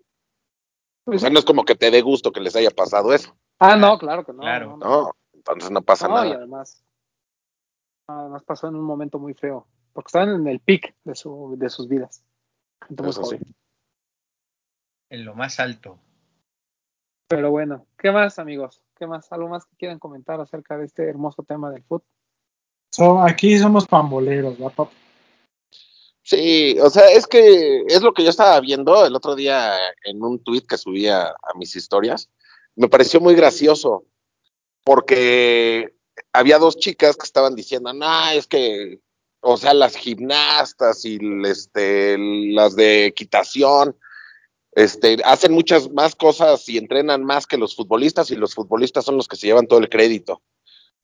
O 1.05 1.18
sea, 1.18 1.30
no 1.30 1.38
es 1.38 1.44
como 1.44 1.64
que 1.64 1.74
te 1.74 1.90
dé 1.90 2.00
gusto 2.00 2.32
que 2.32 2.40
les 2.40 2.55
haya 2.57 2.70
pasado 2.70 3.12
eso. 3.12 3.36
Ah, 3.59 3.76
no, 3.76 3.98
claro 3.98 4.24
que 4.24 4.32
no. 4.32 4.40
Claro. 4.40 4.76
no, 4.76 4.76
no. 4.76 5.03
No, 5.03 5.12
entonces 5.32 5.70
no 5.70 5.82
pasa 5.82 6.09
No, 6.09 6.24
y 6.24 6.28
nada. 6.28 6.36
además, 6.36 6.84
además 8.07 8.42
pasó 8.44 8.68
en 8.68 8.76
un 8.76 8.84
momento 8.84 9.18
muy 9.18 9.34
feo, 9.34 9.66
porque 9.92 10.09
estaban 10.09 10.28
en 10.30 10.46
el 10.46 10.61
pic 10.61 10.94
de, 11.05 11.14
su, 11.14 11.55
de 11.59 11.68
sus 11.70 11.88
vidas. 11.88 12.24
Eso 12.98 13.24
sí. 13.24 13.38
En 15.11 15.24
lo 15.24 15.34
más 15.34 15.61
alto. 15.61 15.98
Pero 17.28 17.50
bueno, 17.50 17.86
¿qué 17.98 18.11
más, 18.12 18.38
amigos? 18.38 18.84
¿Qué 18.96 19.07
más? 19.07 19.30
¿Algo 19.32 19.48
más 19.48 19.64
que 19.64 19.76
quieran 19.76 19.98
comentar 19.98 20.40
acerca 20.40 20.76
de 20.76 20.84
este 20.84 21.09
hermoso 21.09 21.42
tema 21.42 21.70
del 21.70 21.82
fútbol? 21.82 22.05
So, 22.90 23.22
aquí 23.22 23.59
somos 23.59 23.86
pamboleros, 23.86 24.62
¿va, 24.62 24.68
papá? 24.68 24.90
Sí, 26.23 26.79
o 26.81 26.89
sea, 26.89 27.09
es 27.09 27.27
que 27.27 27.83
es 27.89 28.01
lo 28.03 28.12
que 28.12 28.23
yo 28.23 28.31
estaba 28.31 28.61
viendo 28.61 29.05
el 29.05 29.14
otro 29.14 29.35
día 29.35 29.75
en 30.05 30.23
un 30.23 30.43
tweet 30.43 30.62
que 30.68 30.79
subía 30.79 31.25
a 31.25 31.55
mis 31.57 31.75
historias. 31.75 32.31
Me 32.77 32.89
pareció 32.89 33.20
muy 33.20 33.35
gracioso 33.35 34.05
porque 34.85 35.95
había 36.33 36.59
dos 36.59 36.77
chicas 36.77 37.16
que 37.16 37.25
estaban 37.25 37.55
diciendo, 37.55 37.93
no, 37.93 38.31
es 38.31 38.47
que, 38.47 39.01
o 39.41 39.57
sea, 39.57 39.75
las 39.75 39.97
gimnastas 39.97 41.05
y 41.05 41.18
este, 41.45 42.16
las 42.18 42.77
de 42.77 43.07
equitación, 43.07 43.97
este, 44.73 45.18
hacen 45.25 45.53
muchas 45.53 45.91
más 45.91 46.14
cosas 46.14 46.68
y 46.68 46.79
entrenan 46.79 47.25
más 47.25 47.47
que 47.47 47.59
los 47.59 47.75
futbolistas 47.77 48.31
y 48.31 48.37
los 48.37 48.55
futbolistas 48.55 49.05
son 49.05 49.16
los 49.16 49.29
que 49.29 49.37
se 49.37 49.49
llevan 49.49 49.66
todo 49.66 49.81
el 49.81 49.89
crédito. 49.89 50.41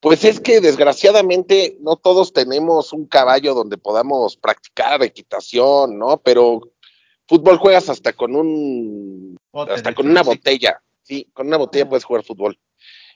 Pues 0.01 0.25
es 0.25 0.39
que 0.41 0.61
desgraciadamente 0.61 1.77
no 1.81 1.97
todos 1.97 2.33
tenemos 2.33 2.93
un 2.93 3.07
caballo 3.07 3.55
donde 3.55 3.79
podamos 3.79 4.37
practicar 4.37 5.03
equitación, 5.03 5.99
¿no? 5.99 6.19
Pero 6.19 6.61
fútbol 7.27 7.59
juegas 7.59 7.89
hasta 7.89 8.13
con 8.13 8.37
un, 8.37 9.37
Bote 9.53 9.73
hasta 9.73 9.95
con 9.95 10.09
una 10.09 10.23
botella, 10.23 10.81
sí, 11.03 11.29
con 11.33 11.49
una 11.49 11.57
botella 11.57 11.85
Ah. 11.85 11.89
puedes 11.89 12.05
jugar 12.05 12.23
fútbol. 12.23 12.59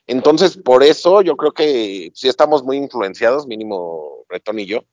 Entonces, 0.07 0.57
por 0.57 0.83
eso 0.83 1.21
yo 1.21 1.37
creo 1.37 1.53
que 1.53 2.11
sí 2.13 2.27
estamos 2.27 2.63
muy 2.63 2.75
influenciados, 2.75 3.47
mínimo 3.47 4.25
Bretón 4.27 4.59
y 4.59 4.65
yo, 4.65 4.83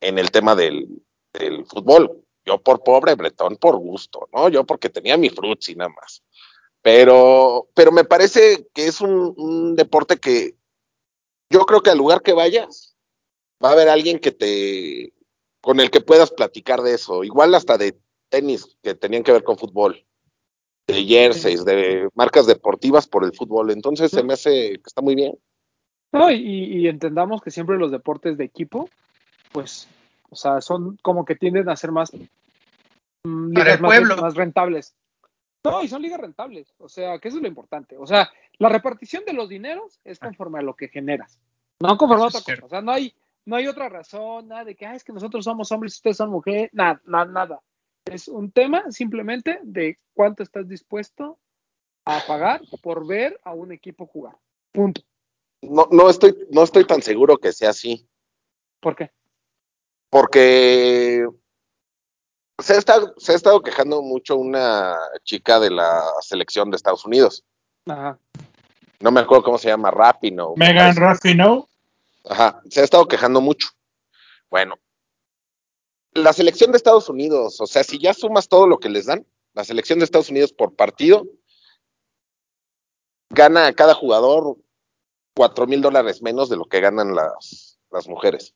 en 0.00 0.18
el 0.18 0.30
tema 0.30 0.54
del, 0.54 0.86
del 1.32 1.66
fútbol. 1.66 2.22
Yo 2.44 2.58
por 2.58 2.84
pobre, 2.84 3.16
Bretón 3.16 3.56
por 3.56 3.76
gusto, 3.78 4.28
¿no? 4.32 4.48
Yo 4.48 4.64
porque 4.64 4.88
tenía 4.88 5.16
mi 5.16 5.30
fruits 5.30 5.70
y 5.70 5.74
nada 5.74 5.90
más. 5.90 6.22
Pero, 6.80 7.66
pero 7.74 7.90
me 7.90 8.04
parece 8.04 8.68
que 8.72 8.86
es 8.86 9.00
un, 9.00 9.34
un 9.36 9.74
deporte 9.74 10.18
que 10.18 10.54
yo 11.50 11.60
creo 11.66 11.80
que 11.80 11.90
al 11.90 11.98
lugar 11.98 12.22
que 12.22 12.32
vayas, 12.32 12.96
va 13.64 13.70
a 13.70 13.72
haber 13.72 13.88
alguien 13.88 14.18
que 14.18 14.32
te, 14.32 15.12
con 15.60 15.80
el 15.80 15.90
que 15.90 16.00
puedas 16.00 16.30
platicar 16.30 16.82
de 16.82 16.94
eso. 16.94 17.24
Igual 17.24 17.54
hasta 17.54 17.78
de 17.78 17.98
tenis 18.28 18.76
que 18.82 18.94
tenían 18.94 19.22
que 19.22 19.32
ver 19.32 19.44
con 19.44 19.56
fútbol, 19.58 20.04
de 20.86 21.04
jerseys, 21.04 21.64
de 21.64 22.08
marcas 22.14 22.46
deportivas 22.46 23.06
por 23.06 23.24
el 23.24 23.32
fútbol. 23.34 23.70
Entonces 23.70 24.10
se 24.10 24.22
me 24.22 24.34
hace 24.34 24.72
que 24.74 24.82
está 24.86 25.02
muy 25.02 25.14
bien. 25.14 25.38
No, 26.12 26.30
y, 26.30 26.36
y 26.36 26.88
entendamos 26.88 27.42
que 27.42 27.50
siempre 27.50 27.76
los 27.78 27.90
deportes 27.90 28.38
de 28.38 28.44
equipo, 28.44 28.88
pues 29.52 29.88
O 30.30 30.36
sea, 30.36 30.60
son 30.60 30.96
como 31.02 31.24
que 31.24 31.36
tienden 31.36 31.68
a 31.68 31.76
ser 31.76 31.92
más, 31.92 32.12
mm, 33.24 33.52
Para 33.52 33.64
ligas 33.64 33.76
el 33.76 33.82
más, 33.82 33.90
pueblo. 33.90 34.16
más 34.16 34.34
rentables. 34.34 34.94
No, 35.70 35.82
y 35.82 35.88
son 35.88 36.02
ligas 36.02 36.20
rentables. 36.20 36.74
O 36.78 36.88
sea, 36.88 37.18
que 37.18 37.28
eso 37.28 37.36
es 37.38 37.42
lo 37.42 37.48
importante. 37.48 37.96
O 37.98 38.06
sea, 38.06 38.30
la 38.58 38.68
repartición 38.68 39.24
de 39.24 39.32
los 39.32 39.48
dineros 39.48 40.00
es 40.04 40.18
conforme 40.18 40.58
a 40.58 40.62
lo 40.62 40.74
que 40.74 40.88
generas. 40.88 41.38
No 41.80 41.96
conforme 41.96 42.24
a 42.24 42.26
otra 42.28 42.40
cosa. 42.40 42.64
O 42.64 42.68
sea, 42.68 42.80
no 42.80 42.92
hay, 42.92 43.14
no 43.44 43.56
hay 43.56 43.66
otra 43.66 43.88
razón, 43.88 44.48
nada 44.48 44.64
de 44.64 44.74
que 44.74 44.86
"Ah, 44.86 44.94
es 44.94 45.04
que 45.04 45.12
nosotros 45.12 45.44
somos 45.44 45.70
hombres 45.72 45.94
y 45.94 45.96
ustedes 45.98 46.16
son 46.16 46.30
mujeres. 46.30 46.70
Nada, 46.72 47.00
nada, 47.04 47.24
nada. 47.30 47.62
Es 48.04 48.28
un 48.28 48.50
tema 48.52 48.90
simplemente 48.90 49.58
de 49.62 49.98
cuánto 50.14 50.42
estás 50.42 50.68
dispuesto 50.68 51.38
a 52.04 52.20
pagar 52.26 52.60
por 52.82 53.06
ver 53.06 53.40
a 53.42 53.52
un 53.52 53.72
equipo 53.72 54.06
jugar. 54.06 54.36
Punto. 54.72 55.02
No, 55.62 55.88
no 55.90 56.08
estoy, 56.08 56.46
no 56.50 56.62
estoy 56.62 56.84
tan 56.86 57.02
seguro 57.02 57.38
que 57.38 57.52
sea 57.52 57.70
así, 57.70 58.06
¿Por 58.80 58.94
qué? 58.94 59.10
porque 60.10 61.26
se 62.58 62.74
ha 62.74 62.78
estado, 62.78 63.14
se 63.18 63.32
ha 63.32 63.34
estado 63.36 63.62
quejando 63.62 64.02
mucho 64.02 64.36
una 64.36 64.96
chica 65.24 65.60
de 65.60 65.70
la 65.70 66.02
selección 66.20 66.70
de 66.70 66.76
Estados 66.76 67.04
Unidos. 67.04 67.44
Ajá. 67.86 68.18
No 69.00 69.10
me 69.10 69.20
acuerdo 69.20 69.44
cómo 69.44 69.58
se 69.58 69.68
llama, 69.68 69.90
Rapino. 69.90 70.54
me 70.56 70.66
Megan 70.66 70.94
parece. 70.94 71.00
Rapinoe. 71.00 71.66
Ajá, 72.24 72.60
se 72.68 72.80
ha 72.80 72.84
estado 72.84 73.06
quejando 73.06 73.40
mucho. 73.40 73.68
Bueno, 74.50 74.76
la 76.12 76.32
selección 76.32 76.72
de 76.72 76.78
Estados 76.78 77.08
Unidos, 77.08 77.60
o 77.60 77.66
sea, 77.66 77.84
si 77.84 77.98
ya 77.98 78.14
sumas 78.14 78.48
todo 78.48 78.66
lo 78.66 78.78
que 78.78 78.88
les 78.88 79.06
dan, 79.06 79.26
la 79.54 79.64
selección 79.64 79.98
de 79.98 80.06
Estados 80.06 80.30
Unidos 80.30 80.52
por 80.52 80.74
partido 80.74 81.26
gana 83.30 83.66
a 83.66 83.72
cada 83.72 83.94
jugador 83.94 84.56
cuatro 85.34 85.66
mil 85.66 85.82
dólares 85.82 86.22
menos 86.22 86.48
de 86.48 86.56
lo 86.56 86.64
que 86.64 86.80
ganan 86.80 87.14
las, 87.14 87.78
las 87.90 88.08
mujeres. 88.08 88.54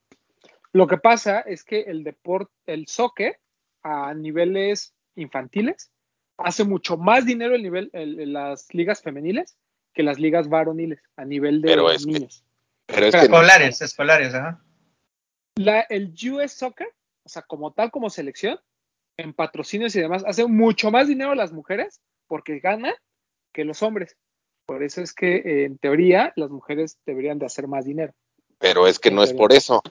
Lo 0.72 0.86
que 0.86 0.96
pasa 0.96 1.40
es 1.40 1.64
que 1.64 1.82
el 1.82 2.04
deporte, 2.04 2.52
el 2.66 2.86
soccer, 2.86 3.38
a 3.82 4.14
niveles 4.14 4.94
infantiles, 5.14 5.90
hace 6.36 6.64
mucho 6.64 6.96
más 6.96 7.26
dinero 7.26 7.54
el 7.54 7.62
nivel, 7.62 7.90
el- 7.92 8.20
el- 8.20 8.32
las 8.32 8.72
ligas 8.74 9.02
femeniles 9.02 9.56
que 9.92 10.02
las 10.02 10.18
ligas 10.18 10.48
varoniles 10.48 11.02
a 11.16 11.24
nivel 11.24 11.60
de 11.62 11.68
Pero 11.68 11.90
es 11.90 12.06
que- 12.06 12.12
niños. 12.12 12.44
Pero 12.86 13.00
es 13.02 13.06
Espera, 13.06 13.22
que 13.22 13.28
no- 13.28 13.36
Escolares, 13.36 13.82
escolares, 13.82 14.34
ajá. 14.34 14.64
La- 15.56 15.80
el 15.88 16.14
US 16.32 16.54
Soccer, 16.54 16.88
o 17.24 17.28
sea, 17.28 17.42
como 17.42 17.72
tal, 17.72 17.90
como 17.90 18.10
selección, 18.10 18.58
en 19.16 19.34
patrocinios 19.34 19.94
y 19.96 20.00
demás, 20.00 20.24
hace 20.26 20.46
mucho 20.46 20.90
más 20.90 21.06
dinero 21.08 21.34
las 21.34 21.52
mujeres 21.52 22.00
porque 22.26 22.58
ganan 22.60 22.94
que 23.52 23.64
los 23.64 23.82
hombres. 23.82 24.16
Por 24.66 24.82
eso 24.82 25.02
es 25.02 25.12
que, 25.12 25.36
eh, 25.36 25.64
en 25.64 25.78
teoría, 25.78 26.32
las 26.36 26.50
mujeres 26.50 26.98
deberían 27.04 27.38
de 27.38 27.46
hacer 27.46 27.66
más 27.68 27.84
dinero. 27.84 28.12
pero 28.58 28.86
es 28.86 28.98
que 28.98 29.10
no 29.10 29.22
es 29.22 29.32
por 29.32 29.52
eso. 29.54 29.82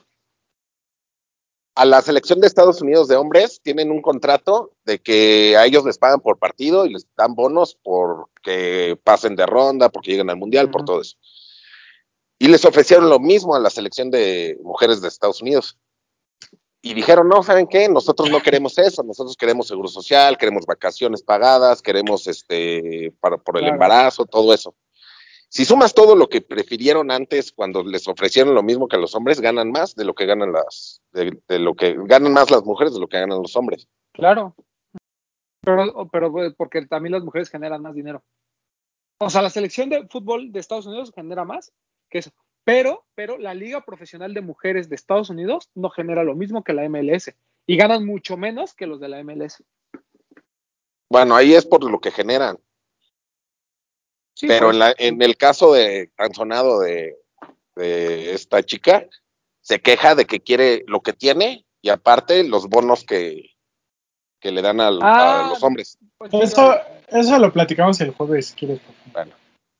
A 1.80 1.86
la 1.86 2.02
selección 2.02 2.40
de 2.40 2.46
Estados 2.46 2.82
Unidos 2.82 3.08
de 3.08 3.16
hombres 3.16 3.62
tienen 3.62 3.90
un 3.90 4.02
contrato 4.02 4.72
de 4.84 4.98
que 4.98 5.56
a 5.56 5.64
ellos 5.64 5.82
les 5.86 5.96
pagan 5.96 6.20
por 6.20 6.38
partido 6.38 6.84
y 6.84 6.92
les 6.92 7.06
dan 7.16 7.34
bonos 7.34 7.78
porque 7.82 9.00
pasen 9.02 9.34
de 9.34 9.46
ronda, 9.46 9.88
porque 9.88 10.10
lleguen 10.10 10.28
al 10.28 10.36
mundial, 10.36 10.70
por 10.70 10.84
todo 10.84 11.00
eso. 11.00 11.16
Y 12.38 12.48
les 12.48 12.66
ofrecieron 12.66 13.08
lo 13.08 13.18
mismo 13.18 13.54
a 13.54 13.58
la 13.58 13.70
selección 13.70 14.10
de 14.10 14.58
mujeres 14.62 15.00
de 15.00 15.08
Estados 15.08 15.40
Unidos. 15.40 15.78
Y 16.82 16.92
dijeron, 16.92 17.30
no, 17.30 17.42
¿saben 17.42 17.66
qué? 17.66 17.88
Nosotros 17.88 18.28
no 18.28 18.42
queremos 18.42 18.76
eso, 18.76 19.02
nosotros 19.02 19.34
queremos 19.34 19.66
seguro 19.66 19.88
social, 19.88 20.36
queremos 20.36 20.66
vacaciones 20.66 21.22
pagadas, 21.22 21.80
queremos 21.80 22.26
este 22.26 23.10
para, 23.20 23.38
por 23.38 23.56
el 23.56 23.62
Claro. 23.62 23.74
embarazo, 23.76 24.26
todo 24.26 24.52
eso. 24.52 24.74
Si 25.50 25.64
sumas 25.64 25.94
todo 25.94 26.14
lo 26.14 26.28
que 26.28 26.40
prefirieron 26.40 27.10
antes 27.10 27.50
cuando 27.50 27.82
les 27.82 28.06
ofrecieron 28.06 28.54
lo 28.54 28.62
mismo 28.62 28.86
que 28.86 28.94
a 28.94 29.00
los 29.00 29.16
hombres, 29.16 29.40
ganan 29.40 29.72
más 29.72 29.96
de 29.96 30.04
lo 30.04 30.14
que 30.14 30.24
ganan 30.24 30.52
las, 30.52 31.02
de, 31.12 31.36
de 31.48 31.58
lo 31.58 31.74
que 31.74 31.96
ganan 32.04 32.32
más 32.32 32.52
las 32.52 32.64
mujeres 32.64 32.94
de 32.94 33.00
lo 33.00 33.08
que 33.08 33.18
ganan 33.18 33.42
los 33.42 33.56
hombres. 33.56 33.88
Claro. 34.12 34.54
Pero, 35.62 36.08
pero 36.10 36.30
pues, 36.30 36.54
porque 36.54 36.86
también 36.86 37.12
las 37.12 37.24
mujeres 37.24 37.50
generan 37.50 37.82
más 37.82 37.96
dinero. 37.96 38.22
O 39.18 39.28
sea, 39.28 39.42
la 39.42 39.50
selección 39.50 39.90
de 39.90 40.06
fútbol 40.06 40.52
de 40.52 40.60
Estados 40.60 40.86
Unidos 40.86 41.12
genera 41.12 41.44
más 41.44 41.72
que 42.08 42.18
eso. 42.18 42.30
Pero, 42.64 43.04
pero 43.16 43.36
la 43.36 43.52
Liga 43.52 43.84
Profesional 43.84 44.32
de 44.32 44.42
Mujeres 44.42 44.88
de 44.88 44.94
Estados 44.94 45.30
Unidos 45.30 45.68
no 45.74 45.90
genera 45.90 46.22
lo 46.22 46.36
mismo 46.36 46.62
que 46.62 46.74
la 46.74 46.88
MLS. 46.88 47.34
Y 47.66 47.76
ganan 47.76 48.06
mucho 48.06 48.36
menos 48.36 48.72
que 48.74 48.86
los 48.86 49.00
de 49.00 49.08
la 49.08 49.22
MLS. 49.24 49.64
Bueno, 51.10 51.34
ahí 51.34 51.54
es 51.54 51.66
por 51.66 51.82
lo 51.82 52.00
que 52.00 52.12
generan. 52.12 52.56
Sí, 54.40 54.46
pero 54.46 54.66
pues, 54.68 54.74
en, 54.74 54.78
la, 54.78 54.94
en 54.96 55.22
el 55.22 55.36
caso 55.36 55.72
de 55.74 56.10
tan 56.16 56.32
sonado 56.32 56.80
de, 56.80 57.16
de 57.76 58.32
esta 58.32 58.62
chica, 58.62 59.06
se 59.60 59.80
queja 59.80 60.14
de 60.14 60.24
que 60.24 60.40
quiere 60.40 60.82
lo 60.86 61.00
que 61.02 61.12
tiene 61.12 61.66
y 61.82 61.90
aparte 61.90 62.42
los 62.44 62.68
bonos 62.68 63.04
que, 63.04 63.50
que 64.40 64.50
le 64.50 64.62
dan 64.62 64.80
al- 64.80 64.98
Ah, 65.02 65.46
a 65.46 65.48
los 65.50 65.62
hombres. 65.62 65.98
pues, 66.16 66.32
Eso, 66.32 66.74
eso 67.08 67.38
lo 67.38 67.52
platicamos 67.52 68.00
el 68.00 68.12
jueves, 68.12 68.46
si 68.48 68.54
quieres. 68.54 68.80
Bueno, 69.12 69.32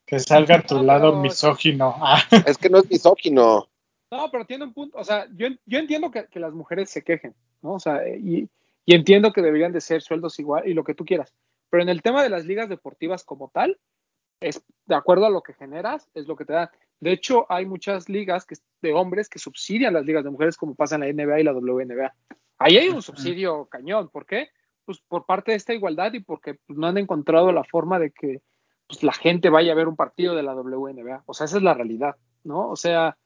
Que 0.05 0.19
salga 0.19 0.57
a 0.57 0.61
tu 0.61 0.75
No, 0.75 0.83
lado 0.83 1.09
pero- 1.11 1.21
misógino. 1.21 1.95
Ah, 1.99 2.21
es 2.45 2.57
que 2.59 2.69
no 2.69 2.77
es 2.77 2.89
misógino. 2.89 3.67
No, 4.11 4.29
pero 4.29 4.45
tiene 4.45 4.65
un 4.65 4.73
punto, 4.73 4.97
o 4.97 5.03
sea, 5.03 5.25
yo, 5.35 5.47
yo 5.65 5.79
entiendo 5.79 6.11
que, 6.11 6.27
que 6.27 6.39
las 6.39 6.53
mujeres 6.53 6.89
se 6.91 7.01
quejen, 7.03 7.33
¿no? 7.63 7.73
O 7.73 7.79
sea, 7.79 8.07
y, 8.07 8.47
y 8.85 8.93
entiendo 8.93 9.31
que 9.33 9.41
deberían 9.41 9.71
de 9.71 9.81
ser 9.81 10.01
sueldos 10.03 10.37
igual 10.37 10.67
y 10.67 10.73
lo 10.75 10.83
que 10.83 10.93
tú 10.93 11.03
quieras, 11.05 11.33
pero 11.69 11.81
en 11.81 11.89
el 11.89 12.01
tema 12.03 12.21
de 12.21 12.29
las 12.29 12.45
ligas 12.45 12.67
deportivas 12.69 13.23
como 13.23 13.49
tal, 13.53 13.79
es 14.41 14.63
de 14.85 14.95
acuerdo 14.95 15.25
a 15.25 15.29
lo 15.29 15.41
que 15.41 15.53
generas, 15.53 16.09
es 16.13 16.27
lo 16.27 16.35
que 16.35 16.45
te 16.45 16.53
dan. 16.53 16.69
De 16.99 17.11
hecho, 17.11 17.45
hay 17.49 17.65
muchas 17.65 18.09
ligas 18.09 18.45
que, 18.45 18.55
de 18.81 18.93
hombres 18.93 19.29
que 19.29 19.39
subsidian 19.39 19.93
las 19.93 20.05
ligas 20.05 20.23
de 20.23 20.29
mujeres, 20.29 20.57
como 20.57 20.75
pasa 20.75 20.95
en 20.95 21.01
la 21.01 21.07
NBA 21.25 21.39
y 21.39 21.43
la 21.43 21.53
WNBA. 21.53 22.13
Ahí 22.59 22.77
hay 22.77 22.89
un 22.89 23.01
subsidio 23.01 23.65
cañón, 23.67 24.09
¿por 24.09 24.25
qué? 24.25 24.49
Pues 24.85 24.99
por 25.07 25.25
parte 25.25 25.51
de 25.51 25.57
esta 25.57 25.73
igualdad 25.73 26.13
y 26.13 26.19
porque 26.19 26.55
pues, 26.65 26.77
no 26.77 26.87
han 26.87 26.97
encontrado 26.97 27.51
la 27.51 27.63
forma 27.63 27.97
de 27.97 28.11
que 28.11 28.41
pues, 28.87 29.03
la 29.03 29.13
gente 29.13 29.49
vaya 29.49 29.71
a 29.71 29.75
ver 29.75 29.87
un 29.87 29.95
partido 29.95 30.35
de 30.35 30.43
la 30.43 30.53
WNBA. 30.53 31.23
O 31.25 31.33
sea, 31.33 31.45
esa 31.45 31.57
es 31.57 31.63
la 31.63 31.73
realidad, 31.73 32.15
¿no? 32.43 32.69
O 32.69 32.75
sea, 32.75 33.17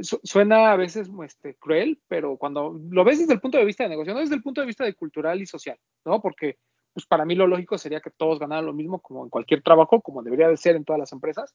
su- 0.00 0.20
suena 0.22 0.72
a 0.72 0.76
veces 0.76 1.10
este, 1.24 1.54
cruel, 1.56 2.00
pero 2.08 2.36
cuando 2.36 2.78
lo 2.90 3.04
ves 3.04 3.18
desde 3.20 3.34
el 3.34 3.40
punto 3.40 3.58
de 3.58 3.64
vista 3.64 3.84
de 3.84 3.90
negocio, 3.90 4.12
no 4.14 4.20
desde 4.20 4.34
el 4.34 4.42
punto 4.42 4.60
de 4.60 4.66
vista 4.66 4.84
de 4.84 4.94
cultural 4.94 5.40
y 5.40 5.46
social, 5.46 5.78
¿no? 6.04 6.20
Porque 6.20 6.58
pues 6.94 7.06
para 7.06 7.24
mí 7.24 7.34
lo 7.34 7.46
lógico 7.46 7.76
sería 7.76 8.00
que 8.00 8.10
todos 8.10 8.38
ganaran 8.38 8.64
lo 8.64 8.72
mismo 8.72 9.00
como 9.00 9.24
en 9.24 9.30
cualquier 9.30 9.62
trabajo, 9.62 10.00
como 10.00 10.22
debería 10.22 10.48
de 10.48 10.56
ser 10.56 10.76
en 10.76 10.84
todas 10.84 11.00
las 11.00 11.12
empresas, 11.12 11.54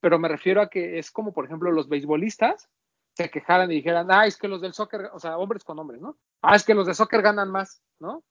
pero 0.00 0.18
me 0.18 0.28
refiero 0.28 0.62
a 0.62 0.70
que 0.70 0.98
es 0.98 1.10
como, 1.10 1.32
por 1.32 1.44
ejemplo, 1.44 1.70
los 1.72 1.88
beisbolistas 1.88 2.70
se 3.14 3.30
quejaran 3.30 3.70
y 3.70 3.74
dijeran, 3.74 4.10
ah, 4.10 4.26
es 4.26 4.38
que 4.38 4.48
los 4.48 4.60
del 4.60 4.72
soccer, 4.72 5.10
o 5.12 5.18
sea, 5.18 5.36
hombres 5.36 5.64
con 5.64 5.78
hombres, 5.78 6.00
¿no? 6.00 6.16
Ah, 6.40 6.56
es 6.56 6.64
que 6.64 6.74
los 6.74 6.86
de 6.86 6.94
soccer 6.94 7.20
ganan 7.20 7.50
más, 7.50 7.82
¿no? 7.98 8.22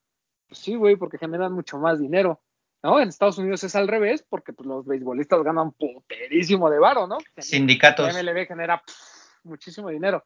Pues 0.48 0.60
sí, 0.60 0.76
güey, 0.76 0.96
porque 0.96 1.18
generan 1.18 1.54
mucho 1.54 1.78
más 1.78 2.00
dinero, 2.00 2.42
¿no? 2.82 3.00
En 3.00 3.10
Estados 3.10 3.38
Unidos 3.38 3.64
es 3.64 3.76
al 3.76 3.88
revés, 3.88 4.26
porque 4.28 4.54
pues, 4.54 4.66
los 4.66 4.86
beisbolistas 4.86 5.44
ganan 5.44 5.74
puterísimo 5.74 6.70
de 6.70 6.80
varo, 6.80 7.06
¿no? 7.06 7.18
Sindicatos. 7.38 8.12
La 8.12 8.24
MLB 8.24 8.48
genera 8.48 8.82
pff, 8.82 9.44
muchísimo 9.44 9.90
dinero, 9.90 10.26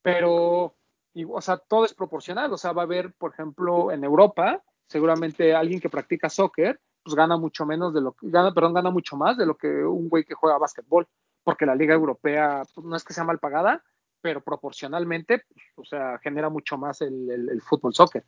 pero, 0.00 0.76
y, 1.12 1.24
o 1.24 1.40
sea, 1.40 1.58
todo 1.58 1.84
es 1.84 1.92
proporcional, 1.92 2.52
o 2.52 2.56
sea, 2.56 2.72
va 2.72 2.82
a 2.82 2.86
haber, 2.86 3.12
por 3.14 3.32
ejemplo, 3.32 3.92
en 3.92 4.04
Europa, 4.04 4.62
seguramente 4.88 5.54
alguien 5.54 5.80
que 5.80 5.88
practica 5.88 6.28
soccer, 6.28 6.80
pues 7.02 7.14
gana 7.14 7.36
mucho 7.36 7.64
menos 7.64 7.94
de 7.94 8.00
lo 8.00 8.12
que, 8.12 8.28
gana, 8.28 8.52
perdón, 8.52 8.74
gana 8.74 8.90
mucho 8.90 9.16
más 9.16 9.36
de 9.36 9.46
lo 9.46 9.56
que 9.56 9.68
un 9.68 10.08
güey 10.08 10.24
que 10.24 10.34
juega 10.34 10.58
básquetbol, 10.58 11.06
porque 11.44 11.66
la 11.66 11.74
liga 11.74 11.94
europea 11.94 12.62
pues, 12.74 12.86
no 12.86 12.96
es 12.96 13.04
que 13.04 13.14
sea 13.14 13.24
mal 13.24 13.38
pagada, 13.38 13.82
pero 14.20 14.40
proporcionalmente, 14.40 15.44
pues, 15.48 15.66
o 15.76 15.84
sea, 15.84 16.18
genera 16.18 16.48
mucho 16.48 16.76
más 16.76 17.00
el, 17.02 17.30
el, 17.30 17.62
fútbol 17.62 17.94
soccer. 17.94 18.24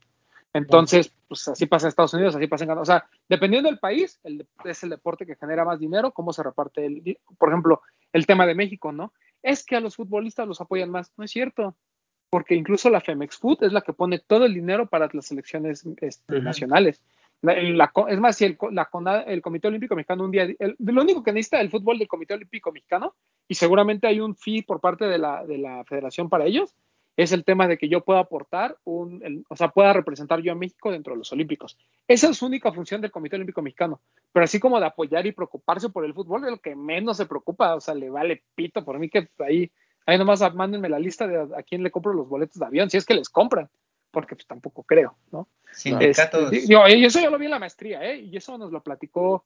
Entonces, 0.52 1.12
pues 1.28 1.46
así 1.48 1.66
pasa 1.66 1.86
en 1.86 1.88
Estados 1.90 2.14
Unidos, 2.14 2.34
así 2.34 2.46
pasa 2.46 2.64
en. 2.64 2.70
O 2.70 2.84
sea, 2.84 3.08
dependiendo 3.28 3.68
del 3.68 3.78
país, 3.78 4.18
el, 4.24 4.46
es 4.64 4.82
el 4.82 4.90
deporte 4.90 5.24
que 5.24 5.36
genera 5.36 5.64
más 5.64 5.78
dinero, 5.78 6.12
cómo 6.12 6.32
se 6.32 6.42
reparte 6.42 6.86
el, 6.86 7.18
por 7.38 7.50
ejemplo, 7.50 7.82
el 8.12 8.26
tema 8.26 8.46
de 8.46 8.56
México, 8.56 8.90
¿no? 8.90 9.12
Es 9.42 9.64
que 9.64 9.76
a 9.76 9.80
los 9.80 9.96
futbolistas 9.96 10.48
los 10.48 10.60
apoyan 10.60 10.90
más. 10.90 11.12
No 11.16 11.24
es 11.24 11.30
cierto, 11.30 11.76
porque 12.30 12.54
incluso 12.54 12.88
la 12.88 13.00
Femex 13.00 13.36
Food 13.36 13.64
es 13.64 13.72
la 13.72 13.82
que 13.82 13.92
pone 13.92 14.20
todo 14.20 14.46
el 14.46 14.54
dinero 14.54 14.86
para 14.86 15.08
las 15.12 15.26
selecciones 15.26 15.84
este, 16.00 16.34
uh 16.34 16.38
-huh. 16.38 16.42
nacionales. 16.42 17.02
La, 17.42 17.54
la, 17.60 17.92
es 18.08 18.20
más, 18.20 18.36
si 18.36 18.44
el, 18.44 18.58
la, 18.70 18.88
el, 19.26 19.40
Comité 19.40 19.68
Olímpico 19.68 19.96
Mexicano 19.96 20.24
un 20.24 20.30
día, 20.30 20.44
el, 20.58 20.76
lo 20.78 21.02
único 21.02 21.22
que 21.22 21.32
necesita 21.32 21.60
el 21.60 21.70
fútbol 21.70 21.98
del 21.98 22.06
Comité 22.06 22.34
Olímpico 22.34 22.70
Mexicano, 22.70 23.14
y 23.48 23.54
seguramente 23.54 24.06
hay 24.06 24.20
un 24.20 24.36
fee 24.36 24.62
por 24.62 24.80
parte 24.80 25.06
de 25.06 25.18
la, 25.18 25.44
de 25.44 25.58
la 25.58 25.82
federación 25.84 26.28
para 26.28 26.44
ellos, 26.44 26.74
es 27.16 27.32
el 27.32 27.44
tema 27.44 27.66
de 27.66 27.76
que 27.76 27.88
yo 27.88 28.02
pueda 28.02 28.20
aportar, 28.20 28.76
un, 28.84 29.20
el, 29.24 29.44
o 29.48 29.56
sea, 29.56 29.68
pueda 29.68 29.92
representar 29.92 30.40
yo 30.40 30.52
a 30.52 30.54
México 30.54 30.90
dentro 30.90 31.12
de 31.12 31.18
los 31.18 31.32
Olímpicos. 31.32 31.76
Esa 32.06 32.30
es 32.30 32.36
su 32.36 32.46
única 32.46 32.72
función 32.72 33.00
del 33.00 33.10
Comité 33.10 33.36
Olímpico 33.36 33.62
Mexicano. 33.62 34.00
Pero 34.32 34.44
así 34.44 34.60
como 34.60 34.78
de 34.78 34.86
apoyar 34.86 35.26
y 35.26 35.32
preocuparse 35.32 35.88
por 35.88 36.04
el 36.04 36.14
fútbol, 36.14 36.44
es 36.44 36.50
lo 36.50 36.58
que 36.58 36.76
menos 36.76 37.16
se 37.16 37.26
preocupa, 37.26 37.74
o 37.74 37.80
sea, 37.80 37.94
le 37.94 38.10
vale 38.10 38.42
pito 38.54 38.84
por 38.84 38.98
mí 38.98 39.10
que 39.10 39.28
ahí, 39.38 39.70
ahí 40.10 40.18
nomás 40.18 40.40
mándenme 40.54 40.88
la 40.88 40.98
lista 40.98 41.26
de 41.26 41.38
a, 41.38 41.42
a 41.58 41.62
quién 41.62 41.82
le 41.82 41.90
compro 41.90 42.12
los 42.12 42.28
boletos 42.28 42.58
de 42.58 42.66
avión, 42.66 42.90
si 42.90 42.96
es 42.96 43.04
que 43.04 43.14
les 43.14 43.28
compran, 43.28 43.68
porque 44.10 44.34
pues 44.34 44.46
tampoco 44.46 44.82
creo, 44.82 45.16
¿no? 45.30 45.48
Sindicatos. 45.72 46.52
Este, 46.52 46.66
digo, 46.66 46.88
y 46.88 47.04
eso 47.04 47.20
yo 47.20 47.30
lo 47.30 47.38
vi 47.38 47.46
en 47.46 47.52
la 47.52 47.58
maestría, 47.58 48.02
¿eh? 48.04 48.18
Y 48.18 48.36
eso 48.36 48.58
nos 48.58 48.72
lo 48.72 48.82
platicó, 48.82 49.44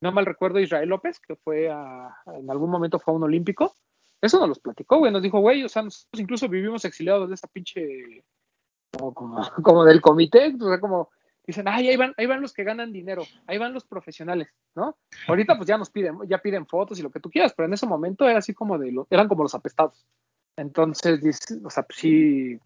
no 0.00 0.12
mal 0.12 0.26
recuerdo, 0.26 0.60
Israel 0.60 0.88
López, 0.88 1.20
que 1.20 1.36
fue 1.36 1.70
a, 1.70 2.16
en 2.26 2.50
algún 2.50 2.70
momento 2.70 2.98
fue 2.98 3.12
a 3.12 3.16
un 3.16 3.24
olímpico, 3.24 3.74
eso 4.20 4.38
nos 4.38 4.48
los 4.48 4.58
platicó, 4.58 4.98
güey, 4.98 5.12
nos 5.12 5.22
dijo, 5.22 5.40
güey, 5.40 5.64
o 5.64 5.68
sea, 5.68 5.82
nosotros 5.82 6.20
incluso 6.20 6.48
vivimos 6.48 6.84
exiliados 6.84 7.28
de 7.28 7.34
esta 7.34 7.48
pinche 7.48 8.24
como, 8.90 9.12
como, 9.12 9.36
como 9.62 9.84
del 9.84 10.00
comité, 10.00 10.54
o 10.60 10.68
sea, 10.68 10.80
como 10.80 11.10
dicen, 11.46 11.68
ay, 11.68 11.88
ahí 11.88 11.96
van, 11.96 12.14
ahí 12.16 12.26
van 12.26 12.40
los 12.40 12.52
que 12.52 12.64
ganan 12.64 12.92
dinero, 12.92 13.26
ahí 13.46 13.58
van 13.58 13.74
los 13.74 13.84
profesionales, 13.84 14.48
¿no? 14.74 14.96
Ahorita 15.28 15.56
pues 15.56 15.68
ya 15.68 15.76
nos 15.78 15.90
piden, 15.90 16.18
ya 16.26 16.38
piden 16.38 16.66
fotos 16.66 16.98
y 16.98 17.02
lo 17.02 17.10
que 17.10 17.20
tú 17.20 17.30
quieras, 17.30 17.52
pero 17.56 17.66
en 17.66 17.74
ese 17.74 17.86
momento 17.86 18.28
era 18.28 18.38
así 18.38 18.54
como 18.54 18.78
de, 18.78 18.92
lo, 18.92 19.06
eran 19.10 19.28
como 19.28 19.42
los 19.42 19.54
apestados. 19.54 20.06
Entonces, 20.56 21.20
dice, 21.22 21.56
o 21.64 21.70
sea, 21.70 21.82
pues 21.82 21.98
sí, 21.98 22.58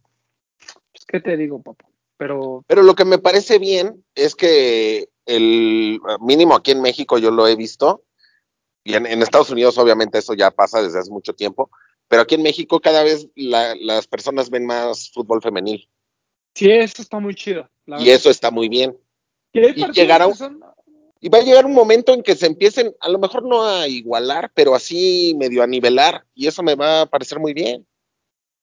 pues, 0.93 1.05
¿qué 1.07 1.21
te 1.21 1.37
digo, 1.37 1.63
papá? 1.63 1.87
Pero, 2.17 2.65
Pero 2.67 2.83
lo 2.83 2.95
que 2.95 3.05
me 3.05 3.19
parece 3.19 3.59
bien 3.59 4.05
es 4.15 4.35
que 4.35 5.09
el 5.25 6.01
mínimo 6.21 6.55
aquí 6.55 6.73
en 6.73 6.83
México 6.83 7.19
yo 7.19 7.31
lo 7.31 7.47
he 7.47 7.57
visto, 7.57 8.05
y 8.85 8.95
en, 8.95 9.07
en 9.07 9.23
Estados 9.23 9.51
Unidos 9.51 9.77
obviamente 9.79 10.19
eso 10.19 10.35
ya 10.35 10.51
pasa 10.51 10.83
desde 10.83 10.99
hace 10.99 11.11
mucho 11.11 11.35
tiempo, 11.35 11.71
pero 12.09 12.23
aquí 12.23 12.37
en 12.37 12.43
México 12.43 12.81
cada 12.81 13.03
vez 13.03 13.29
la- 13.35 13.75
las 13.75 14.07
personas 14.07 14.51
ven 14.51 14.65
más 14.67 15.11
fútbol 15.13 15.43
femenil 15.43 15.89
sí, 16.55 16.71
eso 16.71 17.03
está 17.03 17.21
muy 17.21 17.35
chido. 17.35 17.69
La 17.89 17.97
y 17.97 18.01
verdad. 18.01 18.15
eso 18.15 18.31
está 18.31 18.51
muy 18.51 18.69
bien. 18.69 18.97
Y 19.53 19.87
llegará 19.93 20.33
son- 20.35 20.63
Y 21.21 21.29
va 21.29 21.39
a 21.39 21.43
llegar 21.43 21.67
un 21.67 21.75
momento 21.75 22.15
en 22.15 22.23
que 22.23 22.37
se 22.37 22.47
empiecen, 22.47 22.95
a 23.01 23.09
lo 23.09 23.19
mejor 23.19 23.43
no 23.43 23.65
a 23.65 23.89
igualar, 23.89 24.53
pero 24.55 24.75
así 24.75 25.35
medio 25.37 25.63
a 25.63 25.67
nivelar, 25.67 26.25
y 26.35 26.47
eso 26.47 26.63
me 26.63 26.77
va 26.77 27.03
a 27.03 27.07
parecer 27.07 27.41
muy 27.41 27.55
bien. 27.55 27.85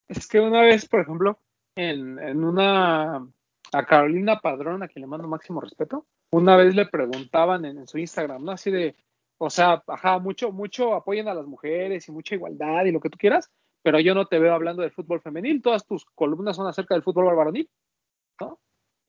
Es 0.08 0.28
que 0.28 0.40
una 0.40 0.62
vez, 0.62 0.88
por 0.88 1.02
ejemplo, 1.02 1.40
en, 1.76 2.18
en 2.20 2.44
una 2.44 3.28
a 3.74 3.86
Carolina 3.86 4.40
Padrón, 4.40 4.84
a 4.84 4.88
quien 4.88 5.02
le 5.02 5.08
mando 5.08 5.28
máximo 5.28 5.60
respeto, 5.60 6.06
una 6.32 6.56
vez 6.56 6.76
le 6.76 6.86
preguntaban 6.86 7.66
en, 7.66 7.80
en 7.80 7.88
su 7.88 7.98
Instagram, 7.98 8.46
¿no? 8.46 8.52
Así 8.52 8.72
de, 8.72 8.96
o 9.38 9.50
sea, 9.50 9.84
ajá, 9.88 10.20
mucho, 10.20 10.52
mucho 10.52 10.94
apoyen 10.94 11.28
a 11.28 11.34
las 11.34 11.46
mujeres 11.48 12.08
y 12.08 12.12
mucha 12.12 12.36
igualdad 12.36 12.86
y 12.86 12.92
lo 12.92 13.02
que 13.02 13.10
tú 13.10 13.18
quieras, 13.18 13.50
pero 13.82 14.00
yo 14.00 14.16
no 14.16 14.28
te 14.28 14.40
veo 14.40 14.54
hablando 14.54 14.82
del 14.82 14.92
fútbol 14.92 15.20
femenil, 15.20 15.62
todas 15.62 15.86
tus 15.86 16.06
columnas 16.16 16.56
son 16.56 16.68
acerca 16.68 16.94
del 16.94 17.04
fútbol 17.04 17.36
varonil. 17.36 17.68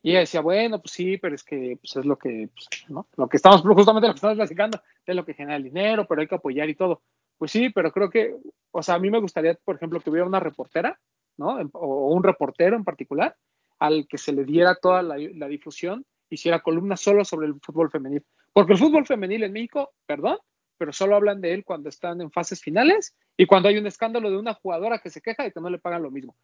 Y 0.07 0.11
ella 0.11 0.21
decía, 0.21 0.41
bueno, 0.41 0.81
pues 0.81 0.93
sí, 0.93 1.19
pero 1.19 1.35
es 1.35 1.43
que 1.43 1.79
pues 1.81 1.97
es 1.97 2.05
lo 2.05 2.17
que, 2.17 2.49
pues, 2.55 2.69
¿no? 2.89 3.09
Lo 3.17 3.29
que 3.29 3.39
estamos, 3.39 3.61
justamente 3.63 4.07
lo 4.07 4.15
que 4.15 4.19
estamos 4.19 4.37
platicando, 4.37 4.81
es 5.05 5.17
lo 5.17 5.25
que 5.25 5.35
genera 5.35 5.57
el 5.57 5.65
dinero, 5.65 6.07
pero 6.07 6.21
hay 6.21 6.29
que 6.29 6.37
apoyar 6.37 6.69
y 6.69 6.77
todo. 6.77 7.03
Pues 7.37 7.51
sí, 7.51 7.71
pero 7.71 7.91
creo 7.91 8.09
que, 8.09 8.37
o 8.71 8.85
sea, 8.85 8.95
a 8.95 8.99
mí 9.01 9.11
me 9.11 9.19
gustaría, 9.19 9.59
por 9.65 9.75
ejemplo, 9.75 9.99
que 9.99 10.09
hubiera 10.09 10.25
una 10.25 10.39
reportera, 10.39 10.97
¿no? 11.37 11.59
O 11.73 12.15
un 12.15 12.23
reportero 12.23 12.77
en 12.77 12.85
particular, 12.85 13.35
al 13.81 14.07
que 14.07 14.17
se 14.17 14.31
le 14.31 14.45
diera 14.45 14.77
toda 14.81 15.03
la, 15.03 15.17
la 15.19 15.49
difusión, 15.49 16.07
hiciera 16.31 16.61
columnas 16.61 17.01
solo 17.01 17.25
sobre 17.25 17.49
el 17.49 17.55
fútbol 17.61 17.91
femenil. 17.91 18.25
Porque 18.53 18.75
el 18.75 18.79
fútbol 18.79 19.07
femenil 19.07 19.43
en 19.43 19.55
México, 19.55 19.91
perdón, 20.07 20.39
pero 20.79 20.93
solo 20.93 21.17
hablan 21.17 21.41
de 21.41 21.53
él 21.53 21.65
cuando 21.65 21.89
están 21.89 22.21
en 22.21 22.31
fases 22.31 22.61
finales 22.61 23.17
y 23.37 23.47
cuando 23.47 23.69
hay 23.69 23.77
un 23.77 23.89
escándalo 23.89 24.31
de 24.31 24.39
una 24.39 24.55
jugadora 24.55 25.01
que 25.01 25.11
se 25.11 25.21
queja 25.21 25.43
de 25.43 25.51
que 25.51 25.61
no 25.61 25.69
le 25.69 25.81
pagan 25.81 26.05
lo 26.05 26.13
mismo. 26.13 26.37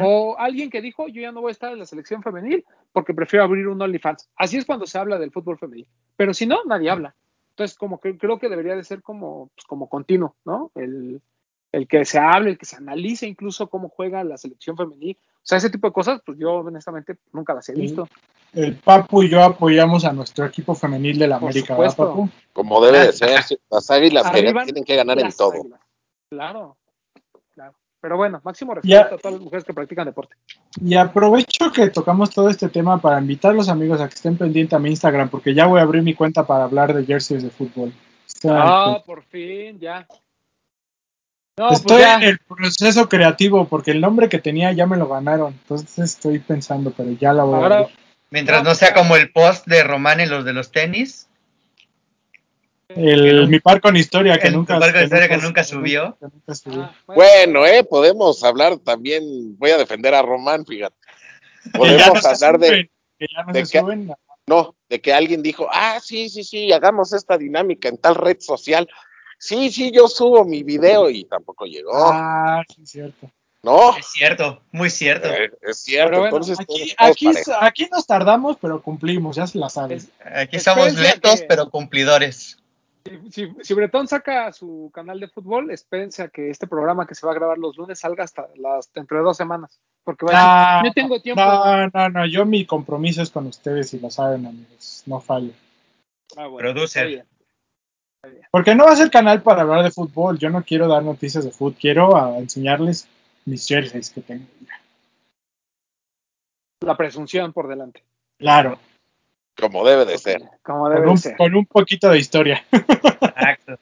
O 0.00 0.36
alguien 0.38 0.70
que 0.70 0.80
dijo, 0.80 1.08
yo 1.08 1.20
ya 1.20 1.32
no 1.32 1.40
voy 1.40 1.50
a 1.50 1.52
estar 1.52 1.72
en 1.72 1.78
la 1.78 1.86
selección 1.86 2.22
femenil 2.22 2.64
porque 2.92 3.14
prefiero 3.14 3.44
abrir 3.44 3.66
un 3.68 3.80
OnlyFans. 3.80 4.28
Así 4.36 4.56
es 4.56 4.64
cuando 4.64 4.86
se 4.86 4.98
habla 4.98 5.18
del 5.18 5.32
fútbol 5.32 5.58
femenil. 5.58 5.88
Pero 6.16 6.32
si 6.32 6.46
no, 6.46 6.64
nadie 6.64 6.90
habla. 6.90 7.14
Entonces, 7.50 7.76
como 7.76 7.98
que 8.00 8.16
creo 8.16 8.38
que 8.38 8.48
debería 8.48 8.76
de 8.76 8.84
ser 8.84 9.02
como, 9.02 9.50
pues, 9.54 9.64
como 9.66 9.88
continuo, 9.88 10.36
¿no? 10.44 10.70
El, 10.76 11.20
el 11.72 11.88
que 11.88 12.04
se 12.04 12.18
hable, 12.18 12.50
el 12.50 12.58
que 12.58 12.66
se 12.66 12.76
analice 12.76 13.26
incluso 13.26 13.68
cómo 13.68 13.88
juega 13.88 14.22
la 14.22 14.36
selección 14.36 14.76
femenil. 14.76 15.18
O 15.20 15.40
sea, 15.42 15.58
ese 15.58 15.70
tipo 15.70 15.88
de 15.88 15.92
cosas, 15.92 16.20
pues 16.24 16.38
yo 16.38 16.56
honestamente 16.56 17.16
nunca 17.32 17.54
las 17.54 17.68
he 17.68 17.74
visto. 17.74 18.08
El 18.52 18.76
Papu 18.76 19.24
y 19.24 19.28
yo 19.28 19.42
apoyamos 19.42 20.04
a 20.04 20.12
nuestro 20.12 20.46
equipo 20.46 20.74
femenil 20.74 21.18
de 21.18 21.26
la 21.26 21.38
Por 21.38 21.50
América, 21.50 21.74
¿verdad, 21.76 21.90
supuesto. 21.90 22.14
Papu? 22.14 22.30
Como 22.52 22.84
debe 22.84 23.06
de 23.06 23.12
ser, 23.12 23.30
las 23.70 23.90
águilas 23.90 24.30
que 24.30 24.42
tienen 24.64 24.84
que 24.84 24.96
ganar 24.96 25.18
en 25.18 25.32
todo. 25.32 25.52
águilas. 25.52 25.80
Claro. 26.30 26.76
Pero 28.00 28.16
bueno, 28.16 28.40
máximo 28.44 28.74
Ya. 28.82 29.02
respeto 29.02 29.14
a 29.14 29.18
todas 29.18 29.32
las 29.34 29.42
mujeres 29.42 29.64
que 29.64 29.74
practican 29.74 30.06
deporte. 30.06 30.36
Y 30.80 30.94
aprovecho 30.94 31.72
que 31.72 31.88
tocamos 31.90 32.30
todo 32.30 32.48
este 32.48 32.68
tema 32.68 33.00
para 33.00 33.18
invitar 33.20 33.50
a 33.50 33.54
los 33.54 33.68
amigos 33.68 34.00
a 34.00 34.08
que 34.08 34.14
estén 34.14 34.36
pendientes 34.38 34.74
a 34.74 34.78
mi 34.78 34.90
Instagram, 34.90 35.28
porque 35.28 35.52
ya 35.54 35.66
voy 35.66 35.80
a 35.80 35.82
abrir 35.82 36.02
mi 36.02 36.14
cuenta 36.14 36.46
para 36.46 36.64
hablar 36.64 36.94
de 36.94 37.04
jerseys 37.04 37.42
de 37.42 37.50
fútbol. 37.50 37.92
Ah, 38.44 38.84
pendiente. 38.84 39.06
por 39.06 39.22
fin, 39.24 39.80
ya. 39.80 40.06
No, 41.58 41.68
pues 41.68 41.80
estoy 41.80 42.02
ya. 42.02 42.16
en 42.16 42.22
el 42.22 42.38
proceso 42.38 43.08
creativo, 43.08 43.66
porque 43.66 43.90
el 43.90 44.00
nombre 44.00 44.28
que 44.28 44.38
tenía 44.38 44.70
ya 44.72 44.86
me 44.86 44.96
lo 44.96 45.08
ganaron. 45.08 45.54
Entonces 45.54 45.98
estoy 45.98 46.38
pensando, 46.38 46.92
pero 46.96 47.10
ya 47.12 47.32
la 47.32 47.42
voy 47.42 47.54
a 47.54 47.58
Ahora, 47.58 47.78
abrir. 47.78 47.96
Mientras 48.30 48.62
No, 48.62 48.70
no 48.70 48.74
sea 48.76 48.92
pues, 48.92 49.02
como 49.02 49.16
el 49.16 49.32
post 49.32 49.66
de 49.66 49.82
Román 49.82 50.20
en 50.20 50.30
los 50.30 50.44
de 50.44 50.52
los 50.52 50.70
tenis. 50.70 51.27
El, 52.98 53.48
mi 53.48 53.60
par 53.60 53.80
con 53.82 53.96
historia 53.96 54.38
que 54.38 54.48
el 54.48 54.54
nunca, 54.54 54.78
par 54.78 54.92
con 54.94 55.02
historia 55.02 55.28
que 55.28 55.36
nunca 55.36 55.62
subió. 55.62 56.16
que 56.18 56.26
nunca 56.32 56.54
subió. 56.54 56.82
ah, 56.84 56.94
Bueno, 57.06 57.66
eh, 57.66 57.84
podemos 57.84 58.42
hablar 58.42 58.78
también, 58.78 59.58
voy 59.58 59.70
a 59.72 59.76
defender 59.76 60.14
a 60.14 60.22
Román, 60.22 60.64
fíjate. 60.64 60.96
Podemos 61.74 62.22
no 62.24 62.30
hablar 62.30 62.58
de, 62.58 62.90
que 63.18 63.26
ya 63.30 63.42
no 63.44 63.52
de 63.52 63.66
se 63.66 63.72
que- 63.72 63.80
suben. 63.80 64.10
no, 64.46 64.74
de 64.88 65.00
que 65.02 65.12
alguien 65.12 65.42
dijo, 65.42 65.68
ah, 65.70 65.98
sí, 66.02 66.30
sí, 66.30 66.42
sí, 66.44 66.72
hagamos 66.72 67.12
esta 67.12 67.36
dinámica 67.36 67.88
en 67.90 67.98
tal 67.98 68.14
red 68.14 68.38
social. 68.40 68.88
Sí, 69.38 69.70
sí, 69.70 69.90
yo 69.92 70.08
subo 70.08 70.44
mi 70.46 70.62
video 70.62 71.10
y 71.10 71.24
tampoco 71.24 71.66
llegó, 71.66 71.92
Ah, 71.94 72.62
sí, 72.74 72.82
es 72.82 72.90
cierto. 72.90 73.30
¿no? 73.62 73.96
Es 73.98 74.06
cierto, 74.12 74.62
muy 74.72 74.88
cierto. 74.88 75.28
Eh, 75.28 75.50
es 75.60 75.80
cierto, 75.82 76.20
bueno, 76.20 76.26
entonces 76.36 76.58
Aquí, 76.58 76.94
aquí, 76.96 77.26
aquí 77.60 77.88
nos 77.92 78.06
tardamos, 78.06 78.56
pero 78.62 78.80
cumplimos, 78.80 79.36
ya 79.36 79.46
se 79.46 79.58
la 79.58 79.68
saben. 79.68 79.98
es- 79.98 80.08
Aquí 80.24 80.58
somos 80.58 80.94
lentos, 80.94 81.40
que- 81.40 81.46
pero 81.46 81.68
cumplidores. 81.68 82.56
Si, 83.30 83.52
si, 83.60 83.74
Bretón 83.74 84.08
saca 84.08 84.52
su 84.52 84.90
canal 84.92 85.20
de 85.20 85.28
fútbol, 85.28 85.70
espérense 85.70 86.22
a 86.22 86.28
que 86.28 86.50
este 86.50 86.66
programa 86.66 87.06
que 87.06 87.14
se 87.14 87.26
va 87.26 87.32
a 87.32 87.34
grabar 87.34 87.58
los 87.58 87.76
lunes 87.76 88.00
salga 88.00 88.24
hasta 88.24 88.48
las 88.56 88.90
entre 88.94 89.18
dos 89.18 89.36
semanas. 89.36 89.80
Porque 90.04 90.26
va 90.26 90.30
a 90.30 90.34
decir, 90.34 90.48
Ah, 90.48 90.82
no 90.84 90.92
tengo 90.92 91.20
tiempo. 91.20 91.42
No, 91.42 91.88
no, 91.88 92.08
no, 92.08 92.26
yo 92.26 92.44
mi 92.46 92.64
compromiso 92.64 93.22
es 93.22 93.30
con 93.30 93.46
ustedes 93.46 93.92
y 93.94 94.00
lo 94.00 94.10
saben, 94.10 94.46
amigos. 94.46 95.02
No 95.06 95.20
fallo. 95.20 95.52
Ah, 96.36 96.46
bueno, 96.46 96.70
Producer. 96.72 97.26
Porque 98.50 98.74
no 98.74 98.84
va 98.84 98.92
a 98.92 98.96
ser 98.96 99.10
canal 99.10 99.42
para 99.42 99.62
hablar 99.62 99.84
de 99.84 99.90
fútbol. 99.90 100.38
Yo 100.38 100.50
no 100.50 100.62
quiero 100.62 100.88
dar 100.88 101.02
noticias 101.02 101.44
de 101.44 101.50
fútbol. 101.50 101.76
Quiero 101.80 102.16
ah, 102.16 102.38
enseñarles 102.38 103.08
mis 103.44 103.66
jerseys 103.66 104.10
que 104.10 104.20
tengo. 104.20 104.46
La 106.80 106.96
presunción 106.96 107.52
por 107.52 107.68
delante. 107.68 108.02
Claro, 108.38 108.78
Como 109.60 109.84
debe 109.84 110.04
de 110.04 110.18
ser. 110.18 110.42
Como 110.62 110.88
debe 110.88 111.02
con 111.02 111.08
un, 111.10 111.14
de 111.16 111.20
ser. 111.22 111.36
con 111.36 111.54
un 111.54 111.66
poquito 111.66 112.08
de 112.10 112.18
historia. 112.18 112.64
Exacto. 112.72 113.78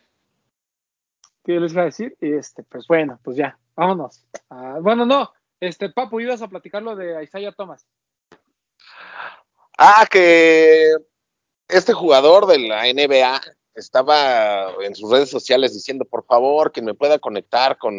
¿Qué 1.45 1.61
les 1.61 1.73
iba 1.73 1.83
a 1.83 1.87
decir? 1.87 2.17
Y 2.21 2.33
este, 2.33 2.63
pues 2.65 2.87
bueno, 2.87 3.21
pues 3.23 3.37
ya, 3.37 3.59
vámonos. 3.77 4.25
Ah, 4.51 4.79
bueno, 4.81 5.07
no, 5.07 5.33
este, 5.61 5.91
Papu, 5.91 6.21
ibas 6.21 6.43
a 6.43 6.49
platicar 6.49 6.83
lo 6.83 6.97
de 6.97 7.23
Isaiah 7.23 7.53
Thomas. 7.53 7.87
Ah, 9.79 10.07
que 10.11 10.93
este 11.69 11.93
jugador 11.93 12.47
de 12.47 12.59
la 12.59 12.85
NBA 12.85 13.41
estaba 13.75 14.73
en 14.83 14.95
sus 14.95 15.11
redes 15.11 15.29
sociales 15.29 15.75
diciendo, 15.75 16.05
por 16.05 16.25
favor, 16.25 16.73
que 16.73 16.83
me 16.83 16.95
pueda 16.95 17.19
conectar 17.19 17.77
con 17.77 17.95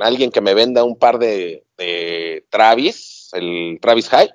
alguien 0.00 0.30
que 0.30 0.40
me 0.40 0.54
venda 0.54 0.84
un 0.84 0.98
par 0.98 1.18
de, 1.18 1.64
de 1.76 2.46
Travis, 2.50 3.30
el 3.34 3.78
Travis 3.80 4.08
High. 4.08 4.32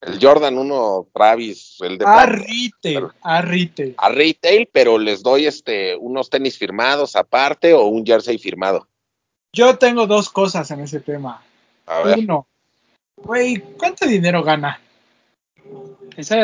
El 0.00 0.18
Jordan 0.20 0.56
1 0.56 1.08
Travis, 1.12 1.78
el 1.80 1.98
de 1.98 2.04
A 2.04 2.12
plata, 2.12 2.26
retail, 2.26 3.08
a 3.22 3.42
retail. 3.42 3.94
a 3.98 4.08
retail, 4.10 4.68
pero 4.72 4.96
les 4.96 5.22
doy 5.22 5.46
este 5.46 5.96
unos 5.96 6.30
tenis 6.30 6.56
firmados 6.56 7.16
aparte 7.16 7.74
o 7.74 7.84
un 7.86 8.06
jersey 8.06 8.38
firmado. 8.38 8.86
Yo 9.52 9.76
tengo 9.76 10.06
dos 10.06 10.28
cosas 10.28 10.70
en 10.70 10.80
ese 10.80 11.00
tema. 11.00 11.42
A 11.86 12.02
ver. 12.02 12.18
Uno, 12.18 12.46
güey, 13.16 13.58
¿cuánto 13.76 14.06
dinero 14.06 14.42
gana? 14.44 14.80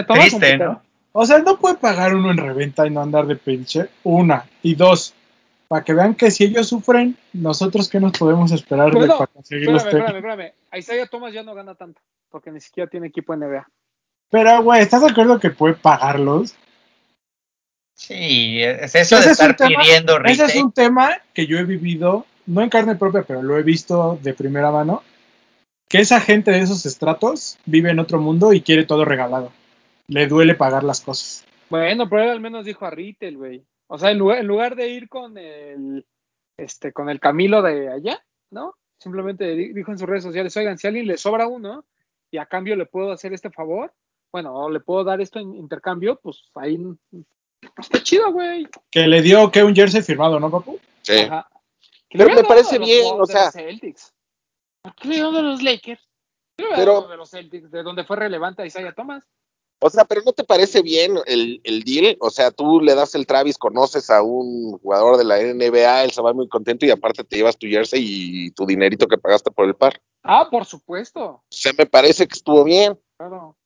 Thomas. 0.07 0.33
un 0.33 0.41
Triste. 0.41 0.59
¿no? 0.59 0.83
O 1.13 1.27
sea, 1.27 1.39
no 1.39 1.59
puede 1.59 1.77
pagar 1.77 2.15
uno 2.15 2.33
en 2.33 2.39
reventa 2.39 2.87
y 2.87 2.91
no 2.91 3.01
andar 3.01 3.27
de 3.27 3.37
pinche. 3.37 3.89
Una. 4.03 4.47
Y 4.63 4.75
dos, 4.75 5.15
para 5.69 5.85
que 5.85 5.95
vean 5.95 6.15
que 6.15 6.31
si 6.31 6.45
ellos 6.45 6.69
sufren, 6.69 7.17
nosotros 7.33 7.89
qué 7.89 8.01
nos 8.01 8.13
podemos 8.19 8.53
esperar 8.53 8.91
de 8.91 8.99
Bueno, 8.99 9.19
para 9.19 9.27
conseguir 9.29 9.69
los 9.71 9.83
Espérame, 9.85 10.07
tenis. 10.07 10.17
espérame, 10.17 10.41
espérame. 10.43 10.79
Isaiah 10.79 11.07
Thomas 11.07 11.33
ya 11.33 11.43
no 11.43 11.55
gana 11.55 11.75
tanto, 11.75 12.01
porque 12.31 12.51
ni 12.51 12.61
siquiera 12.61 12.89
tiene 12.91 13.07
equipo 13.09 13.35
NBA. 13.35 13.67
Pero, 14.31 14.63
güey, 14.63 14.83
¿estás 14.83 15.03
de 15.03 15.11
acuerdo 15.11 15.39
que 15.41 15.51
puede 15.51 15.75
pagarlos? 15.75 16.55
Sí, 17.97 18.61
es 18.63 18.95
eso 18.95 19.17
Ese 19.17 19.27
de 19.29 19.33
es 19.33 19.41
un 19.41 19.51
estar 19.51 19.57
tema- 19.57 19.83
pidiendo 19.83 20.19
Ese 20.25 20.33
es 20.33 20.39
retail. 20.49 20.65
un 20.65 20.73
tema 20.73 21.11
que 21.33 21.47
yo 21.47 21.59
he 21.59 21.65
vivido, 21.65 22.27
no 22.47 22.61
en 22.63 22.69
carne 22.71 22.97
propia, 22.97 23.23
pero 23.23 23.43
lo 23.43 23.57
he 23.59 23.63
visto 23.63 24.19
de 24.23 24.35
primera 24.35 24.71
mano, 24.71 25.03
que 25.89 25.99
esa 26.01 26.21
gente 26.21 26.51
de 26.51 26.61
esos 26.61 26.85
estratos 26.87 27.59
vive 27.67 27.91
en 27.91 28.01
otro 28.01 28.21
mundo 28.21 28.53
y 28.53 28.63
quiere 28.63 28.85
todo 28.85 29.05
regalado. 29.05 29.53
Le 30.09 30.27
duele 30.27 30.55
pagar 30.55 30.83
las 30.83 31.01
cosas. 31.01 31.45
Bueno, 31.71 32.09
pero 32.09 32.25
él 32.25 32.31
al 32.31 32.41
menos 32.41 32.65
dijo 32.65 32.85
a 32.85 32.91
retail, 32.91 33.37
güey. 33.37 33.63
O 33.89 33.99
sea, 33.99 34.11
en 34.11 34.19
lugar, 34.19 34.39
en 34.39 34.47
lugar 34.47 34.77
de 34.77 34.89
ir 34.89 35.09
con 35.09 35.37
el, 35.39 36.07
este, 36.57 36.93
con 36.93 37.09
el 37.11 37.21
Camilo 37.21 37.63
de 37.63 37.91
allá, 37.91 38.25
¿no? 38.51 38.75
Simplemente 38.99 39.45
di- 39.55 39.73
dijo 39.73 39.91
en 39.93 39.99
sus 39.99 40.09
redes 40.09 40.23
sociales, 40.25 40.57
oigan, 40.57 40.79
si 40.79 40.87
a 40.87 40.89
alguien 40.89 41.07
le 41.07 41.17
sobra 41.19 41.47
uno 41.47 41.85
y 42.31 42.39
a 42.39 42.47
cambio 42.47 42.77
le 42.77 42.87
puedo 42.87 43.13
hacer 43.13 43.33
este 43.33 43.51
favor, 43.51 43.93
bueno, 44.33 44.55
o 44.55 44.71
le 44.71 44.81
puedo 44.81 45.05
dar 45.05 45.21
esto 45.21 45.39
en 45.39 45.55
intercambio, 45.55 46.19
pues 46.23 46.51
ahí 46.55 46.79
pues, 47.11 47.25
está 47.79 48.03
chido, 48.03 48.33
güey. 48.33 48.67
Que 48.91 49.07
le 49.07 49.23
dio 49.23 49.51
que 49.51 49.63
un 49.63 49.75
jersey 49.75 50.03
firmado, 50.03 50.41
¿no, 50.41 50.51
papu? 50.51 50.81
Sí. 51.03 51.19
Ajá. 51.21 51.49
Que 52.09 52.19
Pero 52.19 52.35
me 52.35 52.45
parece 52.45 52.79
bien, 52.79 53.07
o 53.15 53.27
de 53.27 53.33
sea- 53.33 53.45
los 53.47 53.55
Celtics. 53.55 54.15
¿Por 54.83 54.95
qué 54.95 55.09
le 55.09 55.15
dieron 55.15 55.37
a 55.37 55.43
los 55.43 55.63
Lakers? 55.63 56.09
Pero 56.57 57.09
de 57.09 57.17
los 57.17 57.31
Celtics, 57.31 57.71
de 57.71 57.83
donde 57.83 58.05
fue 58.05 58.17
relevante 58.17 58.63
a 58.63 58.67
Isaiah 58.67 58.93
Thomas. 58.93 59.25
O 59.87 59.91
sea, 59.91 60.07
pero 60.07 60.23
¿no 60.25 60.33
te 60.33 60.45
parece 60.45 60.81
bien 60.81 61.19
el, 61.27 61.61
el 61.63 61.83
deal? 61.83 62.17
O 62.19 62.31
sea, 62.31 62.51
tú 62.51 62.81
le 62.81 62.95
das 62.95 63.15
el 63.15 63.27
Travis, 63.27 63.59
conoces 63.59 64.09
a 64.09 64.23
un 64.23 64.79
jugador 64.79 65.19
de 65.19 65.25
la 65.25 65.37
NBA, 65.37 66.05
él 66.05 66.11
se 66.11 66.23
va 66.23 66.33
muy 66.33 66.49
contento 66.49 66.87
y 66.87 66.91
aparte 66.91 67.23
te 67.23 67.37
llevas 67.37 67.59
tu 67.59 67.67
jersey 67.67 68.01
y 68.03 68.51
tu 68.53 68.65
dinerito 68.65 69.07
que 69.07 69.19
pagaste 69.19 69.51
por 69.51 69.67
el 69.67 69.75
par. 69.75 70.01
Ah, 70.23 70.49
por 70.51 70.65
supuesto, 70.65 71.23
O 71.23 71.45
sea, 71.51 71.75
me 71.77 71.85
parece 71.85 72.27
que 72.27 72.33
estuvo 72.33 72.65
bien. 72.65 72.99
claro. 73.19 73.59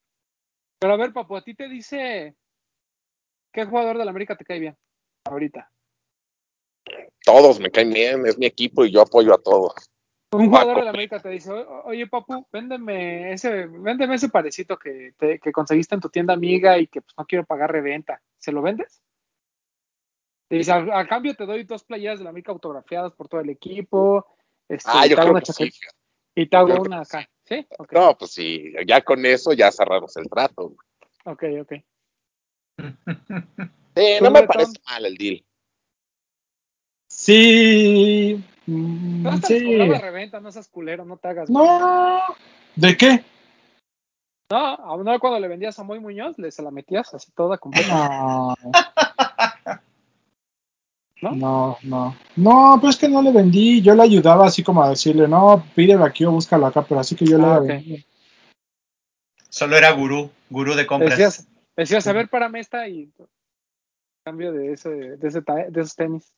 Pero 0.81 0.93
a 0.93 0.97
ver, 0.97 1.13
papu, 1.13 1.37
a 1.37 1.43
ti 1.43 1.55
te 1.55 1.69
dice 1.69 2.35
qué 3.53 3.65
jugador 3.67 3.97
de 3.97 4.05
la 4.05 4.11
América 4.11 4.37
te 4.37 4.45
cae 4.45 4.59
bien 4.59 4.77
ahorita. 5.25 5.71
Todos 7.25 7.61
me 7.61 7.71
caen 7.71 7.91
bien, 7.91 8.27
es 8.27 8.37
mi 8.39 8.47
equipo 8.47 8.85
y 8.85 8.91
yo 8.91 9.03
apoyo 9.03 9.33
a 9.33 9.39
todos. 9.41 9.73
Un 10.31 10.51
Paco. 10.51 10.61
jugador 10.63 10.77
de 10.79 10.85
la 10.85 10.91
América 10.91 11.19
te 11.21 11.31
dice, 11.31 11.51
"O- 11.51 11.85
oye 11.85 12.07
papu, 12.07 12.47
véndeme 12.53 13.33
ese, 13.33 13.67
véndeme 13.67 14.17
ese 14.17 14.29
parecito 14.29 14.79
que, 14.79 15.15
te- 15.17 15.39
que 15.39 15.53
conseguiste 15.53 15.95
en 15.95 16.03
tu 16.03 16.11
tienda 16.11 16.35
amiga 16.35 16.77
y 16.79 16.87
que 16.87 17.01
pues 17.01 17.15
no 17.17 17.25
quiero 17.25 17.45
pagar 17.47 17.73
reventa. 17.73 18.21
¿Se 18.37 18.53
lo 18.53 18.61
vendes? 18.61 19.03
Te 20.49 20.57
dice, 20.57 20.73
a, 20.73 20.77
a 20.99 21.07
cambio 21.07 21.35
te 21.35 21.47
doy 21.47 21.65
dos 21.65 21.85
playeras 21.85 22.19
de 22.19 22.25
la 22.25 22.31
América 22.31 22.53
autografiadas 22.53 23.13
por 23.15 23.29
todo 23.29 23.41
el 23.41 23.49
equipo. 23.51 24.27
Este, 24.69 24.91
Ah, 24.93 25.07
y 25.07 25.11
yo 25.11 25.17
te 25.17 25.21
hago 25.23 25.31
creo 25.31 25.33
una 25.33 25.41
que 25.41 25.53
sí. 25.53 25.71
Y 26.35 26.47
te 26.47 26.57
hago 26.57 26.69
Yo 26.69 26.83
una 26.83 27.05
sí. 27.05 27.17
acá. 27.17 27.31
¿Sí? 27.45 27.67
No, 27.93 28.17
pues 28.19 28.31
sí, 28.33 28.73
ya 28.87 29.01
con 29.03 29.25
eso 29.25 29.55
ya 29.55 29.73
cerramos 29.73 30.15
el 30.19 30.29
trato. 30.29 30.75
ok, 31.25 31.45
ok. 31.63 31.73
Sí, 33.97 34.05
¿Tú, 34.19 34.25
no 34.25 34.31
me 34.31 34.43
parece 34.45 34.73
mal 34.87 35.07
el 35.07 35.17
deal. 35.17 35.45
Sí. 37.19 38.45
No 38.67 39.31
hasta 39.31 39.49
sí. 39.49 39.65
cobraba 39.65 39.99
reventa, 39.99 40.39
no 40.39 40.53
seas 40.53 40.69
culero, 40.69 41.05
no 41.05 41.17
te 41.17 41.27
hagas. 41.27 41.51
güey. 41.51 41.67
No. 41.67 42.21
¿De 42.77 42.97
qué? 42.97 43.25
No, 44.53 44.57
a 44.57 44.95
uno 44.95 45.19
cuando 45.19 45.41
le 45.41 45.49
vendías 45.49 45.77
a 45.81 45.83
Moy 45.83 45.99
Muñoz, 45.99 46.39
le 46.39 46.53
se 46.53 46.63
la 46.63 46.71
metías 46.71 47.13
así 47.13 47.33
toda 47.33 47.59
completa. 47.59 47.93
No. 47.93 48.55
¿No? 51.21 51.33
No, 51.35 51.79
no. 51.83 52.17
No, 52.37 52.79
pues 52.81 52.95
es 52.95 53.01
que 53.01 53.09
no 53.09 53.21
le 53.21 53.33
vendí. 53.33 53.83
Yo 53.83 53.97
le 53.97 54.05
ayudaba 54.05 54.47
así 54.47 54.63
como 54.63 54.85
a 54.85 54.91
decirle, 54.91 55.27
no, 55.27 55.65
pídelo 55.75 56.05
aquí 56.05 56.25
o 56.25 56.31
búscalo 56.31 56.67
acá, 56.67 56.83
pero 56.83 57.01
así 57.01 57.17
que 57.17 57.27
yo 57.27 57.37
Ah, 57.45 57.59
le 57.59 57.67
vendí. 57.67 58.07
Solo 59.49 59.77
era 59.77 59.91
gurú, 59.91 60.31
gurú 60.51 60.75
de 60.77 60.87
compras. 60.87 61.19
Decías, 61.19 61.49
decías, 61.77 62.07
a 62.07 62.13
ver, 62.13 62.29
párame 62.29 62.61
esta 62.61 62.87
y 62.87 63.11
cambio 64.25 64.53
de 64.53 64.75
ese, 64.75 64.91
de 65.17 65.29
ese 65.29 65.41
de 65.41 65.81
esos 65.81 65.97
tenis. 65.97 66.33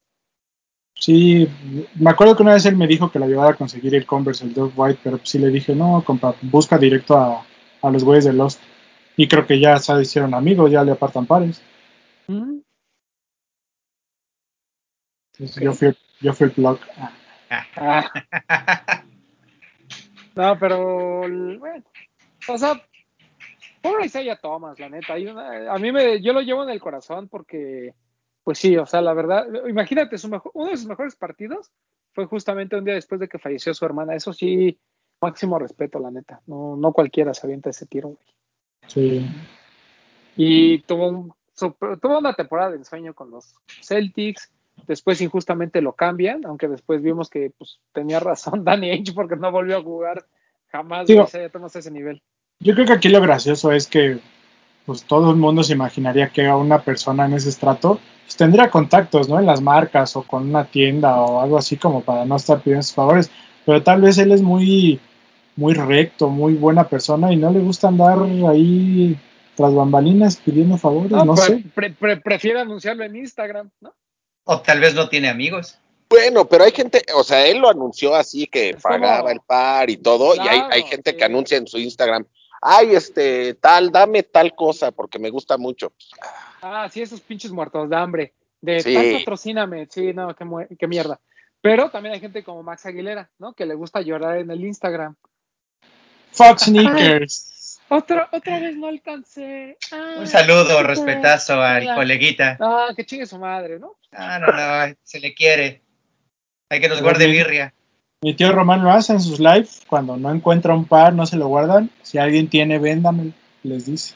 Sí, 0.94 1.48
me 1.94 2.10
acuerdo 2.10 2.36
que 2.36 2.42
una 2.42 2.52
vez 2.54 2.66
él 2.66 2.76
me 2.76 2.86
dijo 2.86 3.10
que 3.10 3.18
le 3.18 3.24
ayudara 3.24 3.50
a 3.52 3.56
conseguir 3.56 3.94
el 3.94 4.04
Converse, 4.06 4.44
el 4.44 4.52
Dove 4.52 4.72
White, 4.76 5.00
pero 5.02 5.18
sí 5.22 5.38
le 5.38 5.48
dije, 5.48 5.74
no, 5.74 6.02
compa, 6.04 6.34
busca 6.42 6.76
directo 6.76 7.16
a, 7.16 7.46
a 7.82 7.90
los 7.90 8.04
güeyes 8.04 8.26
de 8.26 8.32
Lost. 8.34 8.60
Y 9.16 9.26
creo 9.26 9.46
que 9.46 9.58
ya 9.58 9.78
se 9.78 10.00
hicieron 10.00 10.34
amigos, 10.34 10.70
ya 10.70 10.84
le 10.84 10.92
apartan 10.92 11.26
pares. 11.26 11.62
Mm, 12.28 12.58
Entonces, 15.38 15.62
yo, 15.62 15.72
fui, 15.72 15.96
yo 16.20 16.32
fui 16.34 16.46
el 16.48 16.52
blog. 16.54 16.78
Ah, 17.76 18.10
no, 20.36 20.58
pero 20.58 21.20
bueno, 21.58 21.84
o 22.48 22.58
sea, 22.58 22.80
pobre 23.82 24.06
Isaiah 24.06 24.36
Thomas, 24.36 24.78
la 24.78 24.88
neta. 24.90 25.14
hay 25.14 25.26
una- 25.26 25.72
a 25.72 25.78
mí 25.78 25.92
me, 25.92 26.20
yo 26.22 26.32
lo 26.32 26.40
llevo 26.42 26.62
en 26.62 26.70
el 26.70 26.80
corazón 26.80 27.28
porque, 27.28 27.94
pues 28.50 28.58
sí, 28.58 28.76
o 28.76 28.84
sea, 28.84 29.00
la 29.00 29.14
verdad, 29.14 29.46
imagínate, 29.68 30.18
su 30.18 30.28
mejor, 30.28 30.50
uno 30.54 30.70
de 30.72 30.76
sus 30.76 30.88
mejores 30.88 31.14
partidos 31.14 31.70
fue 32.12 32.26
justamente 32.26 32.74
un 32.74 32.84
día 32.84 32.94
después 32.94 33.20
de 33.20 33.28
que 33.28 33.38
falleció 33.38 33.72
su 33.74 33.84
hermana. 33.84 34.16
Eso 34.16 34.32
sí, 34.32 34.76
máximo 35.20 35.56
respeto, 35.56 36.00
la 36.00 36.10
neta. 36.10 36.40
No, 36.48 36.74
no 36.76 36.92
cualquiera 36.92 37.32
se 37.32 37.46
avienta 37.46 37.70
ese 37.70 37.86
tiro, 37.86 38.08
güey. 38.08 38.18
sí. 38.88 39.24
Y 40.34 40.80
tuvo, 40.80 41.08
un, 41.10 41.32
super- 41.54 42.00
tuvo 42.00 42.18
una 42.18 42.34
temporada 42.34 42.72
de 42.72 42.78
ensueño 42.78 43.14
con 43.14 43.30
los 43.30 43.54
Celtics. 43.84 44.50
Después 44.88 45.20
injustamente 45.20 45.80
lo 45.80 45.92
cambian, 45.92 46.44
aunque 46.44 46.66
después 46.66 47.02
vimos 47.02 47.30
que 47.30 47.52
pues, 47.56 47.78
tenía 47.92 48.18
razón 48.18 48.64
Danny 48.64 48.90
Ainge 48.90 49.12
porque 49.12 49.36
no 49.36 49.52
volvió 49.52 49.76
a 49.76 49.82
jugar 49.84 50.26
jamás. 50.72 51.06
Digo- 51.06 51.22
a 51.22 51.66
ese 51.78 51.90
nivel. 51.92 52.20
Yo 52.58 52.74
creo 52.74 52.86
que 52.86 52.94
aquí 52.94 53.10
lo 53.10 53.20
gracioso 53.20 53.70
es 53.70 53.86
que 53.86 54.18
pues 54.90 55.04
todo 55.04 55.30
el 55.30 55.36
mundo 55.36 55.62
se 55.62 55.74
imaginaría 55.74 56.30
que 56.30 56.48
a 56.48 56.56
una 56.56 56.82
persona 56.82 57.24
en 57.26 57.34
ese 57.34 57.48
estrato 57.48 58.00
pues, 58.24 58.34
tendría 58.36 58.68
contactos, 58.72 59.28
¿no? 59.28 59.38
En 59.38 59.46
las 59.46 59.60
marcas 59.60 60.16
o 60.16 60.24
con 60.24 60.48
una 60.48 60.64
tienda 60.64 61.14
o 61.20 61.40
algo 61.40 61.56
así 61.56 61.76
como 61.76 62.00
para 62.02 62.24
no 62.24 62.34
estar 62.34 62.60
pidiendo 62.60 62.82
sus 62.82 62.94
favores, 62.96 63.30
pero 63.64 63.80
tal 63.84 64.00
vez 64.00 64.18
él 64.18 64.32
es 64.32 64.42
muy 64.42 64.98
muy 65.54 65.74
recto, 65.74 66.28
muy 66.28 66.54
buena 66.54 66.88
persona 66.88 67.32
y 67.32 67.36
no 67.36 67.52
le 67.52 67.60
gusta 67.60 67.86
andar 67.86 68.18
ahí 68.50 69.16
tras 69.54 69.72
bambalinas 69.72 70.38
pidiendo 70.38 70.76
favores, 70.76 71.12
No, 71.12 71.24
no 71.24 71.34
pre- 71.36 71.44
sé. 71.44 71.64
pre- 71.72 71.90
pre- 71.92 72.16
prefiere 72.20 72.60
anunciarlo 72.60 73.04
en 73.04 73.14
Instagram, 73.14 73.70
¿no? 73.80 73.92
O 74.42 74.60
tal 74.60 74.80
vez 74.80 74.92
no 74.96 75.08
tiene 75.08 75.28
amigos. 75.28 75.78
Bueno, 76.08 76.46
pero 76.48 76.64
hay 76.64 76.72
gente, 76.72 77.02
o 77.14 77.22
sea, 77.22 77.46
él 77.46 77.58
lo 77.58 77.68
anunció 77.70 78.16
así 78.16 78.48
que 78.48 78.70
Es 78.70 78.82
como- 78.82 78.98
pagaba 78.98 79.30
el 79.30 79.38
par 79.46 79.88
y 79.88 79.98
todo, 79.98 80.34
y 80.34 80.40
hay, 80.40 80.82
gente 80.82 81.12
sí. 81.12 81.16
que 81.16 81.24
anuncia 81.24 81.56
en 81.56 81.68
su 81.68 81.78
Instagram, 81.78 82.24
ay, 82.60 82.94
este, 82.94 83.54
tal, 83.54 83.90
dame 83.90 84.22
tal 84.22 84.54
cosa 84.54 84.90
porque 84.90 85.18
me 85.18 85.30
gusta 85.30 85.56
mucho. 85.56 85.92
Ah, 86.62 86.88
sí, 86.90 87.02
esos 87.02 87.20
pinches 87.20 87.50
muertos 87.50 87.88
de 87.88 87.96
hambre. 87.96 88.34
De 88.60 88.80
Sí. 88.80 88.94
tal 88.94 89.12
patrocíname. 89.12 89.86
Sí, 89.90 90.12
no, 90.12 90.34
qué, 90.34 90.86
mierda. 90.86 91.20
Pero 91.62 91.90
también 91.90 92.14
hay 92.14 92.20
gente 92.20 92.44
como 92.44 92.62
Max 92.62 92.86
Aguilera, 92.86 93.30
¿no? 93.38 93.54
Que 93.54 93.66
le 93.66 93.74
gusta 93.74 94.00
llorar 94.00 94.38
en 94.38 94.50
el 94.50 94.64
Instagram. 94.64 95.16
Fox 96.32 96.64
Sneakers. 96.64 97.80
Otra, 97.88 98.28
otra 98.30 98.60
vez 98.60 98.76
no 98.76 98.86
alcancé. 98.86 99.76
Ah, 99.90 100.16
Un 100.18 100.26
saludo, 100.26 100.82
respetazo 100.82 101.60
al 101.60 101.92
coleguita. 101.94 102.56
Ah, 102.60 102.92
que 102.94 103.04
chingue 103.04 103.26
su 103.26 103.36
madre, 103.38 103.80
¿no? 103.80 103.96
No, 104.12 104.38
no, 104.38 104.46
no, 104.46 104.94
se 105.02 105.18
le 105.18 105.34
quiere. 105.34 105.82
Hay 106.68 106.80
que 106.80 106.88
nos 106.88 107.02
guarde 107.02 107.26
birria. 107.26 107.74
Mi 108.22 108.34
tío 108.34 108.52
Román 108.52 108.84
lo 108.84 108.90
hace 108.90 109.14
en 109.14 109.20
sus 109.20 109.40
live, 109.40 109.66
cuando 109.88 110.14
no 110.18 110.30
encuentra 110.30 110.74
un 110.74 110.84
par, 110.84 111.14
no 111.14 111.24
se 111.24 111.38
lo 111.38 111.48
guardan. 111.48 111.88
Si 112.02 112.18
alguien 112.18 112.50
tiene, 112.50 112.78
véndame, 112.78 113.32
les 113.62 113.86
dice. 113.86 114.14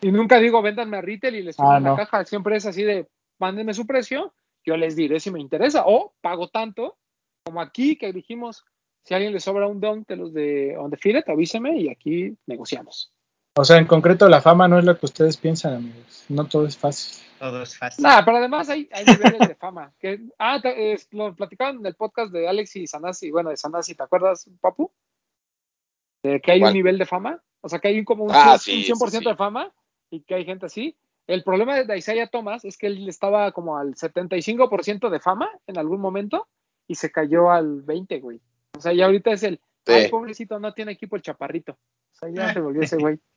Y 0.00 0.12
nunca 0.12 0.38
digo, 0.38 0.62
véndanme 0.62 0.98
a 0.98 1.00
retail 1.00 1.34
y 1.34 1.42
les 1.42 1.56
pongo 1.56 1.72
Ah, 1.72 1.78
una 1.78 1.90
no. 1.90 1.96
caja. 1.96 2.24
Siempre 2.24 2.54
es 2.56 2.64
así 2.66 2.84
de, 2.84 3.08
mándenme 3.40 3.74
su 3.74 3.86
precio, 3.88 4.32
yo 4.64 4.76
les 4.76 4.94
diré 4.94 5.18
si 5.18 5.32
me 5.32 5.40
interesa. 5.40 5.82
O 5.86 6.14
pago 6.20 6.46
tanto, 6.46 6.96
como 7.42 7.60
aquí 7.60 7.96
que 7.96 8.12
dijimos, 8.12 8.64
si 9.02 9.14
a 9.14 9.16
alguien 9.16 9.32
le 9.32 9.40
sobra 9.40 9.66
un 9.66 9.80
don 9.80 10.04
de 10.06 10.14
los 10.14 10.32
de 10.32 10.76
On 10.78 10.88
The 10.88 10.96
Field, 10.96 11.24
avíseme 11.26 11.76
y 11.76 11.88
aquí 11.88 12.36
negociamos. 12.46 13.12
O 13.56 13.64
sea, 13.64 13.78
en 13.78 13.86
concreto, 13.86 14.28
la 14.28 14.40
fama 14.40 14.68
no 14.68 14.78
es 14.78 14.84
lo 14.84 14.96
que 14.98 15.06
ustedes 15.06 15.36
piensan, 15.36 15.74
amigos. 15.74 16.24
No 16.28 16.46
todo 16.46 16.66
es 16.66 16.76
fácil. 16.78 17.20
Todo 17.38 17.62
es 17.62 17.76
fácil. 17.76 18.02
Nada, 18.02 18.24
pero 18.24 18.36
además 18.36 18.68
hay, 18.68 18.88
hay 18.92 19.04
niveles 19.04 19.48
de 19.48 19.54
fama. 19.56 19.92
Que, 19.98 20.20
ah, 20.38 20.60
te- 20.62 20.92
es- 20.92 21.08
lo 21.12 21.34
platicaban 21.34 21.78
en 21.78 21.86
el 21.86 21.94
podcast 21.94 22.32
de 22.32 22.48
Alex 22.48 22.76
y 22.76 22.86
Sanasi, 22.86 23.30
bueno, 23.30 23.50
de 23.50 23.56
Sanasi, 23.56 23.94
¿te 23.94 24.02
acuerdas, 24.02 24.48
Papu? 24.60 24.92
De 26.22 26.40
que 26.40 26.52
hay 26.52 26.60
¿Cuál? 26.60 26.70
un 26.70 26.74
nivel 26.74 26.98
de 26.98 27.06
fama, 27.06 27.42
o 27.60 27.68
sea, 27.68 27.78
que 27.78 27.88
hay 27.88 28.04
como 28.04 28.24
un, 28.24 28.30
Ah, 28.32 28.56
100%, 28.56 28.58
sí, 28.58 28.92
un 28.92 28.98
100% 28.98 29.10
sí, 29.10 29.18
sí. 29.18 29.24
de 29.30 29.36
fama 29.36 29.72
y 30.10 30.20
que 30.22 30.34
hay 30.34 30.44
gente 30.44 30.66
así. 30.66 30.96
El 31.26 31.42
problema 31.42 31.74
de 31.82 31.98
Isaiah 31.98 32.26
Thomas 32.28 32.64
es 32.64 32.76
que 32.76 32.86
él 32.88 33.08
estaba 33.08 33.52
como 33.52 33.78
al 33.78 33.94
75% 33.94 35.08
de 35.10 35.20
fama 35.20 35.48
en 35.66 35.78
algún 35.78 36.00
momento 36.00 36.46
y 36.86 36.96
se 36.96 37.10
cayó 37.10 37.50
al 37.50 37.82
20, 37.82 38.20
güey. 38.20 38.40
O 38.76 38.80
sea, 38.80 38.92
ya 38.92 39.06
ahorita 39.06 39.32
es 39.32 39.42
el, 39.44 39.60
Sí. 39.86 39.92
ay, 39.92 40.08
pobrecito, 40.08 40.58
no 40.60 40.74
tiene 40.74 40.92
equipo 40.92 41.16
el 41.16 41.22
chaparrito. 41.22 41.72
O 41.72 42.14
sea, 42.14 42.28
ya 42.30 42.52
se 42.52 42.60
volvió 42.60 42.82
ese 42.82 42.96
güey. 42.96 43.18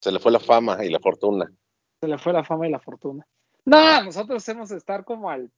Se 0.00 0.12
le 0.12 0.18
fue 0.20 0.30
la 0.32 0.40
fama 0.40 0.84
y 0.84 0.90
la 0.90 1.00
fortuna. 1.00 1.50
Se 2.00 2.06
le 2.08 2.18
fue 2.18 2.32
la 2.32 2.44
fama 2.44 2.66
y 2.68 2.70
la 2.70 2.78
fortuna. 2.78 3.26
No, 3.64 4.02
nosotros 4.04 4.48
hemos 4.48 4.68
de 4.68 4.76
estar 4.76 5.04
como 5.04 5.30
al 5.30 5.50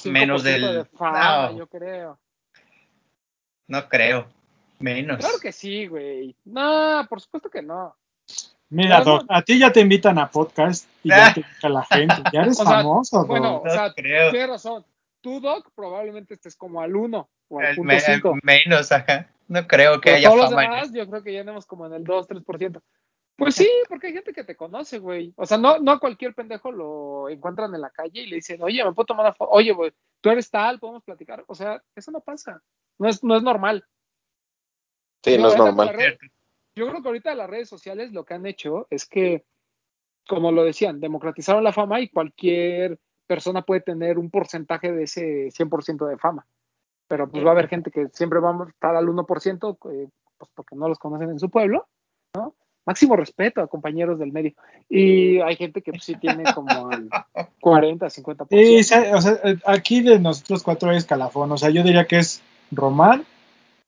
5% 0.00 0.10
Menos 0.12 0.42
del- 0.44 0.62
de 0.62 0.84
fama, 0.84 1.50
no. 1.50 1.58
yo 1.58 1.66
creo. 1.66 2.18
No 3.66 3.88
creo. 3.88 4.28
Menos. 4.78 5.18
Claro 5.18 5.38
que 5.40 5.50
sí, 5.52 5.86
güey. 5.88 6.36
No, 6.44 7.04
por 7.08 7.20
supuesto 7.20 7.50
que 7.50 7.62
no. 7.62 7.96
Mira, 8.70 9.00
Doc, 9.00 9.24
a 9.28 9.42
ti 9.42 9.58
ya 9.58 9.72
te 9.72 9.80
invitan 9.80 10.18
a 10.18 10.30
podcast 10.30 10.88
y 11.02 11.08
ya 11.08 11.32
te 11.34 11.40
invita 11.40 11.68
la 11.68 11.84
gente. 11.84 12.14
Ya 12.32 12.42
eres 12.42 12.60
O 12.60 12.64
sea, 12.64 12.72
famoso, 12.76 13.18
Doc. 13.18 13.26
bueno, 13.26 13.56
o 13.56 13.64
No 13.64 13.70
sea, 13.70 13.92
creo. 13.94 14.30
tienes 14.30 14.48
razón. 14.50 14.84
Tú, 15.20 15.40
Doc, 15.40 15.70
probablemente 15.74 16.34
estés 16.34 16.54
como 16.54 16.80
al 16.80 16.94
1 16.94 17.28
o 17.48 17.60
al 17.60 17.74
punto 17.74 17.82
me- 17.82 18.00
5. 18.00 18.34
menos, 18.42 18.92
ajá. 18.92 19.28
No 19.48 19.66
creo 19.66 19.94
que 20.00 20.10
Pero 20.10 20.16
haya 20.18 20.28
todos 20.28 20.40
los 20.42 20.50
fama. 20.50 20.64
en 20.64 20.70
demás, 20.70 20.92
yo 20.92 21.08
creo 21.08 21.22
que 21.24 21.32
ya 21.32 21.40
andamos 21.40 21.66
como 21.66 21.86
en 21.86 21.94
el 21.94 22.04
2, 22.04 22.28
3%. 22.28 22.80
Pues 23.38 23.54
sí, 23.54 23.70
porque 23.88 24.08
hay 24.08 24.14
gente 24.14 24.32
que 24.32 24.42
te 24.42 24.56
conoce, 24.56 24.98
güey. 24.98 25.32
O 25.36 25.46
sea, 25.46 25.58
no, 25.58 25.78
no 25.78 25.92
a 25.92 26.00
cualquier 26.00 26.34
pendejo 26.34 26.72
lo 26.72 27.28
encuentran 27.28 27.72
en 27.72 27.80
la 27.80 27.90
calle 27.90 28.22
y 28.22 28.26
le 28.26 28.34
dicen, 28.36 28.60
oye, 28.64 28.84
me 28.84 28.92
puedo 28.92 29.06
tomar 29.06 29.26
una 29.26 29.32
foto. 29.32 29.52
Oye, 29.52 29.70
güey, 29.72 29.92
tú 30.20 30.28
eres 30.30 30.50
tal, 30.50 30.80
podemos 30.80 31.04
platicar. 31.04 31.44
O 31.46 31.54
sea, 31.54 31.80
eso 31.94 32.10
no 32.10 32.18
pasa. 32.20 32.60
No 32.98 33.08
es, 33.08 33.22
no 33.22 33.36
es 33.36 33.44
normal. 33.44 33.84
Sí, 35.22 35.36
Yo, 35.36 35.42
no 35.42 35.48
es 35.50 35.56
normal. 35.56 35.94
red- 35.94 36.18
yo 36.74 36.88
creo 36.88 37.00
que 37.00 37.08
ahorita 37.08 37.32
las 37.36 37.48
redes 37.48 37.68
sociales 37.68 38.12
lo 38.12 38.24
que 38.24 38.34
han 38.34 38.44
hecho 38.44 38.88
es 38.90 39.06
que, 39.06 39.44
como 40.26 40.50
lo 40.50 40.64
decían, 40.64 40.98
democratizaron 40.98 41.62
la 41.62 41.72
fama 41.72 42.00
y 42.00 42.08
cualquier 42.08 42.98
persona 43.28 43.62
puede 43.62 43.82
tener 43.82 44.18
un 44.18 44.30
porcentaje 44.30 44.90
de 44.90 45.04
ese 45.04 45.50
100% 45.52 46.06
de 46.08 46.18
fama. 46.18 46.44
Pero 47.06 47.30
pues 47.30 47.44
va 47.44 47.50
a 47.50 47.52
haber 47.52 47.68
gente 47.68 47.92
que 47.92 48.08
siempre 48.12 48.40
va 48.40 48.50
a 48.50 48.68
estar 48.68 48.96
al 48.96 49.06
1%, 49.06 49.78
eh, 49.92 50.08
pues 50.36 50.50
porque 50.54 50.74
no 50.74 50.88
los 50.88 50.98
conocen 50.98 51.30
en 51.30 51.38
su 51.38 51.48
pueblo, 51.50 51.86
¿no? 52.34 52.56
Máximo 52.88 53.16
respeto 53.16 53.60
a 53.60 53.66
compañeros 53.66 54.18
del 54.18 54.32
medio. 54.32 54.52
Y 54.88 55.40
hay 55.40 55.56
gente 55.56 55.82
que 55.82 55.92
pues, 55.92 56.04
sí 56.04 56.14
tiene 56.16 56.42
como 56.54 56.90
el 56.90 57.08
40, 57.60 58.06
50%. 58.06 58.46
Sí, 58.50 58.82
se- 58.82 59.12
o 59.14 59.20
sea, 59.20 59.38
eh, 59.44 59.58
aquí 59.66 60.00
de 60.00 60.18
nosotros 60.18 60.62
cuatro 60.62 60.88
hay 60.90 60.96
escalafón. 60.96 61.52
O 61.52 61.58
sea, 61.58 61.68
yo 61.70 61.82
diría 61.82 62.06
que 62.06 62.18
es 62.18 62.40
Román, 62.72 63.24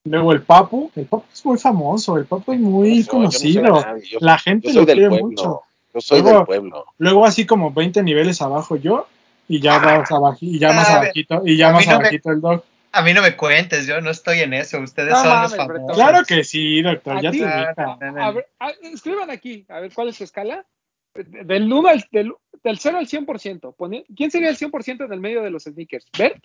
luego 0.03 0.31
el 0.33 0.43
Papu. 0.43 0.91
El 0.95 1.05
Papu 1.05 1.25
es 1.33 1.43
muy 1.45 1.57
famoso, 1.57 2.17
el 2.17 2.25
Papu 2.25 2.53
es 2.53 2.59
muy 2.59 3.03
Yo- 3.03 3.11
yo 3.13 3.19
no 3.23 3.31
soy 3.31 3.53
conocido. 3.55 4.01
yo- 4.11 4.17
La 4.21 4.37
gente 4.37 4.71
lo 4.71 4.85
quiere 4.85 5.09
pueblo. 5.09 5.25
mucho. 5.27 5.61
Yo 5.93 5.99
soy 6.01 6.21
Luego- 6.21 6.37
del 6.37 6.45
pueblo. 6.45 6.85
Luego 6.99 7.25
así 7.25 7.45
como 7.47 7.71
20 7.71 8.03
niveles 8.03 8.41
abajo 8.41 8.75
yo 8.75 9.07
y 9.47 9.59
ya 9.59 9.79
más 9.79 10.11
abajo 10.11 10.37
y 10.41 10.59
ya 10.59 10.71
más 10.73 10.87
Ah, 10.89 10.97
abajito 10.97 11.41
y 11.43 11.57
ya 11.57 11.69
a 11.69 11.73
más 11.73 11.87
me- 11.87 11.93
abajito 11.93 12.31
el 12.31 12.39
dog. 12.39 12.63
A 12.93 13.01
mí 13.03 13.13
no 13.13 13.21
me 13.21 13.37
cuentes, 13.37 13.87
yo 13.87 14.01
no 14.01 14.09
estoy 14.09 14.39
en 14.39 14.53
eso. 14.53 14.79
Ustedes 14.79 15.11
No 15.11 15.17
son 15.21 15.29
mames, 15.29 15.51
los 15.51 15.57
famosos. 15.67 15.95
Claro 15.95 16.25
que 16.25 16.43
sí, 16.43 16.81
doctor, 16.81 17.17
¿A 17.17 17.21
ya 17.21 17.31
te 17.31 17.45
Ah, 17.45 17.65
ubica. 17.67 17.97
no, 18.01 18.11
no, 18.11 18.23
A 18.23 18.31
ver, 18.31 18.47
a- 18.59 18.69
escriban 18.83 19.29
aquí, 19.31 19.65
a 19.69 19.79
ver 19.79 19.93
cuál 19.93 20.09
es 20.09 20.17
su 20.17 20.23
escala. 20.25 20.65
Del 21.13 21.71
1 21.71 21.87
al 21.89 22.05
del, 22.11 22.33
del 22.63 22.79
0 22.79 22.97
al 22.97 23.07
100%. 23.07 23.73
Pone- 23.75 24.05
¿Quién 24.15 24.31
sería 24.31 24.49
el 24.49 24.57
100% 24.57 25.05
en 25.05 25.13
el 25.13 25.19
medio 25.19 25.41
de 25.41 25.49
los 25.51 25.63
sneakers? 25.63 26.05
¿Bert? 26.17 26.43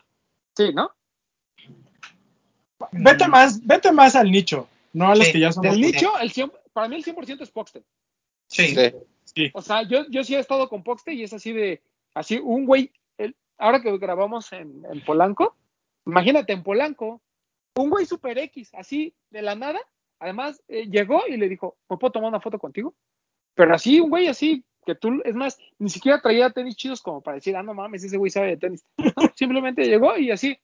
Sí, 0.56 0.72
¿no? 0.72 0.90
Vete 2.92 3.26
más, 3.28 3.64
vete 3.66 3.90
más 3.92 4.14
al 4.16 4.30
nicho, 4.30 4.68
no 4.92 5.10
a 5.10 5.14
los 5.16 5.26
Sí, 5.26 5.32
que 5.32 5.40
ya 5.40 5.52
son 5.52 5.62
Del 5.62 5.80
nicho, 5.80 6.18
el 6.20 6.30
100, 6.30 6.52
para 6.72 6.88
mí 6.88 6.96
el 6.96 7.04
100% 7.04 7.42
es 7.42 7.50
Poxte. 7.50 7.82
Sí. 8.48 8.74
Sí. 9.24 9.50
O 9.54 9.60
sea, 9.62 9.82
yo, 9.82 10.06
yo 10.08 10.22
sí 10.24 10.34
he 10.34 10.38
estado 10.38 10.68
con 10.68 10.82
Poxte 10.82 11.12
y 11.12 11.22
es 11.22 11.32
así 11.32 11.52
de, 11.52 11.82
así 12.14 12.38
un 12.42 12.64
güey, 12.66 12.92
el- 13.18 13.34
ahora 13.58 13.80
que 13.82 13.96
grabamos 13.98 14.52
en, 14.52 14.82
en 14.90 15.04
Polanco, 15.04 15.56
imagínate 16.06 16.52
en 16.52 16.62
Polanco, 16.62 17.20
un 17.76 17.90
güey 17.90 18.06
super 18.06 18.38
X, 18.38 18.70
así 18.74 19.14
de 19.30 19.42
la 19.42 19.54
nada, 19.54 19.80
además 20.18 20.62
eh, 20.68 20.86
llegó 20.88 21.22
y 21.28 21.36
le 21.36 21.48
dijo, 21.48 21.76
¿me 21.90 21.96
puedo 21.98 22.12
tomar 22.12 22.28
una 22.30 22.40
foto 22.40 22.58
contigo? 22.58 22.94
Pero 23.54 23.74
así, 23.74 24.00
un 24.00 24.10
güey 24.10 24.28
así, 24.28 24.64
que 24.86 24.94
tú, 24.94 25.20
es 25.24 25.34
más, 25.34 25.58
ni 25.78 25.88
siquiera 25.90 26.20
traía 26.20 26.50
tenis 26.50 26.76
chidos 26.76 27.02
como 27.02 27.20
para 27.20 27.34
decir, 27.36 27.56
ah, 27.56 27.62
no 27.62 27.74
mames, 27.74 28.04
ese 28.04 28.16
güey 28.16 28.30
sabe 28.30 28.48
de 28.48 28.56
tenis. 28.56 28.84
No, 29.16 29.30
simplemente 29.34 29.84
llegó 29.84 30.16
y 30.16 30.30
así, 30.30 30.58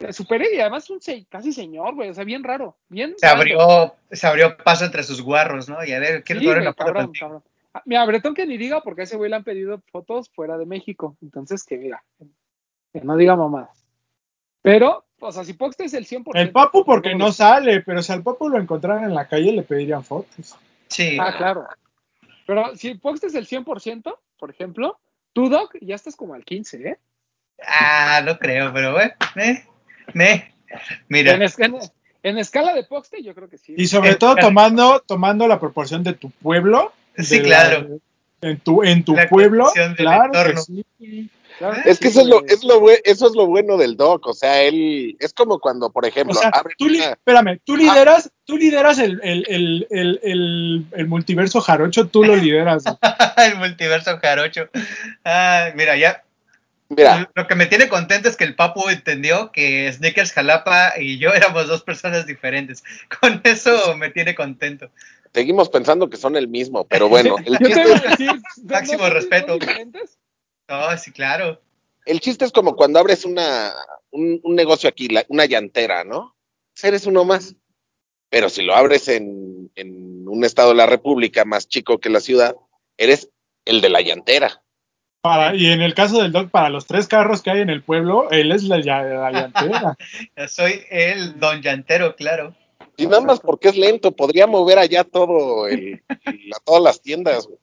eh, 0.00 0.12
super 0.12 0.42
X, 0.42 0.54
y 0.56 0.60
además 0.60 0.88
un 0.90 1.00
se- 1.00 1.24
casi 1.26 1.52
señor, 1.52 1.94
güey, 1.94 2.10
o 2.10 2.14
sea, 2.14 2.24
bien 2.24 2.44
raro, 2.44 2.76
bien 2.88 3.14
Se 3.16 3.26
raro. 3.26 3.38
abrió, 3.40 3.94
se 4.10 4.26
abrió 4.26 4.56
paso 4.58 4.84
entre 4.84 5.02
sus 5.02 5.22
guarros, 5.22 5.68
¿no? 5.68 5.82
Y 5.84 5.92
a 5.92 5.98
ver, 5.98 6.22
quiero 6.22 6.40
Sí, 6.40 6.46
tomar 6.46 6.60
una 6.62 6.72
foto 6.72 6.84
cabrón, 6.84 7.04
contigo. 7.06 7.26
cabrón. 7.26 7.42
Ah, 7.74 7.82
Mira, 7.86 8.04
Bretón 8.06 8.34
que 8.34 8.46
ni 8.46 8.56
diga 8.56 8.82
porque 8.82 9.02
a 9.02 9.04
ese 9.04 9.16
güey 9.16 9.30
le 9.30 9.36
han 9.36 9.44
pedido 9.44 9.82
fotos 9.92 10.30
fuera 10.30 10.56
de 10.58 10.64
México. 10.66 11.16
Entonces, 11.20 11.62
que 11.64 11.76
mira, 11.76 12.02
que 12.92 13.00
no 13.02 13.16
diga 13.16 13.36
mamadas. 13.36 13.84
Pero, 14.66 15.04
o 15.20 15.30
sea, 15.30 15.44
si 15.44 15.52
Poxte 15.52 15.84
es 15.84 15.94
el 15.94 16.06
100%. 16.08 16.24
El 16.34 16.50
Papu 16.50 16.84
porque 16.84 17.14
no 17.14 17.30
sale, 17.30 17.82
pero 17.82 18.02
si 18.02 18.10
al 18.12 18.24
Papu 18.24 18.48
lo 18.48 18.58
encontraran 18.58 19.04
en 19.04 19.14
la 19.14 19.28
calle 19.28 19.52
le 19.52 19.62
pedirían 19.62 20.02
fotos. 20.02 20.56
Sí. 20.88 21.16
Ah, 21.20 21.32
claro. 21.36 21.68
Pero 22.48 22.74
si 22.74 22.94
Poxte 22.96 23.28
es 23.28 23.36
el 23.36 23.46
100%, 23.46 24.18
por 24.36 24.50
ejemplo, 24.50 24.98
tú, 25.32 25.48
Doc, 25.48 25.76
ya 25.80 25.94
estás 25.94 26.16
como 26.16 26.34
al 26.34 26.44
15, 26.44 26.88
¿eh? 26.88 26.98
Ah, 27.64 28.20
no 28.24 28.36
creo, 28.40 28.72
pero 28.72 28.90
bueno, 28.92 29.12
me, 29.36 29.64
me, 30.14 30.52
mira. 31.08 31.34
En, 31.34 31.42
es- 31.42 31.58
en- 31.60 31.78
en 32.24 32.38
escala 32.38 32.74
de 32.74 32.82
Poxte, 32.82 33.22
yo 33.22 33.36
creo 33.36 33.48
que 33.48 33.58
sí. 33.58 33.72
Y 33.78 33.86
sobre 33.86 34.10
Eh, 34.10 34.16
todo 34.16 34.32
claro. 34.34 34.48
tomando, 34.48 35.00
tomando 35.06 35.46
la 35.46 35.60
proporción 35.60 36.02
de 36.02 36.14
tu 36.14 36.30
pueblo. 36.30 36.92
Sí, 37.16 37.38
de 37.38 37.48
la- 37.48 37.68
claro. 37.68 37.98
en 38.40 38.58
tu, 38.58 38.82
en 38.82 39.04
tu 39.04 39.14
La 39.14 39.28
pueblo, 39.28 39.68
claro 39.96 40.32
que 40.32 40.38
entorno. 40.38 40.60
sí. 40.62 41.30
Claro 41.58 41.76
Es 41.86 41.98
que 41.98 42.10
sí, 42.10 42.18
eso 42.18 42.20
es 42.20 42.26
lo, 42.26 42.44
es 42.46 42.64
lo 42.64 42.80
bue- 42.80 43.00
eso 43.04 43.26
es 43.26 43.34
lo 43.34 43.46
bueno 43.46 43.76
del 43.78 43.96
doc, 43.96 44.26
o 44.26 44.34
sea, 44.34 44.62
él 44.62 45.16
es 45.20 45.32
como 45.32 45.58
cuando, 45.58 45.90
por 45.90 46.04
O 46.04 46.08
ejemplo, 46.08 46.34
sea, 46.34 46.50
abre 46.50 46.74
tú, 46.76 46.88
li- 46.88 46.98
una- 47.00 47.12
espérame, 47.12 47.60
tú 47.64 47.76
lideras, 47.76 48.30
tú 48.44 48.56
lideras 48.58 48.98
el, 48.98 49.20
el, 49.22 49.44
el, 49.48 49.86
el, 49.90 50.20
el, 50.22 50.84
el 50.92 51.06
multiverso 51.06 51.60
jarocho, 51.60 52.08
tú 52.08 52.24
lo 52.24 52.36
lideras. 52.36 52.84
el 53.38 53.56
multiverso 53.56 54.18
jarocho. 54.18 54.68
Ah, 55.24 55.70
mira, 55.74 55.96
ya. 55.96 56.22
mira, 56.88 57.30
Lo 57.34 57.46
que 57.46 57.54
me 57.54 57.66
tiene 57.66 57.88
contento 57.88 58.28
es 58.28 58.36
que 58.36 58.44
el 58.44 58.54
Papu 58.54 58.88
entendió 58.90 59.50
que 59.50 59.90
Snickers 59.92 60.32
Jalapa 60.32 60.92
y 61.00 61.18
yo 61.18 61.32
éramos 61.32 61.68
dos 61.68 61.82
personas 61.82 62.26
diferentes. 62.26 62.84
Con 63.20 63.40
eso 63.44 63.96
me 63.96 64.10
tiene 64.10 64.34
contento. 64.34 64.90
seguimos 65.32 65.68
pensando 65.68 66.08
que 66.10 66.16
son 66.16 66.36
el 66.36 66.48
mismo, 66.48 66.86
pero 66.86 67.08
bueno, 67.08 67.36
el 67.46 67.54
Yo 67.58 67.58
te 67.58 67.66
chiste, 67.66 67.82
iba 67.88 67.96
a 67.96 68.10
decir, 68.10 68.32
¿no 68.62 68.74
Máximo 68.74 69.08
respeto. 69.08 69.58
diferentes? 69.58 70.15
Oh, 70.68 70.96
sí, 70.96 71.12
claro. 71.12 71.60
el 72.06 72.20
chiste 72.20 72.44
es 72.44 72.52
como 72.52 72.74
cuando 72.76 72.98
abres 72.98 73.24
una, 73.24 73.72
un, 74.10 74.40
un 74.42 74.54
negocio 74.54 74.88
aquí, 74.88 75.08
la- 75.08 75.24
una 75.28 75.44
llantera, 75.46 76.04
¿no? 76.04 76.36
Pues 76.74 76.84
Eres 76.84 77.06
uno 77.06 77.24
más. 77.24 77.54
Pero 78.28 78.48
si 78.48 78.62
lo 78.62 78.74
abres 78.74 79.06
en, 79.08 79.70
en 79.76 80.28
un 80.28 80.44
estado 80.44 80.70
de 80.70 80.74
la 80.76 80.86
República 80.86 81.44
más 81.44 81.68
chico 81.68 81.98
que 81.98 82.10
la 82.10 82.20
ciudad, 82.20 82.56
eres 82.96 83.30
el 83.64 83.80
de 83.80 83.88
la 83.88 84.00
llantera. 84.00 84.62
Para, 85.22 85.54
y 85.54 85.66
en 85.66 85.80
el 85.82 85.94
caso 85.94 86.20
del 86.22 86.32
Doc, 86.32 86.50
para 86.50 86.68
los 86.68 86.86
tres 86.86 87.06
carros 87.08 87.42
que 87.42 87.50
hay 87.50 87.60
en 87.60 87.70
el 87.70 87.82
pueblo, 87.82 88.28
él 88.30 88.50
es 88.52 88.64
la, 88.64 88.78
llantera. 88.78 89.96
Soy 90.48 90.82
el 90.90 91.38
don 91.40 91.62
llantero, 91.62 92.14
claro. 92.16 92.54
Y 92.96 93.06
nada 93.06 93.20
más 93.22 93.40
porque 93.40 93.68
es 93.68 93.76
lento, 93.76 94.12
podría 94.12 94.46
mover 94.46 94.78
allá 94.78 95.04
todo 95.04 95.66
el, 95.68 96.02
la- 96.48 96.58
todas 96.64 96.82
las 96.82 97.00
tiendas. 97.02 97.46
güey. 97.46 97.58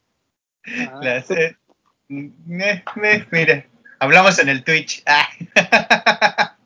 Ah, 0.89 0.99
Las, 1.01 1.30
eh, 1.31 1.57
mira, 2.07 3.65
hablamos 3.99 4.39
en 4.39 4.49
el 4.49 4.63
Twitch. 4.63 5.03
Ah. 5.55 6.57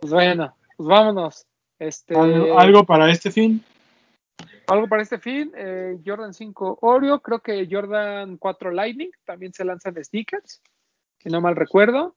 Pues 0.00 0.12
bueno, 0.12 0.54
pues 0.76 0.88
vámonos. 0.88 1.46
Este, 1.78 2.14
¿Algo, 2.16 2.84
para 2.84 3.10
este 3.10 3.30
fin? 3.30 3.64
algo 4.66 4.88
para 4.88 5.02
este 5.02 5.18
fin. 5.18 5.52
eh, 5.56 5.98
Jordan 6.04 6.32
5 6.34 6.78
Oreo, 6.82 7.20
creo 7.20 7.40
que 7.40 7.66
Jordan 7.70 8.36
4 8.36 8.70
Lightning 8.70 9.10
también 9.24 9.52
se 9.52 9.64
lanzan 9.64 10.02
sneakers, 10.02 10.62
si 11.18 11.28
no 11.28 11.40
mal 11.40 11.56
recuerdo. 11.56 12.14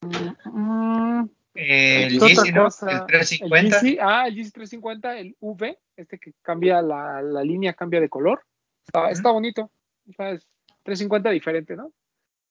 Mm, 0.00 1.24
El 1.54 2.18
¿Qué 2.18 2.26
Yeezy, 2.28 2.52
¿no? 2.52 2.66
El 2.66 3.06
350. 3.06 3.78
El 3.78 3.82
GC, 3.82 3.98
ah, 4.00 4.26
el 4.26 4.34
GC 4.34 4.52
350, 4.52 5.18
el 5.18 5.36
V, 5.40 5.78
este 5.96 6.18
que 6.18 6.32
cambia 6.42 6.82
la, 6.82 7.22
la 7.22 7.42
línea, 7.42 7.74
cambia 7.74 8.00
de 8.00 8.08
color. 8.08 8.42
Está, 8.86 9.10
está 9.10 9.30
bonito. 9.30 9.70
O 10.08 10.12
sea, 10.14 10.30
es 10.30 10.46
350 10.82 11.30
diferente, 11.30 11.76
¿no? 11.76 11.92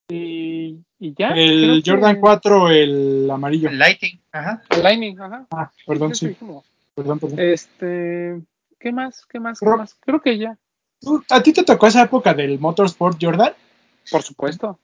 Y, 0.10 0.78
y 1.00 1.14
ya. 1.18 1.30
El 1.30 1.62
creo 1.62 1.84
que- 1.84 1.92
Jordan 1.92 2.20
4, 2.20 2.70
el 2.70 3.30
amarillo. 3.32 3.70
El 3.70 3.80
Lighting. 3.80 4.20
Ajá. 4.32 4.62
El 4.70 4.84
Lightning, 4.84 5.20
ajá. 5.20 5.48
Ah, 5.52 5.72
perdón, 5.86 6.16
sí, 6.16 6.36
perdón, 6.96 7.20
perdón. 7.20 7.40
Este, 7.40 8.42
¿qué 8.80 8.92
más? 8.92 9.26
¿Qué 9.28 9.40
más? 9.40 9.60
¿Qué 9.60 9.66
Ro- 9.66 9.78
más? 9.78 9.96
Creo 10.02 10.22
que 10.22 10.38
ya, 10.38 10.58
¿Tú- 11.00 11.24
¿A 11.30 11.42
ti 11.42 11.52
te 11.54 11.64
tocó 11.64 11.88
esa 11.88 12.04
época 12.04 12.34
del 12.34 12.60
Motorsport 12.60 13.18
Jordan? 13.22 13.54
por 14.12 14.22
supuesto. 14.24 14.80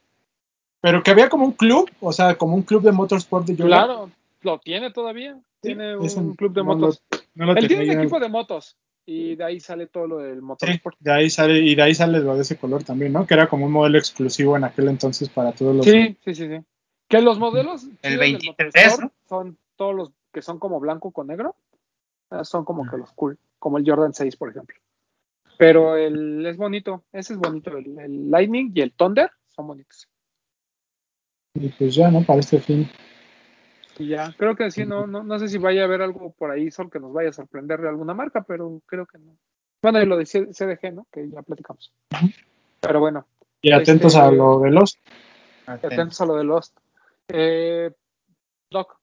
Pero 0.79 1.01
que 1.03 1.11
había 1.11 1.27
como 1.27 1.43
un 1.45 1.51
club, 1.53 1.89
o 1.99 2.13
sea, 2.13 2.35
como 2.35 2.55
un 2.55 2.61
club 2.61 2.83
de 2.83 2.91
Motorsport 2.91 3.45
de 3.47 3.53
Jordan. 3.55 3.67
Claro, 3.67 4.11
lo 4.41 4.59
tiene 4.59 4.91
todavía. 4.91 5.37
Tiene 5.59 5.97
un 5.97 6.35
club 6.35 6.53
de 6.53 6.61
no 6.63 6.75
motos. 6.75 7.01
lo- 7.11 7.17
no 7.35 7.45
lo 7.47 7.59
Él 7.59 7.67
tiene 7.67 7.83
un 7.91 7.99
equipo 7.99 8.19
de 8.19 8.29
motos 8.29 8.77
y 9.09 9.35
de 9.37 9.43
ahí 9.43 9.59
sale 9.61 9.87
todo 9.87 10.05
lo 10.05 10.17
del 10.17 10.35
Sí, 10.35 10.41
motorsport. 10.41 10.97
de 10.99 11.11
ahí 11.13 11.29
sale, 11.29 11.59
y 11.59 11.73
de 11.75 11.81
ahí 11.81 11.95
sale 11.95 12.19
lo 12.19 12.35
de 12.35 12.41
ese 12.41 12.57
color 12.57 12.83
también, 12.83 13.13
¿no? 13.13 13.25
Que 13.25 13.33
era 13.35 13.47
como 13.47 13.65
un 13.65 13.71
modelo 13.71 13.97
exclusivo 13.97 14.57
en 14.57 14.65
aquel 14.65 14.89
entonces 14.89 15.29
para 15.29 15.53
todos 15.53 15.75
los. 15.77 15.85
Sí, 15.85 16.17
sí, 16.25 16.35
sí, 16.35 16.47
sí. 16.47 16.59
Que 17.07 17.21
los 17.21 17.39
modelos 17.39 17.85
El 17.85 17.89
chidos 17.89 18.01
del 18.11 18.19
23, 18.19 18.73
motorsport 18.75 19.01
¿no? 19.01 19.11
son 19.29 19.57
todos 19.77 19.95
los 19.95 20.11
que 20.33 20.41
son 20.41 20.59
como 20.59 20.79
blanco 20.81 21.11
con 21.11 21.27
negro. 21.27 21.55
Ah, 22.29 22.43
Son 22.43 22.65
como 22.65 22.89
que 22.91 22.97
los 22.97 23.11
cool, 23.13 23.39
como 23.57 23.77
el 23.77 23.85
Jordan 23.89 24.13
6, 24.13 24.35
por 24.35 24.49
ejemplo. 24.49 24.75
Pero 25.57 25.95
el 25.95 26.45
es 26.45 26.57
bonito, 26.57 27.05
ese 27.13 27.33
es 27.33 27.39
bonito. 27.39 27.77
El, 27.77 27.97
el 27.97 28.29
Lightning 28.29 28.73
y 28.75 28.81
el 28.81 28.91
Thunder 28.91 29.31
son 29.47 29.67
bonitos. 29.67 30.09
Y 31.55 31.69
pues 31.69 31.95
ya, 31.95 32.11
¿no? 32.11 32.23
Para 32.23 32.41
este 32.41 32.59
fin. 32.59 32.89
Y 33.99 34.07
ya, 34.09 34.33
creo 34.37 34.55
que 34.55 34.69
sí, 34.71 34.85
no, 34.85 35.07
no, 35.07 35.23
no 35.23 35.39
sé 35.39 35.47
si 35.47 35.57
vaya 35.57 35.81
a 35.81 35.85
haber 35.85 36.01
algo 36.01 36.31
por 36.31 36.51
ahí 36.51 36.69
sol 36.71 36.89
que 36.91 36.99
nos 36.99 37.13
vaya 37.13 37.29
a 37.29 37.33
sorprender 37.33 37.81
de 37.81 37.89
alguna 37.89 38.13
marca, 38.13 38.43
pero 38.47 38.81
creo 38.85 39.05
que 39.05 39.17
no. 39.17 39.35
Bueno, 39.81 40.01
y 40.01 40.05
lo 40.05 40.17
de 40.17 40.25
CDG, 40.25 40.93
¿no? 40.93 41.07
Que 41.11 41.29
ya 41.29 41.41
platicamos. 41.41 41.91
Pero 42.81 42.99
bueno, 42.99 43.25
Y 43.61 43.71
atentos 43.71 44.13
Este- 44.13 44.25
a 44.25 44.31
lo 44.31 44.59
de 44.59 44.69
los. 44.71 44.99
atentos 45.65 46.21
a 46.21 46.25
lo 46.25 46.35
de 46.35 46.43
Lost. 46.43 46.77
Eh, 47.29 47.91
Doc. 48.69 48.99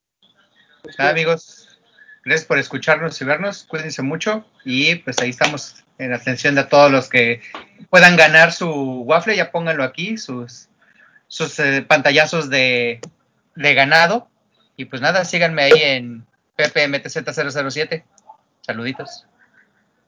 Nada, 0.98 1.10
amigos, 1.10 1.80
gracias 2.24 2.46
por 2.46 2.58
escucharnos 2.58 3.20
y 3.20 3.24
vernos. 3.24 3.64
Cuídense 3.64 4.02
mucho. 4.02 4.44
Y 4.64 4.94
pues 4.96 5.18
ahí 5.20 5.30
estamos 5.30 5.84
en 5.98 6.12
atención 6.12 6.54
de 6.54 6.64
todos 6.64 6.90
los 6.90 7.08
que 7.08 7.40
puedan 7.90 8.16
ganar 8.16 8.52
su 8.52 8.68
waffle. 9.02 9.36
Ya 9.36 9.50
pónganlo 9.50 9.82
aquí, 9.82 10.16
sus, 10.18 10.68
sus 11.26 11.58
eh, 11.58 11.82
pantallazos 11.82 12.48
de, 12.48 13.00
de 13.56 13.74
ganado. 13.74 14.28
Y 14.76 14.86
pues 14.86 15.00
nada, 15.02 15.24
síganme 15.24 15.62
ahí 15.64 15.82
en 15.82 16.26
PPMTZ007. 16.56 18.04
Saluditos. 18.62 19.26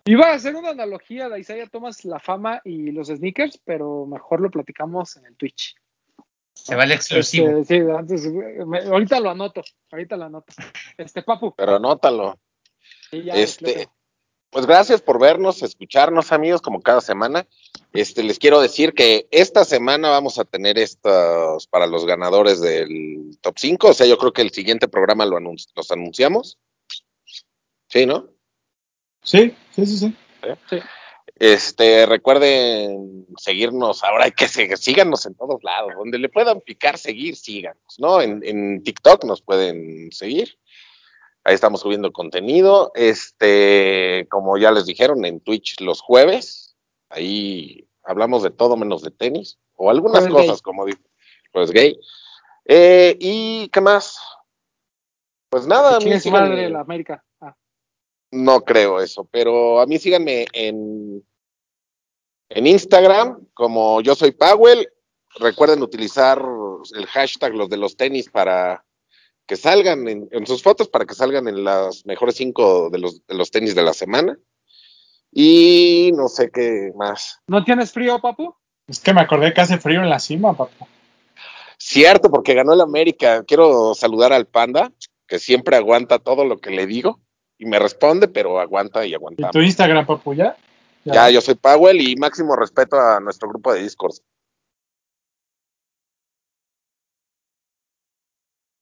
Iba 0.05 0.29
a 0.31 0.35
hacer 0.35 0.55
una 0.55 0.71
analogía 0.71 1.29
de 1.29 1.41
Isaiah 1.41 1.67
Thomas, 1.67 2.05
la 2.05 2.21
fama 2.21 2.61
y 2.65 2.93
los 2.93 3.09
sneakers, 3.09 3.59
pero 3.65 4.07
mejor 4.07 4.41
lo 4.41 4.51
platicamos 4.51 5.17
en 5.17 5.27
el 5.27 5.37
Twitch. 5.37 5.75
Se 6.55 6.75
va 6.75 6.85
el 6.85 6.93
exclusivo. 6.93 7.59
Este, 7.59 7.81
sí, 7.83 7.91
antes, 7.91 8.27
me- 8.29 8.81
ahorita 8.81 9.21
lo 9.21 9.31
anoto, 9.31 9.63
ahorita 9.91 10.17
lo 10.17 10.25
anoto. 10.25 10.53
Este, 10.97 11.23
Papu. 11.23 11.55
Pero 11.57 11.77
anótalo. 11.77 12.39
ya, 13.13 13.35
Este. 13.35 13.89
Pues 14.51 14.65
gracias 14.65 15.03
por 15.03 15.21
vernos, 15.21 15.63
escucharnos, 15.63 16.33
amigos, 16.33 16.63
como 16.63 16.81
cada 16.81 17.01
semana. 17.01 17.47
Este, 17.93 18.23
les 18.23 18.39
quiero 18.39 18.61
decir 18.61 18.93
que 18.93 19.27
esta 19.31 19.65
semana 19.65 20.11
vamos 20.11 20.39
a 20.39 20.45
tener 20.45 20.79
estos 20.79 21.67
para 21.67 21.87
los 21.87 22.05
ganadores 22.05 22.61
del 22.61 23.39
top 23.41 23.55
5. 23.59 23.89
O 23.89 23.95
sea, 23.95 24.07
yo 24.07 24.19
creo 24.19 24.33
que 24.33 24.43
el 24.43 24.51
siguiente 24.51 24.89
programa 24.89 25.25
lo 25.25 25.39
los 25.41 25.91
anunciamos. 25.91 26.59
Sí, 27.89 28.05
¿no? 28.05 28.29
Sí, 29.23 29.55
sí, 29.75 29.87
sí, 29.87 29.99
sí. 29.99 30.17
Sí. 30.69 30.79
Este, 31.39 32.07
recuerden 32.07 33.27
seguirnos, 33.37 34.03
ahora 34.05 34.25
hay 34.25 34.33
que 34.33 34.49
seguir, 34.49 34.79
síganos 34.79 35.27
en 35.27 35.35
todos 35.35 35.63
lados, 35.63 35.93
donde 35.97 36.19
le 36.19 36.29
puedan 36.31 36.61
picar 36.61 36.97
seguir, 36.97 37.37
síganos, 37.37 37.97
¿no? 37.99 38.23
En, 38.23 38.41
en 38.43 38.83
TikTok 38.83 39.25
nos 39.25 39.43
pueden 39.43 40.11
seguir. 40.13 40.59
Ahí 41.47 41.55
estamos 41.55 41.83
subiendo 41.83 42.13
contenido. 42.13 42.91
Este, 42.97 44.27
como 44.31 44.59
ya 44.59 44.73
les 44.73 44.85
dijeron, 44.85 45.25
en 45.25 45.39
Twitch 45.39 45.81
los 45.81 46.01
jueves. 46.01 46.66
Ahí 47.09 47.89
hablamos 48.03 48.43
de 48.43 48.51
todo 48.51 48.77
menos 48.77 49.03
de 49.03 49.11
tenis. 49.11 49.59
O 49.75 49.91
algunas 49.91 50.27
cosas, 50.29 50.57
gay. 50.57 50.61
como 50.63 50.87
digo. 50.87 51.01
Pues 51.53 51.71
gay. 51.71 51.99
Eh, 52.65 53.17
¿Y 53.21 53.69
qué 53.69 53.81
más? 53.81 54.19
Pues 55.49 55.67
nada, 55.67 55.97
a 55.97 56.01
mí 56.01 56.11
síganme- 56.13 56.31
madre 56.51 56.71
la 56.71 56.81
América. 56.81 57.25
Ah, 57.41 57.55
no 58.31 58.61
creo 58.63 59.01
eso, 59.01 59.25
pero 59.31 59.81
a 59.81 59.87
mí 59.87 59.99
síganme 59.99 60.47
en, 60.53 61.25
en 62.49 62.67
Instagram 62.67 63.47
como 63.55 64.01
yo 64.01 64.15
soy 64.15 64.33
Powell. 64.33 64.89
Recuerden 65.39 65.83
utilizar 65.83 66.43
el 66.95 67.07
hashtag 67.07 67.55
los 67.55 67.69
de 67.69 67.77
los 67.77 67.97
tenis 67.97 68.31
para 68.31 68.85
que 69.47 69.57
salgan 69.57 70.09
en, 70.09 70.29
en 70.33 70.47
sus 70.47 70.63
fotos, 70.63 70.89
para 70.89 71.05
que 71.05 71.15
salgan 71.15 71.47
en 71.47 71.63
las 71.63 72.05
mejores 72.07 72.35
cinco 72.37 72.91
de 72.91 72.99
los, 72.99 73.25
de 73.27 73.35
los 73.35 73.51
tenis 73.51 73.75
de 73.75 73.83
la 73.83 73.93
semana. 73.93 74.37
Y 75.39 76.13
no 76.15 76.29
sé 76.29 76.51
qué 76.51 76.93
más. 76.97 77.43
¿No 77.47 77.63
tienes 77.63 77.93
frío, 77.93 78.19
papu? 78.19 78.57
Es 78.89 79.01
que 79.01 79.13
me 79.13 79.21
acordé 79.21 79.53
que 79.53 79.61
hace 79.61 79.77
frío 79.77 80.01
en 80.01 80.09
la 80.09 80.19
cima, 80.19 80.57
papá. 80.57 80.87
Cierto, 81.77 82.31
porque 82.31 82.55
ganó 82.55 82.73
el 82.73 82.81
América. 82.81 83.45
Quiero 83.45 83.95
saludar 83.95 84.33
al 84.33 84.47
Panda, 84.47 84.91
que 85.27 85.39
siempre 85.39 85.77
aguanta 85.77 86.21
todo 86.21 86.47
lo 86.47 86.57
que 86.57 86.71
le 86.71 86.87
digo 86.87 87.21
y 87.59 87.67
me 87.67 87.79
responde, 87.79 88.29
pero 88.29 88.59
aguanta 88.59 89.05
y 89.05 89.11
¿Y 89.11 89.15
aguanta. 89.15 89.51
tu 89.51 89.61
Instagram, 89.61 90.07
papu, 90.07 90.33
ya? 90.33 90.57
Ya, 91.05 91.29
yo 91.29 91.43
soy 91.43 91.55
Powell 91.55 92.01
y 92.01 92.17
máximo 92.17 92.57
respeto 92.57 92.99
a 92.99 93.21
nuestro 93.21 93.51
grupo 93.51 93.75
de 93.75 93.83
Discord. 93.83 94.15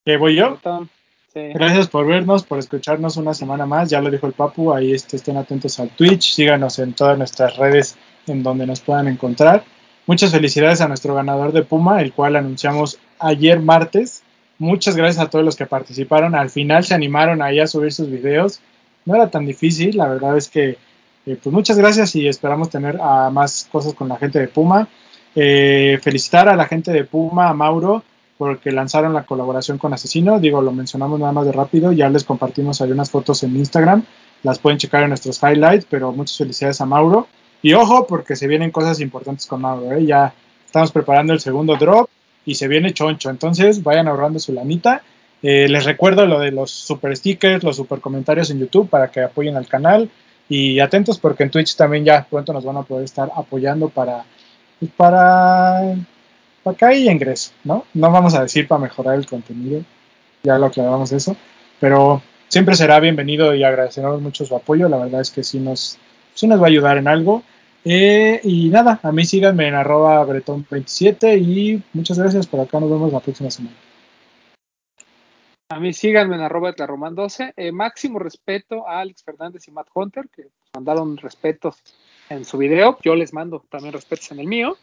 ¿Qué 0.04 0.16
voy 0.16 0.36
yo? 0.36 0.56
Gracias 1.34 1.88
por 1.88 2.06
vernos, 2.06 2.44
por 2.44 2.60
escucharnos 2.60 3.16
una 3.16 3.34
semana 3.34 3.66
más. 3.66 3.90
Ya 3.90 4.00
lo 4.00 4.08
dijo 4.08 4.28
el 4.28 4.34
Papu, 4.34 4.72
ahí 4.72 4.92
estén 4.92 5.36
atentos 5.36 5.80
al 5.80 5.90
Twitch, 5.90 6.32
síganos 6.32 6.78
en 6.78 6.92
todas 6.92 7.18
nuestras 7.18 7.56
redes 7.56 7.96
en 8.28 8.44
donde 8.44 8.66
nos 8.66 8.80
puedan 8.80 9.08
encontrar. 9.08 9.64
Muchas 10.06 10.30
felicidades 10.30 10.80
a 10.80 10.86
nuestro 10.86 11.14
ganador 11.14 11.50
de 11.52 11.62
Puma, 11.62 12.00
el 12.02 12.12
cual 12.12 12.36
anunciamos 12.36 13.00
ayer 13.18 13.58
martes. 13.58 14.22
Muchas 14.58 14.96
gracias 14.96 15.24
a 15.24 15.28
todos 15.28 15.44
los 15.44 15.56
que 15.56 15.66
participaron. 15.66 16.36
Al 16.36 16.50
final 16.50 16.84
se 16.84 16.94
animaron 16.94 17.42
ahí 17.42 17.58
a 17.58 17.66
subir 17.66 17.92
sus 17.92 18.08
videos. 18.08 18.60
No 19.04 19.16
era 19.16 19.28
tan 19.28 19.44
difícil, 19.44 19.96
la 19.96 20.06
verdad 20.06 20.36
es 20.36 20.48
que 20.48 20.78
eh, 21.26 21.36
pues 21.42 21.52
muchas 21.52 21.76
gracias 21.76 22.14
y 22.14 22.28
esperamos 22.28 22.70
tener 22.70 23.00
a 23.00 23.30
más 23.30 23.68
cosas 23.72 23.94
con 23.94 24.08
la 24.08 24.18
gente 24.18 24.38
de 24.38 24.46
Puma. 24.46 24.86
Eh, 25.34 25.98
felicitar 26.00 26.48
a 26.48 26.54
la 26.54 26.66
gente 26.66 26.92
de 26.92 27.04
Puma, 27.04 27.48
a 27.48 27.54
Mauro, 27.54 28.04
porque 28.36 28.72
lanzaron 28.72 29.12
la 29.12 29.24
colaboración 29.24 29.78
con 29.78 29.92
Asesino. 29.92 30.40
Digo, 30.40 30.60
lo 30.60 30.72
mencionamos 30.72 31.20
nada 31.20 31.32
más 31.32 31.46
de 31.46 31.52
rápido. 31.52 31.92
Ya 31.92 32.08
les 32.08 32.24
compartimos 32.24 32.80
ahí 32.80 32.90
unas 32.90 33.10
fotos 33.10 33.42
en 33.42 33.56
Instagram. 33.56 34.04
Las 34.42 34.58
pueden 34.58 34.78
checar 34.78 35.02
en 35.02 35.10
nuestros 35.10 35.40
highlights, 35.42 35.86
pero 35.88 36.12
muchas 36.12 36.36
felicidades 36.36 36.80
a 36.80 36.86
Mauro. 36.86 37.28
Y 37.62 37.72
ojo, 37.74 38.06
porque 38.06 38.36
se 38.36 38.46
vienen 38.46 38.70
cosas 38.70 39.00
importantes 39.00 39.46
con 39.46 39.62
Mauro. 39.62 39.92
¿eh? 39.92 40.04
Ya 40.04 40.34
estamos 40.66 40.92
preparando 40.92 41.32
el 41.32 41.40
segundo 41.40 41.76
drop 41.76 42.08
y 42.44 42.56
se 42.56 42.68
viene 42.68 42.92
choncho. 42.92 43.30
Entonces 43.30 43.82
vayan 43.82 44.08
ahorrando 44.08 44.38
su 44.38 44.52
lanita. 44.52 45.02
Eh, 45.42 45.68
les 45.68 45.84
recuerdo 45.84 46.26
lo 46.26 46.40
de 46.40 46.50
los 46.50 46.70
super 46.70 47.16
stickers, 47.16 47.62
los 47.62 47.76
super 47.76 48.00
comentarios 48.00 48.50
en 48.50 48.58
YouTube 48.58 48.88
para 48.88 49.10
que 49.10 49.20
apoyen 49.20 49.56
al 49.56 49.66
canal. 49.66 50.10
Y 50.48 50.80
atentos 50.80 51.18
porque 51.18 51.44
en 51.44 51.50
Twitch 51.50 51.76
también 51.76 52.04
ya 52.04 52.26
pronto 52.28 52.52
nos 52.52 52.64
van 52.64 52.76
a 52.76 52.82
poder 52.82 53.04
estar 53.04 53.30
apoyando 53.34 53.88
para, 53.88 54.24
pues, 54.78 54.90
para 54.94 55.96
para 56.64 56.76
que 56.76 56.84
haya 56.84 57.12
ingreso, 57.12 57.52
¿no? 57.62 57.84
No 57.94 58.10
vamos 58.10 58.34
a 58.34 58.42
decir 58.42 58.66
para 58.66 58.80
mejorar 58.80 59.16
el 59.16 59.26
contenido, 59.26 59.82
ya 60.42 60.58
lo 60.58 60.66
aclaramos 60.66 61.12
eso, 61.12 61.36
pero 61.78 62.22
siempre 62.48 62.74
será 62.74 62.98
bienvenido 62.98 63.54
y 63.54 63.62
agradeceremos 63.62 64.20
mucho 64.20 64.44
su 64.44 64.56
apoyo, 64.56 64.88
la 64.88 64.96
verdad 64.96 65.20
es 65.20 65.30
que 65.30 65.44
sí 65.44 65.60
nos, 65.60 65.98
sí 66.34 66.46
nos 66.48 66.60
va 66.60 66.64
a 66.64 66.68
ayudar 66.68 66.96
en 66.98 67.06
algo. 67.06 67.42
Eh, 67.84 68.40
y 68.42 68.70
nada, 68.70 68.98
a 69.02 69.12
mí 69.12 69.26
síganme 69.26 69.68
en 69.68 69.74
arroba 69.74 70.26
bretón27 70.26 71.38
y 71.38 71.82
muchas 71.92 72.18
gracias, 72.18 72.46
por 72.46 72.60
acá 72.60 72.80
nos 72.80 72.90
vemos 72.90 73.12
la 73.12 73.20
próxima 73.20 73.50
semana. 73.50 73.76
A 75.68 75.80
mí 75.80 75.92
síganme 75.92 76.36
en 76.36 76.42
arroba 76.42 76.72
Tlarroman 76.72 77.14
12. 77.14 77.54
Eh, 77.56 77.72
máximo 77.72 78.18
respeto 78.18 78.88
a 78.88 79.00
Alex 79.00 79.24
Fernández 79.24 79.66
y 79.66 79.70
Matt 79.70 79.88
Hunter, 79.92 80.28
que 80.34 80.44
mandaron 80.74 81.16
respetos 81.16 81.82
en 82.28 82.44
su 82.44 82.58
video. 82.58 82.98
Yo 83.02 83.14
les 83.16 83.32
mando 83.32 83.64
también 83.68 83.92
respetos 83.92 84.30
en 84.30 84.40
el 84.40 84.46
mío. 84.46 84.76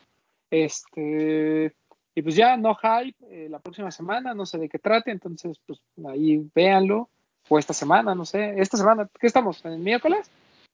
Este, 0.51 1.73
y 2.13 2.21
pues 2.21 2.35
ya, 2.35 2.57
no 2.57 2.75
hype, 2.75 3.17
eh, 3.29 3.47
la 3.49 3.59
próxima 3.59 3.89
semana, 3.89 4.33
no 4.33 4.45
sé 4.45 4.57
de 4.57 4.69
qué 4.69 4.77
trate, 4.77 5.11
entonces 5.11 5.59
pues 5.65 5.79
ahí 6.07 6.45
véanlo. 6.53 7.09
O 7.49 7.57
esta 7.57 7.73
semana, 7.73 8.13
no 8.13 8.23
sé. 8.23 8.53
Esta 8.57 8.77
semana, 8.77 9.09
¿qué 9.19 9.27
estamos? 9.27 9.65
¿En 9.65 9.73
el 9.73 9.79
miércoles? 9.79 10.29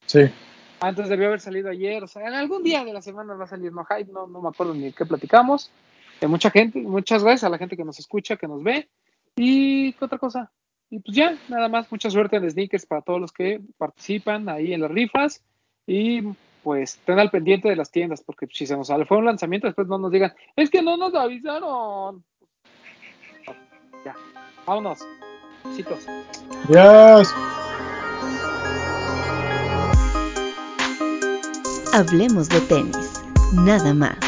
Sí, 0.05 0.29
Antes 0.79 1.09
debió 1.09 1.27
haber 1.27 1.39
salido 1.39 1.69
ayer, 1.69 2.03
o 2.03 2.07
sea, 2.07 2.27
en 2.27 2.33
algún 2.33 2.61
día 2.61 2.83
de 2.83 2.93
la 2.93 3.01
semana 3.01 3.33
va 3.33 3.45
a 3.45 3.47
salir 3.47 3.71
No 3.71 3.85
Hype, 3.85 4.11
no, 4.11 4.27
no 4.27 4.41
me 4.41 4.49
acuerdo 4.49 4.73
ni 4.73 4.91
qué 4.91 5.05
platicamos. 5.05 5.71
De 6.19 6.27
mucha 6.27 6.51
gente, 6.51 6.81
muchas 6.81 7.23
gracias 7.23 7.45
a 7.45 7.49
la 7.49 7.57
gente 7.57 7.77
que 7.77 7.85
nos 7.85 7.99
escucha, 7.99 8.35
que 8.35 8.47
nos 8.47 8.63
ve. 8.63 8.89
Y 9.35 9.93
qué 9.93 10.05
otra 10.05 10.17
cosa. 10.17 10.51
Y 10.89 10.99
pues 10.99 11.15
ya, 11.15 11.37
nada 11.47 11.67
más, 11.67 11.91
mucha 11.91 12.09
suerte 12.09 12.37
en 12.37 12.49
sneakers 12.49 12.85
para 12.85 13.01
todos 13.01 13.21
los 13.21 13.31
que 13.31 13.61
participan 13.77 14.49
ahí 14.49 14.73
en 14.73 14.81
las 14.81 14.91
rifas. 14.91 15.43
Y 15.85 16.21
pues 16.67 16.95
estén 16.95 17.17
al 17.17 17.31
pendiente 17.31 17.69
de 17.69 17.77
las 17.77 17.91
tiendas, 17.91 18.21
porque 18.21 18.45
si 18.51 18.67
se 18.67 18.75
nos 18.75 18.87
sale 18.87 19.05
fue 19.05 19.15
un 19.15 19.23
lanzamiento, 19.23 19.67
después 19.67 19.87
no 19.87 19.97
nos 19.97 20.11
digan, 20.11 20.33
es 20.53 20.69
que 20.69 20.81
no 20.81 20.97
nos 20.97 21.15
avisaron. 21.15 22.25
Ya, 24.03 24.13
vámonos. 24.65 24.99
Besitos. 25.63 26.05
adiós. 26.67 27.33
Hablemos 31.93 32.49
de 32.49 32.59
tenis, 32.59 33.23
nada 33.53 33.93
más. 33.93 34.26